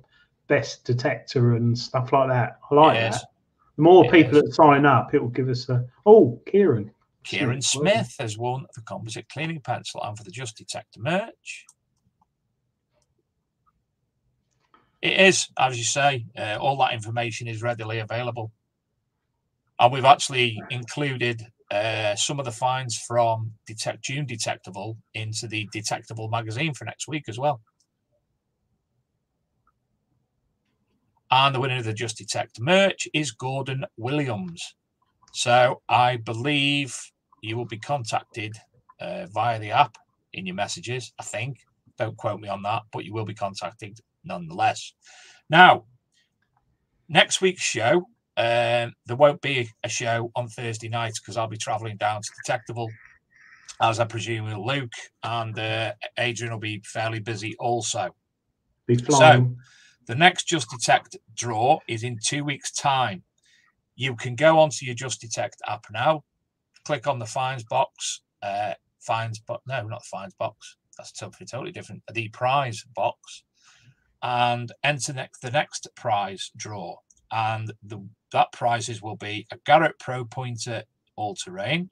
best 0.48 0.84
detector 0.84 1.54
and 1.54 1.78
stuff 1.78 2.12
like 2.12 2.28
that? 2.30 2.58
I 2.70 2.74
like 2.74 2.94
Yes. 2.94 3.20
that. 3.20 3.28
The 3.76 3.82
more 3.82 4.08
people 4.10 4.40
that 4.40 4.54
sign 4.54 4.86
up, 4.86 5.14
it 5.14 5.22
will 5.22 5.28
give 5.28 5.48
us 5.48 5.68
a. 5.68 5.84
Oh, 6.04 6.40
Kieran. 6.46 6.90
Kieran. 7.22 7.62
Smith 7.62 8.14
has 8.18 8.36
won 8.36 8.66
the 8.74 8.82
composite 8.82 9.28
cleaning 9.28 9.60
pencil 9.60 10.02
and 10.02 10.16
for 10.16 10.24
the 10.24 10.30
Just 10.30 10.56
Detector 10.56 11.00
merch. 11.00 11.66
It 15.00 15.20
is, 15.20 15.48
as 15.58 15.76
you 15.76 15.84
say, 15.84 16.26
uh, 16.36 16.56
all 16.60 16.76
that 16.78 16.92
information 16.94 17.46
is 17.46 17.62
readily 17.62 17.98
available. 17.98 18.52
And 19.78 19.92
we've 19.92 20.04
actually 20.04 20.64
included 20.70 21.42
uh, 21.74 22.14
some 22.14 22.38
of 22.38 22.44
the 22.44 22.52
finds 22.52 22.96
from 22.96 23.52
Detect 23.66 24.04
June 24.04 24.26
Detectival 24.26 24.96
into 25.14 25.48
the 25.48 25.68
Detectival 25.74 26.30
magazine 26.30 26.72
for 26.72 26.84
next 26.84 27.08
week 27.08 27.24
as 27.28 27.36
well. 27.36 27.60
And 31.32 31.52
the 31.52 31.58
winner 31.58 31.78
of 31.78 31.84
the 31.84 31.92
Just 31.92 32.16
Detect 32.16 32.60
merch 32.60 33.08
is 33.12 33.32
Gordon 33.32 33.84
Williams. 33.96 34.76
So 35.32 35.82
I 35.88 36.18
believe 36.18 36.96
you 37.42 37.56
will 37.56 37.66
be 37.66 37.78
contacted 37.78 38.54
uh, 39.00 39.26
via 39.34 39.58
the 39.58 39.72
app 39.72 39.98
in 40.32 40.46
your 40.46 40.54
messages. 40.54 41.12
I 41.18 41.24
think. 41.24 41.58
Don't 41.98 42.16
quote 42.16 42.40
me 42.40 42.48
on 42.48 42.62
that, 42.62 42.82
but 42.92 43.04
you 43.04 43.12
will 43.12 43.24
be 43.24 43.34
contacted 43.34 43.98
nonetheless. 44.24 44.94
Now, 45.50 45.86
next 47.08 47.40
week's 47.40 47.62
show, 47.62 48.06
um, 48.36 48.92
there 49.06 49.16
won't 49.16 49.40
be 49.40 49.70
a 49.84 49.88
show 49.88 50.30
on 50.34 50.48
Thursday 50.48 50.88
night 50.88 51.12
because 51.20 51.36
I'll 51.36 51.46
be 51.46 51.56
travelling 51.56 51.96
down 51.96 52.20
to 52.22 52.30
Detectival, 52.44 52.88
as 53.80 54.00
I 54.00 54.04
presume 54.04 54.46
will 54.46 54.66
Luke 54.66 54.92
and 55.22 55.58
uh, 55.58 55.92
Adrian 56.18 56.52
will 56.52 56.60
be 56.60 56.82
fairly 56.84 57.20
busy 57.20 57.54
also. 57.58 58.14
Be 58.86 58.96
flying. 58.96 59.56
So, 59.56 59.56
the 60.06 60.14
next 60.14 60.44
Just 60.44 60.68
Detect 60.70 61.16
draw 61.34 61.78
is 61.88 62.02
in 62.02 62.18
two 62.22 62.44
weeks' 62.44 62.72
time. 62.72 63.22
You 63.96 64.16
can 64.16 64.34
go 64.34 64.58
onto 64.58 64.84
your 64.84 64.94
Just 64.94 65.20
Detect 65.20 65.62
app 65.66 65.86
now, 65.92 66.24
click 66.84 67.06
on 67.06 67.18
the 67.18 67.26
fines 67.26 67.64
box, 67.64 68.20
uh, 68.42 68.74
fines, 69.00 69.40
but 69.46 69.60
no, 69.66 69.82
not 69.86 70.00
the 70.00 70.08
fines 70.10 70.34
box. 70.34 70.76
That's 70.98 71.18
something 71.18 71.46
totally 71.46 71.72
different. 71.72 72.02
The 72.12 72.28
prize 72.28 72.84
box, 72.94 73.44
and 74.22 74.72
enter 74.82 75.12
next 75.12 75.40
the 75.40 75.50
next 75.50 75.88
prize 75.96 76.50
draw, 76.56 76.96
and 77.34 77.72
the 77.82 77.98
that 78.32 78.52
prizes 78.52 79.02
will 79.02 79.16
be 79.16 79.46
a 79.52 79.58
Garrett 79.66 79.98
Pro 79.98 80.24
Pointer 80.24 80.84
All 81.16 81.34
Terrain, 81.34 81.90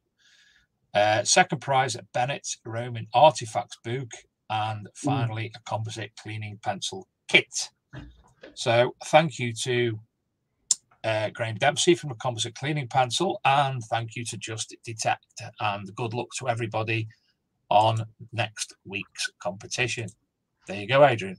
uh, 0.94 1.24
second 1.24 1.60
prize 1.60 1.94
a 1.94 2.02
Bennett 2.14 2.48
Roman 2.64 3.06
Artifacts 3.12 3.76
book, 3.84 4.10
and 4.48 4.88
finally 4.94 5.52
a 5.54 5.60
composite 5.68 6.12
cleaning 6.20 6.58
pencil 6.62 7.06
kit. 7.28 7.70
So 8.54 8.94
thank 9.06 9.38
you 9.38 9.52
to 9.64 9.98
uh, 11.04 11.30
Graham 11.30 11.56
Dempsey 11.56 11.94
from 11.94 12.10
a 12.10 12.16
composite 12.16 12.54
cleaning 12.54 12.88
pencil, 12.88 13.40
and 13.44 13.82
thank 13.84 14.14
you 14.14 14.24
to 14.26 14.36
Just 14.36 14.74
Detect, 14.84 15.42
and 15.60 15.94
good 15.94 16.14
luck 16.14 16.28
to 16.38 16.48
everybody 16.48 17.08
on 17.68 18.04
next 18.32 18.74
week's 18.84 19.30
competition. 19.40 20.08
There 20.68 20.80
you 20.80 20.86
go, 20.86 21.04
Adrian. 21.04 21.36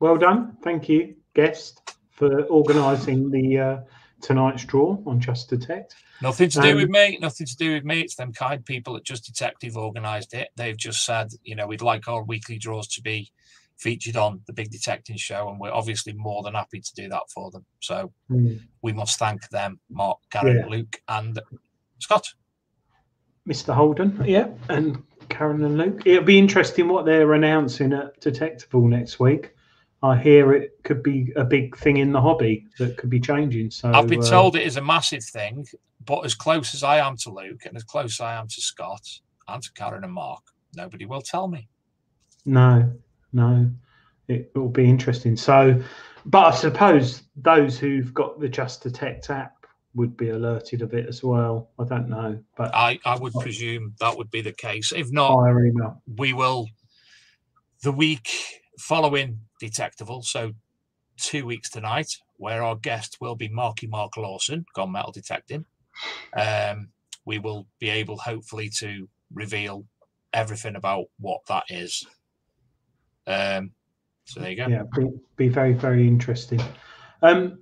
Well 0.00 0.16
done. 0.16 0.56
Thank 0.62 0.88
you, 0.88 1.14
guest, 1.34 1.81
for 2.22 2.42
organising 2.44 3.30
the 3.32 3.58
uh, 3.58 3.80
tonight's 4.20 4.64
draw 4.64 4.96
on 5.06 5.18
Just 5.18 5.50
Detect. 5.50 5.96
Nothing 6.20 6.48
to 6.50 6.60
do 6.60 6.70
Um, 6.70 6.76
with 6.76 6.88
me. 6.88 7.18
Nothing 7.20 7.46
to 7.48 7.56
do 7.56 7.72
with 7.74 7.84
me. 7.84 8.00
It's 8.00 8.14
them 8.14 8.32
kind 8.32 8.64
people 8.64 8.96
at 8.96 9.02
Just 9.02 9.24
Detective 9.26 9.76
organised 9.76 10.34
it. 10.34 10.50
They've 10.56 10.76
just 10.76 11.04
said, 11.04 11.30
you 11.42 11.56
know, 11.56 11.66
we'd 11.66 11.82
like 11.82 12.06
our 12.06 12.22
weekly 12.22 12.58
draws 12.58 12.86
to 12.94 13.02
be 13.02 13.32
featured 13.76 14.16
on 14.16 14.40
the 14.46 14.52
Big 14.52 14.70
Detecting 14.70 15.16
Show, 15.16 15.48
and 15.48 15.58
we're 15.58 15.72
obviously 15.72 16.12
more 16.12 16.44
than 16.44 16.54
happy 16.54 16.78
to 16.80 16.94
do 16.94 17.08
that 17.08 17.24
for 17.34 17.50
them. 17.50 17.64
So 17.80 18.12
Hmm. 18.28 18.52
we 18.82 18.92
must 18.92 19.18
thank 19.18 19.48
them, 19.48 19.80
Mark, 19.90 20.18
Karen, 20.30 20.58
Yeah. 20.58 20.66
Luke, 20.66 21.02
and 21.08 21.40
Scott. 21.98 22.28
Mr. 23.48 23.74
Holden, 23.74 24.22
yeah, 24.24 24.46
and 24.68 25.02
Karen 25.28 25.64
and 25.64 25.76
Luke. 25.76 26.02
It'll 26.06 26.22
be 26.22 26.38
interesting 26.38 26.86
what 26.86 27.04
they're 27.04 27.32
announcing 27.32 27.92
at 27.92 28.20
Detectival 28.20 28.88
next 28.88 29.18
week. 29.18 29.51
I 30.02 30.18
hear 30.18 30.52
it 30.52 30.78
could 30.82 31.02
be 31.02 31.32
a 31.36 31.44
big 31.44 31.76
thing 31.76 31.98
in 31.98 32.12
the 32.12 32.20
hobby 32.20 32.66
that 32.78 32.96
could 32.96 33.10
be 33.10 33.20
changing. 33.20 33.70
So 33.70 33.92
I've 33.92 34.08
been 34.08 34.22
uh, 34.22 34.30
told 34.30 34.56
it 34.56 34.66
is 34.66 34.76
a 34.76 34.82
massive 34.82 35.22
thing, 35.22 35.66
but 36.04 36.24
as 36.24 36.34
close 36.34 36.74
as 36.74 36.82
I 36.82 36.98
am 36.98 37.16
to 37.18 37.30
Luke 37.30 37.66
and 37.66 37.76
as 37.76 37.84
close 37.84 38.14
as 38.14 38.20
I 38.20 38.34
am 38.34 38.48
to 38.48 38.60
Scott 38.60 39.06
and 39.46 39.62
to 39.62 39.72
Karen 39.74 40.02
and 40.02 40.12
Mark, 40.12 40.42
nobody 40.74 41.06
will 41.06 41.22
tell 41.22 41.46
me. 41.46 41.68
No, 42.44 42.92
no, 43.32 43.70
it 44.26 44.50
will 44.56 44.68
be 44.68 44.84
interesting. 44.84 45.36
So, 45.36 45.80
but 46.26 46.46
I 46.46 46.56
suppose 46.56 47.22
those 47.36 47.78
who've 47.78 48.12
got 48.12 48.40
the 48.40 48.48
Just 48.48 48.82
Detect 48.82 49.30
app 49.30 49.54
would 49.94 50.16
be 50.16 50.30
alerted 50.30 50.82
of 50.82 50.94
it 50.94 51.06
as 51.06 51.22
well. 51.22 51.70
I 51.78 51.84
don't 51.84 52.08
know, 52.08 52.42
but 52.56 52.74
I, 52.74 52.98
I 53.04 53.16
would 53.18 53.34
presume 53.34 53.94
that 54.00 54.16
would 54.16 54.30
be 54.32 54.40
the 54.40 54.52
case. 54.52 54.92
If 54.92 55.12
not, 55.12 55.38
we 56.16 56.32
will 56.32 56.66
the 57.82 57.92
week 57.92 58.61
following 58.78 59.38
Detectival, 59.60 60.24
so 60.24 60.52
two 61.16 61.46
weeks 61.46 61.70
tonight, 61.70 62.08
where 62.36 62.62
our 62.62 62.76
guest 62.76 63.18
will 63.20 63.34
be 63.34 63.48
Marky 63.48 63.86
Mark 63.86 64.16
Lawson, 64.16 64.64
gone 64.74 64.92
metal 64.92 65.12
detecting. 65.12 65.64
Um, 66.36 66.88
we 67.24 67.38
will 67.38 67.66
be 67.78 67.88
able, 67.90 68.16
hopefully, 68.16 68.68
to 68.78 69.08
reveal 69.32 69.84
everything 70.32 70.76
about 70.76 71.04
what 71.20 71.40
that 71.48 71.64
is. 71.68 72.04
Um, 73.26 73.72
so 74.24 74.40
there 74.40 74.50
you 74.50 74.56
go. 74.56 74.66
Yeah, 74.66 74.84
be, 74.96 75.08
be 75.36 75.48
very, 75.48 75.72
very 75.72 76.08
interesting. 76.08 76.60
Um, 77.22 77.58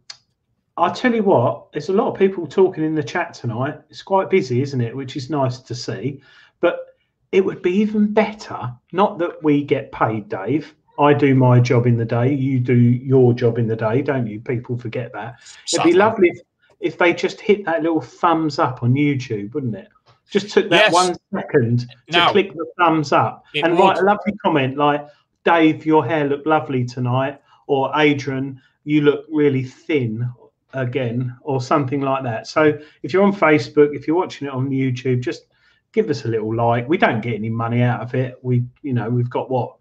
I'll 0.77 0.95
tell 0.95 1.15
you 1.15 1.23
what, 1.23 1.73
there's 1.73 1.91
a 1.91 1.93
lot 1.93 2.11
of 2.11 2.19
people 2.19 2.47
talking 2.47 2.85
in 2.85 2.95
the 2.95 3.03
chat 3.03 3.35
tonight. 3.35 3.79
It's 3.91 4.03
quite 4.03 4.31
busy, 4.31 4.63
isn't 4.63 4.81
it? 4.81 4.97
Which 4.97 5.17
is 5.17 5.29
nice 5.29 5.59
to 5.59 5.75
see. 5.75 6.23
But 6.61 6.97
it 7.33 7.45
would 7.45 7.61
be 7.61 7.73
even 7.73 8.13
better, 8.13 8.73
not 8.93 9.19
that 9.19 9.43
we 9.43 9.63
get 9.63 9.93
paid, 9.93 10.29
Dave. 10.29 10.75
I 11.01 11.15
do 11.15 11.35
my 11.35 11.59
job 11.61 11.87
in 11.87 11.97
the 11.97 12.05
day, 12.05 12.33
you 12.35 12.61
do 12.61 12.75
your 12.75 13.33
job 13.33 13.59
in 13.59 13.67
the 13.67 13.77
day, 13.77 14.03
don't 14.03 14.27
you? 14.27 14.39
People 14.39 14.77
forget 14.77 15.13
that. 15.15 15.41
It'd 15.73 15.85
be 15.85 15.95
lovely 15.95 16.29
if, 16.29 16.39
if 16.81 16.99
they 16.99 17.15
just 17.15 17.41
hit 17.41 17.65
that 17.65 17.83
little 17.83 18.03
thumbs 18.03 18.59
up 18.59 18.83
on 18.83 18.93
YouTube, 18.93 19.55
wouldn't 19.55 19.75
it? 19.75 19.89
Just 20.31 20.51
took 20.51 20.69
that 20.69 20.93
Yes. 20.93 20.93
one 20.93 21.17
second 21.35 21.87
to 22.11 22.29
click 22.31 22.53
the 22.53 22.67
thumbs 22.79 23.13
up 23.13 23.45
it 23.55 23.65
and 23.65 23.73
would. 23.73 23.81
write 23.81 23.99
a 23.99 24.03
lovely 24.03 24.33
comment 24.43 24.77
like, 24.77 25.07
Dave, 25.45 25.87
your 25.87 26.05
hair 26.05 26.27
looked 26.27 26.47
lovely 26.47 26.85
tonight, 26.85 27.41
or 27.67 27.91
Adrian, 27.97 28.61
you 28.85 29.01
look 29.01 29.25
really 29.31 29.65
thin 29.65 30.29
again, 30.75 31.35
or 31.41 31.63
something 31.63 32.03
like 32.03 32.23
that. 32.25 32.47
So 32.47 32.79
if 33.03 33.13
you're 33.13 33.25
on 33.25 33.35
Facebook, 33.35 33.97
if 33.97 34.07
you're 34.07 34.17
watching 34.17 34.49
it 34.49 34.53
on 34.53 34.69
YouTube, 34.69 35.21
just 35.21 35.47
give 35.93 36.11
us 36.11 36.27
a 36.27 36.29
little 36.29 36.55
like. 36.55 36.89
We 36.89 36.99
don't 36.99 37.23
get 37.23 37.35
any 37.35 37.49
money 37.49 37.83
out 37.83 38.03
of 38.03 38.15
it. 38.15 38.39
We, 38.43 38.65
you 38.83 38.93
know, 38.93 39.09
we've 39.09 39.31
got 39.31 39.51
what 39.51 39.77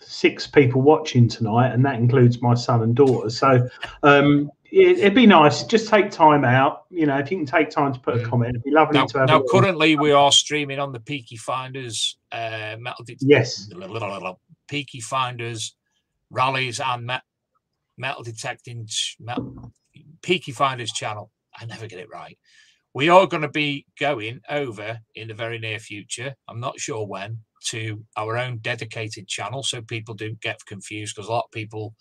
six 0.00 0.46
people 0.46 0.82
watching 0.82 1.28
tonight, 1.28 1.72
and 1.72 1.84
that 1.84 1.96
includes 1.96 2.40
my 2.42 2.54
son 2.54 2.82
and 2.82 2.94
daughter. 2.94 3.30
So 3.30 3.68
um, 4.02 4.50
it, 4.72 4.98
it'd 4.98 5.14
be 5.14 5.26
nice. 5.26 5.62
Just 5.64 5.88
take 5.88 6.10
time 6.10 6.44
out. 6.44 6.84
You 6.90 7.06
know, 7.06 7.18
if 7.18 7.30
you 7.30 7.36
can 7.36 7.46
take 7.46 7.70
time 7.70 7.92
to 7.92 8.00
put 8.00 8.14
a 8.14 8.18
Mm. 8.18 8.28
comment, 8.30 8.50
it'd 8.50 8.64
be 8.64 8.70
lovely 8.70 8.98
Now, 8.98 9.06
to 9.06 9.18
have. 9.18 9.28
now 9.28 9.42
currently, 9.50 9.96
we 9.96 10.12
are 10.12 10.32
streaming 10.32 10.78
on 10.78 10.92
the 10.92 11.00
Peaky 11.00 11.36
Finders 11.36 12.16
uh, 12.32 12.76
metal. 12.78 13.04
Det- 13.04 13.18
Yes. 13.20 13.68
Peaky 14.68 15.00
Finders 15.00 15.74
rallies 16.30 16.80
and 16.80 17.06
met, 17.06 17.22
metal 17.98 18.22
detecting 18.22 18.86
ch- 18.86 19.16
metal, 19.20 19.72
Peaky 20.22 20.52
Finders 20.52 20.92
channel. 20.92 21.30
I 21.60 21.64
never 21.66 21.86
get 21.88 21.98
it 21.98 22.08
right. 22.12 22.38
We 22.94 23.08
are 23.08 23.26
going 23.26 23.42
to 23.42 23.48
be 23.48 23.86
going 23.98 24.40
over 24.48 24.98
in 25.14 25.28
the 25.28 25.34
very 25.34 25.58
near 25.58 25.78
future. 25.78 26.34
I'm 26.48 26.60
not 26.60 26.78
sure 26.80 27.06
when 27.06 27.38
to 27.66 28.04
our 28.16 28.36
own 28.36 28.58
dedicated 28.58 29.28
channel, 29.28 29.62
so 29.62 29.82
people 29.82 30.14
don't 30.14 30.40
get 30.40 30.64
confused 30.66 31.14
because 31.14 31.28
a 31.28 31.32
lot 31.32 31.44
of 31.46 31.52
people 31.52 31.94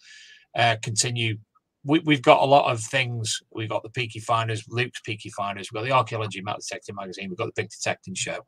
uh, 0.58 0.76
continue. 0.82 1.38
We, 1.84 2.00
we've 2.00 2.22
got 2.22 2.42
a 2.42 2.46
lot 2.46 2.72
of 2.72 2.82
things. 2.82 3.40
We've 3.52 3.70
got 3.70 3.84
the 3.84 3.90
Peaky 3.90 4.20
Finders, 4.20 4.66
Luke's 4.68 5.02
Peaky 5.02 5.30
Finders. 5.30 5.70
We've 5.72 5.82
got 5.82 5.88
the 5.88 5.96
Archaeology 5.96 6.42
Metal 6.42 6.60
Detecting 6.60 6.96
Magazine. 6.96 7.30
We've 7.30 7.38
got 7.38 7.48
the 7.48 7.62
Big 7.62 7.70
Detecting 7.70 8.16
Show. 8.16 8.40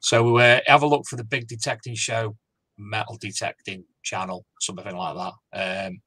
So 0.00 0.38
uh, 0.38 0.60
have 0.66 0.82
a 0.82 0.86
look 0.86 1.06
for 1.06 1.16
the 1.16 1.24
Big 1.24 1.46
Detecting 1.46 1.94
Show 1.94 2.36
metal 2.80 3.16
detecting 3.20 3.84
channel, 4.02 4.44
something 4.60 4.96
like 4.96 5.32
that. 5.52 5.86
Um, 5.86 6.00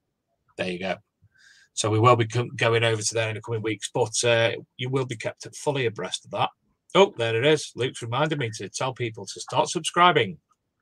there 0.57 0.71
you 0.71 0.79
go. 0.79 0.95
So 1.73 1.89
we 1.89 1.99
will 1.99 2.15
be 2.15 2.25
going 2.25 2.83
over 2.83 3.01
to 3.01 3.13
there 3.13 3.29
in 3.29 3.35
the 3.35 3.41
coming 3.41 3.61
weeks, 3.61 3.89
but 3.93 4.23
uh, 4.23 4.51
you 4.77 4.89
will 4.89 5.05
be 5.05 5.15
kept 5.15 5.47
fully 5.55 5.85
abreast 5.85 6.25
of 6.25 6.31
that. 6.31 6.49
Oh, 6.95 7.13
there 7.17 7.35
it 7.35 7.45
is. 7.45 7.71
Luke's 7.75 8.01
reminded 8.01 8.37
me 8.39 8.49
to 8.57 8.69
tell 8.69 8.93
people 8.93 9.25
to 9.25 9.39
start 9.39 9.69
subscribing. 9.69 10.37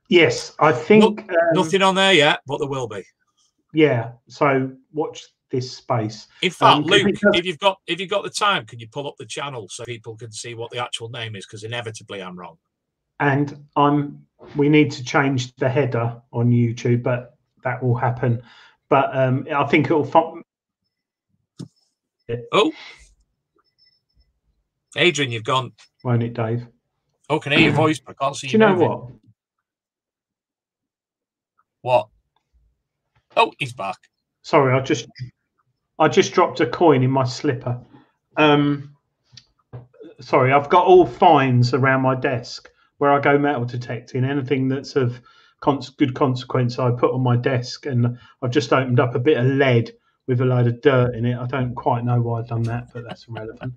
Yes, 0.08 0.54
I 0.58 0.72
think 0.72 1.20
um, 1.30 1.36
Nothing 1.54 1.82
on 1.82 1.94
there 1.94 2.12
yet, 2.12 2.40
but 2.46 2.58
there 2.58 2.68
will 2.68 2.88
be. 2.88 3.02
Yeah. 3.72 4.12
So 4.28 4.72
watch 4.92 5.24
this 5.50 5.74
space. 5.74 6.26
In 6.42 6.50
fact, 6.50 6.78
Um, 6.78 6.82
Luke, 6.84 7.06
does- 7.14 7.34
if 7.34 7.46
you've 7.46 7.58
got 7.58 7.78
if 7.86 7.98
you've 8.00 8.10
got 8.10 8.24
the 8.24 8.30
time, 8.30 8.66
can 8.66 8.78
you 8.78 8.88
pull 8.88 9.06
up 9.08 9.14
the 9.18 9.24
channel 9.26 9.68
so 9.70 9.84
people 9.84 10.16
can 10.16 10.30
see 10.32 10.54
what 10.54 10.70
the 10.70 10.78
actual 10.82 11.08
name 11.08 11.34
is? 11.36 11.46
Because 11.46 11.64
inevitably 11.64 12.20
I'm 12.22 12.38
wrong. 12.38 12.58
and 13.20 13.64
I'm 13.76 14.26
we 14.56 14.68
need 14.68 14.90
to 14.90 15.04
change 15.04 15.54
the 15.56 15.68
header 15.68 16.20
on 16.32 16.50
YouTube, 16.50 17.02
but 17.04 17.36
that 17.62 17.82
will 17.82 17.94
happen. 17.94 18.42
But 18.88 19.16
um, 19.16 19.46
I 19.54 19.64
think 19.64 19.86
it'll. 19.86 20.04
Fun- 20.04 20.42
Oh, 22.50 22.72
Adrian, 24.96 25.30
you've 25.30 25.44
gone. 25.44 25.72
Won't 26.04 26.22
it, 26.22 26.34
Dave? 26.34 26.66
Oh, 27.30 27.38
can 27.38 27.52
I 27.52 27.56
hear 27.56 27.66
your 27.66 27.74
voice, 27.74 27.98
but 27.98 28.16
I 28.18 28.24
can't 28.24 28.36
see 28.36 28.48
Do 28.48 28.52
you 28.52 28.58
know 28.58 28.72
moving. 28.74 28.88
what? 28.88 29.08
What? 31.82 32.08
Oh, 33.36 33.52
he's 33.58 33.72
back. 33.72 33.96
Sorry, 34.42 34.74
I 34.74 34.80
just 34.80 35.06
I 35.98 36.08
just 36.08 36.32
dropped 36.32 36.60
a 36.60 36.66
coin 36.66 37.02
in 37.02 37.10
my 37.10 37.24
slipper. 37.24 37.80
Um, 38.36 38.96
sorry, 40.20 40.52
I've 40.52 40.68
got 40.68 40.86
all 40.86 41.06
fines 41.06 41.74
around 41.74 42.02
my 42.02 42.14
desk 42.14 42.68
where 42.98 43.10
I 43.12 43.20
go 43.20 43.38
metal 43.38 43.64
detecting. 43.64 44.24
Anything 44.24 44.68
that's 44.68 44.96
of 44.96 45.20
cons- 45.60 45.90
good 45.90 46.14
consequence, 46.14 46.78
I 46.78 46.90
put 46.90 47.12
on 47.12 47.22
my 47.22 47.36
desk, 47.36 47.86
and 47.86 48.18
I've 48.42 48.50
just 48.50 48.72
opened 48.72 49.00
up 49.00 49.14
a 49.14 49.20
bit 49.20 49.38
of 49.38 49.46
lead 49.46 49.92
with 50.26 50.40
a 50.40 50.44
load 50.44 50.66
of 50.66 50.80
dirt 50.82 51.14
in 51.14 51.24
it. 51.24 51.36
I 51.36 51.46
don't 51.46 51.74
quite 51.74 52.04
know 52.04 52.20
why 52.20 52.40
I've 52.40 52.48
done 52.48 52.62
that, 52.64 52.92
but 52.92 53.04
that's 53.08 53.26
irrelevant. 53.28 53.74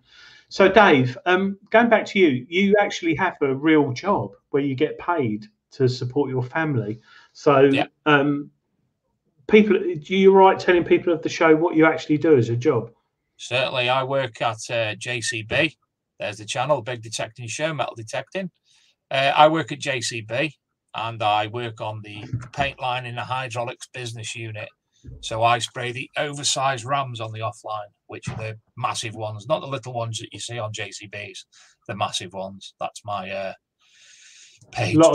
So, 0.55 0.69
Dave, 0.69 1.17
um, 1.25 1.59
going 1.69 1.89
back 1.89 2.05
to 2.05 2.17
you, 2.17 2.45
you 2.47 2.75
actually 2.79 3.13
have 3.15 3.35
a 3.41 3.53
real 3.53 3.91
job 3.91 4.31
where 4.51 4.63
you 4.63 4.73
get 4.73 4.97
paid 4.97 5.47
to 5.71 5.89
support 5.89 6.29
your 6.29 6.43
family. 6.43 7.01
So, 7.33 7.63
Yeah. 7.63 7.87
um, 8.05 8.51
people, 9.49 9.77
do 9.77 10.15
you 10.15 10.31
right 10.31 10.57
telling 10.57 10.85
people 10.85 11.11
of 11.11 11.21
the 11.21 11.27
show 11.27 11.53
what 11.57 11.75
you 11.75 11.85
actually 11.85 12.19
do 12.19 12.37
as 12.37 12.47
a 12.47 12.55
job? 12.55 12.89
Certainly, 13.35 13.89
I 13.89 14.05
work 14.05 14.41
at 14.41 14.59
uh, 14.69 14.95
JCB. 14.95 15.75
There's 16.21 16.37
the 16.37 16.45
channel, 16.45 16.81
Big 16.81 17.01
Detecting 17.01 17.49
Show, 17.49 17.73
Metal 17.73 17.95
Detecting. 17.97 18.49
Uh, 19.11 19.33
I 19.35 19.49
work 19.49 19.73
at 19.73 19.81
JCB 19.81 20.53
and 20.93 21.21
I 21.21 21.47
work 21.47 21.81
on 21.81 21.99
the 22.01 22.23
paint 22.53 22.79
line 22.79 23.05
in 23.05 23.15
the 23.15 23.25
hydraulics 23.25 23.89
business 23.93 24.33
unit. 24.37 24.69
So 25.21 25.43
I 25.43 25.59
spray 25.59 25.91
the 25.91 26.09
oversized 26.17 26.85
rams 26.85 27.19
on 27.19 27.31
the 27.31 27.39
offline, 27.39 27.89
which 28.07 28.29
are 28.29 28.37
the 28.37 28.59
massive 28.77 29.15
ones, 29.15 29.47
not 29.47 29.61
the 29.61 29.67
little 29.67 29.93
ones 29.93 30.19
that 30.19 30.29
you 30.31 30.39
see 30.39 30.59
on 30.59 30.71
JCBs, 30.73 31.45
the 31.87 31.95
massive 31.95 32.33
ones. 32.33 32.73
That's 32.79 33.01
my 33.03 33.29
uh, 33.29 33.53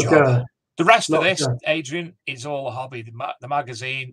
job. 0.00 0.44
The 0.76 0.84
rest 0.84 1.10
of 1.10 1.18
of 1.18 1.24
this, 1.24 1.40
dirt. 1.40 1.58
Adrian, 1.66 2.14
is 2.26 2.46
all 2.46 2.68
a 2.68 2.70
hobby. 2.70 3.02
The, 3.02 3.12
ma- 3.12 3.34
the 3.40 3.48
magazine, 3.48 4.12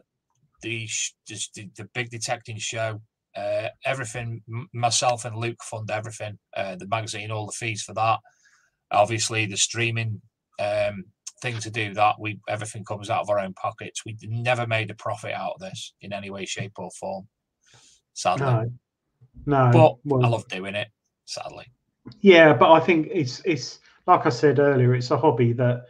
the, 0.61 0.85
sh- 0.87 1.13
just 1.27 1.53
the 1.53 1.69
the 1.77 1.85
big 1.93 2.09
detecting 2.09 2.57
show, 2.57 3.01
uh, 3.35 3.69
everything. 3.85 4.41
M- 4.49 4.67
myself 4.73 5.25
and 5.25 5.37
Luke 5.37 5.63
fund 5.63 5.89
everything. 5.89 6.39
Uh, 6.55 6.75
the 6.75 6.87
magazine, 6.87 7.31
all 7.31 7.45
the 7.45 7.53
fees 7.53 7.83
for 7.83 7.93
that. 7.93 8.19
Obviously, 8.91 9.45
the 9.45 9.57
streaming 9.57 10.21
um, 10.59 11.05
thing 11.41 11.59
to 11.59 11.69
do 11.69 11.93
that. 11.93 12.15
We 12.19 12.39
everything 12.47 12.83
comes 12.83 13.09
out 13.09 13.21
of 13.21 13.29
our 13.29 13.39
own 13.39 13.53
pockets. 13.53 14.03
We 14.05 14.17
never 14.23 14.65
made 14.67 14.89
a 14.91 14.95
profit 14.95 15.33
out 15.33 15.53
of 15.55 15.59
this 15.59 15.93
in 16.01 16.13
any 16.13 16.29
way, 16.29 16.45
shape, 16.45 16.73
or 16.77 16.89
form. 16.91 17.27
Sadly, 18.13 18.71
No, 19.45 19.65
no. 19.65 19.71
but 19.71 19.95
well, 20.05 20.25
I 20.25 20.29
love 20.29 20.47
doing 20.47 20.75
it. 20.75 20.87
Sadly, 21.25 21.65
Yeah, 22.21 22.53
but 22.53 22.71
I 22.71 22.79
think 22.79 23.09
it's 23.11 23.41
it's 23.45 23.79
like 24.07 24.25
I 24.25 24.29
said 24.29 24.59
earlier, 24.59 24.95
it's 24.95 25.11
a 25.11 25.17
hobby 25.17 25.53
that 25.53 25.85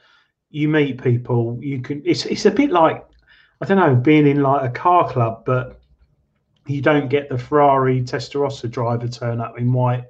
you 0.50 0.68
meet 0.68 1.02
people. 1.02 1.60
You 1.62 1.82
can. 1.82 2.02
It's 2.06 2.26
it's 2.26 2.46
a 2.46 2.52
bit 2.52 2.72
like 2.72 3.06
I 3.62 3.66
don't 3.66 3.78
know, 3.78 3.96
being 3.96 4.28
in 4.28 4.42
like 4.42 4.70
a 4.70 4.74
car 4.74 5.10
club, 5.10 5.44
but 5.46 5.80
you 6.68 6.82
don't 6.82 7.08
get 7.10 7.30
the 7.30 7.38
Ferrari 7.38 8.02
Testarossa 8.02 8.70
driver 8.70 9.08
turn 9.08 9.40
up 9.40 9.58
in 9.58 9.72
white 9.72 10.04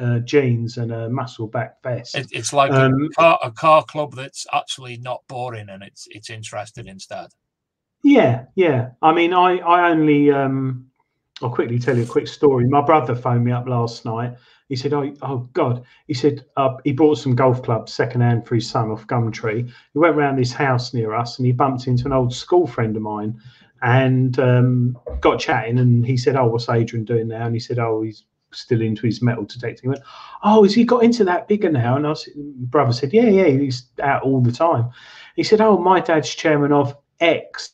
uh, 0.00 0.18
jeans 0.20 0.76
and 0.76 0.92
a 0.92 1.08
muscle 1.08 1.46
back 1.46 1.82
vest. 1.82 2.14
it, 2.16 2.26
it's 2.32 2.52
like 2.52 2.72
Um, 2.72 2.92
a, 2.92 3.08
car, 3.10 3.38
a 3.42 3.50
car 3.50 3.84
club 3.84 4.14
that's 4.14 4.46
actually 4.52 4.96
not 4.98 5.22
boring 5.28 5.68
and 5.68 5.82
it's 5.82 6.06
it's 6.10 6.30
interested 6.30 6.86
instead. 6.86 7.28
Yeah, 8.02 8.44
yeah. 8.54 8.90
I 9.02 9.12
mean, 9.12 9.32
I 9.32 9.58
I 9.58 9.90
only 9.90 10.30
um, 10.30 10.86
I'll 11.42 11.50
quickly 11.50 11.78
tell 11.78 11.96
you 11.96 12.04
a 12.04 12.06
quick 12.06 12.28
story. 12.28 12.66
My 12.66 12.80
brother 12.82 13.14
phoned 13.14 13.44
me 13.44 13.52
up 13.52 13.66
last 13.66 14.04
night. 14.04 14.36
He 14.68 14.76
said, 14.76 14.92
"Oh, 14.92 15.14
oh 15.22 15.48
God!" 15.52 15.84
He 16.06 16.14
said 16.14 16.44
uh, 16.56 16.76
he 16.84 16.92
bought 16.92 17.18
some 17.18 17.34
golf 17.34 17.62
clubs 17.62 17.92
secondhand 17.92 18.46
for 18.46 18.54
his 18.54 18.68
son 18.68 18.90
off 18.90 19.06
Gumtree. 19.06 19.68
He 19.92 19.98
went 19.98 20.16
round 20.16 20.38
this 20.38 20.52
house 20.52 20.92
near 20.94 21.14
us 21.14 21.38
and 21.38 21.46
he 21.46 21.52
bumped 21.52 21.86
into 21.86 22.06
an 22.06 22.12
old 22.12 22.34
school 22.34 22.66
friend 22.66 22.96
of 22.96 23.02
mine 23.02 23.40
and 23.82 24.38
um, 24.38 24.98
got 25.20 25.38
chatting. 25.40 25.78
And 25.78 26.04
he 26.04 26.16
said, 26.16 26.36
"Oh, 26.36 26.46
what's 26.46 26.68
Adrian 26.68 27.04
doing 27.04 27.28
now?" 27.28 27.46
And 27.46 27.54
he 27.54 27.60
said, 27.60 27.78
"Oh, 27.78 28.02
he's 28.02 28.24
still 28.54 28.80
into 28.80 29.06
his 29.06 29.22
metal 29.22 29.44
detecting." 29.44 29.82
He 29.82 29.88
went, 29.88 30.02
"Oh, 30.42 30.62
has 30.62 30.74
he 30.74 30.84
got 30.84 31.04
into 31.04 31.24
that 31.24 31.48
bigger 31.48 31.70
now?" 31.70 31.96
And 31.96 32.06
I 32.06 32.14
said, 32.14 32.34
brother 32.36 32.92
said, 32.92 33.12
"Yeah, 33.12 33.28
yeah, 33.28 33.46
he's 33.46 33.86
out 34.02 34.22
all 34.22 34.40
the 34.40 34.52
time." 34.52 34.90
He 35.36 35.42
said, 35.42 35.60
"Oh, 35.60 35.78
my 35.78 36.00
dad's 36.00 36.34
chairman 36.34 36.72
of 36.72 36.96
X." 37.20 37.72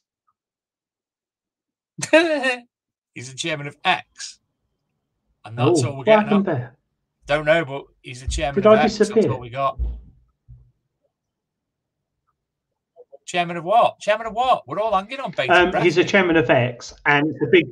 he's 3.14 3.30
the 3.30 3.36
chairman 3.36 3.66
of 3.66 3.76
X, 3.84 4.38
and 5.44 5.56
that's 5.56 5.82
oh, 5.82 5.88
all 5.88 5.92
we're 5.92 5.98
what 5.98 6.06
getting. 6.06 6.42
there? 6.42 6.76
Don't 7.26 7.44
know, 7.44 7.64
but 7.64 7.84
he's 8.02 8.22
the 8.22 8.28
chairman 8.28 8.62
Did 8.62 8.66
of 8.66 8.78
I 8.78 8.82
X. 8.82 8.98
That's 8.98 9.10
what 9.14 9.40
we 9.40 9.50
got. 9.50 9.78
Chairman 13.30 13.56
of 13.56 13.62
what? 13.62 14.00
Chairman 14.00 14.26
of 14.26 14.32
what? 14.32 14.66
We're 14.66 14.80
all 14.80 14.92
hanging 14.92 15.20
on. 15.20 15.32
Um, 15.48 15.82
he's 15.82 15.96
a 15.98 16.02
chairman 16.04 16.36
of 16.36 16.50
X, 16.50 16.92
and 17.06 17.28
it's 17.28 17.40
a 17.40 17.46
big. 17.46 17.66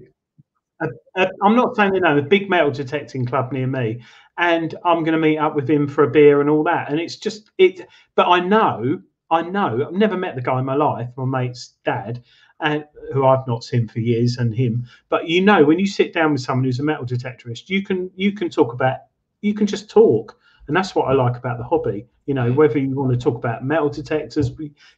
A, 0.81 0.87
a, 1.17 1.29
I'm 1.43 1.57
not 1.57 1.75
saying 1.77 1.95
you 1.95 2.01
know 2.01 2.19
a 2.19 2.23
big 2.23 2.49
metal 2.49 2.71
detecting 2.71 3.27
club 3.27 3.53
near 3.53 3.67
me, 3.67 4.03
and 4.37 4.75
I'm 4.85 5.05
going 5.05 5.13
to 5.15 5.19
meet 5.19 5.39
up 5.39 5.55
with 5.55 5.69
him 5.69 5.89
for 5.89 6.05
a 6.05 6.11
beer 6.11 6.41
and 6.41 6.49
all 6.49 6.65
that. 6.65 6.91
And 6.91 7.01
it's 7.01 7.17
just 7.17 7.51
it. 7.59 7.87
But 8.15 8.29
I 8.29 8.41
know, 8.41 9.01
I 9.31 9.43
know, 9.43 9.87
I've 9.87 9.95
never 9.95 10.17
met 10.17 10.37
the 10.37 10.43
guy 10.43 10.59
in 10.59 10.65
my 10.65 10.77
life, 10.77 11.09
my 11.17 11.25
mate's 11.25 11.75
dad, 11.85 12.23
and 12.61 12.85
who 13.13 13.27
I've 13.27 13.47
not 13.47 13.65
seen 13.65 13.89
for 13.89 14.01
years, 14.01 14.39
and 14.39 14.55
him. 14.55 14.87
But 15.09 15.29
you 15.29 15.41
know, 15.41 15.65
when 15.65 15.79
you 15.79 15.87
sit 15.87 16.13
down 16.13 16.33
with 16.33 16.43
someone 16.43 16.65
who's 16.65 16.81
a 16.81 16.85
metal 16.85 17.07
detectorist, 17.07 17.69
you 17.69 17.83
can 17.83 18.11
you 18.15 18.33
can 18.33 18.49
talk 18.49 18.73
about, 18.73 18.99
you 19.41 19.55
can 19.55 19.67
just 19.67 19.91
talk, 19.91 20.39
and 20.69 20.77
that's 20.77 20.95
what 20.95 21.09
I 21.09 21.13
like 21.13 21.37
about 21.37 21.59
the 21.59 21.65
hobby. 21.65 22.07
You 22.29 22.35
know, 22.35 22.53
whether 22.53 22.79
you 22.79 22.91
want 22.91 23.11
to 23.11 23.17
talk 23.17 23.37
about 23.37 23.65
metal 23.65 23.89
detectors, 23.89 24.51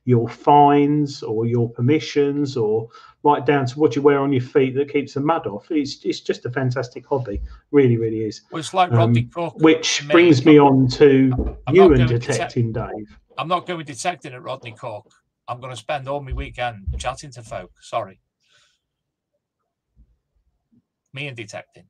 your 0.04 0.28
fines 0.28 1.22
or 1.22 1.46
your 1.46 1.68
permissions 1.70 2.56
or 2.56 2.88
right 3.22 3.46
down 3.46 3.66
to 3.66 3.78
what 3.78 3.94
you 3.94 4.02
wear 4.02 4.18
on 4.18 4.32
your 4.32 4.42
feet 4.42 4.74
that 4.74 4.92
keeps 4.92 5.14
the 5.14 5.20
mud 5.20 5.46
off. 5.46 5.70
It's 5.70 6.04
it's 6.04 6.18
just 6.18 6.44
a 6.44 6.50
fantastic 6.50 7.06
hobby, 7.06 7.40
really, 7.70 7.96
really 7.96 8.24
is. 8.24 8.40
Well, 8.50 8.58
it's 8.58 8.74
like 8.74 8.90
um, 8.90 8.98
Rodney 8.98 9.30
Which 9.58 10.08
brings 10.08 10.44
me 10.44 10.58
on 10.58 10.88
to 10.88 11.56
I'm 11.68 11.76
you 11.76 11.84
and 11.84 12.08
to 12.08 12.18
detecting, 12.18 12.72
Dave. 12.72 13.16
I'm 13.38 13.46
not 13.46 13.64
going 13.64 13.86
detecting 13.86 14.32
at 14.32 14.42
Rodney 14.42 14.72
Cook. 14.72 15.12
I'm 15.46 15.60
going 15.60 15.70
to 15.70 15.76
spend 15.76 16.08
all 16.08 16.20
my 16.20 16.32
weekend 16.32 16.96
chatting 16.98 17.30
to 17.30 17.44
folk. 17.44 17.70
Sorry. 17.80 18.18
Me 21.12 21.28
and 21.28 21.36
detecting. 21.36 21.84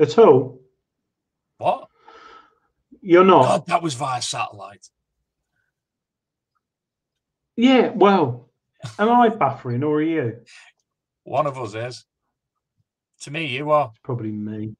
At 0.00 0.18
all, 0.18 0.60
What? 1.58 1.88
You're 3.06 3.24
not. 3.24 3.42
God, 3.42 3.66
that 3.66 3.82
was 3.82 3.94
via 3.94 4.20
satellite. 4.20 4.88
Yeah, 7.56 7.90
well, 7.94 8.50
am 8.98 9.08
I 9.08 9.28
buffering 9.28 9.82
or 9.82 9.98
are 9.98 10.02
you? 10.02 10.38
One 11.24 11.46
of 11.46 11.56
us 11.56 11.74
is. 11.74 12.04
To 13.22 13.30
me, 13.30 13.46
you 13.46 13.70
are. 13.70 13.92
Probably 14.02 14.32
me. 14.32 14.74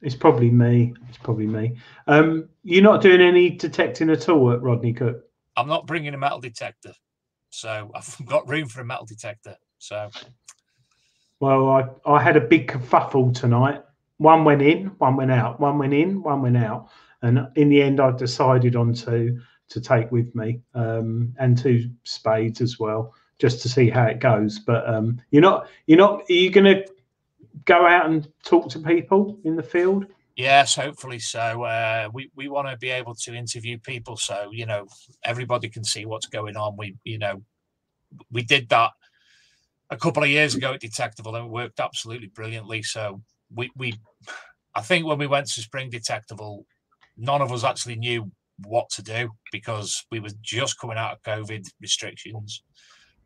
It's 0.00 0.14
probably 0.14 0.50
me. 0.50 0.94
It's 1.08 1.18
probably 1.18 1.46
me. 1.46 1.76
Um, 2.06 2.48
you're 2.62 2.82
not 2.82 3.02
doing 3.02 3.20
any 3.20 3.50
detecting 3.50 4.10
at 4.10 4.28
all 4.28 4.52
at 4.52 4.62
Rodney 4.62 4.92
Cook. 4.92 5.22
I'm 5.56 5.68
not 5.68 5.86
bringing 5.86 6.14
a 6.14 6.18
metal 6.18 6.40
detector. 6.40 6.92
So 7.50 7.90
I've 7.94 8.16
got 8.26 8.48
room 8.48 8.68
for 8.68 8.80
a 8.80 8.84
metal 8.84 9.06
detector. 9.06 9.56
So 9.78 10.10
Well, 11.40 11.68
I, 11.70 11.88
I 12.08 12.22
had 12.22 12.36
a 12.36 12.40
big 12.40 12.68
kerfuffle 12.70 13.34
tonight. 13.34 13.82
One 14.18 14.44
went 14.44 14.62
in, 14.62 14.86
one 14.98 15.16
went 15.16 15.32
out. 15.32 15.58
One 15.58 15.78
went 15.78 15.92
in, 15.92 16.22
one 16.22 16.40
went 16.40 16.56
out. 16.56 16.88
And 17.22 17.48
in 17.56 17.68
the 17.68 17.82
end, 17.82 18.00
I 18.00 18.10
decided 18.10 18.76
on 18.76 18.92
two 18.92 19.40
to 19.68 19.80
take 19.80 20.10
with 20.10 20.34
me 20.34 20.60
um, 20.74 21.34
and 21.38 21.56
two 21.56 21.90
spades 22.04 22.60
as 22.60 22.78
well, 22.78 23.14
just 23.38 23.62
to 23.62 23.68
see 23.68 23.88
how 23.88 24.04
it 24.06 24.20
goes. 24.20 24.58
But 24.58 24.88
um, 24.88 25.20
you're 25.30 25.42
not, 25.42 25.68
you're 25.86 25.98
not, 25.98 26.22
are 26.28 26.32
you 26.32 26.50
going 26.50 26.74
to 26.74 26.86
go 27.64 27.86
out 27.86 28.06
and 28.06 28.28
talk 28.44 28.68
to 28.70 28.78
people 28.78 29.38
in 29.44 29.56
the 29.56 29.62
field? 29.62 30.06
yes, 30.36 30.74
hopefully 30.74 31.18
so. 31.18 31.62
Uh, 31.62 32.08
we 32.12 32.30
we 32.34 32.48
want 32.48 32.68
to 32.68 32.76
be 32.76 32.90
able 32.90 33.14
to 33.14 33.34
interview 33.34 33.78
people 33.78 34.16
so 34.16 34.50
you 34.52 34.66
know 34.66 34.86
everybody 35.24 35.68
can 35.68 35.84
see 35.84 36.06
what's 36.06 36.26
going 36.26 36.56
on. 36.56 36.76
We 36.76 36.96
you 37.04 37.18
know 37.18 37.42
we 38.30 38.42
did 38.42 38.68
that 38.70 38.90
a 39.90 39.96
couple 39.96 40.22
of 40.22 40.28
years 40.28 40.54
ago 40.54 40.74
at 40.74 40.80
Detectival 40.80 41.36
and 41.36 41.46
it 41.46 41.50
worked 41.50 41.80
absolutely 41.80 42.28
brilliantly. 42.28 42.82
So 42.82 43.22
we 43.54 43.70
we 43.76 43.94
I 44.74 44.80
think 44.80 45.06
when 45.06 45.18
we 45.18 45.26
went 45.26 45.46
to 45.48 45.60
Spring 45.60 45.90
Detectival, 45.90 46.64
none 47.16 47.42
of 47.42 47.52
us 47.52 47.64
actually 47.64 47.96
knew 47.96 48.30
what 48.64 48.88
to 48.90 49.02
do 49.02 49.30
because 49.50 50.04
we 50.10 50.20
were 50.20 50.30
just 50.42 50.78
coming 50.78 50.98
out 50.98 51.12
of 51.12 51.22
COVID 51.22 51.66
restrictions. 51.80 52.62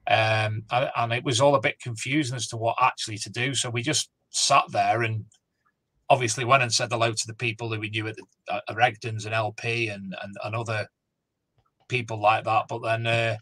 Um, 0.09 0.63
and, 0.71 0.91
and 0.97 1.13
it 1.13 1.25
was 1.25 1.41
all 1.41 1.55
a 1.55 1.61
bit 1.61 1.81
confusing 1.81 2.37
as 2.37 2.47
to 2.49 2.57
what 2.57 2.77
actually 2.81 3.19
to 3.19 3.31
do. 3.31 3.55
So 3.55 3.71
we 3.71 3.83
just 3.83 4.11
sat 4.31 4.65
there 4.71 5.03
and 5.03 5.25
obviously 6.09 6.45
went 6.45 6.63
and 6.63 6.73
said 6.73 6.91
hello 6.91 7.11
to 7.11 7.27
the 7.27 7.35
people 7.35 7.69
that 7.71 7.81
we 7.81 7.91
knew 7.91 8.07
at 8.07 8.17
the 8.17 8.63
at 8.69 8.77
Regton's 8.77 9.25
and 9.25 9.35
LP 9.35 9.89
and, 9.89 10.15
and 10.23 10.37
and 10.45 10.55
other 10.55 10.87
people 11.89 12.21
like 12.21 12.45
that. 12.45 12.67
But 12.69 12.83
then 12.83 13.07
uh, 13.07 13.37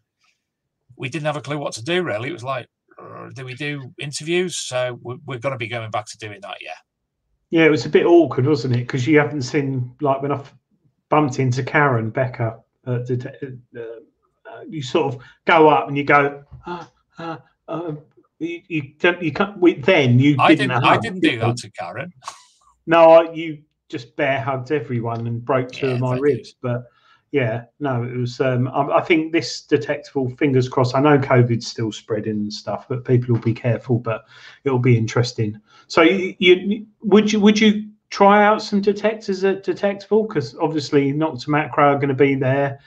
we 0.97 1.09
didn't 1.09 1.26
have 1.26 1.36
a 1.36 1.42
clue 1.42 1.59
what 1.59 1.74
to 1.74 1.84
do. 1.84 2.03
Really, 2.03 2.30
it 2.30 2.32
was 2.32 2.45
like, 2.45 2.68
uh, 3.01 3.28
do 3.34 3.45
we 3.45 3.55
do 3.55 3.92
interviews? 3.99 4.57
So 4.57 4.99
we're, 5.03 5.18
we're 5.26 5.38
going 5.38 5.53
to 5.55 5.59
be 5.59 5.68
going 5.68 5.90
back 5.90 6.07
to 6.07 6.18
doing 6.18 6.40
that. 6.42 6.59
Yeah. 6.61 6.72
Yeah, 7.55 7.66
it 7.66 7.70
was 7.70 7.86
a 7.86 7.88
bit 7.88 8.05
awkward, 8.05 8.46
wasn't 8.46 8.74
it? 8.74 8.80
Because 8.80 9.07
you 9.07 9.16
haven't 9.20 9.42
seen, 9.42 9.94
like, 10.00 10.20
when 10.20 10.32
I 10.32 10.42
bumped 11.09 11.38
into 11.38 11.62
Karen 11.62 12.11
Becker, 12.11 12.59
uh, 12.84 12.98
did, 12.98 13.28
uh, 13.28 13.80
uh, 13.80 14.61
you 14.68 14.82
sort 14.82 15.14
of 15.14 15.22
go 15.44 15.68
up 15.68 15.86
and 15.86 15.96
you 15.96 16.02
go, 16.02 16.42
ah, 16.66 16.90
ah, 17.20 17.40
uh, 17.68 17.92
you, 18.40 18.61
you 18.66 18.82
don't, 18.98 19.22
you 19.22 19.30
can't, 19.30 19.57
we, 19.61 19.74
then 19.74 20.18
you 20.18 20.34
I 20.40 20.57
didn't, 20.57 20.70
didn't. 20.70 20.84
I 20.84 20.98
didn't 20.98 21.20
do 21.20 21.38
that 21.38 21.57
to 21.59 21.70
Karen. 21.70 22.12
No, 22.88 23.11
I, 23.11 23.32
you 23.32 23.62
just 23.88 24.16
bear 24.16 24.40
hugged 24.40 24.72
everyone 24.72 25.28
and 25.28 25.44
broke 25.44 25.70
two 25.70 25.86
Yeah, 25.86 25.92
of 25.92 26.00
my 26.00 26.18
ribs. 26.18 26.57
But 26.61 26.82
yeah, 27.35 27.64
no, 27.80 28.05
it 28.05 28.16
was. 28.16 28.41
Um, 28.41 28.68
I, 28.68 28.99
I 28.99 29.01
think 29.01 29.32
this 29.32 29.66
Detectival. 29.66 30.39
Fingers 30.39 30.68
crossed. 30.68 30.95
I 30.95 31.01
know 31.01 31.18
COVID's 31.18 31.66
still 31.66 31.91
spreading 31.91 32.35
and 32.35 32.53
stuff, 32.53 32.87
but 32.89 33.05
people 33.05 33.35
will 33.35 33.41
be 33.41 33.53
careful. 33.53 33.99
But 33.99 34.24
it'll 34.62 34.78
be 34.78 34.97
interesting. 34.97 35.61
So, 35.89 36.03
you, 36.03 36.37
you 36.39 36.87
would 37.03 37.32
you 37.32 37.41
would 37.41 37.59
you 37.59 37.91
try 38.11 38.45
out 38.45 38.62
some 38.62 38.80
detectors 38.80 39.43
at 39.43 39.64
Detectival? 39.64 40.28
Because 40.28 40.55
obviously, 40.62 41.12
Nokta 41.12 41.49
Makro 41.49 41.78
are 41.78 41.97
going 41.97 42.07
to 42.07 42.14
be 42.14 42.37
there. 42.37 42.78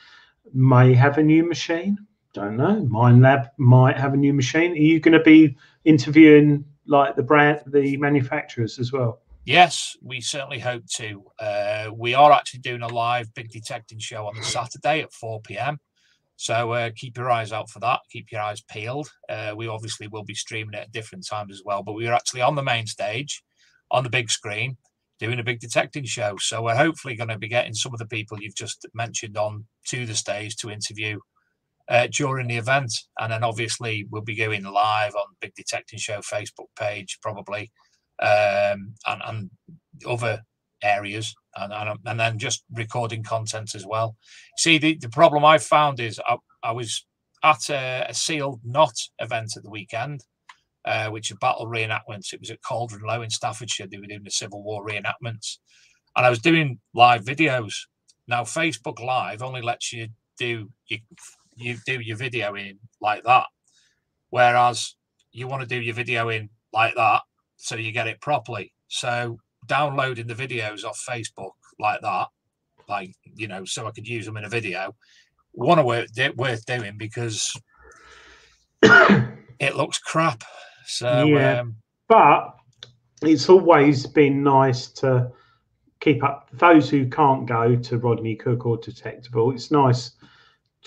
May 0.54 0.94
have 0.94 1.18
a 1.18 1.24
new 1.24 1.46
machine. 1.46 1.98
Don't 2.32 2.56
know. 2.56 2.88
Minelab 2.90 3.50
might 3.58 3.98
have 3.98 4.14
a 4.14 4.18
new 4.18 4.34
machine. 4.34 4.72
Are 4.72 4.76
you 4.76 5.02
going 5.02 5.18
to 5.18 5.24
be 5.26 5.58
interviewing 5.84 6.64
like 6.86 7.18
the 7.18 7.24
brand, 7.24 7.64
the 7.68 7.98
manufacturers 7.98 8.80
as 8.80 8.94
well? 8.94 9.20
Yes, 9.48 9.96
we 10.02 10.20
certainly 10.20 10.60
hope 10.60 10.86
to. 10.96 11.24
Uh, 11.40 11.77
we 11.94 12.14
are 12.14 12.32
actually 12.32 12.62
doing 12.62 12.82
a 12.82 12.88
live 12.88 13.34
big 13.34 13.50
detecting 13.50 14.00
show 14.00 14.28
on 14.28 14.36
the 14.36 14.44
Saturday 14.44 15.02
at 15.02 15.14
4 15.14 15.42
p.m. 15.42 15.80
So 16.36 16.72
uh, 16.72 16.92
keep 16.96 17.18
your 17.18 17.32
eyes 17.32 17.52
out 17.52 17.70
for 17.70 17.80
that. 17.80 18.02
Keep 18.12 18.32
your 18.32 18.42
eyes 18.42 18.62
peeled. 18.62 19.10
Uh, 19.28 19.54
we 19.56 19.68
obviously 19.68 20.08
will 20.08 20.24
be 20.24 20.36
streaming 20.36 20.76
it 20.76 20.84
at 20.84 20.92
different 20.92 21.26
times 21.28 21.52
as 21.52 21.64
well, 21.66 21.84
but 21.84 21.94
we 21.94 22.08
are 22.08 22.14
actually 22.14 22.42
on 22.42 22.56
the 22.56 22.64
main 22.64 22.86
stage, 22.86 23.44
on 23.90 24.04
the 24.04 24.10
big 24.10 24.30
screen, 24.30 24.78
doing 25.20 25.40
a 25.40 25.44
big 25.44 25.60
detecting 25.60 26.06
show. 26.06 26.38
So 26.40 26.62
we're 26.62 26.76
hopefully 26.76 27.16
going 27.16 27.30
to 27.30 27.40
be 27.40 27.48
getting 27.48 27.74
some 27.74 27.94
of 27.94 28.00
the 28.00 28.06
people 28.06 28.40
you've 28.40 28.56
just 28.56 28.86
mentioned 28.94 29.36
on 29.36 29.66
to 29.88 30.06
the 30.06 30.14
stage 30.14 30.56
to 30.58 30.70
interview 30.70 31.20
uh, 31.90 32.08
during 32.12 32.48
the 32.48 32.58
event, 32.58 32.92
and 33.20 33.32
then 33.32 33.44
obviously 33.44 34.06
we'll 34.12 34.22
be 34.22 34.36
going 34.36 34.64
live 34.64 35.16
on 35.16 35.36
Big 35.42 35.54
Detecting 35.56 36.00
Show 36.00 36.20
Facebook 36.20 36.68
page 36.78 37.18
probably 37.22 37.72
um, 38.22 38.94
and, 39.06 39.22
and 39.26 39.50
other 40.06 40.42
areas 40.84 41.34
and, 41.56 41.74
and, 41.74 41.98
and 42.06 42.20
then 42.20 42.38
just 42.38 42.64
recording 42.74 43.24
content 43.24 43.76
as 43.76 43.86
well. 43.86 44.16
See, 44.58 44.78
the, 44.78 44.98
the 44.98 45.10
problem 45.10 45.44
I 45.46 45.58
found 45.58 46.00
is 46.00 46.20
I, 46.26 46.38
I 46.64 46.72
was 46.72 47.06
at 47.44 47.70
a, 47.70 48.08
a, 48.10 48.14
sealed 48.14 48.62
knot 48.64 48.96
event 49.20 49.54
at 49.56 49.64
the 49.64 49.70
weekend, 49.70 50.24
uh, 50.86 51.10
which 51.10 51.32
is 51.32 51.38
battle 51.40 51.68
reenactments. 51.68 52.34
It 52.34 52.40
was 52.40 52.52
at 52.52 52.62
Cauldon 52.62 53.02
Low 53.06 53.22
in 53.22 53.30
Staffordshire. 53.30 53.88
They 53.88 53.98
were 53.98 54.08
doing 54.08 54.24
the 54.24 54.32
Civil 54.32 54.64
War 54.64 54.86
reenactments. 54.86 55.58
And 56.16 56.26
I 56.26 56.30
was 56.30 56.40
doing 56.40 56.80
live 56.94 57.24
videos. 57.24 57.74
Now, 58.28 58.44
Facebook 58.44 59.00
Live 59.00 59.42
only 59.42 59.62
lets 59.62 59.94
you 59.94 60.08
do 60.38 60.70
you, 60.88 61.00
you 61.56 61.78
do 61.86 62.00
your 62.00 62.18
video 62.18 62.56
in 62.56 62.80
like 63.02 63.24
that. 63.24 63.46
Whereas 64.30 64.96
you 65.32 65.48
want 65.48 65.62
to 65.62 65.68
do 65.68 65.82
your 65.82 65.94
video 65.94 66.30
in 66.30 66.50
like 66.74 66.96
that, 66.96 67.22
so 67.56 67.76
you 67.76 67.92
get 67.92 68.08
it 68.08 68.20
properly. 68.22 68.74
So 68.88 69.38
downloading 69.68 70.28
the 70.28 70.36
videos 70.36 70.84
off 70.84 71.04
Facebook 71.08 71.52
like 71.80 72.02
that, 72.02 72.28
like 72.90 73.14
you 73.36 73.48
know, 73.48 73.66
so 73.66 73.88
I 73.88 73.92
could 73.92 74.08
use 74.08 74.26
them 74.26 74.38
in 74.38 74.46
a 74.46 74.50
video, 74.50 74.96
one 75.52 75.80
of 75.80 75.86
worth 75.86 76.10
worth 76.36 76.66
doing 76.66 76.98
because 76.98 77.54
it 78.84 79.76
looks 79.76 79.98
crap. 80.00 80.44
So 80.86 81.26
yeah, 81.26 81.62
um, 81.62 81.76
but 82.08 82.56
it's 83.22 83.50
always 83.50 84.06
been 84.06 84.44
nice 84.44 84.88
to 84.88 85.32
keep 86.00 86.24
up 86.24 86.50
those 86.54 86.90
who 86.90 87.08
can't 87.10 87.46
go 87.46 87.76
to 87.76 87.98
Rodney 87.98 88.36
Cook 88.36 88.66
or 88.66 88.78
Detectival. 88.78 89.54
It's 89.54 89.72
nice 89.72 90.12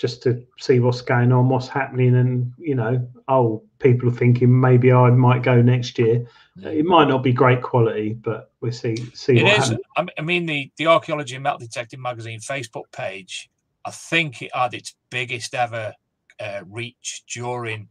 just 0.01 0.23
to 0.23 0.43
see 0.59 0.79
what's 0.79 1.01
going 1.01 1.31
on, 1.31 1.47
what's 1.47 1.67
happening, 1.67 2.15
and 2.15 2.51
you 2.57 2.73
know, 2.73 3.07
oh, 3.27 3.61
people 3.77 4.09
are 4.09 4.13
thinking 4.13 4.59
maybe 4.59 4.91
I 4.91 5.11
might 5.11 5.43
go 5.43 5.61
next 5.61 5.99
year. 5.99 6.25
It 6.63 6.85
might 6.85 7.07
not 7.07 7.21
be 7.21 7.31
great 7.31 7.61
quality, 7.61 8.13
but 8.13 8.51
we'll 8.61 8.71
see. 8.71 8.95
See 9.13 9.37
it 9.37 9.43
what 9.43 9.59
is. 9.59 9.69
happens. 9.69 10.09
I 10.17 10.21
mean, 10.23 10.47
the 10.47 10.71
the 10.77 10.87
Archaeology 10.87 11.35
and 11.35 11.43
Metal 11.43 11.59
Detecting 11.59 12.01
Magazine 12.01 12.39
Facebook 12.39 12.91
page, 12.91 13.51
I 13.85 13.91
think 13.91 14.41
it 14.41 14.49
had 14.55 14.73
its 14.73 14.95
biggest 15.11 15.53
ever 15.53 15.93
uh, 16.39 16.61
reach 16.67 17.21
during 17.31 17.87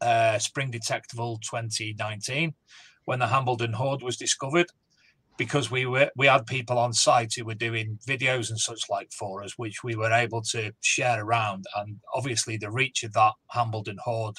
uh, 0.00 0.38
Spring 0.38 0.70
Detectival 0.70 1.40
2019 1.40 2.54
when 3.06 3.18
the 3.18 3.26
Hambledon 3.26 3.74
Hoard 3.74 4.02
was 4.02 4.16
discovered 4.16 4.66
because 5.38 5.70
we 5.70 5.86
were 5.86 6.10
we 6.16 6.26
had 6.26 6.44
people 6.46 6.78
on 6.78 6.92
site 6.92 7.32
who 7.34 7.44
were 7.44 7.54
doing 7.54 7.98
videos 8.06 8.50
and 8.50 8.58
such 8.58 8.90
like 8.90 9.10
for 9.12 9.42
us, 9.42 9.56
which 9.56 9.82
we 9.82 9.94
were 9.94 10.12
able 10.12 10.42
to 10.42 10.72
share 10.80 11.24
around. 11.24 11.64
And 11.76 11.98
obviously, 12.14 12.58
the 12.58 12.70
reach 12.70 13.04
of 13.04 13.14
that 13.14 13.32
Hambledon 13.54 13.98
Hoard 14.04 14.36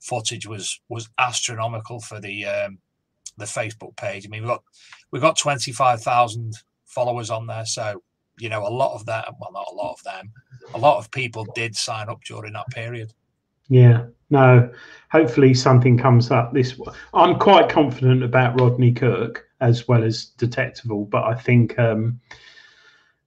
footage 0.00 0.46
was 0.46 0.78
was 0.88 1.08
astronomical 1.18 2.00
for 2.00 2.20
the 2.20 2.44
um, 2.44 2.78
the 3.38 3.46
Facebook 3.46 3.96
page. 3.96 4.26
I 4.26 4.28
mean, 4.28 4.46
look, 4.46 4.62
we've 5.10 5.22
got 5.22 5.38
twenty 5.38 5.72
five 5.72 6.02
thousand 6.02 6.52
followers 6.84 7.30
on 7.30 7.46
there, 7.46 7.66
so 7.66 8.02
you 8.38 8.50
know 8.50 8.64
a 8.66 8.68
lot 8.68 8.94
of 8.94 9.06
that. 9.06 9.26
Well, 9.40 9.52
not 9.52 9.68
a 9.72 9.74
lot 9.74 9.94
of 9.94 10.02
them. 10.04 10.32
A 10.74 10.78
lot 10.78 10.98
of 10.98 11.10
people 11.10 11.46
did 11.54 11.74
sign 11.74 12.10
up 12.10 12.22
during 12.24 12.52
that 12.52 12.68
period. 12.68 13.12
Yeah, 13.68 14.04
no. 14.28 14.70
Hopefully, 15.10 15.54
something 15.54 15.96
comes 15.96 16.30
up. 16.30 16.52
This 16.52 16.78
I'm 17.14 17.38
quite 17.38 17.70
confident 17.70 18.22
about 18.22 18.60
Rodney 18.60 18.92
Cook 18.92 19.45
as 19.60 19.88
well 19.88 20.04
as 20.04 20.32
Detectival, 20.38 21.08
but 21.08 21.24
I 21.24 21.34
think 21.34 21.78
um, 21.78 22.20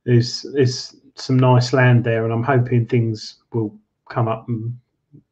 there's 0.05 0.45
there's 0.53 0.95
some 1.15 1.37
nice 1.37 1.73
land 1.73 2.03
there, 2.03 2.23
and 2.23 2.33
I'm 2.33 2.43
hoping 2.43 2.85
things 2.85 3.37
will 3.51 3.77
come 4.09 4.27
up 4.27 4.47
and 4.47 4.77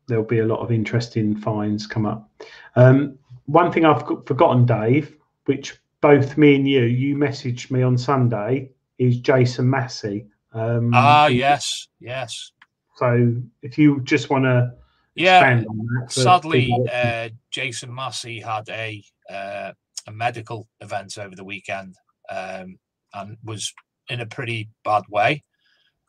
there'll 0.08 0.24
be 0.24 0.40
a 0.40 0.46
lot 0.46 0.60
of 0.60 0.72
interesting 0.72 1.36
finds 1.36 1.86
come 1.86 2.06
up. 2.06 2.30
Um, 2.76 3.18
one 3.46 3.72
thing 3.72 3.86
I've 3.86 4.06
forgotten, 4.26 4.66
Dave, 4.66 5.16
which 5.46 5.76
both 6.02 6.38
me 6.38 6.56
and 6.56 6.68
you, 6.68 6.84
you 6.84 7.16
messaged 7.16 7.72
me 7.72 7.82
on 7.82 7.98
Sunday, 7.98 8.72
is 8.98 9.20
Jason 9.20 9.70
Massey. 9.70 10.28
Um, 10.54 10.92
ah, 10.94 11.28
yes, 11.28 11.88
yes. 12.00 12.52
So 12.96 13.36
if 13.62 13.78
you 13.78 14.02
just 14.02 14.30
want 14.30 14.46
to 14.46 14.74
yeah, 15.16 15.64
sadly, 16.10 16.72
uh, 16.92 17.30
Jason 17.50 17.94
Massey 17.94 18.40
had 18.40 18.70
a 18.70 19.04
uh, 19.30 19.72
a 20.08 20.12
medical 20.12 20.68
event 20.80 21.18
over 21.18 21.36
the 21.36 21.44
weekend 21.44 21.96
um, 22.30 22.78
and 23.14 23.38
was 23.44 23.74
in 24.10 24.22
a 24.22 24.26
pretty 24.26 24.70
bad 24.84 25.04
way. 25.10 25.44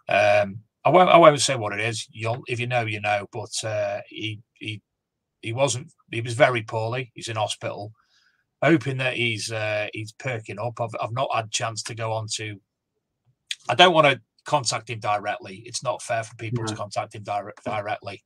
Um, 0.08 0.60
I 0.84 0.90
won't. 0.90 1.10
I 1.10 1.16
won't 1.18 1.40
say 1.40 1.56
what 1.56 1.72
it 1.72 1.80
is. 1.80 2.06
You'll, 2.10 2.42
if 2.48 2.58
you 2.60 2.66
know, 2.66 2.82
you 2.82 3.00
know. 3.00 3.26
But 3.32 3.64
uh, 3.64 4.00
he 4.08 4.40
he 4.54 4.80
he 5.42 5.52
wasn't. 5.52 5.92
He 6.10 6.20
was 6.20 6.34
very 6.34 6.62
poorly. 6.62 7.10
He's 7.14 7.28
in 7.28 7.36
hospital. 7.36 7.92
Hoping 8.62 8.96
that 8.98 9.14
he's 9.14 9.52
uh, 9.52 9.88
he's 9.92 10.12
perking 10.12 10.58
up. 10.58 10.80
I've 10.80 10.94
I've 11.00 11.12
not 11.12 11.28
had 11.34 11.46
a 11.46 11.50
chance 11.50 11.82
to 11.84 11.94
go 11.94 12.12
on 12.12 12.26
to. 12.36 12.56
I 13.68 13.74
don't 13.74 13.92
want 13.92 14.06
to 14.06 14.20
contact 14.46 14.88
him 14.88 14.98
directly. 14.98 15.62
It's 15.66 15.82
not 15.82 16.02
fair 16.02 16.24
for 16.24 16.34
people 16.36 16.64
to 16.64 16.74
contact 16.74 17.14
him 17.14 17.22
direct, 17.22 17.62
directly. 17.64 18.22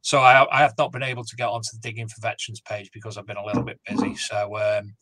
So 0.00 0.20
I, 0.20 0.46
I 0.56 0.60
have 0.60 0.74
not 0.78 0.92
been 0.92 1.02
able 1.02 1.24
to 1.24 1.36
get 1.36 1.48
onto 1.48 1.70
the 1.72 1.80
digging 1.80 2.06
for 2.06 2.20
veterans 2.20 2.60
page 2.60 2.90
because 2.92 3.18
I've 3.18 3.26
been 3.26 3.36
a 3.36 3.44
little 3.44 3.64
bit 3.64 3.80
busy. 3.84 4.14
So 4.14 4.56
um, 4.56 4.94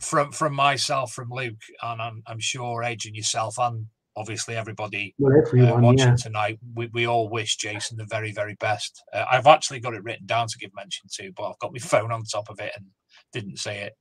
from 0.00 0.32
from 0.32 0.54
myself, 0.54 1.12
from 1.12 1.30
Luke, 1.30 1.60
and 1.82 2.00
I'm, 2.00 2.22
I'm 2.26 2.40
sure 2.40 2.82
Adrian 2.82 3.14
yourself 3.14 3.58
and 3.58 3.86
obviously 4.16 4.56
everybody 4.56 5.14
well, 5.18 5.32
everyone, 5.46 5.72
uh, 5.72 5.80
watching 5.80 6.08
yeah. 6.08 6.16
tonight, 6.16 6.58
we, 6.74 6.88
we 6.92 7.06
all 7.06 7.28
wish 7.28 7.56
Jason 7.56 7.96
the 7.96 8.04
very, 8.04 8.32
very 8.32 8.56
best. 8.58 9.02
Uh, 9.12 9.24
I've 9.30 9.46
actually 9.46 9.78
got 9.78 9.94
it 9.94 10.02
written 10.02 10.26
down 10.26 10.48
to 10.48 10.58
give 10.58 10.74
mention 10.74 11.08
to, 11.14 11.32
but 11.36 11.44
I've 11.44 11.58
got 11.60 11.72
my 11.72 11.78
phone 11.80 12.12
on 12.12 12.24
top 12.24 12.50
of 12.50 12.58
it 12.60 12.72
and 12.76 12.86
didn't 13.32 13.58
say 13.58 13.82
it. 13.82 13.92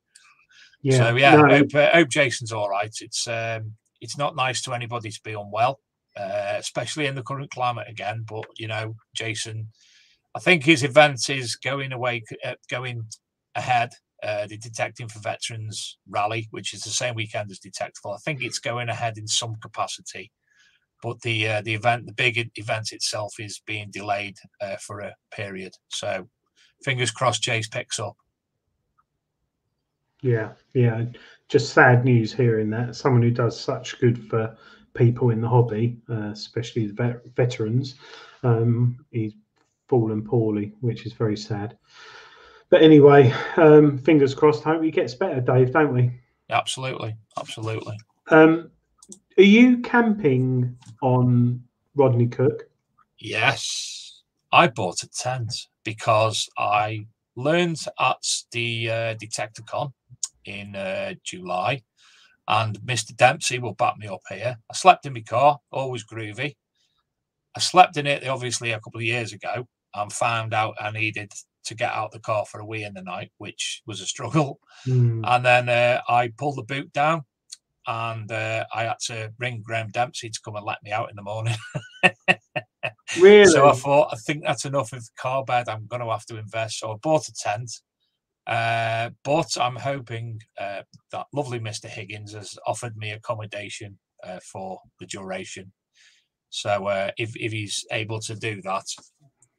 Yeah. 0.81 0.97
So 0.97 1.15
yeah, 1.15 1.35
no. 1.35 1.47
hope, 1.47 1.75
uh, 1.75 1.89
hope 1.93 2.09
Jason's 2.09 2.51
all 2.51 2.69
right. 2.69 2.93
It's 2.99 3.27
um, 3.27 3.73
it's 4.01 4.17
not 4.17 4.35
nice 4.35 4.61
to 4.63 4.73
anybody 4.73 5.09
to 5.09 5.19
be 5.23 5.33
unwell, 5.33 5.79
uh, 6.15 6.53
especially 6.57 7.07
in 7.07 7.15
the 7.15 7.23
current 7.23 7.51
climate 7.51 7.87
again. 7.89 8.25
But 8.27 8.45
you 8.57 8.67
know, 8.67 8.95
Jason, 9.15 9.69
I 10.35 10.39
think 10.39 10.63
his 10.63 10.83
event 10.83 11.29
is 11.29 11.55
going 11.55 11.91
away, 11.91 12.23
uh, 12.45 12.53
going 12.69 13.07
ahead 13.55 13.89
uh, 14.23 14.47
the 14.47 14.57
Detecting 14.57 15.07
for 15.07 15.19
Veterans 15.19 15.97
rally, 16.07 16.47
which 16.51 16.73
is 16.73 16.81
the 16.81 16.89
same 16.89 17.15
weekend 17.15 17.51
as 17.51 17.59
Detectival. 17.59 18.15
I 18.15 18.17
think 18.17 18.41
it's 18.41 18.59
going 18.59 18.89
ahead 18.89 19.17
in 19.17 19.27
some 19.27 19.55
capacity, 19.61 20.31
but 21.03 21.21
the 21.21 21.47
uh, 21.47 21.61
the 21.61 21.73
event, 21.73 22.05
the 22.05 22.13
big 22.13 22.49
event 22.55 22.91
itself, 22.91 23.35
is 23.39 23.61
being 23.65 23.91
delayed 23.91 24.37
uh, 24.61 24.77
for 24.77 25.01
a 25.01 25.15
period. 25.31 25.73
So, 25.89 26.27
fingers 26.83 27.11
crossed, 27.11 27.43
Jace 27.43 27.71
picks 27.71 27.99
up. 27.99 28.15
Yeah, 30.21 30.53
yeah. 30.73 31.05
Just 31.47 31.73
sad 31.73 32.03
news 32.03 32.33
hearing 32.33 32.69
that. 32.71 32.95
Someone 32.95 33.21
who 33.21 33.31
does 33.31 33.59
such 33.59 33.99
good 33.99 34.29
for 34.29 34.57
people 34.95 35.29
in 35.29 35.41
the 35.41 35.47
hobby, 35.47 35.97
uh, 36.09 36.31
especially 36.31 36.87
the 36.87 36.93
vet- 36.93 37.21
veterans, 37.35 37.95
um, 38.43 39.05
he's 39.11 39.33
fallen 39.87 40.23
poorly, 40.23 40.73
which 40.81 41.05
is 41.05 41.13
very 41.13 41.37
sad. 41.37 41.77
But 42.69 42.81
anyway, 42.81 43.33
um, 43.57 43.97
fingers 43.97 44.35
crossed. 44.35 44.63
Hope 44.63 44.83
he 44.83 44.91
gets 44.91 45.13
better, 45.15 45.39
Dave. 45.39 45.71
Don't 45.71 45.93
we? 45.93 46.11
Absolutely, 46.49 47.15
absolutely. 47.37 47.97
Um, 48.29 48.71
are 49.37 49.43
you 49.43 49.79
camping 49.79 50.77
on 51.01 51.63
Rodney 51.95 52.27
Cook? 52.27 52.69
Yes, 53.19 54.23
I 54.51 54.67
bought 54.67 55.03
a 55.03 55.09
tent 55.09 55.53
because 55.83 56.49
I 56.57 57.05
learned 57.35 57.79
at 57.99 58.23
the 58.51 58.89
uh, 58.89 59.15
Detecticon 59.15 59.93
in 60.45 60.75
uh, 60.75 61.13
July 61.23 61.81
And 62.47 62.79
Mr. 62.79 63.15
Dempsey 63.15 63.59
will 63.59 63.73
back 63.73 63.97
me 63.97 64.07
up 64.07 64.21
here. 64.29 64.57
I 64.69 64.73
slept 64.73 65.05
in 65.05 65.13
my 65.13 65.21
car, 65.21 65.59
always 65.71 66.05
groovy. 66.05 66.55
I 67.55 67.59
slept 67.59 67.97
in 67.97 68.07
it 68.07 68.27
obviously 68.27 68.71
a 68.71 68.79
couple 68.79 68.99
of 68.99 69.05
years 69.05 69.33
ago 69.33 69.67
and 69.93 70.11
found 70.11 70.53
out 70.53 70.75
I 70.79 70.91
needed 70.91 71.31
to 71.67 71.75
get 71.75 71.91
out 71.91 72.11
the 72.11 72.19
car 72.19 72.45
for 72.45 72.59
a 72.59 72.65
wee 72.65 72.83
in 72.83 72.93
the 72.93 73.01
night, 73.01 73.31
which 73.37 73.81
was 73.85 74.01
a 74.01 74.05
struggle. 74.05 74.59
Mm. 74.85 75.21
And 75.25 75.45
then 75.45 75.69
uh, 75.69 76.01
I 76.07 76.31
pulled 76.37 76.57
the 76.57 76.63
boot 76.63 76.91
down 76.93 77.23
and 77.85 78.31
uh, 78.31 78.65
I 78.73 78.83
had 78.83 78.99
to 79.07 79.31
ring 79.39 79.61
Graham 79.63 79.89
Dempsey 79.89 80.29
to 80.29 80.39
come 80.43 80.55
and 80.55 80.65
let 80.65 80.83
me 80.83 80.91
out 80.91 81.09
in 81.09 81.15
the 81.15 81.23
morning. 81.23 81.55
Really? 83.19 83.45
So 83.45 83.67
I 83.67 83.73
thought, 83.73 84.09
I 84.11 84.17
think 84.17 84.43
that's 84.43 84.65
enough 84.65 84.93
of 84.93 85.03
the 85.03 85.09
car 85.17 85.43
bed. 85.43 85.69
I'm 85.69 85.87
going 85.87 86.01
to 86.01 86.11
have 86.11 86.25
to 86.25 86.37
invest. 86.37 86.79
So 86.79 86.91
I 86.91 86.95
bought 86.95 87.27
a 87.27 87.33
tent. 87.33 87.71
Uh, 88.45 89.09
but 89.23 89.57
I'm 89.59 89.75
hoping 89.75 90.39
uh, 90.59 90.83
that 91.11 91.27
lovely 91.33 91.59
Mr. 91.59 91.87
Higgins 91.87 92.33
has 92.33 92.57
offered 92.65 92.95
me 92.95 93.11
accommodation 93.11 93.97
uh, 94.23 94.39
for 94.39 94.79
the 94.99 95.05
duration. 95.05 95.71
So 96.49 96.87
uh, 96.87 97.11
if, 97.17 97.35
if 97.35 97.51
he's 97.51 97.85
able 97.91 98.21
to 98.21 98.35
do 98.35 98.61
that, 98.61 98.85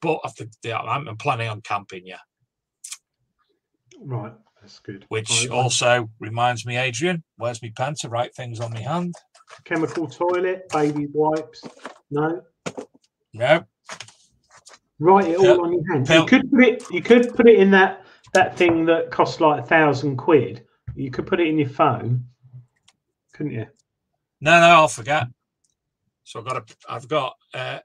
but 0.01 0.21
after, 0.25 0.47
I'm 0.73 1.17
planning 1.17 1.49
on 1.49 1.61
camping, 1.63 2.07
yeah. 2.07 2.19
Right, 4.01 4.33
that's 4.61 4.79
good. 4.79 5.05
Which 5.09 5.49
also 5.49 6.09
reminds 6.21 6.65
me, 6.67 6.77
Adrian, 6.77 7.23
where's 7.37 7.63
my 7.63 7.73
pen 7.77 7.95
to 8.01 8.09
write 8.09 8.35
things 8.35 8.61
on 8.61 8.73
my 8.73 8.81
hand? 8.81 9.15
chemical 9.65 10.07
toilet, 10.07 10.69
baby 10.71 11.07
wipes. 11.13 11.65
No, 12.11 12.43
No, 13.33 13.65
write 14.99 15.29
it 15.29 15.39
all 15.39 15.65
on 15.65 15.73
your 15.73 15.83
hand. 15.93 16.07
pill- 16.07 16.23
You 16.23 16.27
could 16.29 16.51
put 16.51 16.65
it. 16.65 16.85
You 16.91 17.03
could 17.03 17.35
put 17.35 17.49
it 17.49 17.59
in 17.59 17.71
that 17.73 18.05
that 18.35 18.57
thing 18.57 18.85
that 18.87 19.11
costs 19.11 19.41
like 19.41 19.63
a 19.65 19.67
thousand 19.67 20.17
quid. 20.17 20.67
You 20.95 21.11
could 21.11 21.27
put 21.27 21.41
it 21.41 21.47
in 21.47 21.59
your 21.59 21.69
phone, 21.69 22.27
couldn't 23.33 23.53
you? 23.53 23.67
no, 24.41 24.61
no, 24.61 24.67
I'll 24.67 24.89
forget. 24.89 25.27
So 26.25 26.41
I've 26.41 26.45
got 26.47 26.57
a, 26.59 26.77
I've 26.93 27.09
got 27.09 27.37
uh, 27.55 27.79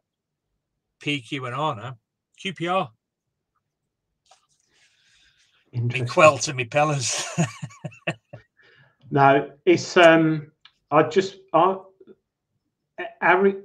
PQ 1.02 1.46
and 1.48 1.56
R 1.56 1.76
now, 1.76 1.98
QPR, 2.44 2.90
Interesting. 5.72 6.08
quilt 6.08 6.48
and 6.48 6.58
me 6.58 6.66
pillars. 6.66 7.26
No, 9.14 9.52
it's 9.68 9.96
um. 9.96 10.52
I 10.90 11.04
just 11.04 11.38
I. 11.54 11.76
Ari, 13.22 13.58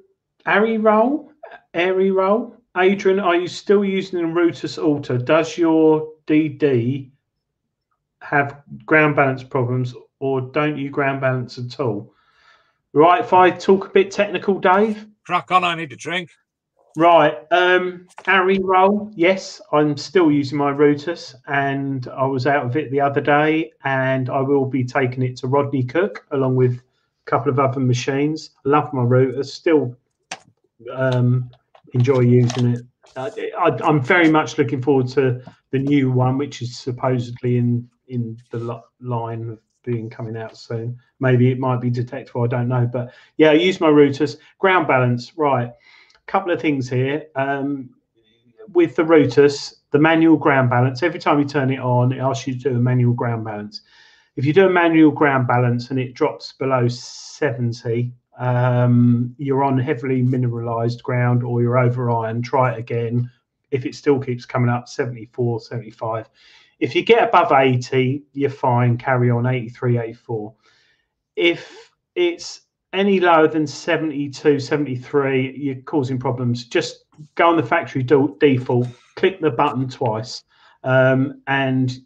Ari 0.45 0.77
roll, 0.77 1.33
Airy 1.73 2.11
roll. 2.11 2.55
Adrian, 2.77 3.19
are 3.19 3.35
you 3.35 3.49
still 3.49 3.83
using 3.83 4.19
the 4.19 4.27
Rutus 4.27 4.77
Alter? 4.77 5.17
Does 5.17 5.57
your 5.57 6.13
DD 6.27 7.11
have 8.21 8.63
ground 8.85 9.17
balance 9.17 9.43
problems, 9.43 9.95
or 10.21 10.43
don't 10.43 10.77
you 10.77 10.91
ground 10.91 11.23
balance 11.23 11.57
at 11.57 11.81
all? 11.81 12.13
Right. 12.93 13.21
If 13.25 13.33
I 13.33 13.51
talk 13.51 13.87
a 13.87 13.91
bit 13.91 14.11
technical, 14.11 14.59
Dave. 14.61 15.07
Crack 15.25 15.51
on, 15.51 15.65
I 15.65 15.75
need 15.77 15.93
a 15.93 15.97
drink. 15.97 16.31
Right. 16.99 17.39
Um, 17.53 18.09
Harry 18.27 18.59
roll. 18.59 19.09
Yes, 19.15 19.61
I'm 19.71 19.97
still 19.97 20.33
using 20.33 20.59
my 20.59 20.73
Rutus, 20.73 21.33
and 21.47 22.09
I 22.09 22.27
was 22.27 22.45
out 22.45 22.67
of 22.67 22.77
it 22.77 22.91
the 22.91 23.01
other 23.01 23.21
day, 23.21 23.71
and 23.85 24.29
I 24.29 24.41
will 24.41 24.67
be 24.67 24.83
taking 24.83 25.23
it 25.23 25.37
to 25.37 25.47
Rodney 25.47 25.85
Cook 25.85 26.27
along 26.33 26.57
with 26.57 26.73
a 26.73 27.31
couple 27.31 27.53
of 27.53 27.61
other 27.61 27.79
machines. 27.79 28.51
I 28.67 28.71
love 28.71 28.93
my 28.93 29.03
Rutus. 29.03 29.45
Still 29.45 29.97
um, 30.93 31.49
enjoy 31.95 32.19
using 32.19 32.75
it. 32.75 32.81
Uh, 33.15 33.31
I, 33.57 33.79
I'm 33.85 34.03
very 34.03 34.29
much 34.29 34.59
looking 34.59 34.83
forward 34.83 35.07
to 35.11 35.41
the 35.71 35.79
new 35.79 36.11
one, 36.11 36.37
which 36.37 36.63
is 36.63 36.77
supposedly 36.77 37.59
in 37.59 37.89
in 38.09 38.37
the 38.51 38.59
lo- 38.59 38.83
line 39.01 39.51
of 39.51 39.61
being 39.85 40.11
coming 40.11 40.37
out 40.37 40.57
soon. 40.57 40.99
Maybe 41.21 41.53
it 41.53 41.61
might 41.61 41.81
be 41.81 41.93
Detectival. 41.93 42.47
I 42.47 42.49
don't 42.49 42.67
know, 42.67 42.91
but 42.93 43.13
yeah, 43.37 43.51
I 43.51 43.55
use 43.55 43.81
my 43.81 43.87
Rutus. 43.89 44.39
Ground 44.59 44.89
balance, 44.89 45.39
right 45.39 45.73
couple 46.29 46.53
of 46.53 46.61
things 46.61 46.89
here. 46.89 47.27
Um, 47.35 47.91
with 48.73 48.97
the 48.97 49.03
Rutus, 49.03 49.75
the 49.91 49.99
manual 49.99 50.37
ground 50.37 50.71
balance, 50.71 51.03
every 51.03 51.19
time 51.19 51.39
you 51.39 51.47
turn 51.47 51.73
it 51.73 51.81
on, 51.81 52.13
it 52.13 52.19
asks 52.19 52.47
you 52.47 52.55
to 52.55 52.71
do 52.71 52.77
a 52.77 52.79
manual 52.79 53.15
ground 53.15 53.45
balance. 53.45 53.81
If 54.37 54.45
you 54.45 54.53
do 54.53 54.67
a 54.67 54.71
manual 54.71 55.11
ground 55.11 55.49
balance 55.49 55.91
and 55.91 55.99
it 55.99 56.15
drops 56.15 56.53
below 56.53 56.87
70, 56.87 58.13
um, 58.39 59.35
you're 59.39 59.65
on 59.65 59.79
heavily 59.79 60.23
mineralized 60.23 61.03
ground 61.03 61.43
or 61.43 61.61
you're 61.61 61.79
over 61.79 62.11
iron, 62.11 62.43
try 62.43 62.73
it 62.73 62.79
again. 62.79 63.31
If 63.71 63.85
it 63.85 63.95
still 63.95 64.21
keeps 64.21 64.47
coming 64.47 64.71
up 64.71 64.89
74, 64.89 65.61
75. 65.61 66.29
If 66.79 66.95
you 66.95 67.03
get 67.03 67.29
above 67.29 67.51
80, 67.51 68.23
you're 68.33 68.51
fine, 68.51 68.97
carry 68.97 69.31
on 69.31 69.47
83, 69.47 69.99
84. 69.99 70.55
If 71.35 71.91
it's 72.15 72.61
any 72.93 73.21
lower 73.21 73.49
than 73.49 73.67
72, 73.67 74.61
73, 74.61 75.57
you're 75.57 75.83
causing 75.83 76.19
problems. 76.19 76.65
Just 76.65 77.05
go 77.35 77.49
on 77.49 77.57
the 77.57 77.63
factory 77.63 78.03
do- 78.03 78.37
default, 78.41 78.89
click 79.17 79.41
the 79.41 79.51
button 79.51 79.89
twice, 79.89 80.45
um, 80.85 81.43
and 81.47 81.99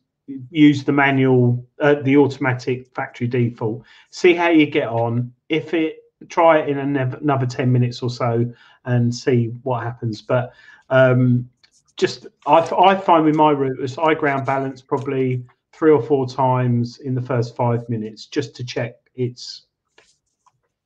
use 0.51 0.85
the 0.85 0.93
manual, 0.93 1.64
uh, 1.80 1.97
the 2.03 2.16
automatic 2.16 2.89
factory 2.95 3.26
default. 3.26 3.85
See 4.11 4.35
how 4.35 4.49
you 4.49 4.66
get 4.66 4.89
on. 4.89 5.33
If 5.49 5.74
it, 5.74 5.99
try 6.28 6.59
it 6.59 6.68
in 6.68 6.78
another 6.78 7.47
10 7.47 7.70
minutes 7.70 8.03
or 8.03 8.11
so 8.11 8.53
and 8.85 9.14
see 9.14 9.47
what 9.62 9.83
happens. 9.83 10.22
But 10.22 10.53
um, 10.91 11.49
just, 11.97 12.26
I, 12.47 12.59
I 12.59 12.95
find 12.97 13.24
with 13.24 13.35
my 13.35 13.53
Rutus, 13.53 13.99
I 13.99 14.14
ground 14.14 14.47
balance 14.47 14.80
probably 14.80 15.45
three 15.72 15.91
or 15.91 16.03
four 16.03 16.28
times 16.28 16.99
in 16.99 17.14
the 17.14 17.20
first 17.20 17.57
five 17.57 17.89
minutes 17.89 18.26
just 18.26 18.55
to 18.57 18.64
check 18.64 18.97
it's 19.14 19.66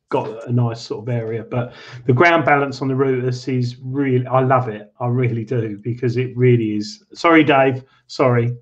got 0.09 0.47
a 0.49 0.53
nice 0.53 0.81
sort 0.81 1.09
of 1.09 1.15
area. 1.15 1.45
But 1.45 1.75
the 2.07 2.13
ground 2.13 2.45
balance 2.45 2.81
on 2.83 2.89
the 2.89 2.95
Rutus 2.95 3.49
is 3.53 3.77
really, 3.83 4.27
I 4.27 4.41
love 4.41 4.69
it. 4.69 4.93
I 5.01 5.07
really 5.09 5.45
do 5.45 5.79
because 5.79 6.17
it 6.17 6.37
really 6.37 6.77
is. 6.77 7.05
Sorry, 7.15 7.43
Dave. 7.45 7.85
Sorry. 8.07 8.57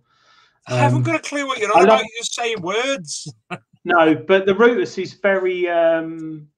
I 0.66 0.76
haven't 0.78 0.99
Um, 0.99 1.03
got 1.03 1.16
a 1.16 1.18
clue 1.18 1.47
what 1.47 1.59
you're 1.59 1.70
on 1.76 1.80
love- 1.84 1.84
about. 1.84 1.99
You're 2.01 2.18
just 2.20 2.34
saying 2.34 2.61
words. 2.62 3.32
No, 3.86 4.14
but 4.14 4.47
the 4.47 4.55
Rutus 4.55 4.97
is 4.97 5.12
very, 5.12 5.68
um, 5.68 6.49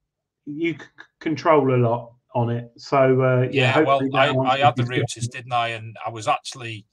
you 0.45 0.74
c- 0.74 0.84
control 1.18 1.74
a 1.74 1.76
lot 1.76 2.12
on 2.37 2.51
it. 2.51 2.70
So, 2.76 3.20
uh, 3.20 3.49
yeah. 3.51 3.80
Yeah, 3.80 3.84
well, 3.84 4.01
I, 4.14 4.28
I 4.28 4.59
had 4.59 4.76
the 4.76 4.84
Rutus, 4.84 5.28
didn't 5.28 5.53
I? 5.53 5.70
And 5.70 5.97
I 6.07 6.11
was 6.11 6.28
actually 6.28 6.87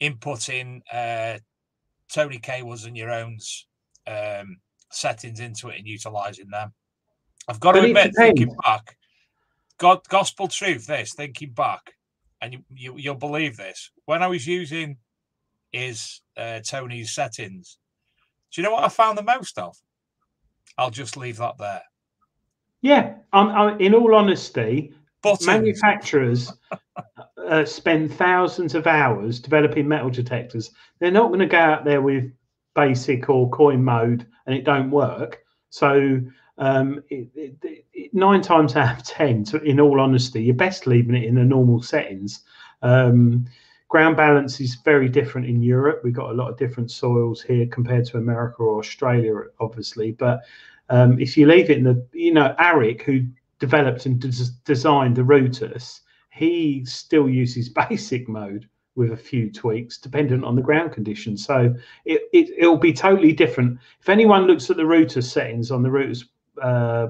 inputting 0.00 0.80
uh, 0.90 1.38
Tony 2.10 2.38
Cable's 2.38 2.86
and 2.86 2.96
your 2.96 3.10
own's 3.10 3.66
um, 4.06 4.56
settings 4.90 5.40
into 5.40 5.68
it 5.68 5.80
and 5.80 5.86
utilizing 5.86 6.48
them. 6.48 6.72
I've 7.48 7.60
got 7.60 7.72
to 7.72 7.80
But 7.80 7.84
it 7.84 7.90
admit, 7.90 8.14
thinking 8.14 8.56
back, 8.62 8.96
God, 9.78 10.00
gospel 10.08 10.48
truth, 10.48 10.86
this, 10.86 11.14
thinking 11.14 11.50
back, 11.50 11.94
and 12.42 12.52
you, 12.52 12.64
you, 12.74 12.94
you'll 12.96 13.14
believe 13.14 13.56
this. 13.56 13.90
When 14.04 14.22
I 14.22 14.26
was 14.26 14.46
using 14.46 14.98
his 15.72 16.20
uh, 16.36 16.60
Tony's 16.60 17.12
settings, 17.12 17.78
do 18.52 18.60
you 18.60 18.66
know 18.66 18.74
what 18.74 18.84
I 18.84 18.88
found 18.88 19.16
the 19.16 19.22
most 19.22 19.58
of? 19.58 19.76
I'll 20.76 20.90
just 20.90 21.16
leave 21.16 21.38
that 21.38 21.58
there. 21.58 21.82
Yeah, 22.82 23.14
um, 23.32 23.48
uh, 23.48 23.76
in 23.78 23.94
all 23.94 24.14
honesty, 24.14 24.92
Buttons. 25.22 25.46
manufacturers 25.46 26.52
uh, 27.48 27.64
spend 27.64 28.12
thousands 28.12 28.74
of 28.74 28.86
hours 28.86 29.40
developing 29.40 29.88
metal 29.88 30.10
detectors. 30.10 30.70
They're 31.00 31.10
not 31.10 31.28
going 31.28 31.40
to 31.40 31.46
go 31.46 31.58
out 31.58 31.84
there 31.84 32.02
with 32.02 32.30
basic 32.74 33.28
or 33.28 33.50
coin 33.50 33.82
mode 33.82 34.26
and 34.46 34.54
it 34.54 34.64
don't 34.64 34.90
work. 34.90 35.42
So 35.70 36.20
um, 36.58 37.02
it, 37.08 37.28
it, 37.34 37.84
it, 37.92 38.14
nine 38.14 38.42
times 38.42 38.76
out 38.76 38.98
of 38.98 39.04
ten, 39.04 39.44
in 39.64 39.80
all 39.80 40.00
honesty, 40.00 40.42
you're 40.42 40.54
best 40.54 40.86
leaving 40.86 41.14
it 41.14 41.24
in 41.24 41.36
the 41.36 41.44
normal 41.44 41.80
settings. 41.82 42.40
Um, 42.82 43.46
ground 43.88 44.16
balance 44.16 44.60
is 44.60 44.76
very 44.84 45.08
different 45.08 45.46
in 45.46 45.62
Europe. 45.62 46.00
We've 46.02 46.12
got 46.12 46.30
a 46.30 46.34
lot 46.34 46.50
of 46.50 46.58
different 46.58 46.90
soils 46.90 47.42
here 47.42 47.66
compared 47.66 48.06
to 48.06 48.18
America 48.18 48.62
or 48.62 48.78
Australia, 48.78 49.34
obviously. 49.60 50.12
But 50.12 50.40
um, 50.90 51.18
if 51.20 51.36
you 51.36 51.46
leave 51.46 51.70
it 51.70 51.78
in 51.78 51.84
the, 51.84 52.06
you 52.12 52.32
know, 52.32 52.54
Arik, 52.58 53.02
who 53.02 53.26
developed 53.58 54.06
and 54.06 54.20
des- 54.20 54.52
designed 54.64 55.16
the 55.16 55.22
Rutus, 55.22 56.00
he 56.30 56.84
still 56.84 57.28
uses 57.28 57.68
basic 57.88 58.28
mode 58.28 58.68
with 58.94 59.12
a 59.12 59.16
few 59.16 59.48
tweaks 59.52 59.96
dependent 59.96 60.44
on 60.44 60.56
the 60.56 60.62
ground 60.62 60.90
conditions. 60.90 61.46
So 61.46 61.72
it, 62.04 62.22
it, 62.32 62.50
it'll 62.58 62.76
be 62.76 62.92
totally 62.92 63.32
different. 63.32 63.78
If 64.00 64.08
anyone 64.08 64.48
looks 64.48 64.70
at 64.70 64.76
the 64.76 64.82
Rutus 64.82 65.30
settings 65.30 65.70
on 65.70 65.84
the 65.84 65.88
Rutus, 65.88 66.24
uh, 66.62 67.08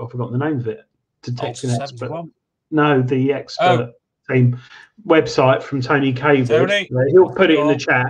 I've 0.00 0.10
forgotten 0.10 0.38
the 0.38 0.44
name 0.44 0.58
of 0.58 0.68
it, 0.68 0.84
Detection 1.22 1.70
Ultra 1.70 1.82
Expert. 1.82 1.98
71. 2.08 2.30
No, 2.70 3.02
the 3.02 3.32
expert 3.32 3.92
team 4.28 4.58
website 5.06 5.62
from 5.62 5.80
Tony 5.80 6.12
Cable. 6.12 6.66
Tony, 6.66 6.88
he'll 7.10 7.30
put 7.30 7.50
it 7.50 7.58
in 7.58 7.68
the 7.68 7.76
chat. 7.76 8.06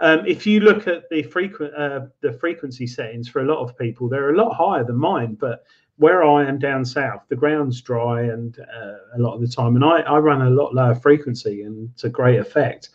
Um, 0.00 0.26
if 0.26 0.46
you 0.46 0.60
look 0.60 0.86
at 0.86 1.08
the 1.08 1.22
frequent 1.22 1.74
uh, 1.74 2.06
the 2.20 2.32
frequency 2.32 2.86
settings 2.86 3.28
for 3.28 3.42
a 3.42 3.44
lot 3.44 3.58
of 3.58 3.76
people, 3.78 4.08
they're 4.08 4.34
a 4.34 4.36
lot 4.36 4.52
higher 4.52 4.84
than 4.84 4.96
mine. 4.96 5.34
But 5.34 5.64
where 5.96 6.24
I 6.24 6.46
am 6.46 6.58
down 6.58 6.84
south, 6.84 7.22
the 7.28 7.36
ground's 7.36 7.80
dry 7.80 8.22
and 8.22 8.58
uh, 8.58 9.16
a 9.16 9.18
lot 9.18 9.34
of 9.34 9.40
the 9.40 9.48
time, 9.48 9.76
and 9.76 9.84
I, 9.84 10.00
I 10.00 10.18
run 10.18 10.42
a 10.42 10.50
lot 10.50 10.74
lower 10.74 10.94
frequency 10.94 11.62
and 11.62 11.96
to 11.98 12.08
great 12.08 12.40
effect. 12.40 12.90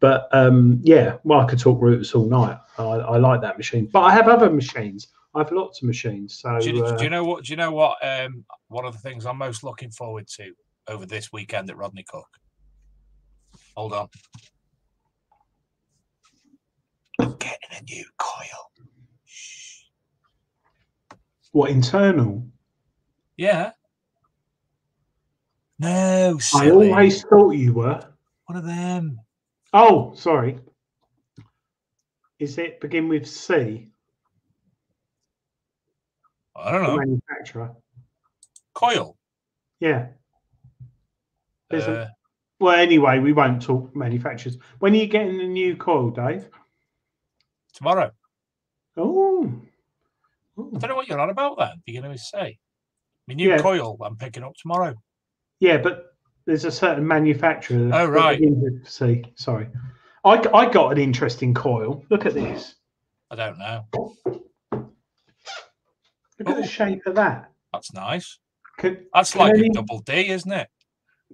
But 0.00 0.28
um, 0.32 0.80
yeah, 0.82 1.16
well, 1.24 1.40
I 1.40 1.44
could 1.44 1.58
talk 1.58 1.80
Rutus 1.80 2.14
all 2.14 2.26
night. 2.26 2.58
I, 2.78 2.82
I 2.82 3.16
like 3.18 3.42
that 3.42 3.56
machine, 3.56 3.86
but 3.86 4.00
I 4.00 4.12
have 4.12 4.28
other 4.28 4.50
machines. 4.50 5.08
I 5.34 5.38
have 5.40 5.52
lots 5.52 5.80
of 5.80 5.86
machines. 5.86 6.38
So 6.40 6.58
Do 6.58 6.70
you, 6.70 6.84
uh, 6.84 6.96
do 6.96 7.04
you 7.04 7.10
know 7.10 7.24
what? 7.24 7.44
Do 7.44 7.52
you 7.52 7.56
know 7.56 7.70
what? 7.70 8.04
Um, 8.04 8.44
one 8.68 8.84
of 8.84 8.92
the 8.92 8.98
things 8.98 9.26
I'm 9.26 9.38
most 9.38 9.62
looking 9.62 9.90
forward 9.90 10.26
to 10.36 10.52
over 10.88 11.06
this 11.06 11.32
weekend 11.32 11.70
at 11.70 11.76
Rodney 11.76 12.04
Cook. 12.08 12.26
Hold 13.76 13.92
on. 13.92 14.08
I'm 17.20 17.36
getting 17.36 17.70
a 17.78 17.82
new 17.84 18.04
coil. 18.18 18.72
what 21.52 21.70
internal? 21.70 22.46
Yeah. 23.36 23.72
No, 25.78 26.38
I 26.54 26.70
always 26.70 27.22
thought 27.22 27.50
you 27.52 27.72
were. 27.72 28.04
one 28.46 28.58
of 28.58 28.64
them. 28.64 29.20
Oh, 29.72 30.12
sorry. 30.14 30.58
Is 32.38 32.58
it 32.58 32.80
begin 32.80 33.08
with 33.08 33.26
C? 33.26 33.89
I 36.60 36.70
don't 36.72 36.82
know. 36.82 36.96
manufacturer. 36.96 37.74
Coil. 38.74 39.16
Yeah. 39.80 40.08
Isn't- 41.70 41.94
Uh, 41.96 42.08
Well, 42.58 42.74
anyway, 42.78 43.18
we 43.20 43.32
won't 43.32 43.62
talk 43.62 43.94
manufacturers. 43.96 44.58
When 44.80 44.92
are 44.92 44.96
you 44.96 45.06
getting 45.06 45.38
the 45.38 45.46
new 45.48 45.76
coil, 45.76 46.10
Dave? 46.10 46.48
tomorrow. 47.72 48.10
Oh. 48.98 49.44
I 50.58 50.78
don't 50.78 50.88
know 50.90 50.96
what 50.96 51.08
you're 51.08 51.20
on 51.20 51.30
about 51.30 51.56
then. 51.56 51.80
You're 51.86 52.02
going 52.02 52.14
to 52.14 52.22
say. 52.22 52.58
My 53.26 53.32
new 53.34 53.48
Yeah. 53.48 53.58
coil 53.58 53.96
I'm 54.02 54.16
picking 54.16 54.42
up 54.42 54.54
tomorrow. 54.56 54.94
Yeah, 55.60 55.78
but 55.78 56.14
there's 56.44 56.64
a 56.66 56.70
certain 56.70 57.06
manufacturer. 57.06 57.90
Oh, 57.94 58.06
right. 58.06 58.38
See. 58.84 59.24
Sorry. 59.36 59.68
I, 60.24 60.32
I 60.52 60.68
got 60.70 60.92
an 60.92 60.98
interesting 60.98 61.54
coil. 61.54 62.04
Look 62.10 62.26
at 62.26 62.34
this. 62.34 62.74
I 63.30 63.36
don't 63.36 63.58
know. 63.58 63.86
Look 66.40 66.48
at 66.48 66.56
Oh. 66.56 66.60
the 66.62 66.66
shape 66.66 67.06
of 67.06 67.14
that. 67.16 67.52
That's 67.72 67.92
nice. 67.92 68.38
Can, 68.78 69.06
That's 69.14 69.32
Can 69.32 69.40
like 69.40 69.54
any- 69.54 69.68
a 69.68 69.72
double 69.72 70.00
D, 70.00 70.28
isn't 70.28 70.50
it? 70.50 70.68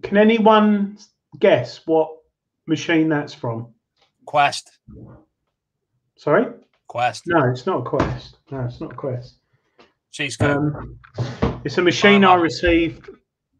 can 0.03 0.19
anyone 0.19 0.99
guess 1.39 1.87
what 1.87 2.11
machine 2.67 3.09
that's 3.09 3.33
from? 3.33 3.73
Quest. 4.27 4.79
Sorry? 6.19 6.53
Quest. 6.89 7.23
No, 7.27 7.49
it's 7.51 7.65
not 7.67 7.81
a 7.81 7.83
Quest. 7.89 8.39
No, 8.51 8.65
it's 8.65 8.81
not 8.81 8.93
a 8.93 8.95
Quest. 8.95 9.39
Cheesecake. 10.11 10.49
Um, 10.51 10.99
it's 11.65 11.79
a 11.79 11.83
machine 11.83 12.25
I 12.25 12.35
received 12.35 13.09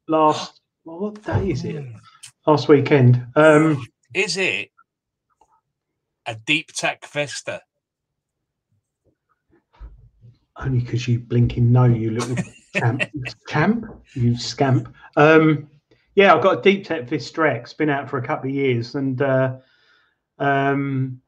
last. 0.09 0.61
Well, 0.85 0.99
what 0.99 1.23
day 1.23 1.51
is 1.51 1.65
it? 1.65 1.77
Mm. 1.77 1.99
Last 2.47 2.69
weekend. 2.69 3.25
Um, 3.37 3.85
Is 4.15 4.37
it 4.37 4.71
a 6.27 6.35
Deep 6.35 6.73
Tech 6.73 7.05
Vista? 7.07 7.63
Only 10.59 10.81
because 10.81 11.07
you 11.07 11.19
blinking 11.19 11.71
know, 11.71 11.85
you 11.85 12.11
little 12.13 12.37
champ. 12.75 13.03
champ? 13.49 13.87
You 14.15 14.37
scamp. 14.37 14.95
Um, 15.17 15.69
yeah, 16.15 16.35
I've 16.35 16.43
got 16.43 16.59
a 16.59 16.63
Deep 16.63 16.85
Tech 16.85 17.09
Vista 17.09 17.43
X, 17.43 17.75
been 17.75 17.91
out 17.91 18.09
for 18.09 18.19
a 18.19 18.27
couple 18.27 18.49
of 18.49 18.55
years, 18.55 18.95
and 18.95 19.21
uh, 19.21 19.57
um, 20.39 21.21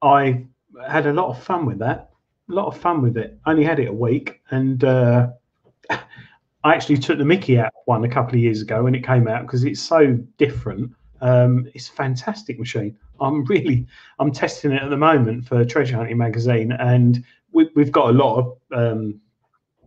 I 0.00 0.46
had 0.88 1.06
a 1.06 1.12
lot 1.12 1.28
of 1.28 1.42
fun 1.42 1.66
with 1.66 1.80
that. 1.80 2.10
A 2.48 2.54
lot 2.54 2.66
of 2.66 2.78
fun 2.78 3.02
with 3.02 3.16
it. 3.16 3.38
Only 3.46 3.64
had 3.64 3.80
it 3.80 3.88
a 3.88 3.92
week, 3.92 4.40
and 4.50 4.82
uh, 4.84 5.28
I 5.90 6.74
actually 6.74 6.98
took 6.98 7.18
the 7.18 7.24
Mickey 7.24 7.58
out 7.58 7.72
one 7.86 8.04
a 8.04 8.08
couple 8.08 8.34
of 8.34 8.40
years 8.40 8.62
ago 8.62 8.84
when 8.84 8.94
it 8.94 9.04
came 9.04 9.26
out 9.26 9.42
because 9.42 9.64
it's 9.64 9.80
so 9.80 10.12
different. 10.38 10.92
Um, 11.20 11.68
it's 11.74 11.88
a 11.88 11.92
fantastic 11.92 12.60
machine. 12.60 12.96
I'm 13.20 13.44
really, 13.46 13.86
I'm 14.20 14.30
testing 14.30 14.70
it 14.70 14.82
at 14.82 14.90
the 14.90 14.96
moment 14.96 15.46
for 15.46 15.64
Treasure 15.64 15.96
Hunting 15.96 16.16
magazine, 16.16 16.70
and 16.70 17.24
we, 17.52 17.70
we've 17.74 17.92
got 17.92 18.10
a 18.10 18.12
lot 18.12 18.38
of 18.38 18.58
um, 18.72 19.20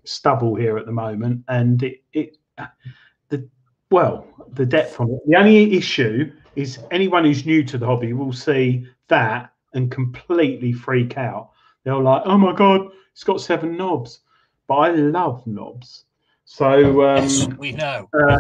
stubble 0.04 0.56
here 0.56 0.78
at 0.78 0.86
the 0.86 0.92
moment, 0.92 1.44
and 1.48 1.84
it, 1.84 2.04
it 2.14 2.38
the 3.30 3.48
well, 3.90 4.26
the 4.54 4.66
depth 4.66 5.00
on 5.00 5.10
it. 5.10 5.20
The 5.28 5.38
only 5.38 5.74
issue 5.74 6.32
is 6.56 6.80
anyone 6.92 7.24
who's 7.24 7.46
new 7.46 7.64
to 7.64 7.78
the 7.78 7.86
hobby 7.86 8.14
will 8.14 8.34
see 8.34 8.86
that 9.08 9.54
and 9.74 9.92
completely 9.92 10.74
freak 10.74 11.18
out. 11.18 11.52
They're 11.84 11.96
like, 11.96 12.24
"Oh 12.26 12.38
my 12.38 12.54
god, 12.54 12.88
it's 13.12 13.24
got 13.24 13.42
seven 13.42 13.78
knobs," 13.78 14.22
but 14.68 14.76
I 14.76 14.90
love 14.92 15.46
knobs. 15.48 16.06
So 16.46 17.04
um, 17.04 17.24
yes, 17.24 17.48
we 17.58 17.72
know. 17.72 18.10
uh, 18.14 18.38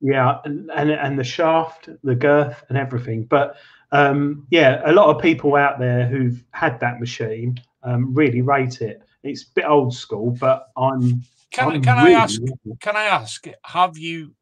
yeah, 0.00 0.38
and, 0.44 0.70
and 0.74 0.90
and 0.90 1.18
the 1.18 1.24
shaft, 1.24 1.88
the 2.04 2.14
girth, 2.14 2.62
and 2.68 2.78
everything. 2.78 3.24
But 3.24 3.56
um, 3.92 4.46
yeah, 4.50 4.82
a 4.84 4.92
lot 4.92 5.14
of 5.14 5.22
people 5.22 5.56
out 5.56 5.78
there 5.78 6.06
who've 6.06 6.42
had 6.52 6.78
that 6.80 7.00
machine 7.00 7.60
um, 7.82 8.14
really 8.14 8.42
rate 8.42 8.80
it. 8.82 9.02
It's 9.22 9.42
a 9.42 9.52
bit 9.54 9.64
old 9.66 9.94
school, 9.94 10.36
but 10.38 10.68
I'm. 10.76 11.22
Can, 11.50 11.72
I'm 11.72 11.82
can 11.82 12.04
really 12.04 12.14
I 12.14 12.22
ask? 12.22 12.40
Can 12.80 12.96
I 12.96 13.04
ask? 13.04 13.44
Have 13.64 13.98
you? 13.98 14.34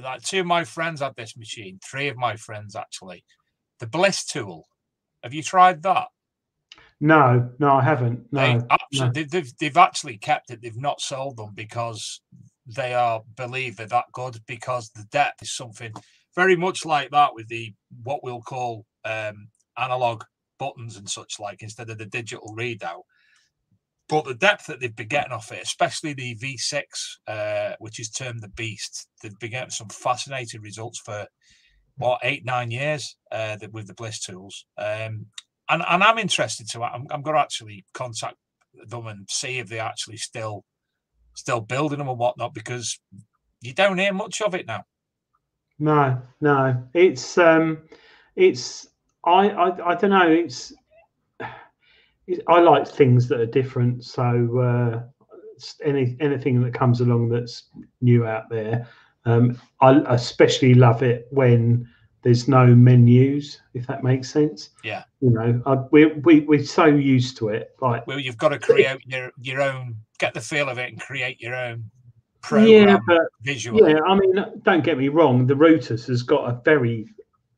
Like 0.00 0.22
two 0.22 0.40
of 0.40 0.46
my 0.46 0.64
friends 0.64 1.02
had 1.02 1.14
this 1.16 1.36
machine. 1.36 1.78
Three 1.84 2.08
of 2.08 2.16
my 2.16 2.36
friends 2.36 2.76
actually. 2.76 3.24
The 3.78 3.86
Blisstool. 3.86 4.62
Have 5.22 5.34
you 5.34 5.42
tried 5.42 5.82
that? 5.82 6.08
No, 7.00 7.50
no, 7.58 7.70
I 7.74 7.82
haven't. 7.82 8.32
No, 8.32 8.40
they 8.40 8.64
absolutely, 8.70 9.24
they've, 9.24 9.52
they've 9.58 9.76
actually 9.76 10.18
kept 10.18 10.50
it. 10.50 10.62
They've 10.62 10.76
not 10.76 11.00
sold 11.00 11.36
them 11.36 11.50
because 11.52 12.20
they 12.64 12.94
are 12.94 13.22
believe 13.36 13.76
they're 13.76 13.86
that 13.88 14.04
good 14.12 14.40
because 14.46 14.90
the 14.90 15.04
depth 15.10 15.42
is 15.42 15.52
something 15.52 15.92
very 16.36 16.56
much 16.56 16.84
like 16.84 17.10
that 17.10 17.34
with 17.34 17.48
the 17.48 17.74
what 18.04 18.22
we'll 18.22 18.40
call 18.40 18.86
um, 19.04 19.48
analog 19.78 20.24
buttons 20.58 20.96
and 20.96 21.08
such 21.08 21.40
like 21.40 21.62
instead 21.62 21.90
of 21.90 21.98
the 21.98 22.06
digital 22.06 22.54
readout. 22.56 23.02
But 24.08 24.24
the 24.24 24.34
depth 24.34 24.66
that 24.66 24.80
they've 24.80 24.94
been 24.94 25.08
getting 25.08 25.32
off 25.32 25.52
it, 25.52 25.62
especially 25.62 26.12
the 26.12 26.36
V6, 26.36 26.82
uh, 27.26 27.76
which 27.78 27.98
is 27.98 28.10
termed 28.10 28.42
the 28.42 28.48
Beast, 28.48 29.08
they've 29.22 29.38
been 29.38 29.52
getting 29.52 29.70
some 29.70 29.88
fascinating 29.88 30.60
results 30.60 30.98
for 30.98 31.26
what 31.96 32.20
eight 32.22 32.44
nine 32.44 32.70
years 32.70 33.16
uh, 33.30 33.56
with 33.72 33.86
the 33.86 33.94
Blisstools. 33.94 34.64
Um, 34.76 35.26
and 35.68 35.82
and 35.88 36.02
I'm 36.02 36.18
interested 36.18 36.68
to. 36.70 36.82
I'm, 36.82 37.06
I'm 37.10 37.22
going 37.22 37.36
to 37.36 37.40
actually 37.42 37.84
contact 37.94 38.36
them 38.86 39.06
and 39.06 39.26
see 39.30 39.58
if 39.58 39.68
they're 39.68 39.82
actually 39.82 40.16
still 40.16 40.64
still 41.34 41.60
building 41.60 41.98
them 41.98 42.08
and 42.08 42.18
whatnot 42.18 42.54
because 42.54 42.98
you 43.60 43.72
don't 43.72 43.98
hear 43.98 44.12
much 44.12 44.42
of 44.42 44.54
it 44.54 44.66
now. 44.66 44.84
no, 45.78 46.20
no. 46.40 46.82
It's 46.92 47.38
um, 47.38 47.78
it's 48.36 48.88
I 49.24 49.48
I, 49.48 49.90
I 49.90 49.94
don't 49.94 50.10
know. 50.10 50.30
It's, 50.30 50.72
it's 52.26 52.40
I 52.48 52.60
like 52.60 52.86
things 52.86 53.28
that 53.28 53.40
are 53.40 53.46
different. 53.46 54.04
So 54.04 54.58
uh, 54.58 55.02
any 55.84 56.16
anything 56.20 56.60
that 56.62 56.74
comes 56.74 57.00
along 57.00 57.28
that's 57.28 57.64
new 58.00 58.26
out 58.26 58.48
there. 58.50 58.86
Um, 59.24 59.60
I 59.80 60.02
especially 60.08 60.74
love 60.74 61.02
it 61.02 61.28
when 61.30 61.88
there's 62.22 62.48
no 62.48 62.66
menus, 62.66 63.60
if 63.74 63.86
that 63.86 64.02
makes 64.02 64.30
sense. 64.30 64.70
Yeah. 64.82 65.04
You 65.20 65.30
know, 65.30 65.62
I, 65.66 65.74
we 65.90 66.06
we 66.06 66.40
we're 66.40 66.64
so 66.64 66.86
used 66.86 67.36
to 67.38 67.48
it. 67.48 67.70
Like, 67.80 68.06
Well, 68.06 68.18
you've 68.18 68.38
got 68.38 68.50
to 68.50 68.58
create 68.58 69.00
your 69.06 69.32
your 69.40 69.62
own, 69.62 69.96
get 70.18 70.34
the 70.34 70.40
feel 70.40 70.68
of 70.68 70.78
it, 70.78 70.90
and 70.90 71.00
create 71.00 71.40
your 71.40 71.54
own 71.54 71.90
program 72.40 72.88
yeah, 72.88 72.98
but 73.06 73.22
visually. 73.42 73.92
yeah, 73.92 74.00
I 74.06 74.16
mean, 74.16 74.34
don't 74.62 74.84
get 74.84 74.98
me 74.98 75.08
wrong. 75.08 75.46
The 75.46 75.54
Rutus 75.54 76.06
has 76.08 76.22
got 76.22 76.48
a 76.48 76.60
very 76.64 77.06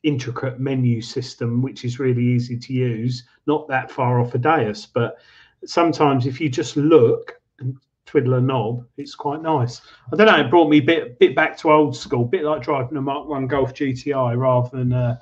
intricate 0.05 0.61
menu 0.61 1.01
system, 1.03 1.61
which 1.63 1.85
is 1.85 1.99
really 1.99 2.23
easy 2.23 2.57
to 2.57 2.73
use. 2.73 3.25
Not 3.47 3.67
that 3.69 3.91
far 3.91 4.21
off 4.21 4.35
a 4.35 4.39
Deus, 4.39 4.87
but 4.87 5.17
sometimes 5.65 6.27
if 6.27 6.41
you 6.41 6.49
just 6.49 6.77
look 6.77 7.41
and 7.59 7.77
twiddle 8.07 8.35
a 8.35 8.41
knob, 8.41 8.87
it's 8.97 9.15
quite 9.15 9.43
nice. 9.43 9.81
I 10.13 10.17
don't 10.17 10.27
know. 10.27 10.39
It 10.39 10.51
brought 10.51 10.69
me 10.69 10.79
a 10.79 10.83
bit 10.83 11.19
bit 11.19 11.35
back 11.35 11.57
to 11.59 11.73
old 11.73 11.97
school, 11.97 12.23
a 12.23 12.29
bit 12.29 12.45
like 12.45 12.63
driving 12.63 12.97
a 12.97 13.03
Mark 13.03 13.27
One 13.29 13.47
Golf 13.47 13.75
GTI 13.75 14.37
rather 14.37 14.69
than 14.77 14.93
a, 14.93 15.21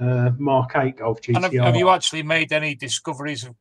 uh 0.00 0.30
Mark 0.38 0.72
Eight 0.76 0.96
Golf 0.96 1.20
GTI. 1.20 1.36
And 1.36 1.44
have, 1.44 1.52
have 1.52 1.76
you 1.76 1.90
actually 1.90 2.22
made 2.22 2.52
any 2.52 2.74
discoveries 2.74 3.44
of? 3.44 3.54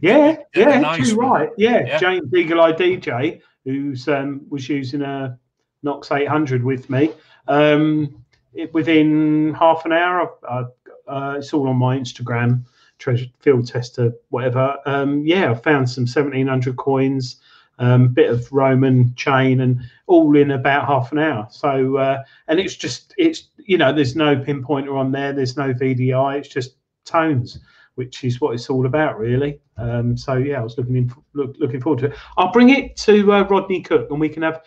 Yeah, 0.00 0.36
Yeah, 0.54 0.80
nice 0.80 1.12
one. 1.12 1.26
right. 1.30 1.48
Yeah. 1.58 1.84
Yeah. 1.86 1.98
James 1.98 2.32
Eagle 2.34 2.60
Eye 2.62 2.72
DJ, 2.72 3.40
who's 3.64 4.08
um, 4.08 4.46
was 4.48 4.68
using 4.68 5.02
a 5.02 5.38
Nox 5.82 6.10
800 6.10 6.64
with 6.64 6.88
me. 6.88 7.12
Um, 7.46 8.21
it, 8.54 8.72
within 8.74 9.54
half 9.54 9.84
an 9.84 9.92
hour, 9.92 10.30
uh, 10.48 11.34
it's 11.38 11.52
all 11.52 11.68
on 11.68 11.76
my 11.76 11.98
Instagram, 11.98 12.64
treasure 12.98 13.26
field 13.40 13.66
tester, 13.66 14.12
whatever. 14.30 14.76
Um, 14.86 15.24
yeah, 15.24 15.50
I 15.50 15.54
found 15.54 15.90
some 15.90 16.02
1700 16.02 16.76
coins, 16.76 17.36
um, 17.78 18.08
bit 18.08 18.30
of 18.30 18.50
Roman 18.52 19.14
chain, 19.14 19.60
and 19.60 19.80
all 20.06 20.36
in 20.36 20.50
about 20.50 20.86
half 20.86 21.12
an 21.12 21.18
hour. 21.18 21.48
So, 21.50 21.96
uh, 21.96 22.22
and 22.48 22.60
it's 22.60 22.76
just, 22.76 23.14
it's, 23.18 23.48
you 23.58 23.78
know, 23.78 23.92
there's 23.92 24.16
no 24.16 24.36
pinpointer 24.36 24.96
on 24.98 25.12
there, 25.12 25.32
there's 25.32 25.56
no 25.56 25.72
VDI, 25.72 26.38
it's 26.38 26.48
just 26.48 26.76
tones 27.04 27.58
which 27.94 28.24
is 28.24 28.40
what 28.40 28.54
it's 28.54 28.70
all 28.70 28.86
about, 28.86 29.18
really. 29.18 29.60
Um, 29.76 30.16
so 30.16 30.34
yeah, 30.34 30.60
I 30.60 30.62
was 30.62 30.78
looking 30.78 30.96
in, 30.96 31.12
look, 31.34 31.54
looking 31.58 31.80
forward 31.80 32.00
to 32.00 32.06
it. 32.06 32.16
I'll 32.36 32.52
bring 32.52 32.70
it 32.70 32.96
to 32.98 33.32
uh, 33.32 33.42
Rodney 33.44 33.82
Cook, 33.82 34.10
and 34.10 34.20
we 34.20 34.28
can 34.28 34.42
have. 34.42 34.62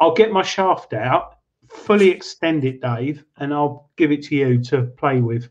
I'll 0.00 0.14
get 0.14 0.32
my 0.32 0.42
shaft 0.42 0.92
out, 0.92 1.38
fully 1.84 2.08
extend 2.10 2.64
it, 2.64 2.80
Dave, 2.80 3.24
and 3.38 3.52
I'll 3.52 3.90
give 3.96 4.10
it 4.12 4.22
to 4.24 4.34
you 4.34 4.62
to 4.64 4.82
play 4.96 5.20
with. 5.20 5.48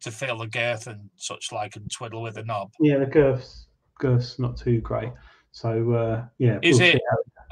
to 0.00 0.10
feel 0.10 0.38
the 0.38 0.46
girth 0.46 0.86
and 0.88 1.08
such 1.16 1.52
like 1.52 1.76
and 1.76 1.90
twiddle 1.90 2.22
with 2.22 2.34
the 2.34 2.42
knob. 2.44 2.72
Yeah, 2.80 2.98
the 2.98 3.06
girths. 3.06 3.66
girth's 3.98 4.38
not 4.38 4.56
too 4.56 4.80
great. 4.80 5.12
So 5.52 5.92
uh, 5.92 6.24
yeah, 6.38 6.58
Is 6.62 6.78
we'll 6.80 6.94
it- 6.96 7.02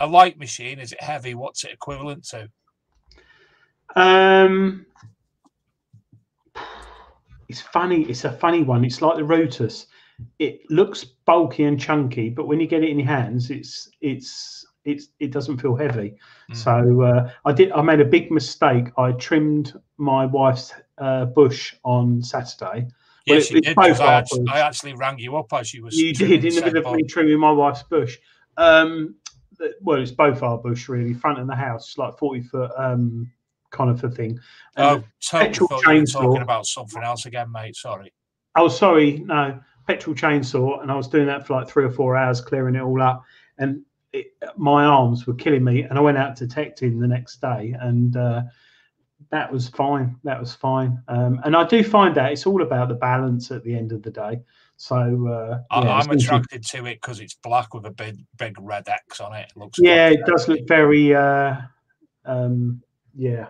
A 0.00 0.06
light 0.06 0.38
machine, 0.38 0.78
is 0.78 0.92
it 0.92 1.00
heavy? 1.00 1.34
What's 1.34 1.64
it 1.64 1.70
equivalent 1.72 2.24
to? 2.28 2.48
Um, 3.94 4.84
it's 7.48 7.60
funny. 7.60 8.02
It's 8.02 8.24
a 8.24 8.32
funny 8.32 8.62
one. 8.62 8.84
It's 8.84 9.00
like 9.00 9.16
the 9.16 9.22
Rutus. 9.22 9.86
It 10.38 10.60
looks 10.70 11.04
bulky 11.04 11.64
and 11.64 11.80
chunky, 11.80 12.28
but 12.28 12.46
when 12.48 12.58
you 12.60 12.66
get 12.66 12.82
it 12.82 12.90
in 12.90 12.98
your 12.98 13.08
hands, 13.08 13.50
it's 13.50 13.88
it's 14.00 14.65
it's 14.86 15.08
it 15.20 15.30
doesn't 15.32 15.58
feel 15.60 15.74
heavy. 15.76 16.16
Mm. 16.50 16.56
So 16.56 17.02
uh, 17.02 17.30
I 17.44 17.52
did. 17.52 17.72
I 17.72 17.82
made 17.82 18.00
a 18.00 18.04
big 18.04 18.30
mistake. 18.30 18.86
I 18.96 19.12
trimmed 19.12 19.74
my 19.98 20.24
wife's 20.26 20.72
uh, 20.98 21.26
bush 21.26 21.74
on 21.84 22.22
Saturday. 22.22 22.86
Well, 23.26 23.38
Yes, 23.38 23.50
it- 23.50 23.54
you 23.54 23.60
did. 23.60 23.78
I, 23.78 23.88
actually. 23.90 24.46
I 24.48 24.60
actually 24.60 24.94
rang 24.94 25.18
you 25.18 25.36
up 25.36 25.52
as 25.52 25.74
you 25.74 25.84
was. 25.84 25.96
You 25.98 26.14
did 26.14 26.44
in 26.44 26.54
the 26.54 26.60
middle 26.62 26.86
of 26.86 26.96
me 26.96 27.02
trimming 27.02 27.38
my 27.38 27.50
wife's 27.50 27.82
bush. 27.82 28.16
Um, 28.56 29.16
well, 29.82 30.00
it's 30.00 30.10
both 30.12 30.42
our 30.42 30.58
bush 30.58 30.88
really, 30.88 31.14
front 31.14 31.38
of 31.38 31.46
the 31.46 31.54
house, 31.56 31.98
like 31.98 32.16
forty 32.18 32.42
foot 32.42 32.70
um 32.76 33.30
kind 33.70 33.90
of 33.90 34.02
a 34.04 34.08
thing. 34.10 34.38
And 34.76 34.86
Oh, 34.86 35.04
totally 35.20 35.48
petrol 35.50 35.68
were 35.70 35.82
chainsaw. 35.82 36.12
talking 36.22 36.42
about 36.42 36.66
something 36.66 37.02
else 37.02 37.26
again, 37.26 37.50
mate. 37.50 37.74
Sorry. 37.76 38.12
Oh, 38.54 38.68
sorry, 38.68 39.18
no, 39.18 39.58
petrol 39.86 40.14
chainsaw, 40.16 40.80
and 40.80 40.90
I 40.90 40.94
was 40.96 41.08
doing 41.08 41.26
that 41.26 41.46
for 41.46 41.54
like 41.54 41.68
three 41.68 41.84
or 41.84 41.90
four 41.90 42.16
hours, 42.16 42.40
clearing 42.40 42.74
it 42.76 42.80
all 42.80 43.02
up, 43.02 43.22
and 43.58 43.82
it, 44.16 44.26
my 44.56 44.84
arms 44.84 45.26
were 45.26 45.34
killing 45.34 45.64
me. 45.64 45.82
And 45.82 45.98
I 45.98 46.02
went 46.02 46.18
out 46.18 46.36
to 46.36 46.46
detecting 46.46 46.98
the 46.98 47.08
next 47.08 47.40
day, 47.40 47.74
and 47.80 48.16
uh, 48.16 48.42
that 49.30 49.52
was 49.52 49.68
fine. 49.68 50.16
That 50.24 50.38
was 50.38 50.54
fine. 50.54 51.02
Um, 51.08 51.40
and 51.44 51.56
I 51.56 51.64
do 51.64 51.82
find 51.82 52.14
that 52.16 52.32
it's 52.32 52.46
all 52.46 52.62
about 52.62 52.88
the 52.88 52.94
balance 52.94 53.50
at 53.50 53.64
the 53.64 53.74
end 53.74 53.92
of 53.92 54.02
the 54.02 54.10
day. 54.10 54.40
So 54.76 54.96
uh, 54.96 55.60
I, 55.70 55.82
yeah, 55.82 55.94
I'm 55.96 56.10
attracted 56.10 56.62
to 56.64 56.86
it 56.86 57.00
because 57.00 57.20
it's 57.20 57.34
black 57.34 57.72
with 57.74 57.86
a 57.86 57.90
big, 57.90 58.18
big 58.36 58.56
red 58.60 58.88
X 58.88 59.20
on 59.20 59.34
it. 59.34 59.50
it 59.50 59.58
looks 59.58 59.78
Yeah, 59.80 60.08
it 60.08 60.20
does 60.26 60.48
look 60.48 60.66
very. 60.68 61.14
Uh, 61.14 61.56
um, 62.24 62.82
yeah. 63.14 63.48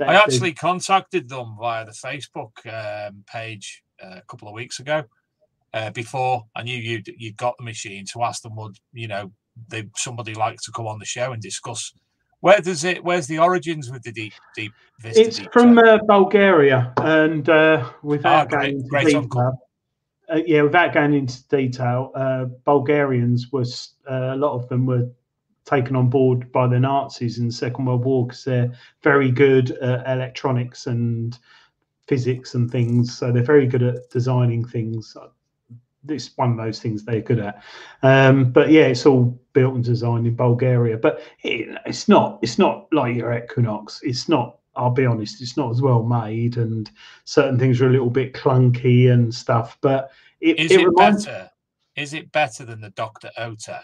I 0.00 0.14
actually 0.14 0.52
contacted 0.52 1.28
them 1.28 1.56
via 1.58 1.84
the 1.84 1.92
Facebook 1.92 2.52
um, 2.66 3.24
page 3.26 3.84
uh, 4.02 4.16
a 4.16 4.22
couple 4.22 4.48
of 4.48 4.54
weeks 4.54 4.80
ago. 4.80 5.04
Uh, 5.72 5.90
before 5.90 6.46
I 6.54 6.62
knew 6.62 6.76
you 6.76 7.02
you 7.18 7.34
got 7.34 7.56
the 7.58 7.64
machine 7.64 8.06
to 8.12 8.22
ask 8.22 8.42
them 8.42 8.56
would 8.56 8.78
you 8.92 9.08
know 9.08 9.30
they 9.68 9.88
somebody 9.96 10.34
like 10.34 10.58
to 10.60 10.72
come 10.72 10.86
on 10.86 10.98
the 10.98 11.04
show 11.04 11.32
and 11.32 11.42
discuss 11.42 11.92
where 12.40 12.60
does 12.60 12.84
it 12.84 13.02
where's 13.02 13.26
the 13.26 13.38
origins 13.38 13.90
with 13.90 14.02
the 14.02 14.12
deep 14.12 14.32
deep 14.54 14.72
Vista 15.00 15.20
It's 15.20 15.38
Deep 15.38 15.52
from 15.52 15.78
uh, 15.78 15.98
Bulgaria, 16.06 16.92
and 16.98 17.48
uh, 17.48 17.90
without 18.02 18.48
great- 18.48 18.60
going 18.60 18.76
into 18.76 18.88
great 18.88 19.14
uncle. 19.14 19.40
detail, 19.40 19.58
uh, 20.28 20.42
yeah, 20.46 20.62
without 20.62 20.94
going 20.94 21.12
into 21.14 21.46
detail, 21.48 22.12
uh, 22.14 22.46
Bulgarians 22.64 23.52
was 23.52 23.94
uh, 24.10 24.32
a 24.34 24.36
lot 24.36 24.54
of 24.54 24.68
them 24.68 24.86
were 24.86 25.08
taken 25.64 25.96
on 25.96 26.08
board 26.08 26.50
by 26.52 26.66
the 26.66 26.78
Nazis 26.78 27.38
in 27.38 27.46
the 27.46 27.52
Second 27.52 27.84
World 27.86 28.04
War 28.04 28.26
because 28.26 28.44
they're 28.44 28.72
very 29.02 29.30
good 29.30 29.72
at 29.72 30.08
electronics 30.16 30.86
and 30.86 31.36
physics 32.06 32.54
and 32.54 32.70
things. 32.70 33.18
So 33.18 33.32
they're 33.32 33.42
very 33.42 33.66
good 33.66 33.82
at 33.82 34.08
designing 34.10 34.64
things. 34.64 35.16
This 36.06 36.30
one 36.36 36.52
of 36.52 36.56
those 36.56 36.80
things 36.80 37.04
they're 37.04 37.20
good 37.20 37.40
at. 37.40 37.62
Um, 38.02 38.52
but 38.52 38.70
yeah, 38.70 38.86
it's 38.86 39.06
all 39.06 39.38
built 39.52 39.74
and 39.74 39.84
designed 39.84 40.26
in 40.26 40.36
Bulgaria. 40.36 40.96
But 40.96 41.22
it, 41.42 41.78
it's 41.86 42.08
not. 42.08 42.38
It's 42.42 42.58
not 42.58 42.86
like 42.92 43.16
your 43.16 43.36
Equinox. 43.36 44.00
It's 44.02 44.28
not. 44.28 44.58
I'll 44.74 44.90
be 44.90 45.06
honest. 45.06 45.40
It's 45.40 45.56
not 45.56 45.70
as 45.70 45.80
well 45.80 46.02
made, 46.02 46.58
and 46.58 46.90
certain 47.24 47.58
things 47.58 47.80
are 47.80 47.88
a 47.88 47.92
little 47.92 48.10
bit 48.10 48.34
clunky 48.34 49.10
and 49.12 49.34
stuff. 49.34 49.78
But 49.80 50.10
it, 50.40 50.58
is 50.58 50.70
it 50.70 50.80
it 50.80 50.86
reminds. 50.86 51.24
better 51.24 51.50
is 51.96 52.12
it 52.12 52.30
better 52.30 52.64
than 52.64 52.80
the 52.82 52.90
Dr. 52.90 53.30
Otek 53.38 53.80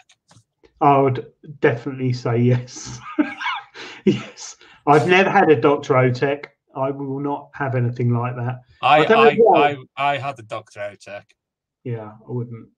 I 0.82 0.98
would 0.98 1.32
definitely 1.60 2.12
say 2.12 2.38
yes. 2.38 2.98
yes. 4.04 4.56
I've 4.86 5.06
never 5.06 5.30
had 5.30 5.48
a 5.48 5.54
Dr. 5.54 5.94
Otek. 5.94 6.46
I 6.74 6.90
will 6.90 7.20
not 7.20 7.50
have 7.54 7.76
anything 7.76 8.12
like 8.12 8.34
that. 8.34 8.62
I 8.82 9.04
I, 9.04 9.14
I. 9.14 9.38
I, 9.54 9.76
I 9.96 10.18
had 10.18 10.36
the 10.36 10.42
Dr. 10.42 10.80
Otek 10.80 11.22
Yeah, 11.84 12.12
I 12.28 12.30
wouldn't. 12.30 12.68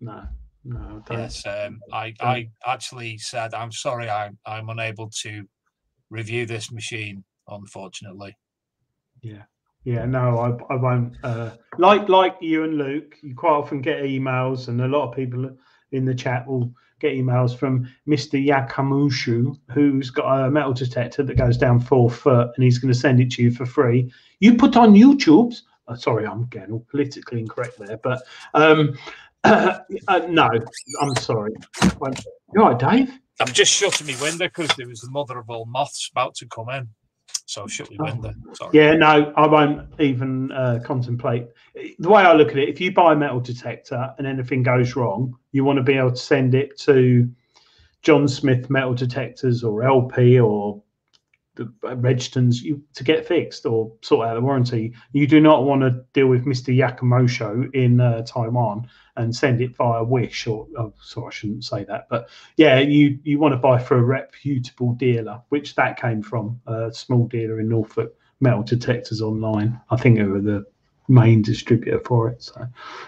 No, 0.00 0.22
no, 0.64 1.02
I. 1.08 1.14
Yes, 1.14 1.44
um, 1.46 1.80
I, 1.92 2.14
I 2.20 2.48
actually 2.66 3.18
said 3.18 3.54
I'm 3.54 3.72
sorry, 3.72 4.08
I'm 4.08 4.38
I'm 4.46 4.68
unable 4.68 5.10
to 5.22 5.44
review 6.10 6.46
this 6.46 6.70
machine, 6.70 7.24
unfortunately. 7.48 8.36
Yeah, 9.22 9.42
yeah, 9.84 10.04
no, 10.04 10.38
I, 10.38 10.74
I 10.74 10.76
won't. 10.76 11.16
Uh, 11.24 11.50
like 11.78 12.08
like 12.08 12.36
you 12.40 12.64
and 12.64 12.78
Luke, 12.78 13.16
you 13.22 13.34
quite 13.34 13.50
often 13.50 13.80
get 13.80 14.02
emails, 14.02 14.68
and 14.68 14.80
a 14.80 14.88
lot 14.88 15.08
of 15.08 15.16
people 15.16 15.50
in 15.90 16.04
the 16.04 16.14
chat 16.14 16.46
will 16.46 16.72
get 17.00 17.14
emails 17.14 17.56
from 17.56 17.88
Mr. 18.08 18.42
Yakamushu, 18.42 19.58
who's 19.70 20.10
got 20.10 20.46
a 20.46 20.50
metal 20.50 20.72
detector 20.72 21.24
that 21.24 21.36
goes 21.36 21.58
down 21.58 21.80
four 21.80 22.08
foot, 22.08 22.50
and 22.54 22.64
he's 22.64 22.78
going 22.78 22.92
to 22.92 22.98
send 22.98 23.20
it 23.20 23.32
to 23.32 23.42
you 23.42 23.50
for 23.50 23.66
free. 23.66 24.10
You 24.38 24.56
put 24.56 24.76
on 24.76 24.94
YouTube's. 24.94 25.64
Oh, 25.92 25.96
sorry, 25.96 26.26
I'm 26.26 26.46
getting 26.46 26.72
all 26.72 26.86
politically 26.90 27.40
incorrect 27.40 27.78
there, 27.78 27.98
but 27.98 28.22
um, 28.54 28.96
uh, 29.44 29.78
no, 30.28 30.48
I'm 31.00 31.14
sorry. 31.16 31.52
You 31.82 32.62
all 32.62 32.70
right, 32.72 32.78
Dave? 32.78 33.18
I'm 33.40 33.52
just 33.52 33.72
shutting 33.72 34.06
my 34.06 34.20
window 34.22 34.46
because 34.46 34.70
there 34.76 34.88
was 34.88 35.00
the 35.00 35.10
mother 35.10 35.38
of 35.38 35.50
all 35.50 35.66
moths 35.66 36.08
about 36.12 36.34
to 36.36 36.46
come 36.46 36.68
in, 36.70 36.88
so 37.46 37.66
shut 37.66 37.88
my 37.98 38.08
Oh. 38.08 38.12
window. 38.14 38.32
Sorry. 38.54 38.70
Yeah, 38.72 38.92
no, 38.94 39.32
I 39.36 39.46
won't 39.46 39.88
even 40.00 40.52
uh, 40.52 40.80
contemplate. 40.84 41.48
The 41.98 42.08
way 42.08 42.22
I 42.22 42.32
look 42.34 42.50
at 42.50 42.58
it, 42.58 42.68
if 42.68 42.80
you 42.80 42.92
buy 42.92 43.12
a 43.12 43.16
metal 43.16 43.40
detector 43.40 44.14
and 44.18 44.26
anything 44.26 44.62
goes 44.62 44.96
wrong, 44.96 45.34
you 45.52 45.64
want 45.64 45.76
to 45.78 45.82
be 45.82 45.94
able 45.94 46.10
to 46.10 46.16
send 46.16 46.54
it 46.54 46.78
to 46.80 47.28
John 48.02 48.26
Smith 48.28 48.70
Metal 48.70 48.94
Detectors 48.94 49.62
or 49.64 49.82
LP 49.84 50.38
or 50.40 50.82
the 51.54 51.64
uh, 51.84 51.94
Regtons 51.96 52.62
you, 52.62 52.82
to 52.94 53.04
get 53.04 53.26
fixed 53.26 53.66
or 53.66 53.92
sort 54.00 54.26
out 54.26 54.34
the 54.34 54.40
warranty. 54.40 54.94
You 55.12 55.26
do 55.26 55.40
not 55.40 55.64
want 55.64 55.82
to 55.82 56.04
deal 56.12 56.28
with 56.28 56.46
Mr. 56.46 56.74
Yakamosho 56.74 57.74
in 57.74 58.00
uh, 58.00 58.22
Taiwan 58.22 58.88
and 59.16 59.34
send 59.34 59.60
it 59.60 59.76
via 59.76 60.02
Wish 60.02 60.46
or 60.46 60.66
oh, 60.78 60.94
sorry, 61.02 61.26
I 61.26 61.30
shouldn't 61.30 61.64
say 61.64 61.84
that, 61.84 62.06
but 62.08 62.28
yeah, 62.56 62.78
you 62.80 63.18
you 63.24 63.38
want 63.38 63.52
to 63.52 63.58
buy 63.58 63.78
for 63.78 63.98
a 63.98 64.02
reputable 64.02 64.94
dealer, 64.94 65.42
which 65.50 65.74
that 65.74 66.00
came 66.00 66.22
from 66.22 66.60
a 66.66 66.90
small 66.92 67.26
dealer 67.26 67.60
in 67.60 67.68
Norfolk 67.68 68.14
metal 68.40 68.62
detectors 68.62 69.22
online. 69.22 69.80
I 69.90 69.96
think 69.96 70.18
they 70.18 70.24
were 70.24 70.40
the 70.40 70.64
main 71.08 71.42
distributor 71.42 72.00
for 72.00 72.28
it. 72.28 72.42
So, 72.42 72.66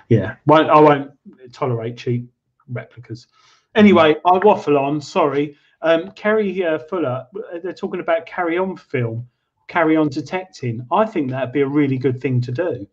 yeah, 0.09 0.37
I 0.49 0.81
won't 0.81 1.11
tolerate 1.53 1.97
cheap 1.97 2.31
replicas. 2.69 3.27
Anyway, 3.75 4.15
I 4.25 4.39
waffle 4.39 4.79
on. 4.79 5.01
Sorry, 5.01 5.57
um, 5.85 6.11
Kerry 6.13 6.65
uh, 6.65 6.79
Fuller. 6.79 7.27
They're 7.63 7.73
talking 7.73 8.01
about 8.01 8.27
carry 8.27 8.59
on 8.59 8.77
film, 8.77 9.29
carry 9.69 9.97
on 9.97 10.09
detecting. 10.09 10.85
I 10.91 11.05
think 11.05 11.31
that'd 11.31 11.53
be 11.53 11.61
a 11.61 11.69
really 11.69 11.99
good 11.99 12.21
thing 12.21 12.41
to 12.41 12.53
do. 12.53 12.89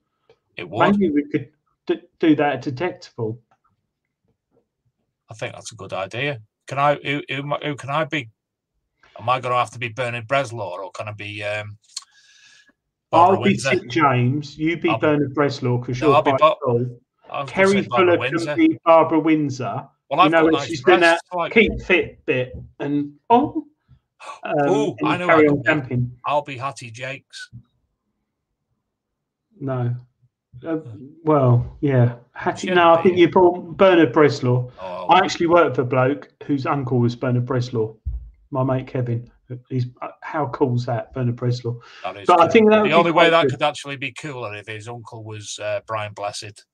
It 0.57 0.69
would. 0.69 0.91
Maybe 0.91 1.09
we 1.09 1.23
could 1.29 1.49
d- 1.87 2.03
do 2.19 2.35
that 2.35 2.55
at 2.55 2.63
Detectival. 2.63 3.37
I 5.29 5.33
think 5.33 5.53
that's 5.53 5.71
a 5.71 5.75
good 5.75 5.93
idea. 5.93 6.41
Can 6.67 6.77
I? 6.77 6.95
Who, 6.95 7.21
who, 7.29 7.55
who 7.63 7.75
can 7.75 7.89
I 7.89 8.03
be? 8.03 8.29
Am 9.19 9.29
I 9.29 9.39
going 9.39 9.53
to 9.53 9.59
have 9.59 9.71
to 9.71 9.79
be 9.79 9.87
Bernard 9.89 10.27
Bresslaw, 10.27 10.59
or 10.71 10.91
can 10.91 11.07
I 11.07 11.13
be 11.13 11.43
um, 11.43 11.77
Barbara 13.09 13.37
I'll 13.37 13.43
be 13.43 13.49
Windsor? 13.51 13.85
James. 13.87 14.57
You 14.57 14.77
be 14.77 14.89
I'll 14.89 14.97
be- 14.97 15.01
Bernard 15.01 15.33
Bresslaw 15.33 15.79
because 15.79 16.01
No, 16.01 16.07
you're 16.07 16.15
I'll 16.17 16.21
be 16.23 16.31
quite 16.31 16.39
tall. 16.39 16.99
I 17.29 17.41
was 17.43 17.49
gonna 17.49 17.67
Kerry 17.67 17.81
Fuller 17.83 18.17
Windsor. 18.19 18.45
can 18.45 18.57
be 18.57 18.79
Barbara 18.83 19.19
Windsor. 19.19 19.87
Well, 20.11 20.19
I've 20.19 20.31
know, 20.31 20.39
got 20.39 20.43
when 20.43 20.53
nice 20.55 20.67
she's 20.67 20.83
doing 20.83 20.99
breasts, 20.99 21.29
like- 21.33 21.53
Keep 21.53 21.81
fit 21.83 22.25
bit 22.25 22.53
and 22.79 23.13
oh, 23.29 23.65
um, 24.43 24.95
and 24.99 25.07
I 25.07 25.17
know 25.17 25.25
carry 25.27 25.47
I 25.47 25.51
on 25.51 25.63
camping. 25.63 26.11
I'll 26.25 26.41
be 26.41 26.57
Hattie 26.57 26.91
Jacques. 26.91 27.23
No. 29.59 29.95
Uh, 30.67 30.79
well, 31.23 31.77
yeah. 31.79 32.15
Hattie, 32.33 32.67
Should 32.67 32.75
no, 32.75 32.93
I 32.93 33.01
think 33.01 33.17
you 33.17 33.29
brought 33.29 33.77
Bernard 33.77 34.13
Bresslaw. 34.13 34.69
Oh, 34.81 35.05
I 35.07 35.19
actually 35.19 35.47
worked 35.47 35.77
for 35.77 35.83
a 35.83 35.85
bloke 35.85 36.29
whose 36.43 36.65
uncle 36.65 36.99
was 36.99 37.15
Bernard 37.15 37.45
Bresslaw, 37.45 37.95
my 38.51 38.63
mate 38.63 38.87
Kevin. 38.87 39.31
He's 39.69 39.85
uh, 40.01 40.09
how 40.21 40.47
cool's 40.47 40.85
that, 40.87 41.13
Bernard 41.13 41.37
Bresslaw? 41.37 41.79
that 42.03 42.17
is 42.17 42.27
But 42.27 42.41
I 42.41 42.49
think 42.49 42.69
that 42.69 42.83
the 42.83 42.91
only 42.91 43.11
way 43.11 43.29
that 43.29 43.43
good. 43.43 43.51
could 43.51 43.61
actually 43.63 43.95
be 43.95 44.11
cooler 44.11 44.55
if 44.55 44.67
his 44.67 44.89
uncle 44.89 45.23
was 45.23 45.57
uh, 45.61 45.79
Brian 45.87 46.13
Blessed. 46.13 46.65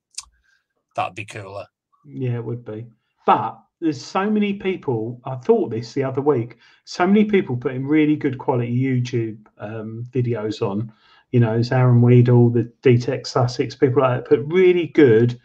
That'd 0.95 1.15
be 1.15 1.25
cooler. 1.25 1.67
Yeah, 2.03 2.35
it 2.35 2.43
would 2.43 2.65
be. 2.65 2.87
But 3.27 3.59
there's 3.81 4.01
so 4.01 4.29
many 4.29 4.53
people. 4.53 5.19
I 5.25 5.35
thought 5.35 5.69
this 5.69 5.91
the 5.91 6.05
other 6.05 6.21
week. 6.21 6.57
So 6.85 7.05
many 7.05 7.25
people 7.25 7.57
putting 7.57 7.85
really 7.85 8.15
good 8.15 8.37
quality 8.37 8.73
YouTube 8.73 9.45
um, 9.57 10.05
videos 10.11 10.61
on. 10.61 10.93
You 11.31 11.41
know, 11.41 11.57
it's 11.57 11.73
Aaron 11.73 12.01
Weedle, 12.01 12.49
the 12.49 12.71
DTEC 12.83 13.27
Sussex, 13.27 13.75
people 13.75 14.01
like 14.01 14.23
that 14.23 14.29
put 14.29 14.45
really 14.47 14.87
good, 14.87 15.37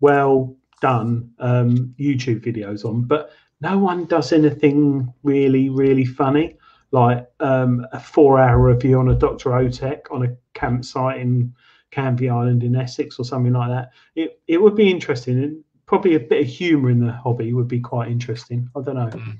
well 0.00 0.56
done 0.80 1.30
um, 1.38 1.94
YouTube 1.96 2.44
videos 2.44 2.84
on. 2.84 3.04
But 3.04 3.30
no 3.60 3.78
one 3.78 4.06
does 4.06 4.32
anything 4.32 5.14
really, 5.22 5.68
really 5.68 6.06
funny, 6.06 6.56
like 6.90 7.24
um, 7.38 7.86
a 7.92 8.00
four-hour 8.00 8.58
review 8.58 8.98
on 8.98 9.10
a 9.10 9.14
Dr. 9.14 9.50
Otek 9.50 10.10
on 10.10 10.24
a 10.24 10.36
campsite 10.54 11.20
in 11.20 11.54
Canvey 11.92 12.30
Island 12.32 12.64
in 12.64 12.74
Essex 12.74 13.16
or 13.18 13.24
something 13.24 13.52
like 13.52 13.70
that. 13.70 13.90
It 14.16 14.40
it 14.48 14.60
would 14.60 14.74
be 14.74 14.90
interesting. 14.90 15.62
Probably 15.88 16.14
a 16.14 16.20
bit 16.20 16.42
of 16.42 16.46
humour 16.46 16.90
in 16.90 17.00
the 17.00 17.12
hobby 17.12 17.52
would 17.52 17.66
be 17.66 17.80
quite 17.80 18.10
interesting. 18.10 18.68
I 18.76 18.82
don't 18.82 18.94
know. 18.94 19.06
Mm. 19.08 19.38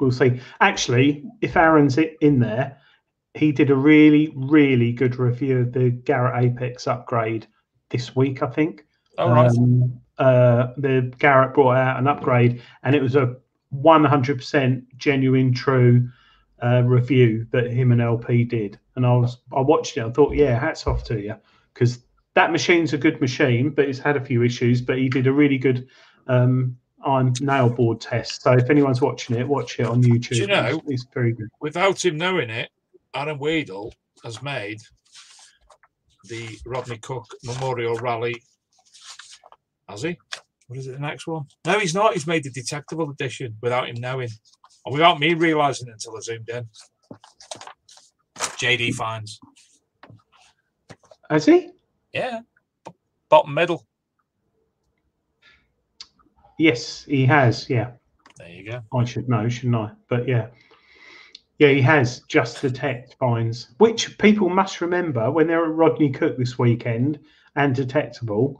We'll 0.00 0.10
see. 0.10 0.40
Actually, 0.60 1.24
if 1.40 1.56
Aaron's 1.56 1.98
in 1.98 2.40
there, 2.40 2.78
he 3.34 3.52
did 3.52 3.70
a 3.70 3.76
really, 3.76 4.32
really 4.34 4.92
good 4.92 5.16
review 5.16 5.58
of 5.58 5.72
the 5.72 5.90
Garrett 5.90 6.44
Apex 6.44 6.86
upgrade 6.88 7.46
this 7.90 8.16
week, 8.16 8.42
I 8.42 8.46
think. 8.48 8.84
All 9.18 9.30
right. 9.30 9.50
Um, 9.50 10.00
uh, 10.18 10.68
the 10.76 11.12
Garrett 11.18 11.54
brought 11.54 11.76
out 11.76 11.98
an 11.98 12.06
upgrade, 12.06 12.62
and 12.82 12.94
it 12.94 13.02
was 13.02 13.16
a 13.16 13.36
100% 13.74 14.82
genuine, 14.96 15.52
true 15.52 16.08
uh, 16.62 16.82
review 16.82 17.46
that 17.50 17.70
him 17.70 17.92
and 17.92 18.00
LP 18.00 18.44
did. 18.44 18.78
And 18.96 19.04
I 19.04 19.14
was, 19.14 19.38
I 19.52 19.60
watched 19.60 19.96
it. 19.96 20.04
I 20.04 20.10
thought, 20.10 20.34
yeah, 20.34 20.58
hats 20.58 20.86
off 20.86 21.04
to 21.04 21.20
you, 21.20 21.34
because 21.72 22.00
that 22.34 22.50
machine's 22.52 22.92
a 22.92 22.98
good 22.98 23.20
machine, 23.20 23.70
but 23.70 23.88
it's 23.88 23.98
had 23.98 24.16
a 24.16 24.24
few 24.24 24.42
issues. 24.42 24.80
But 24.80 24.98
he 24.98 25.08
did 25.08 25.26
a 25.26 25.32
really 25.32 25.58
good 25.58 25.86
um, 26.26 26.76
iron 27.04 27.32
nail 27.40 27.68
board 27.70 28.00
test. 28.00 28.42
So 28.42 28.52
if 28.52 28.70
anyone's 28.70 29.00
watching 29.00 29.36
it, 29.36 29.46
watch 29.46 29.78
it 29.78 29.86
on 29.86 30.02
YouTube. 30.02 30.36
you 30.36 30.46
know- 30.46 30.80
it's, 30.86 31.02
it's 31.02 31.06
very 31.14 31.32
good. 31.32 31.48
Without 31.60 32.04
him 32.04 32.16
knowing 32.16 32.50
it, 32.50 32.70
Aaron 33.14 33.38
Weedle 33.38 33.92
has 34.24 34.42
made 34.42 34.78
the 36.28 36.48
Rodney 36.66 36.98
Cook 36.98 37.26
Memorial 37.44 37.96
Rally. 37.96 38.42
Has 39.88 40.02
he? 40.02 40.18
What 40.66 40.78
is 40.78 40.86
it? 40.86 40.92
The 40.92 40.98
next 40.98 41.26
one? 41.26 41.44
No, 41.66 41.78
he's 41.78 41.94
not. 41.94 42.14
He's 42.14 42.26
made 42.26 42.42
the 42.42 42.50
Detectival 42.50 43.10
edition 43.12 43.54
without 43.60 43.88
him 43.88 43.96
knowing, 44.00 44.30
or 44.86 44.92
without 44.92 45.20
me 45.20 45.34
realizing 45.34 45.88
until 45.90 46.16
I 46.16 46.20
zoomed 46.20 46.48
in. 46.48 46.66
JD 48.38 48.94
finds. 48.94 49.38
Has 51.30 51.44
he? 51.44 51.70
Yeah. 52.14 52.40
B- 52.84 52.92
Bottom 53.28 53.54
middle. 53.54 53.84
Yes, 56.58 57.04
he 57.04 57.26
has. 57.26 57.68
Yeah. 57.68 57.92
There 58.38 58.48
you 58.48 58.70
go. 58.70 58.80
I 58.96 59.04
should 59.04 59.28
know, 59.28 59.48
shouldn't 59.48 59.76
I? 59.76 59.90
But 60.08 60.28
yeah. 60.28 60.48
Yeah, 61.58 61.68
he 61.68 61.80
has 61.82 62.20
just 62.28 62.60
detect 62.60 63.14
fines, 63.18 63.70
which 63.78 64.18
people 64.18 64.48
must 64.48 64.80
remember 64.80 65.30
when 65.30 65.46
they're 65.46 65.64
at 65.64 65.70
Rodney 65.70 66.10
Cook 66.10 66.36
this 66.36 66.58
weekend 66.58 67.20
and 67.54 67.74
Detectival. 67.76 68.56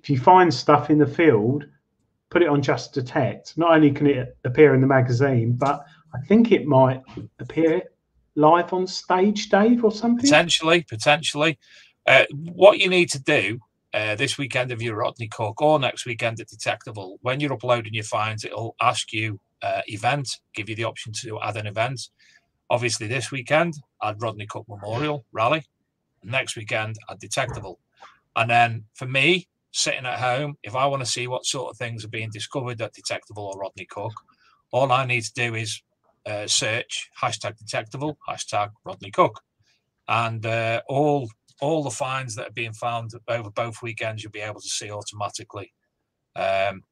If 0.00 0.08
you 0.10 0.18
find 0.18 0.52
stuff 0.52 0.88
in 0.90 0.98
the 0.98 1.06
field, 1.06 1.66
put 2.30 2.42
it 2.42 2.48
on 2.48 2.62
just 2.62 2.94
detect. 2.94 3.58
Not 3.58 3.74
only 3.74 3.90
can 3.90 4.06
it 4.06 4.36
appear 4.44 4.74
in 4.74 4.80
the 4.80 4.86
magazine, 4.86 5.56
but 5.58 5.84
I 6.14 6.20
think 6.26 6.52
it 6.52 6.64
might 6.66 7.02
appear 7.40 7.82
live 8.36 8.72
on 8.72 8.86
stage, 8.86 9.48
Dave, 9.48 9.84
or 9.84 9.90
something. 9.90 10.22
Potentially, 10.22 10.84
potentially. 10.88 11.58
Uh, 12.08 12.24
what 12.54 12.78
you 12.78 12.88
need 12.88 13.10
to 13.10 13.22
do 13.22 13.60
uh, 13.92 14.14
this 14.14 14.38
weekend 14.38 14.72
if 14.72 14.80
you're 14.80 14.96
Rodney 14.96 15.28
Cook 15.28 15.60
or 15.60 15.78
next 15.78 16.06
weekend 16.06 16.40
at 16.40 16.48
Detectival, 16.48 17.18
when 17.20 17.38
you're 17.38 17.52
uploading 17.52 17.92
your 17.92 18.02
finds, 18.04 18.46
it'll 18.46 18.74
ask 18.80 19.12
you 19.12 19.38
uh, 19.60 19.82
event, 19.88 20.26
give 20.54 20.70
you 20.70 20.74
the 20.74 20.84
option 20.84 21.12
to 21.20 21.38
add 21.42 21.58
an 21.58 21.66
event. 21.66 22.00
Obviously, 22.70 23.08
this 23.08 23.30
weekend, 23.30 23.74
add 24.02 24.22
Rodney 24.22 24.46
Cook 24.46 24.64
Memorial 24.70 25.26
Rally. 25.32 25.64
Next 26.24 26.56
weekend, 26.56 26.96
add 27.10 27.20
Detectival. 27.20 27.76
And 28.34 28.48
then 28.48 28.84
for 28.94 29.06
me, 29.06 29.46
sitting 29.72 30.06
at 30.06 30.18
home, 30.18 30.56
if 30.62 30.74
I 30.74 30.86
want 30.86 31.04
to 31.04 31.10
see 31.10 31.26
what 31.26 31.44
sort 31.44 31.70
of 31.70 31.76
things 31.76 32.06
are 32.06 32.08
being 32.08 32.30
discovered 32.30 32.80
at 32.80 32.94
Detectival 32.94 33.44
or 33.44 33.60
Rodney 33.60 33.84
Cook, 33.84 34.14
all 34.70 34.90
I 34.92 35.04
need 35.04 35.24
to 35.24 35.32
do 35.34 35.54
is 35.54 35.82
uh, 36.24 36.46
search 36.46 37.10
hashtag 37.22 37.58
Detectival, 37.62 38.16
hashtag 38.26 38.70
Rodney 38.82 39.10
Cook. 39.10 39.42
And 40.08 40.46
uh, 40.46 40.80
all 40.88 41.28
all 41.60 41.82
the 41.82 41.90
finds 41.90 42.34
that 42.34 42.48
are 42.48 42.52
being 42.52 42.72
found 42.72 43.10
over 43.28 43.50
both 43.50 43.82
weekends 43.82 44.22
you'll 44.22 44.32
be 44.32 44.40
able 44.40 44.60
to 44.60 44.68
see 44.68 44.90
automatically. 44.90 45.72
Um, 46.36 46.82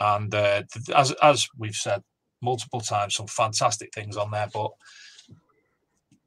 and 0.00 0.34
uh, 0.34 0.62
as 0.94 1.12
as 1.22 1.48
we've 1.56 1.74
said 1.74 2.02
multiple 2.42 2.80
times, 2.80 3.14
some 3.14 3.26
fantastic 3.26 3.92
things 3.94 4.16
on 4.16 4.30
there. 4.30 4.48
But 4.52 4.70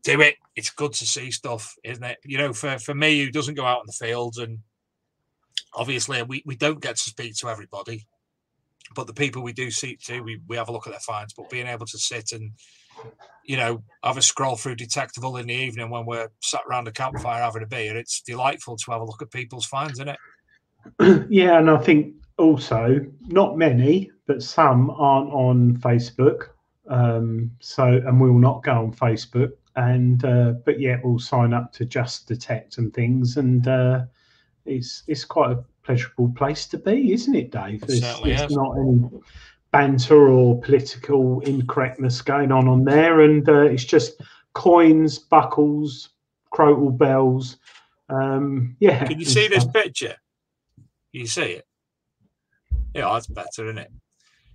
do 0.04 0.22
it. 0.22 0.36
It's 0.56 0.70
good 0.70 0.94
to 0.94 1.06
see 1.06 1.32
stuff, 1.32 1.76
isn't 1.84 2.04
it? 2.04 2.18
You 2.26 2.38
know, 2.38 2.54
for 2.54 2.78
for 2.80 2.96
me 2.96 3.24
who 3.24 3.32
doesn't 3.32 3.56
go 3.56 3.66
out 3.66 3.82
in 3.82 3.88
the 3.88 4.06
fields, 4.06 4.38
and 4.38 4.60
obviously 5.74 6.22
we 6.24 6.42
we 6.46 6.56
don't 6.56 6.82
get 6.82 6.96
to 6.96 7.10
speak 7.10 7.36
to 7.38 7.50
everybody. 7.50 8.08
But 8.96 9.06
the 9.06 9.14
people 9.14 9.44
we 9.44 9.52
do 9.52 9.70
speak 9.70 10.00
to, 10.04 10.22
we, 10.22 10.40
we 10.48 10.56
have 10.56 10.70
a 10.70 10.72
look 10.72 10.88
at 10.88 10.92
their 10.92 11.00
finds. 11.02 11.34
But 11.34 11.50
being 11.50 11.68
able 11.68 11.86
to 11.88 11.98
sit 11.98 12.32
and 12.32 12.54
you 13.48 13.58
know, 13.58 13.82
have 14.04 14.18
a 14.18 14.22
scroll 14.22 14.56
through 14.56 14.76
Detectival 14.76 15.40
in 15.40 15.48
the 15.48 15.54
evening 15.54 15.90
when 15.90 16.06
we're 16.06 16.30
sat 16.42 16.62
around 16.70 16.88
a 16.88 16.92
campfire 16.92 17.42
having 17.42 17.64
a 17.64 17.68
beer. 17.68 17.98
It's 17.98 18.22
delightful 18.22 18.76
to 18.78 18.92
have 18.92 19.02
a 19.02 19.06
look 19.06 19.22
at 19.22 19.32
people's 19.32 19.66
finds, 19.66 19.94
isn't 19.94 20.10
it? 21.00 21.28
yeah, 21.30 21.58
and 21.58 21.70
I 21.70 21.78
think 21.78 22.14
also 22.38 23.00
not 23.28 23.58
many, 23.58 24.12
but 24.28 24.44
some 24.44 24.90
aren't 24.92 25.32
on 25.32 25.78
Facebook. 25.78 26.50
Um, 26.90 27.52
so, 27.60 27.86
and 27.86 28.20
we 28.20 28.30
will 28.30 28.40
not 28.40 28.64
go 28.64 28.74
on 28.74 28.94
Facebook. 28.94 29.52
And 29.76 30.26
uh, 30.26 30.54
but 30.66 30.80
yet 30.80 31.02
we'll 31.04 31.20
sign 31.20 31.54
up 31.54 31.72
to 31.74 31.86
Just 31.86 32.28
Detect 32.28 32.80
and 32.80 32.92
things, 32.94 33.38
and 33.38 33.68
uh, 33.68 34.06
it's 34.66 35.04
it's 35.08 35.24
quite 35.24 35.52
a 35.52 35.64
pleasurable 35.84 36.34
place 36.36 36.66
to 36.68 36.80
be, 36.80 37.14
isn't 37.14 37.36
it, 37.36 37.52
Dave? 37.52 37.84
It 37.84 37.88
there's 37.88 38.42
is. 38.42 38.58
not 38.58 38.76
any 38.80 39.08
banter 39.72 40.30
or 40.30 40.60
political 40.62 41.40
incorrectness 41.42 42.22
going 42.22 42.52
on 42.52 42.68
on 42.68 42.84
there, 42.84 43.22
and 43.22 43.48
uh, 43.48 43.62
it's 43.62 43.86
just 43.86 44.22
coins, 44.54 45.20
buckles, 45.20 46.10
crotal 46.52 46.92
bells. 46.92 47.58
Um, 48.10 48.76
yeah. 48.80 49.06
Can 49.06 49.20
you 49.20 49.26
see 49.26 49.48
this 49.48 49.66
picture? 49.66 50.16
Can 50.76 51.22
you 51.22 51.28
see 51.28 51.42
it? 51.42 51.66
Yeah, 52.94 53.12
that's 53.14 53.28
better, 53.28 53.66
isn't 53.66 53.78
it? 53.78 53.92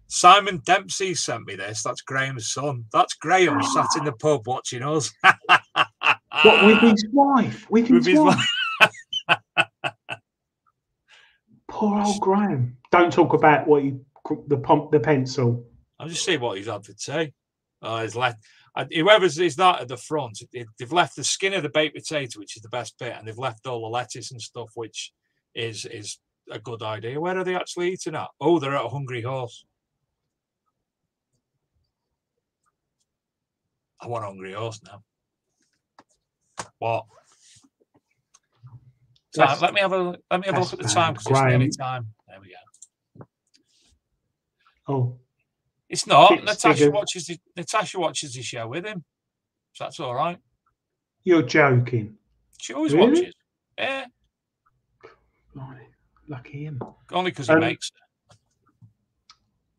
Simon 0.09 0.61
Dempsey 0.67 1.15
sent 1.15 1.47
me 1.47 1.57
this. 1.57 1.83
That's 1.83 2.03
Graham's 2.03 2.53
son. 2.53 2.85
That's 2.93 3.15
Graham 3.15 3.63
sat 3.63 3.87
in 3.97 4.05
the 4.05 4.13
pub 4.13 4.47
watching 4.47 4.83
us. 4.83 5.11
What 6.45 6.65
with 6.65 6.81
his 6.81 7.05
wife? 7.13 7.71
With 7.71 7.89
his, 7.89 8.07
With 8.07 8.07
his 8.07 8.19
wife. 8.19 8.47
Poor 11.69 12.03
old 12.03 12.21
Graham. 12.21 12.77
Don't 12.91 13.13
talk 13.13 13.35
about 13.35 13.67
what 13.67 13.85
you 13.85 14.05
the 14.49 14.59
pump 14.59 14.91
the 14.91 15.01
pencil. 15.01 15.65
I'll 15.99 16.09
just 16.09 16.25
see 16.25 16.37
what 16.37 16.59
he's 16.59 16.67
had 16.67 16.83
to 16.85 16.95
say. 16.97 17.33
Oh, 17.83 18.01
he's 18.03 18.17
left. 18.17 18.45
uh, 18.77 18.87
Whoever's 18.93 19.39
is 19.39 19.57
that 19.57 19.81
at 19.83 19.89
the 19.89 19.97
front, 19.97 20.43
they- 20.53 20.67
they've 20.79 20.93
left 20.93 21.17
the 21.17 21.25
skin 21.25 21.53
of 21.55 21.63
the 21.63 21.69
baked 21.69 21.95
potato, 21.97 22.39
which 22.39 22.57
is 22.57 22.63
the 22.63 22.69
best 22.69 22.99
bit, 22.99 23.15
and 23.17 23.27
they've 23.27 23.39
left 23.39 23.67
all 23.67 23.83
the 23.83 23.89
lettuce 23.89 24.31
and 24.31 24.41
stuff, 24.41 24.71
which 24.75 25.13
is 25.55 25.85
is 25.85 26.19
a 26.51 26.59
good 26.59 26.83
idea. 26.83 27.21
Where 27.21 27.37
are 27.39 27.45
they 27.45 27.55
actually 27.55 27.93
eating 27.93 28.15
at? 28.17 28.29
Oh, 28.41 28.59
they're 28.59 28.75
at 28.77 28.85
a 28.85 28.89
Hungry 28.89 29.23
Horse. 29.23 29.65
I 34.01 34.09
want 34.09 34.25
a 34.25 34.29
Hungry 34.29 34.53
Horse 34.53 34.81
now. 34.85 35.03
What? 36.79 37.05
Time. 39.35 39.59
Let 39.61 39.73
me 39.75 39.81
have 39.81 39.93
a 39.93 40.17
let 40.31 40.41
me 40.41 40.47
have 40.47 40.57
a 40.57 40.61
look 40.61 40.73
at 40.73 40.79
the 40.81 40.85
time 40.89 41.15
because 41.15 41.27
it's 41.27 41.41
nearly 41.51 41.71
time. 41.71 42.13
There 44.87 44.97
we 44.97 45.03
go. 45.03 45.09
Oh, 45.09 45.19
It's 45.89 46.07
not. 46.07 46.33
It's 46.33 46.45
Natasha 46.45 46.85
bigger. 46.87 46.91
watches 46.91 47.27
the 47.27 47.39
Natasha 47.57 47.99
watches 47.99 48.35
the 48.35 48.43
show 48.43 48.67
with 48.69 48.85
him. 48.87 49.05
So 49.75 49.85
that's 49.85 50.01
all 50.01 50.15
right. 50.15 50.39
you're 51.25 51.43
joking. 51.43 52.17
She 52.61 52.75
always 52.75 52.93
Really? 52.95 53.09
watches. 53.21 53.35
Yeah, 53.79 54.07
Blimey, 55.55 55.87
Lucky 56.29 56.65
him. 56.65 56.81
only 57.13 57.31
because 57.31 57.47
he 57.49 57.55
Um, 57.55 57.61
makes 57.61 57.89
it. 57.91 58.37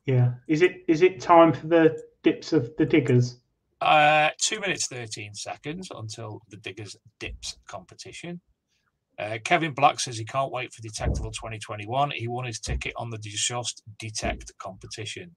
Yeah. 0.05 0.33
Is 0.47 0.61
it 0.61 0.83
is 0.87 1.01
it 1.01 1.19
time 1.21 1.53
for 1.53 1.67
the 1.67 2.01
dips 2.23 2.53
of 2.53 2.75
the 2.77 2.85
diggers? 2.85 3.39
Uh, 3.81 4.29
two 4.41 4.59
minutes 4.59 4.87
thirteen 4.87 5.33
seconds 5.33 5.89
until 5.93 6.41
the 6.49 6.57
Diggers 6.57 6.95
Dips 7.19 7.57
competition. 7.67 8.39
Uh, 9.19 9.37
Kevin 9.43 9.73
Black 9.73 9.99
says 9.99 10.17
he 10.17 10.25
can't 10.25 10.51
wait 10.51 10.73
for 10.73 10.81
Detectival 10.81 11.31
2021. 11.31 12.11
He 12.11 12.27
won 12.27 12.45
his 12.45 12.59
ticket 12.59 12.93
on 12.97 13.09
the 13.09 13.17
Just 13.19 13.83
Detect 13.99 14.51
competition. 14.57 15.35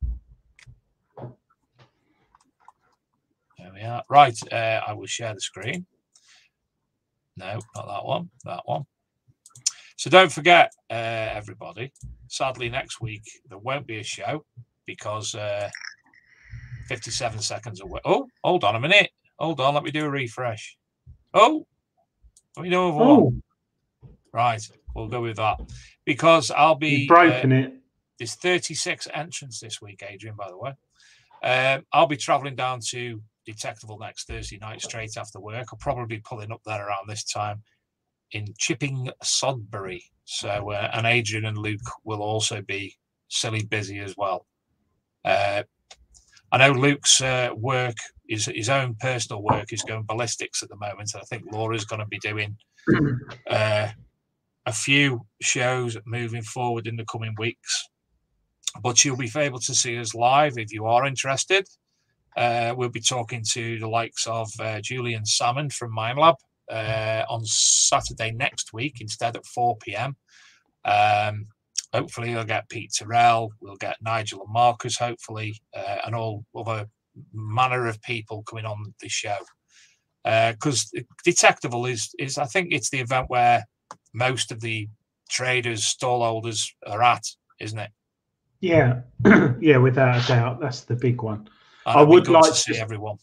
There 3.58 3.72
we 3.74 3.82
are. 3.82 4.02
Right, 4.08 4.38
uh, 4.52 4.80
I 4.86 4.92
will 4.92 5.06
share 5.06 5.34
the 5.34 5.40
screen. 5.40 5.86
No, 7.36 7.58
not 7.74 7.86
that 7.86 8.04
one. 8.04 8.30
That 8.44 8.62
one. 8.64 8.84
So 9.96 10.10
don't 10.10 10.32
forget, 10.32 10.72
uh, 10.90 10.94
everybody. 11.34 11.92
Sadly, 12.28 12.68
next 12.68 13.00
week 13.00 13.22
there 13.48 13.58
won't 13.58 13.86
be 13.86 13.98
a 13.98 14.02
show 14.02 14.44
because 14.86 15.34
uh, 15.34 15.68
57 16.88 17.40
seconds 17.40 17.80
away. 17.80 18.00
Oh, 18.04 18.26
hold 18.44 18.64
on 18.64 18.76
a 18.76 18.80
minute. 18.80 19.10
Hold 19.38 19.60
on. 19.60 19.74
Let 19.74 19.82
me 19.84 19.90
do 19.90 20.04
a 20.04 20.10
refresh. 20.10 20.76
Oh, 21.34 21.66
let 22.56 22.62
me 22.64 22.70
do 22.70 22.80
a 22.80 22.90
one. 22.90 23.42
Right, 24.36 24.60
we'll 24.94 25.08
go 25.08 25.22
with 25.22 25.38
that 25.38 25.58
because 26.04 26.50
I'll 26.50 26.74
be. 26.74 26.88
you've 26.90 27.10
uh, 27.10 27.14
broken 27.14 27.52
it. 27.52 27.72
there's 28.18 28.34
36 28.34 29.08
entrants 29.14 29.60
this 29.60 29.80
week, 29.80 30.04
Adrian, 30.06 30.36
by 30.36 30.50
the 30.50 30.58
way. 30.58 30.74
Um, 31.42 31.86
I'll 31.90 32.06
be 32.06 32.18
traveling 32.18 32.54
down 32.54 32.80
to 32.90 33.22
Detectival 33.48 33.98
next 33.98 34.26
Thursday 34.26 34.58
night 34.58 34.82
straight 34.82 35.16
after 35.16 35.40
work. 35.40 35.68
I'll 35.72 35.78
probably 35.78 36.16
be 36.16 36.22
pulling 36.22 36.52
up 36.52 36.60
there 36.66 36.86
around 36.86 37.08
this 37.08 37.24
time 37.24 37.62
in 38.32 38.52
Chipping 38.58 39.08
Sodbury. 39.24 40.02
So, 40.26 40.70
uh, 40.70 40.90
and 40.92 41.06
Adrian 41.06 41.46
and 41.46 41.56
Luke 41.56 41.88
will 42.04 42.20
also 42.20 42.60
be 42.60 42.94
silly 43.28 43.64
busy 43.64 44.00
as 44.00 44.16
well. 44.18 44.44
Uh, 45.24 45.62
I 46.52 46.58
know 46.58 46.72
Luke's 46.72 47.22
uh, 47.22 47.52
work, 47.56 47.96
his, 48.28 48.50
his 48.54 48.68
own 48.68 48.96
personal 49.00 49.42
work, 49.42 49.72
is 49.72 49.82
going 49.82 50.02
ballistics 50.02 50.62
at 50.62 50.68
the 50.68 50.76
moment. 50.76 51.12
And 51.14 51.22
I 51.22 51.24
think 51.24 51.44
Laura's 51.50 51.86
going 51.86 52.00
to 52.00 52.06
be 52.06 52.18
doing 52.18 52.56
uh, 53.48 53.88
a 54.66 54.72
few 54.72 55.24
shows 55.40 55.96
moving 56.04 56.42
forward 56.42 56.86
in 56.86 56.96
the 56.96 57.04
coming 57.04 57.34
weeks. 57.38 57.88
But 58.82 59.04
you'll 59.04 59.16
be 59.16 59.30
able 59.36 59.60
to 59.60 59.74
see 59.74 59.98
us 59.98 60.14
live 60.14 60.58
if 60.58 60.72
you 60.72 60.86
are 60.86 61.06
interested. 61.06 61.66
Uh, 62.36 62.74
we'll 62.76 62.90
be 62.90 63.00
talking 63.00 63.42
to 63.52 63.78
the 63.78 63.88
likes 63.88 64.26
of 64.26 64.50
uh, 64.60 64.80
Julian 64.82 65.24
Salmon 65.24 65.70
from 65.70 65.96
Minelab 65.96 66.34
uh, 66.70 67.24
on 67.30 67.44
Saturday 67.44 68.32
next 68.32 68.74
week 68.74 69.00
instead 69.00 69.36
at 69.36 69.46
4 69.46 69.78
p.m. 69.78 70.16
Um, 70.84 71.46
hopefully, 71.94 72.34
we'll 72.34 72.44
get 72.44 72.68
Pete 72.68 72.92
Terrell, 72.92 73.52
we'll 73.62 73.76
get 73.76 73.96
Nigel 74.02 74.42
and 74.42 74.52
Marcus, 74.52 74.98
hopefully, 74.98 75.58
uh, 75.74 75.98
and 76.04 76.14
all 76.14 76.44
other 76.54 76.86
manner 77.32 77.86
of 77.86 78.02
people 78.02 78.42
coming 78.42 78.66
on 78.66 78.92
the 79.00 79.08
show. 79.08 79.38
Because 80.24 80.90
uh, 80.96 81.00
Detectival 81.24 81.90
is, 81.90 82.10
is, 82.18 82.36
I 82.36 82.44
think 82.44 82.68
it's 82.72 82.90
the 82.90 83.00
event 83.00 83.26
where 83.28 83.64
most 84.16 84.50
of 84.50 84.60
the 84.60 84.88
traders, 85.28 85.82
stallholders 85.82 86.72
are 86.86 87.02
at, 87.02 87.24
isn't 87.60 87.78
it? 87.78 87.90
Yeah, 88.60 89.00
yeah, 89.60 89.76
without 89.76 90.24
a 90.24 90.26
doubt, 90.26 90.60
that's 90.60 90.80
the 90.80 90.96
big 90.96 91.22
one. 91.22 91.48
I 91.84 92.02
would 92.02 92.26
like 92.26 92.50
to 92.50 92.54
see 92.54 92.72
to, 92.72 92.80
everyone. 92.80 93.18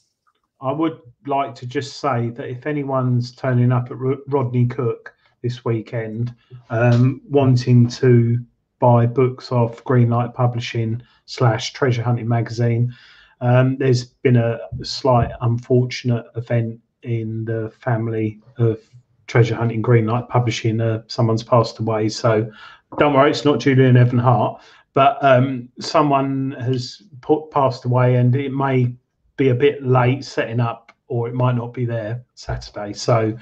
I 0.62 0.72
would 0.72 1.02
like 1.26 1.56
to 1.56 1.66
just 1.66 2.00
say 2.00 2.30
that 2.30 2.48
if 2.48 2.68
anyone's 2.68 3.36
turning 3.36 3.72
up 3.72 3.90
at 3.92 3.98
Rodney 4.28 4.68
Cook 4.68 5.14
this 5.42 5.66
weekend, 5.66 6.34
um, 6.70 7.22
wanting 7.28 7.90
to 7.90 8.40
buy 8.80 9.06
books 9.06 9.52
off 9.52 9.84
Greenlight 9.84 10.34
Publishing 10.34 11.02
slash 11.26 11.74
Treasure 11.74 12.04
Hunting 12.04 12.28
Magazine, 12.28 12.94
um, 13.42 13.78
there's 13.78 14.06
been 14.06 14.38
a 14.38 14.60
slight 14.84 15.32
unfortunate 15.42 16.26
event 16.36 16.80
in 17.02 17.44
the 17.44 17.74
family 17.80 18.40
of 18.58 18.80
Treasure 19.28 19.56
Hunting 19.56 19.82
Greenlight 19.82 20.30
Publishing. 20.30 20.82
Uh, 20.82 21.04
someone's 21.08 21.44
passed 21.44 21.80
away, 21.80 22.10
so 22.10 22.50
don't 22.98 23.14
worry, 23.14 23.32
it's 23.32 23.46
not 23.46 23.60
Julian 23.60 23.98
Evan 23.98 24.20
Hart, 24.20 24.62
but 24.94 25.18
um, 25.24 25.70
someone 25.80 26.56
has 26.60 27.02
put, 27.22 27.50
passed 27.52 27.86
away, 27.86 28.16
and 28.16 28.36
it 28.36 28.54
may 28.54 28.94
be 29.38 29.50
a 29.50 29.56
bit 29.56 29.84
late 29.84 30.24
setting 30.24 30.60
up, 30.60 30.92
or 31.08 31.28
it 31.28 31.34
might 31.34 31.56
not 31.56 31.74
be 31.74 31.86
there 31.86 32.24
Saturday. 32.36 32.94
So 32.94 33.36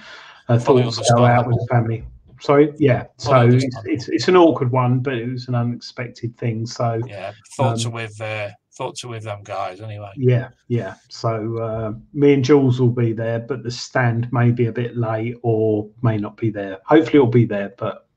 i 0.47 0.53
uh, 0.53 0.59
thoughts 0.59 1.11
go 1.13 1.25
out 1.25 1.47
with 1.47 1.57
the 1.57 1.67
family. 1.69 2.05
Sorry, 2.39 2.73
yeah. 2.77 3.05
So 3.17 3.47
it's, 3.47 3.65
it's, 3.85 4.09
it's 4.09 4.27
an 4.27 4.35
awkward 4.35 4.71
one, 4.71 4.99
but 4.99 5.13
it 5.13 5.29
was 5.29 5.47
an 5.47 5.55
unexpected 5.55 6.35
thing. 6.37 6.65
So 6.65 7.01
yeah, 7.05 7.33
thoughts 7.55 7.85
um, 7.85 7.91
are 7.91 7.95
with 7.95 8.19
uh, 8.19 8.49
thoughts 8.73 9.03
are 9.03 9.09
with 9.09 9.23
them 9.23 9.41
guys 9.43 9.81
anyway. 9.81 10.11
Yeah, 10.15 10.49
yeah. 10.67 10.95
So 11.09 11.57
uh, 11.57 11.93
me 12.13 12.33
and 12.33 12.43
Jules 12.43 12.79
will 12.79 12.89
be 12.89 13.13
there, 13.13 13.39
but 13.39 13.63
the 13.63 13.71
stand 13.71 14.31
may 14.31 14.51
be 14.51 14.67
a 14.67 14.71
bit 14.71 14.97
late 14.97 15.35
or 15.41 15.89
may 16.01 16.17
not 16.17 16.37
be 16.37 16.49
there. 16.49 16.79
Hopefully, 16.85 17.15
it'll 17.15 17.27
be 17.27 17.45
there, 17.45 17.73
but 17.77 18.07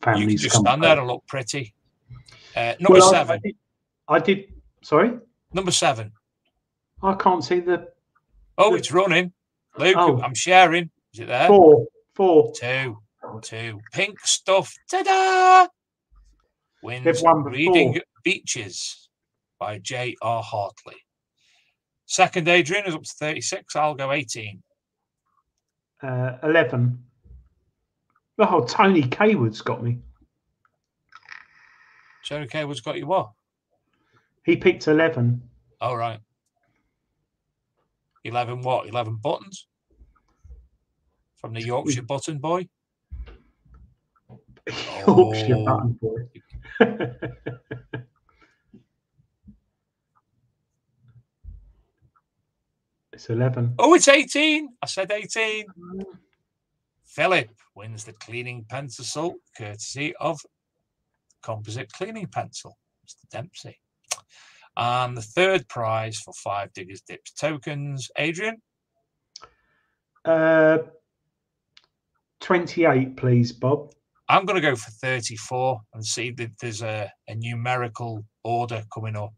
families 0.00 0.24
you 0.24 0.38
can 0.38 0.38
just 0.38 0.56
stand 0.56 0.82
there 0.82 0.98
and 0.98 1.06
look 1.06 1.26
pretty. 1.26 1.74
Uh, 2.54 2.74
number 2.80 2.98
well, 2.98 3.10
seven. 3.10 3.36
I 3.36 3.38
did, 3.38 3.56
I 4.08 4.18
did, 4.18 4.52
Sorry. 4.82 5.18
Number 5.52 5.70
seven. 5.70 6.12
I 7.02 7.14
can't 7.14 7.44
see 7.44 7.60
the. 7.60 7.88
Oh, 8.58 8.72
the, 8.72 8.76
it's 8.76 8.92
running. 8.92 9.32
Luke, 9.78 9.96
oh. 9.98 10.20
I'm 10.20 10.34
sharing. 10.34 10.90
Is 11.14 11.20
it 11.20 11.28
there? 11.28 11.46
Four. 11.46 11.86
Four. 12.14 12.52
Two. 12.54 12.98
Two. 13.40 13.80
Pink 13.92 14.20
stuff. 14.26 14.74
Ta-da! 14.90 15.68
Wins 16.82 17.22
Reading 17.44 18.00
Beaches 18.24 19.01
by 19.62 19.78
J.R. 19.78 20.42
Hartley. 20.42 20.96
Second, 22.06 22.48
Adrian 22.48 22.84
is 22.84 22.96
up 22.96 23.04
to 23.04 23.10
36. 23.20 23.76
I'll 23.76 23.94
go 23.94 24.10
18. 24.10 24.60
Uh, 26.02 26.32
11. 26.42 26.98
Oh, 28.40 28.64
Tony 28.64 29.04
Kaywood's 29.04 29.60
got 29.60 29.84
me. 29.84 30.00
Tony 32.28 32.48
Kaywood's 32.48 32.80
got 32.80 32.98
you 32.98 33.06
what? 33.06 33.30
He 34.44 34.56
picked 34.56 34.88
11. 34.88 35.40
All 35.80 35.96
right. 35.96 36.18
11 38.24 38.62
what? 38.62 38.88
11 38.88 39.20
buttons? 39.22 39.68
From 41.36 41.52
the 41.52 41.62
Yorkshire 41.64 42.02
Button 42.02 42.38
Boy? 42.38 42.66
Yorkshire 45.06 45.54
oh. 45.54 45.64
Button 45.64 45.98
Boy. 46.02 47.12
it's 53.12 53.28
11. 53.28 53.74
Oh, 53.78 53.94
it's 53.94 54.08
18. 54.08 54.68
I 54.82 54.86
said 54.86 55.10
18. 55.10 55.66
Philip 57.04 57.50
wins 57.74 58.04
the 58.04 58.12
cleaning 58.12 58.64
pencil 58.68 59.36
courtesy 59.56 60.14
of 60.16 60.40
composite 61.42 61.92
cleaning 61.92 62.26
pencil. 62.26 62.76
Mr. 63.06 63.28
Dempsey. 63.30 63.78
And 64.76 65.16
the 65.16 65.22
third 65.22 65.68
prize 65.68 66.18
for 66.18 66.32
five 66.32 66.72
Diggers 66.72 67.02
Dips 67.02 67.32
tokens, 67.32 68.10
Adrian? 68.16 68.62
Uh, 70.24 70.78
28, 72.40 73.16
please, 73.16 73.52
Bob. 73.52 73.92
I'm 74.28 74.46
going 74.46 74.60
to 74.60 74.66
go 74.66 74.76
for 74.76 74.90
34 74.90 75.80
and 75.94 76.04
see 76.04 76.30
that 76.30 76.52
there's 76.60 76.82
a, 76.82 77.10
a 77.28 77.34
numerical 77.34 78.24
order 78.44 78.82
coming 78.92 79.16
up. 79.16 79.34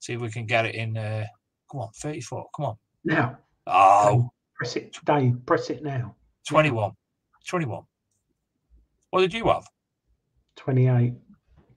See 0.00 0.14
if 0.14 0.20
we 0.20 0.30
can 0.30 0.46
get 0.46 0.66
it 0.66 0.74
in. 0.74 0.96
Uh, 0.96 1.26
come 1.70 1.82
on, 1.82 1.90
34. 1.96 2.46
Come 2.56 2.66
on. 2.66 2.76
Now. 3.04 3.38
Oh. 3.66 4.30
Press 4.56 4.76
it, 4.76 4.96
Dave. 5.04 5.36
Press 5.46 5.70
it 5.70 5.82
now. 5.82 6.14
21. 6.48 6.92
21. 7.46 7.82
What 9.10 9.20
did 9.20 9.32
you 9.32 9.46
have? 9.46 9.64
28 10.56 11.14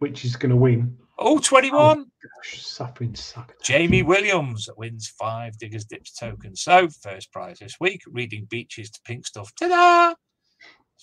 which 0.04 0.26
is 0.26 0.36
going 0.36 0.50
to 0.50 0.58
win. 0.58 0.98
Oh, 1.18 1.40
21. 1.40 1.80
Oh, 1.80 1.96
gosh, 2.04 2.62
suffering 2.62 3.16
sucker. 3.16 3.56
Jamie 3.64 4.04
Williams 4.04 4.68
wins 4.76 5.08
five 5.08 5.58
Diggers 5.58 5.86
Dips 5.86 6.12
tokens. 6.12 6.62
So, 6.62 6.90
first 7.02 7.32
prize 7.32 7.60
this 7.60 7.78
week, 7.80 8.02
reading 8.12 8.46
beaches 8.50 8.90
to 8.90 9.00
pink 9.06 9.26
stuff. 9.26 9.54
Ta 9.58 9.70
da! 9.70 10.14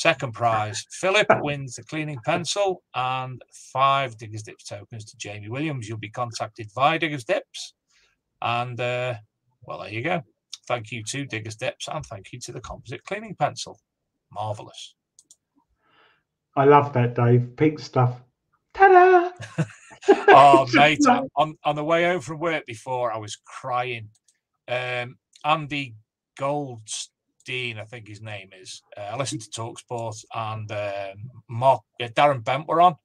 Second 0.00 0.32
prize, 0.32 0.86
Philip 0.92 1.26
wins 1.42 1.74
the 1.74 1.82
cleaning 1.82 2.18
pencil 2.24 2.82
and 2.94 3.42
five 3.52 4.16
Diggers 4.16 4.42
Dips 4.42 4.64
tokens 4.64 5.04
to 5.04 5.16
Jamie 5.18 5.50
Williams. 5.50 5.86
You'll 5.86 5.98
be 5.98 6.08
contacted 6.08 6.70
via 6.74 6.98
Diggers 6.98 7.24
Dips. 7.24 7.74
And, 8.40 8.80
uh, 8.80 9.16
well, 9.60 9.80
there 9.80 9.92
you 9.92 10.00
go. 10.00 10.22
Thank 10.66 10.90
you 10.90 11.04
to 11.04 11.26
Diggers 11.26 11.56
Dips 11.56 11.86
and 11.86 12.02
thank 12.06 12.32
you 12.32 12.40
to 12.40 12.52
the 12.52 12.62
composite 12.62 13.04
cleaning 13.04 13.36
pencil. 13.38 13.78
Marvelous. 14.32 14.94
I 16.56 16.64
love 16.64 16.94
that, 16.94 17.14
Dave. 17.14 17.54
Pink 17.58 17.78
stuff. 17.78 18.22
Ta-da! 18.72 19.64
oh, 20.28 20.66
mate, 20.72 21.04
on, 21.36 21.58
on 21.62 21.76
the 21.76 21.84
way 21.84 22.04
home 22.04 22.22
from 22.22 22.38
work 22.38 22.64
before, 22.64 23.12
I 23.12 23.18
was 23.18 23.36
crying. 23.44 24.08
Um, 24.66 25.18
Andy 25.44 25.96
Goldstein, 27.46 27.78
I 27.78 27.84
think 27.84 28.08
his 28.08 28.20
name 28.20 28.50
is. 28.58 28.82
Uh, 28.96 29.02
I 29.12 29.16
listened 29.16 29.42
to 29.42 29.50
Talksport 29.50 30.24
and 30.34 30.70
um, 30.70 31.30
Mark, 31.48 31.82
uh, 32.02 32.08
Darren 32.08 32.44
Bent 32.44 32.68
were 32.68 32.80
on, 32.80 32.96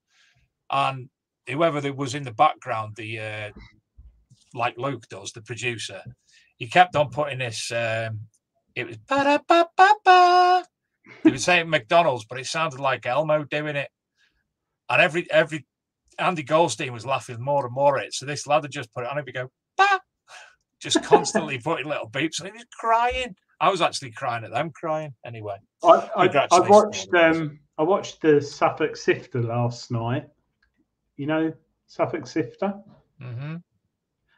and 0.71 1.09
whoever 1.47 1.81
that 1.81 1.95
was 1.95 2.15
in 2.15 2.23
the 2.23 2.31
background, 2.31 2.95
the 2.95 3.19
uh, 3.19 3.49
like 4.53 4.77
Luke 4.77 5.07
does, 5.09 5.31
the 5.31 5.41
producer, 5.41 6.01
he 6.57 6.67
kept 6.67 6.95
on 6.95 7.09
putting 7.09 7.39
this. 7.39 7.71
Um, 7.71 8.21
it 8.75 8.87
was 8.87 8.97
ba 8.97 9.23
da 9.23 9.37
ba 9.47 9.67
ba 9.77 9.93
ba. 10.03 10.63
He 11.23 11.31
was 11.31 11.43
saying 11.43 11.69
McDonald's, 11.69 12.25
but 12.25 12.39
it 12.39 12.45
sounded 12.45 12.79
like 12.79 13.05
Elmo 13.05 13.43
doing 13.43 13.75
it 13.75 13.89
and 14.89 15.01
every 15.01 15.29
every 15.31 15.65
Andy 16.17 16.43
Goldstein 16.43 16.93
was 16.93 17.05
laughing 17.05 17.41
more 17.41 17.65
and 17.65 17.73
more 17.73 17.97
at 17.97 18.07
it. 18.07 18.13
So 18.13 18.25
this 18.25 18.47
lad 18.47 18.63
had 18.63 18.71
just 18.71 18.93
put 18.93 19.03
it 19.03 19.09
on 19.09 19.21
we 19.25 19.31
go, 19.31 19.49
bah! 19.77 19.99
just 20.81 21.03
constantly 21.03 21.57
putting 21.63 21.87
little 21.87 22.09
beeps 22.09 22.39
and 22.39 22.47
he 22.47 22.53
was 22.53 22.65
crying. 22.79 23.35
I 23.59 23.69
was 23.69 23.81
actually 23.81 24.11
crying 24.11 24.43
at 24.43 24.51
them 24.51 24.71
crying 24.71 25.13
anyway. 25.25 25.57
I, 25.83 26.09
I, 26.15 26.47
I 26.51 26.59
watched 26.69 27.13
um 27.13 27.59
I 27.77 27.83
watched 27.83 28.21
the 28.21 28.41
Suffolk 28.41 28.95
Sifter 28.95 29.41
last 29.41 29.91
night. 29.91 30.27
You 31.17 31.27
know 31.27 31.53
Suffolk 31.87 32.27
Sifter? 32.27 32.73
Mm-hmm. 33.21 33.55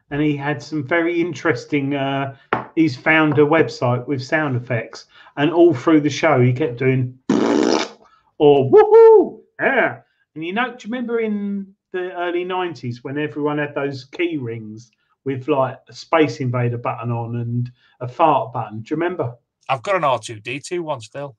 And 0.09 0.21
he 0.21 0.37
had 0.37 0.61
some 0.61 0.87
very 0.87 1.19
interesting 1.19 1.95
uh 1.95 2.35
he's 2.75 2.95
found 2.95 3.39
a 3.39 3.45
website 3.45 4.05
with 4.07 4.23
sound 4.23 4.55
effects 4.55 5.05
and 5.35 5.51
all 5.51 5.73
through 5.73 6.01
the 6.01 6.09
show 6.09 6.41
he 6.41 6.53
kept 6.53 6.77
doing 6.77 7.17
or 7.29 8.69
woohoo 8.69 9.41
yeah 9.59 10.01
and 10.37 10.45
you 10.45 10.53
know, 10.53 10.75
do 10.75 10.87
you 10.87 10.93
remember 10.93 11.19
in 11.19 11.73
the 11.93 12.13
early 12.13 12.45
90s 12.45 12.97
when 12.97 13.17
everyone 13.17 13.57
had 13.57 13.73
those 13.73 14.05
key 14.05 14.37
rings 14.37 14.91
with 15.25 15.47
like 15.47 15.79
a 15.87 15.93
Space 15.93 16.39
Invader 16.39 16.77
button 16.77 17.11
on 17.11 17.37
and 17.37 17.71
a 17.99 18.07
fart 18.07 18.53
button? 18.53 18.81
Do 18.81 18.93
you 18.93 18.95
remember? 18.95 19.35
I've 19.69 19.83
got 19.83 19.95
an 19.95 20.03
R2D2 20.03 20.79
one 20.79 21.01
still. 21.01 21.35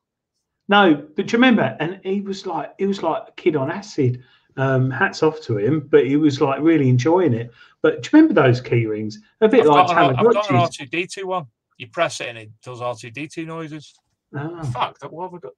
No, 0.68 0.94
but 0.94 1.26
do 1.26 1.32
you 1.32 1.38
remember? 1.38 1.76
And 1.80 2.00
he 2.02 2.20
was 2.20 2.46
like, 2.46 2.74
he 2.78 2.86
was 2.86 3.02
like 3.02 3.22
a 3.26 3.32
kid 3.32 3.56
on 3.56 3.70
acid. 3.70 4.22
Um, 4.56 4.90
hats 4.90 5.22
off 5.22 5.40
to 5.42 5.56
him, 5.56 5.86
but 5.88 6.04
he 6.04 6.16
was 6.16 6.40
like 6.40 6.60
really 6.60 6.88
enjoying 6.88 7.32
it. 7.32 7.52
But 7.80 8.02
do 8.02 8.08
you 8.08 8.10
remember 8.18 8.42
those 8.42 8.60
key 8.60 8.86
rings? 8.86 9.20
A 9.40 9.48
bit 9.48 9.60
I've 9.60 9.66
like 9.66 9.86
got, 9.86 10.10
an, 10.10 10.16
I've 10.16 10.32
got 10.32 10.50
an 10.50 10.56
R2D2 10.56 11.24
one. 11.24 11.46
You 11.76 11.86
press 11.86 12.20
it 12.20 12.28
and 12.28 12.38
it 12.38 12.50
does 12.60 12.80
R2D2 12.80 13.46
noises. 13.46 13.94
Ah. 14.34 14.62
Fuck, 14.64 14.98
what 15.12 15.30
have 15.30 15.34
I 15.34 15.38
got? 15.38 15.52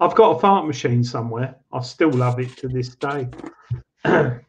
I've 0.00 0.14
got 0.14 0.36
a 0.36 0.38
fart 0.38 0.66
machine 0.66 1.02
somewhere. 1.02 1.56
I 1.72 1.80
still 1.80 2.10
love 2.10 2.38
it 2.38 2.56
to 2.58 2.68
this 2.68 2.94
day. 2.96 3.28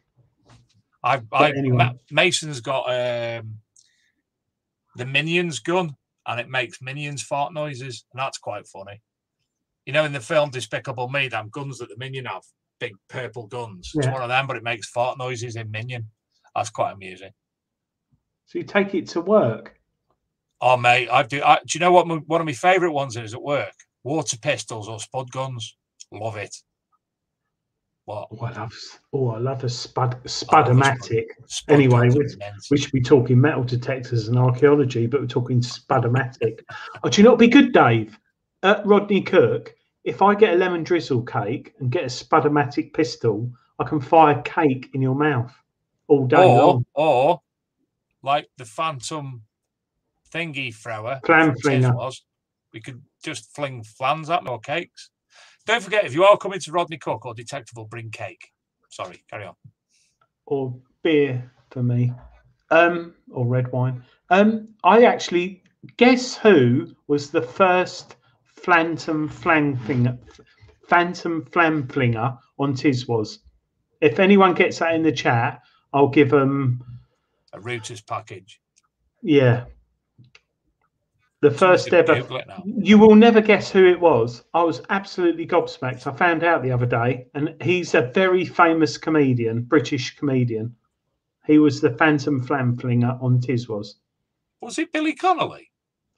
I, 1.02 1.22
I 1.32 1.50
anyway. 1.50 1.76
Ma- 1.76 1.92
Mason's 2.10 2.60
got 2.60 2.84
um, 2.88 3.58
the 4.96 5.06
Minions 5.06 5.58
gun, 5.60 5.96
and 6.26 6.40
it 6.40 6.48
makes 6.48 6.82
Minions 6.82 7.22
fart 7.22 7.52
noises, 7.54 8.04
and 8.12 8.20
that's 8.20 8.38
quite 8.38 8.66
funny. 8.66 9.00
You 9.86 9.92
know, 9.92 10.04
in 10.04 10.12
the 10.12 10.20
film 10.20 10.50
Despicable 10.50 11.08
Me, 11.08 11.28
them 11.28 11.48
guns 11.50 11.78
that 11.78 11.88
the 11.88 11.96
Minion 11.96 12.26
have, 12.26 12.42
big 12.78 12.92
purple 13.08 13.46
guns. 13.46 13.92
It's 13.94 14.06
one 14.12 14.22
of 14.22 14.28
them, 14.28 14.46
but 14.46 14.56
it 14.56 14.62
makes 14.62 14.88
fart 14.88 15.18
noises 15.18 15.56
in 15.56 15.70
Minion. 15.70 16.08
That's 16.54 16.70
quite 16.70 16.92
amusing. 16.92 17.30
So 18.46 18.58
you 18.58 18.64
take 18.64 18.94
it 18.94 19.08
to 19.10 19.20
work. 19.20 19.78
Oh, 20.60 20.76
mate, 20.76 21.08
I 21.10 21.22
do. 21.22 21.42
I, 21.42 21.56
do 21.66 21.78
you 21.78 21.80
know 21.80 21.92
what? 21.92 22.06
my- 22.06 22.16
One 22.16 22.40
of 22.40 22.46
my 22.46 22.52
favourite 22.52 22.92
ones 22.92 23.16
is 23.16 23.32
at 23.32 23.42
work: 23.42 23.72
water 24.02 24.36
pistols 24.36 24.88
or 24.88 25.00
spud 25.00 25.30
guns. 25.30 25.76
Love 26.12 26.36
it. 26.36 26.54
What? 28.10 28.28
Oh, 28.32 28.44
I 28.44 28.52
love. 28.52 28.74
Oh, 29.12 29.28
I 29.30 29.38
love 29.38 29.62
a 29.62 29.68
spud 29.68 30.14
oh, 30.14 30.18
I 30.18 30.18
love 30.18 30.26
spudomatic. 30.26 31.26
Spud 31.46 31.74
Anyway, 31.74 32.08
guns 32.08 32.16
are 32.16 32.18
with- 32.18 32.68
We 32.70 32.78
should 32.78 32.92
be 32.92 33.00
talking 33.00 33.40
metal 33.40 33.62
detectors 33.62 34.26
and 34.26 34.36
archaeology, 34.36 35.06
but 35.06 35.20
we're 35.20 35.26
talking 35.28 35.60
spudomatic. 35.60 36.60
oh, 37.04 37.08
do 37.08 37.20
you 37.20 37.24
know 37.28 37.36
be 37.36 37.46
good, 37.46 37.72
Dave? 37.72 38.18
At 38.64 38.84
Rodney 38.84 39.22
Cook, 39.22 39.74
if 40.02 40.22
I 40.22 40.34
get 40.34 40.54
a 40.54 40.56
lemon 40.56 40.82
drizzle 40.82 41.22
cake 41.22 41.74
and 41.78 41.90
get 41.90 42.02
a 42.02 42.06
spudomatic 42.06 42.92
pistol, 42.92 43.50
I 43.78 43.84
can 43.84 44.00
fire 44.00 44.42
cake 44.42 44.90
in 44.92 45.00
your 45.02 45.14
mouth 45.14 45.52
all 46.08 46.26
day 46.26 46.36
or, 46.36 46.58
long. 46.66 46.86
or 46.94 47.40
like 48.22 48.48
the 48.58 48.64
phantom 48.64 49.42
thingy 50.32 50.74
thrower 50.74 51.20
Flam 51.24 51.54
flinger. 51.56 51.94
was, 51.94 52.22
we 52.72 52.80
could 52.80 53.00
just 53.22 53.54
fling 53.54 53.84
flans 53.84 54.30
at 54.30 54.48
or 54.48 54.58
cakes. 54.58 55.10
Don't 55.66 55.82
forget, 55.82 56.04
if 56.04 56.14
you 56.14 56.24
are 56.24 56.36
coming 56.36 56.58
to 56.60 56.72
Rodney 56.72 56.96
Cook 56.98 57.26
or 57.26 57.34
Detective, 57.34 57.74
Detectival, 57.76 57.88
bring 57.88 58.10
cake. 58.10 58.50
Sorry, 58.90 59.22
carry 59.30 59.44
on. 59.46 59.54
or 60.46 60.74
beer 61.02 61.50
for 61.70 61.82
me, 61.82 62.12
um, 62.70 63.14
or 63.30 63.46
red 63.46 63.70
wine. 63.72 64.02
Um, 64.30 64.68
I 64.84 65.04
actually 65.04 65.62
guess 65.96 66.36
who 66.36 66.88
was 67.06 67.30
the 67.30 67.42
first 67.42 68.16
phantom 68.44 69.28
flang 69.28 69.76
finger, 69.76 70.18
phantom 70.88 71.44
flam 71.52 71.86
flinger 71.86 72.36
on 72.58 72.74
Tiswas. 72.74 73.38
If 74.00 74.18
anyone 74.18 74.54
gets 74.54 74.78
that 74.80 74.94
in 74.94 75.02
the 75.02 75.12
chat, 75.12 75.60
I'll 75.92 76.08
give 76.08 76.30
them. 76.30 76.82
A 77.52 77.58
Reuters 77.58 78.04
package. 78.04 78.60
Yeah, 79.22 79.64
the 81.40 81.50
first 81.50 81.92
ever. 81.92 82.16
Google 82.16 82.36
it 82.38 82.48
now. 82.48 82.62
You 82.64 82.98
will 82.98 83.14
never 83.14 83.40
guess 83.40 83.70
who 83.70 83.86
it 83.86 83.98
was. 83.98 84.42
I 84.54 84.62
was 84.62 84.82
absolutely 84.90 85.46
gobsmacked. 85.46 86.06
I 86.06 86.16
found 86.16 86.44
out 86.44 86.62
the 86.62 86.72
other 86.72 86.86
day, 86.86 87.26
and 87.34 87.54
he's 87.62 87.94
a 87.94 88.02
very 88.02 88.44
famous 88.44 88.98
comedian, 88.98 89.62
British 89.62 90.16
comedian. 90.16 90.74
He 91.46 91.58
was 91.58 91.80
the 91.80 91.90
Phantom 91.90 92.42
Flam 92.42 92.76
Flinger 92.76 93.18
on 93.20 93.40
Tiswas. 93.40 93.94
Was 94.60 94.78
it 94.78 94.92
Billy 94.92 95.14
Connolly? 95.14 95.70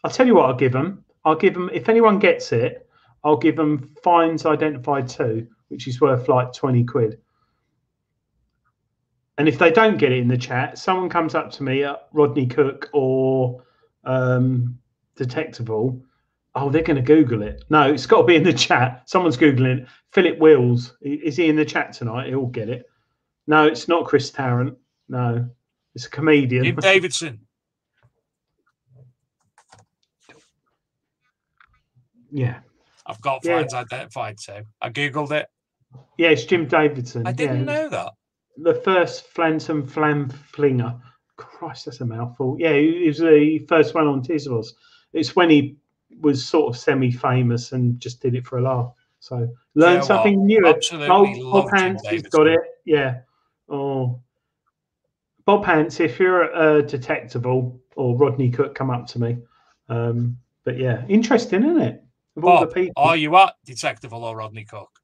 I'll 0.05 0.11
tell 0.11 0.27
you 0.27 0.35
what 0.35 0.47
I'll 0.47 0.57
give 0.57 0.75
him. 0.75 1.05
I'll 1.25 1.37
give 1.37 1.55
them, 1.55 1.71
if 1.73 1.89
anyone 1.89 2.19
gets 2.19 2.51
it, 2.53 2.89
I'll 3.23 3.37
give 3.37 3.55
them 3.55 3.95
Finds 4.03 4.45
Identified 4.45 5.09
two, 5.09 5.47
which 5.69 5.87
is 5.87 6.01
worth 6.01 6.29
like 6.29 6.53
20 6.53 6.85
quid. 6.85 7.19
And 9.39 9.49
if 9.49 9.59
they 9.59 9.71
don't 9.71 9.97
get 9.97 10.13
it 10.13 10.19
in 10.19 10.29
the 10.29 10.37
chat, 10.37 10.77
someone 10.77 11.09
comes 11.09 11.35
up 11.37 11.53
to 11.53 11.63
me 11.63 11.85
at 11.85 12.09
Rodney 12.13 12.47
Cook 12.47 12.91
or 12.93 13.63
um, 14.05 14.79
Detectival. 15.25 16.01
Oh, 16.55 16.69
they're 16.69 16.83
going 16.83 16.97
to 16.97 17.03
Google 17.03 17.43
it. 17.43 17.65
No, 17.71 17.93
it's 17.93 18.07
got 18.07 18.19
to 18.19 18.25
be 18.25 18.37
in 18.37 18.43
the 18.43 18.53
chat. 18.53 19.03
Someone's 19.07 19.39
Googling 19.39 19.83
it. 19.83 19.89
Philip 20.13 20.39
Wills. 20.39 20.97
Is 21.01 21.37
he 21.37 21.49
in 21.49 21.57
the 21.57 21.65
chat 21.65 21.95
tonight? 21.95 22.29
He'll 22.29 22.47
get 22.47 22.69
it. 22.69 22.85
No, 23.47 23.67
it's 23.67 23.89
not 23.89 24.05
Chris 24.05 24.31
Tarrant. 24.31 24.77
No, 25.09 25.49
it's 25.95 26.07
a 26.07 26.11
comedian. 26.11 26.65
Jim 26.65 26.77
Davidson. 26.77 27.41
yeah. 32.31 32.61
I've 33.07 33.21
got 33.21 33.45
Yeah. 33.45 33.59
Finds 33.59 33.75
Identified 33.75 34.39
too. 34.39 34.65
I 34.81 34.91
googled 34.91 35.33
it. 35.33 35.49
Yeah, 36.19 36.31
it's 36.31 36.45
Jim 36.45 36.67
Davidson. 36.67 37.27
I 37.27 37.33
didn't 37.33 37.59
yeah. 37.59 37.65
know 37.65 37.89
that. 37.91 38.13
the 38.57 38.75
first 38.75 39.27
Phantom 39.29 39.87
Flam 39.87 40.29
Flinger. 40.53 41.01
Christ, 41.37 41.87
that's 41.87 42.01
a 42.01 42.07
mouthful. 42.07 42.57
Yeah, 42.59 42.75
he 42.75 43.05
was 43.07 43.19
the 43.19 43.65
first 43.69 43.95
one 43.95 44.07
on 44.07 44.23
Tiswas. 44.23 44.69
It's 45.13 45.37
when 45.37 45.51
he 45.51 45.77
was 46.21 46.45
sort 46.45 46.75
of 46.75 46.81
semi-famous 46.81 47.73
and 47.73 47.99
just 47.99 48.21
did 48.21 48.35
it 48.35 48.47
for 48.47 48.59
a 48.59 48.63
laugh. 48.63 48.93
So 49.21 49.49
learn 49.75 49.99
know 49.99 50.05
something 50.05 50.39
what? 50.39 50.47
new. 50.47 50.67
Absolutely 50.67 51.09
Oh, 51.09 51.53
Bob 51.53 51.65
Jim 51.65 51.71
Pants, 51.71 52.09
he's 52.09 52.23
got 52.23 52.47
it. 52.47 52.61
Yeah. 52.85 53.21
Oh, 53.69 54.21
Bob 55.45 55.65
Pants, 55.65 56.01
if 56.01 56.19
you're 56.19 56.45
a 56.45 56.83
Detectival 56.83 57.79
or 57.97 58.17
Rodney 58.17 58.51
Cook, 58.51 58.75
come 58.75 58.91
up 58.91 59.07
to 59.09 59.21
me. 59.21 59.39
Um, 59.89 60.39
but 60.65 60.79
yeah, 60.79 61.05
interesting, 61.09 61.65
isn't 61.65 61.81
it? 61.81 62.05
Of 62.37 62.45
all 62.45 62.61
the 62.61 62.67
people, 62.67 62.95
are 62.97 63.17
you 63.17 63.37
at 63.37 63.55
Detectival 63.67 64.23
or 64.23 64.37
Rodney 64.37 64.65
Cook? 64.65 65.03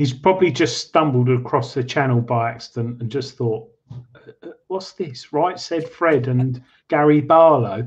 he's 0.00 0.14
probably 0.14 0.50
just 0.50 0.88
stumbled 0.88 1.28
across 1.28 1.74
the 1.74 1.84
channel 1.84 2.22
by 2.22 2.50
accident 2.50 3.02
and 3.02 3.10
just 3.10 3.36
thought, 3.36 3.68
"Uh, 3.90 4.32
uh, 4.42 4.52
"What's 4.68 4.92
this?" 4.92 5.30
Right, 5.30 5.60
said 5.60 5.86
Fred 5.86 6.26
and 6.26 6.62
Gary 6.88 7.20
Barlow. 7.20 7.86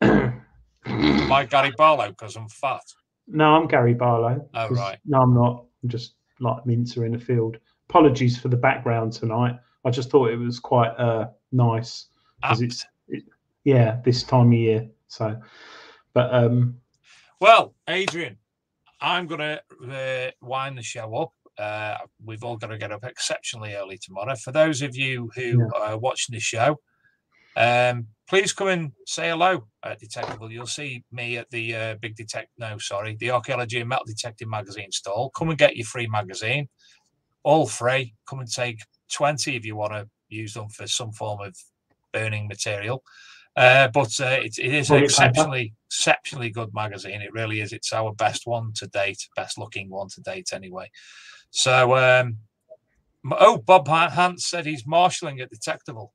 Like 0.00 1.50
Gary 1.50 1.72
Barlow 1.76 2.08
because 2.10 2.36
I'm 2.36 2.48
fat. 2.48 2.82
No, 3.26 3.56
I'm 3.56 3.66
Gary 3.66 3.94
Barlow. 3.94 4.48
Oh, 4.54 4.68
right. 4.68 4.98
No, 5.04 5.18
I'm 5.18 5.34
not. 5.34 5.64
I'm 5.82 5.88
just 5.88 6.14
like 6.40 6.64
Mincer 6.64 7.04
in 7.04 7.12
the 7.12 7.18
field. 7.18 7.58
Apologies 7.88 8.38
for 8.38 8.48
the 8.48 8.56
background 8.56 9.12
tonight. 9.12 9.56
I 9.84 9.90
just 9.90 10.10
thought 10.10 10.30
it 10.30 10.36
was 10.36 10.58
quite 10.58 10.90
uh, 10.98 11.28
nice 11.52 12.06
because 12.40 12.60
it's 12.60 12.84
it, 13.08 13.24
yeah 13.64 14.00
this 14.04 14.22
time 14.22 14.48
of 14.48 14.52
year. 14.54 14.88
So, 15.08 15.40
but 16.12 16.32
um, 16.34 16.76
Well, 17.40 17.74
Adrian, 17.88 18.36
I'm 19.00 19.26
going 19.26 19.40
to 19.40 19.62
uh, 19.90 20.30
wind 20.46 20.78
the 20.78 20.82
show 20.82 21.14
up. 21.14 21.32
Uh, 21.58 21.96
we've 22.24 22.44
all 22.44 22.56
got 22.56 22.68
to 22.68 22.78
get 22.78 22.92
up 22.92 23.04
exceptionally 23.04 23.74
early 23.74 23.98
tomorrow. 23.98 24.34
For 24.36 24.52
those 24.52 24.82
of 24.82 24.96
you 24.96 25.30
who 25.34 25.70
are 25.74 25.96
watching 25.96 26.34
the 26.34 26.40
show, 26.40 26.78
um, 27.56 28.06
please 28.28 28.52
come 28.52 28.68
and 28.68 28.92
say 29.06 29.30
hello 29.30 29.66
at 29.82 30.00
Detectival. 30.00 30.50
You'll 30.50 30.66
see 30.66 31.04
me 31.10 31.38
at 31.38 31.50
the 31.50 31.74
uh, 31.74 31.94
Big 32.00 32.14
Detect. 32.14 32.50
No, 32.58 32.78
sorry, 32.78 33.16
the 33.18 33.30
Archaeology 33.30 33.80
and 33.80 33.88
Metal 33.88 34.04
Detecting 34.06 34.50
magazine 34.50 34.92
stall. 34.92 35.30
Come 35.30 35.50
and 35.50 35.58
get 35.58 35.76
your 35.76 35.86
free 35.86 36.06
magazine, 36.06 36.68
all 37.42 37.66
free. 37.66 38.14
Come 38.28 38.40
and 38.40 38.50
take 38.50 38.80
twenty 39.12 39.56
if 39.56 39.64
you 39.64 39.76
want 39.76 39.92
to 39.92 40.08
use 40.28 40.54
them 40.54 40.68
for 40.68 40.86
some 40.86 41.12
form 41.12 41.40
of 41.40 41.56
burning 42.12 42.48
material. 42.48 43.02
Uh, 43.56 43.88
but 43.88 44.12
uh, 44.20 44.36
it, 44.42 44.58
it 44.58 44.74
is 44.74 44.90
an 44.90 45.02
exceptionally, 45.02 45.72
exceptionally 45.88 46.50
good 46.50 46.74
magazine. 46.74 47.22
It 47.22 47.32
really 47.32 47.60
is. 47.60 47.72
It's 47.72 47.92
our 47.92 48.12
best 48.12 48.42
one 48.44 48.72
to 48.74 48.86
date, 48.86 49.26
best 49.34 49.56
looking 49.56 49.88
one 49.88 50.08
to 50.08 50.20
date, 50.20 50.50
anyway. 50.52 50.90
So, 51.50 51.96
um, 51.96 52.38
oh, 53.30 53.56
Bob 53.56 53.88
Han- 53.88 54.10
Hans 54.10 54.44
said 54.44 54.66
he's 54.66 54.86
marshalling 54.86 55.40
at 55.40 55.50
Detectival. 55.50 56.08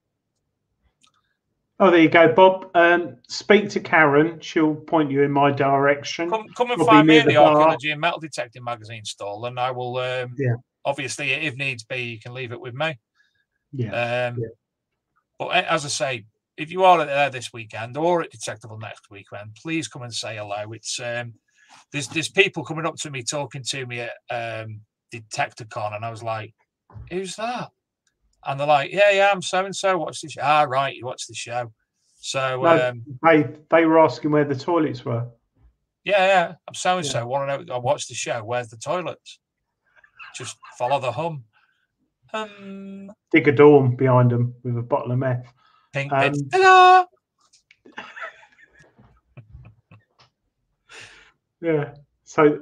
Oh, 1.81 1.89
there 1.89 1.99
you 1.99 2.09
go, 2.09 2.31
Bob. 2.31 2.69
Um, 2.75 3.17
speak 3.27 3.67
to 3.69 3.79
Karen. 3.79 4.39
She'll 4.39 4.75
point 4.75 5.09
you 5.09 5.23
in 5.23 5.31
my 5.31 5.51
direction. 5.51 6.29
Come, 6.29 6.45
come 6.55 6.69
and 6.69 6.77
Probably 6.77 6.85
find 6.85 7.07
me 7.07 7.17
in 7.17 7.25
the 7.25 7.33
the. 7.33 7.37
Archaeology 7.37 7.89
and 7.89 7.99
Metal 7.99 8.19
Detecting 8.19 8.63
magazine 8.63 9.03
stall, 9.03 9.45
and 9.45 9.59
I 9.59 9.71
will. 9.71 9.97
Um, 9.97 10.35
Yeah. 10.37 10.55
Obviously, 10.85 11.31
if 11.31 11.55
needs 11.55 11.83
be, 11.83 12.01
you 12.03 12.19
can 12.19 12.33
leave 12.33 12.51
it 12.51 12.61
with 12.61 12.75
me. 12.75 12.97
Yeah, 13.71 14.27
Um, 14.29 14.37
Yeah. 14.39 14.47
But 15.39 15.65
as 15.65 15.85
I 15.85 15.87
say, 15.87 16.25
if 16.55 16.71
you 16.71 16.83
are 16.83 17.03
there 17.03 17.31
this 17.31 17.51
weekend 17.51 17.97
or 17.97 18.21
at 18.21 18.31
Detectival 18.31 18.79
next 18.79 19.09
weekend, 19.09 19.55
please 19.59 19.87
come 19.87 20.03
and 20.03 20.13
say 20.13 20.35
hello. 20.37 20.71
It's 20.73 20.99
um, 20.99 21.33
there's 21.91 22.07
there's 22.09 22.29
people 22.29 22.63
coming 22.63 22.85
up 22.85 22.95
to 22.97 23.09
me 23.09 23.23
talking 23.23 23.63
to 23.69 23.85
me 23.87 24.01
at 24.01 24.11
um, 24.29 24.81
Detecticon, 25.11 25.95
and 25.95 26.05
I 26.05 26.11
was 26.11 26.21
like, 26.21 26.53
"Who's 27.09 27.35
that?" 27.37 27.69
And 28.45 28.59
they're 28.59 28.67
like, 28.67 28.91
"Yeah, 28.91 29.11
yeah, 29.11 29.29
I'm 29.31 29.41
so 29.41 29.63
and 29.65 29.75
so. 29.75 29.97
Watch 29.97 30.21
this. 30.21 30.31
show." 30.33 30.41
Ah, 30.43 30.63
right, 30.63 30.95
you 30.95 31.05
watch 31.05 31.27
the 31.27 31.35
show. 31.35 31.71
So 32.19 32.61
No. 32.61 32.89
um, 32.89 33.03
they 33.23 33.47
they 33.69 33.85
were 33.85 33.99
asking 33.99 34.31
where 34.31 34.45
the 34.45 34.55
toilets 34.55 35.03
were. 35.05 35.27
yeah, 36.03 36.25
yeah, 36.27 36.53
I'm 36.67 36.73
so 36.73 36.97
and 36.97 37.05
so. 37.05 37.25
Want 37.27 37.49
to 37.49 37.65
know? 37.65 37.75
I 37.75 37.77
watched 37.77 38.09
the 38.09 38.15
show. 38.15 38.43
Where's 38.43 38.69
the 38.69 38.77
toilets? 38.77 39.39
Just 40.35 40.57
follow 40.77 40.99
the 40.99 41.11
hum. 41.11 41.43
Um, 42.33 43.11
Dig 43.31 43.47
a 43.47 43.51
dorm 43.51 43.95
behind 43.95 44.31
them 44.31 44.55
with 44.63 44.77
a 44.77 44.81
bottle 44.81 45.11
of 45.11 45.17
meth. 45.19 45.45
pink 45.93 46.11
Um. 46.13 46.33
Ta-da! 46.51 47.05
Yeah. 51.61 51.93
So, 52.23 52.59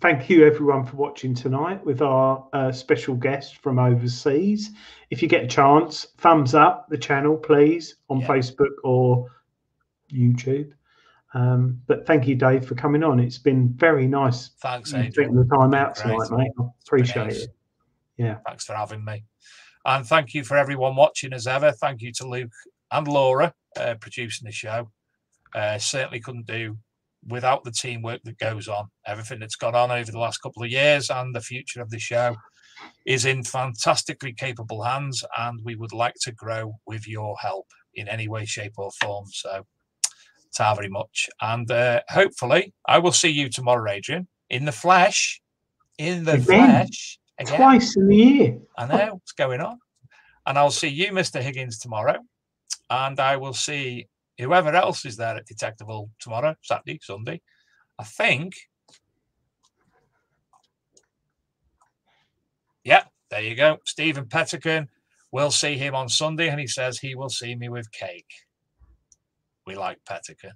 thank 0.00 0.28
you 0.28 0.46
everyone 0.46 0.84
for 0.84 0.96
watching 0.96 1.34
tonight 1.34 1.84
with 1.84 2.02
our 2.02 2.46
uh, 2.52 2.72
special 2.72 3.14
guest 3.14 3.56
from 3.58 3.78
overseas. 3.78 4.70
If 5.10 5.22
you 5.22 5.28
get 5.28 5.44
a 5.44 5.48
chance, 5.48 6.06
thumbs 6.18 6.54
up 6.54 6.88
the 6.88 6.98
channel, 6.98 7.36
please, 7.36 7.96
on 8.08 8.20
Yeah. 8.20 8.28
Facebook 8.28 8.72
or 8.82 9.30
YouTube. 10.12 10.72
Um, 11.32 11.80
but 11.86 12.06
thank 12.06 12.26
you, 12.28 12.36
Dave, 12.36 12.64
for 12.66 12.74
coming 12.76 13.02
on. 13.02 13.18
It's 13.18 13.38
been 13.38 13.70
very 13.70 14.06
nice 14.06 14.50
Thanks, 14.60 14.92
taking 14.92 15.34
the 15.34 15.48
time 15.58 15.74
out 15.74 15.96
Great. 15.96 16.16
tonight, 16.28 16.30
mate. 16.30 16.52
I 16.60 16.64
appreciate 16.86 17.24
nice. 17.24 17.42
it. 17.42 17.50
Yeah. 18.16 18.36
Thanks 18.46 18.64
for 18.64 18.74
having 18.74 19.04
me. 19.04 19.24
And 19.84 20.06
thank 20.06 20.32
you 20.32 20.44
for 20.44 20.56
everyone 20.56 20.94
watching 20.96 21.32
as 21.32 21.46
ever. 21.46 21.72
Thank 21.72 22.02
you 22.02 22.12
to 22.12 22.28
Luke 22.28 22.52
and 22.92 23.08
Laura 23.08 23.52
uh, 23.76 23.96
producing 24.00 24.46
the 24.46 24.52
show. 24.52 24.90
Uh, 25.54 25.78
certainly 25.78 26.20
couldn't 26.20 26.46
do 26.46 26.76
without 27.28 27.64
the 27.64 27.70
teamwork 27.70 28.22
that 28.24 28.38
goes 28.38 28.68
on. 28.68 28.88
Everything 29.06 29.40
that's 29.40 29.56
gone 29.56 29.74
on 29.74 29.90
over 29.90 30.10
the 30.10 30.18
last 30.18 30.38
couple 30.38 30.62
of 30.62 30.70
years 30.70 31.10
and 31.10 31.34
the 31.34 31.40
future 31.40 31.80
of 31.80 31.90
the 31.90 31.98
show 31.98 32.36
is 33.06 33.24
in 33.24 33.42
fantastically 33.44 34.32
capable 34.32 34.82
hands. 34.82 35.24
And 35.36 35.60
we 35.64 35.76
would 35.76 35.92
like 35.92 36.14
to 36.22 36.32
grow 36.32 36.74
with 36.86 37.08
your 37.08 37.36
help 37.40 37.66
in 37.94 38.08
any 38.08 38.28
way, 38.28 38.44
shape, 38.44 38.74
or 38.76 38.90
form. 39.00 39.26
So, 39.30 39.64
ta 40.56 40.74
very 40.74 40.88
much. 40.88 41.28
And 41.40 41.70
uh, 41.70 42.00
hopefully, 42.08 42.72
I 42.86 42.98
will 42.98 43.12
see 43.12 43.30
you 43.30 43.48
tomorrow, 43.48 43.90
Adrian, 43.90 44.28
in 44.50 44.64
the 44.64 44.72
flesh. 44.72 45.40
In 45.98 46.24
the 46.24 46.34
Again? 46.34 46.44
flesh. 46.44 47.18
Again. 47.38 47.56
Twice 47.56 47.96
in 47.96 48.08
the 48.08 48.16
year. 48.16 48.58
I 48.76 48.86
know 48.86 49.14
what's 49.14 49.32
going 49.32 49.60
on. 49.60 49.78
And 50.46 50.58
I'll 50.58 50.70
see 50.70 50.88
you, 50.88 51.10
Mr. 51.12 51.40
Higgins, 51.40 51.78
tomorrow. 51.78 52.16
And 52.90 53.18
I 53.18 53.36
will 53.36 53.54
see 53.54 54.08
whoever 54.38 54.74
else 54.74 55.04
is 55.04 55.16
there 55.16 55.36
at 55.36 55.46
Detectival 55.46 56.10
tomorrow, 56.18 56.56
Saturday, 56.62 56.98
Sunday. 57.02 57.40
I 57.98 58.04
think. 58.04 58.54
Yeah, 62.82 63.04
there 63.30 63.40
you 63.42 63.54
go. 63.54 63.78
Stephen 63.84 64.26
Pettican. 64.26 64.88
We'll 65.32 65.50
see 65.50 65.76
him 65.76 65.94
on 65.94 66.08
Sunday, 66.08 66.48
and 66.48 66.60
he 66.60 66.66
says 66.66 66.98
he 66.98 67.14
will 67.14 67.28
see 67.28 67.54
me 67.56 67.68
with 67.68 67.90
cake. 67.90 68.30
We 69.66 69.74
like 69.74 69.98
Pettican. 70.08 70.52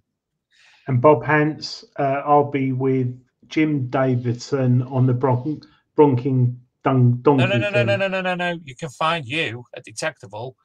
And 0.86 1.00
Bob 1.00 1.24
Hance, 1.24 1.84
uh, 1.98 2.22
I'll 2.24 2.50
be 2.50 2.72
with 2.72 3.18
Jim 3.48 3.88
Davidson 3.88 4.82
on 4.82 5.06
the 5.06 5.14
Bron- 5.14 5.62
Bronking 5.96 6.56
Dun- 6.84 7.20
Donkey. 7.22 7.44
No, 7.44 7.46
no, 7.46 7.58
no, 7.58 7.70
no, 7.70 7.82
no, 7.82 7.96
no, 7.96 8.08
no, 8.08 8.20
no, 8.20 8.34
no. 8.34 8.58
You 8.64 8.76
can 8.76 8.88
find 8.90 9.26
you 9.26 9.64
at 9.76 9.84
Detectable 9.84 10.56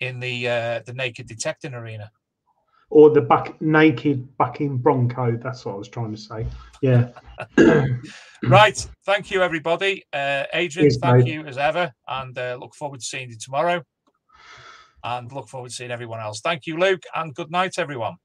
in 0.00 0.20
the 0.20 0.48
uh, 0.48 0.80
the 0.86 0.94
Naked 0.94 1.26
Detecting 1.26 1.74
Arena. 1.74 2.10
Or 2.90 3.10
the 3.10 3.20
buck- 3.20 3.60
naked 3.60 4.36
bucking 4.38 4.78
Bronco. 4.78 5.36
That's 5.36 5.64
what 5.64 5.74
I 5.74 5.78
was 5.78 5.88
trying 5.88 6.14
to 6.14 6.20
say. 6.20 6.46
Yeah. 6.80 7.10
Right. 8.44 8.86
Thank 9.04 9.32
you, 9.32 9.42
everybody. 9.42 10.04
Uh, 10.12 10.44
Adrian, 10.52 10.88
Cheers, 10.90 10.98
thank 11.02 11.24
mate. 11.24 11.32
you 11.32 11.44
as 11.46 11.58
ever. 11.58 11.92
And 12.06 12.38
uh, 12.38 12.56
look 12.60 12.72
forward 12.74 13.00
to 13.00 13.04
seeing 13.04 13.30
you 13.30 13.36
tomorrow. 13.36 13.82
And 15.02 15.32
look 15.32 15.48
forward 15.48 15.70
to 15.70 15.74
seeing 15.74 15.90
everyone 15.90 16.20
else. 16.20 16.40
Thank 16.40 16.66
you, 16.66 16.76
Luke. 16.76 17.02
And 17.14 17.34
good 17.34 17.50
night, 17.50 17.74
everyone. 17.78 18.16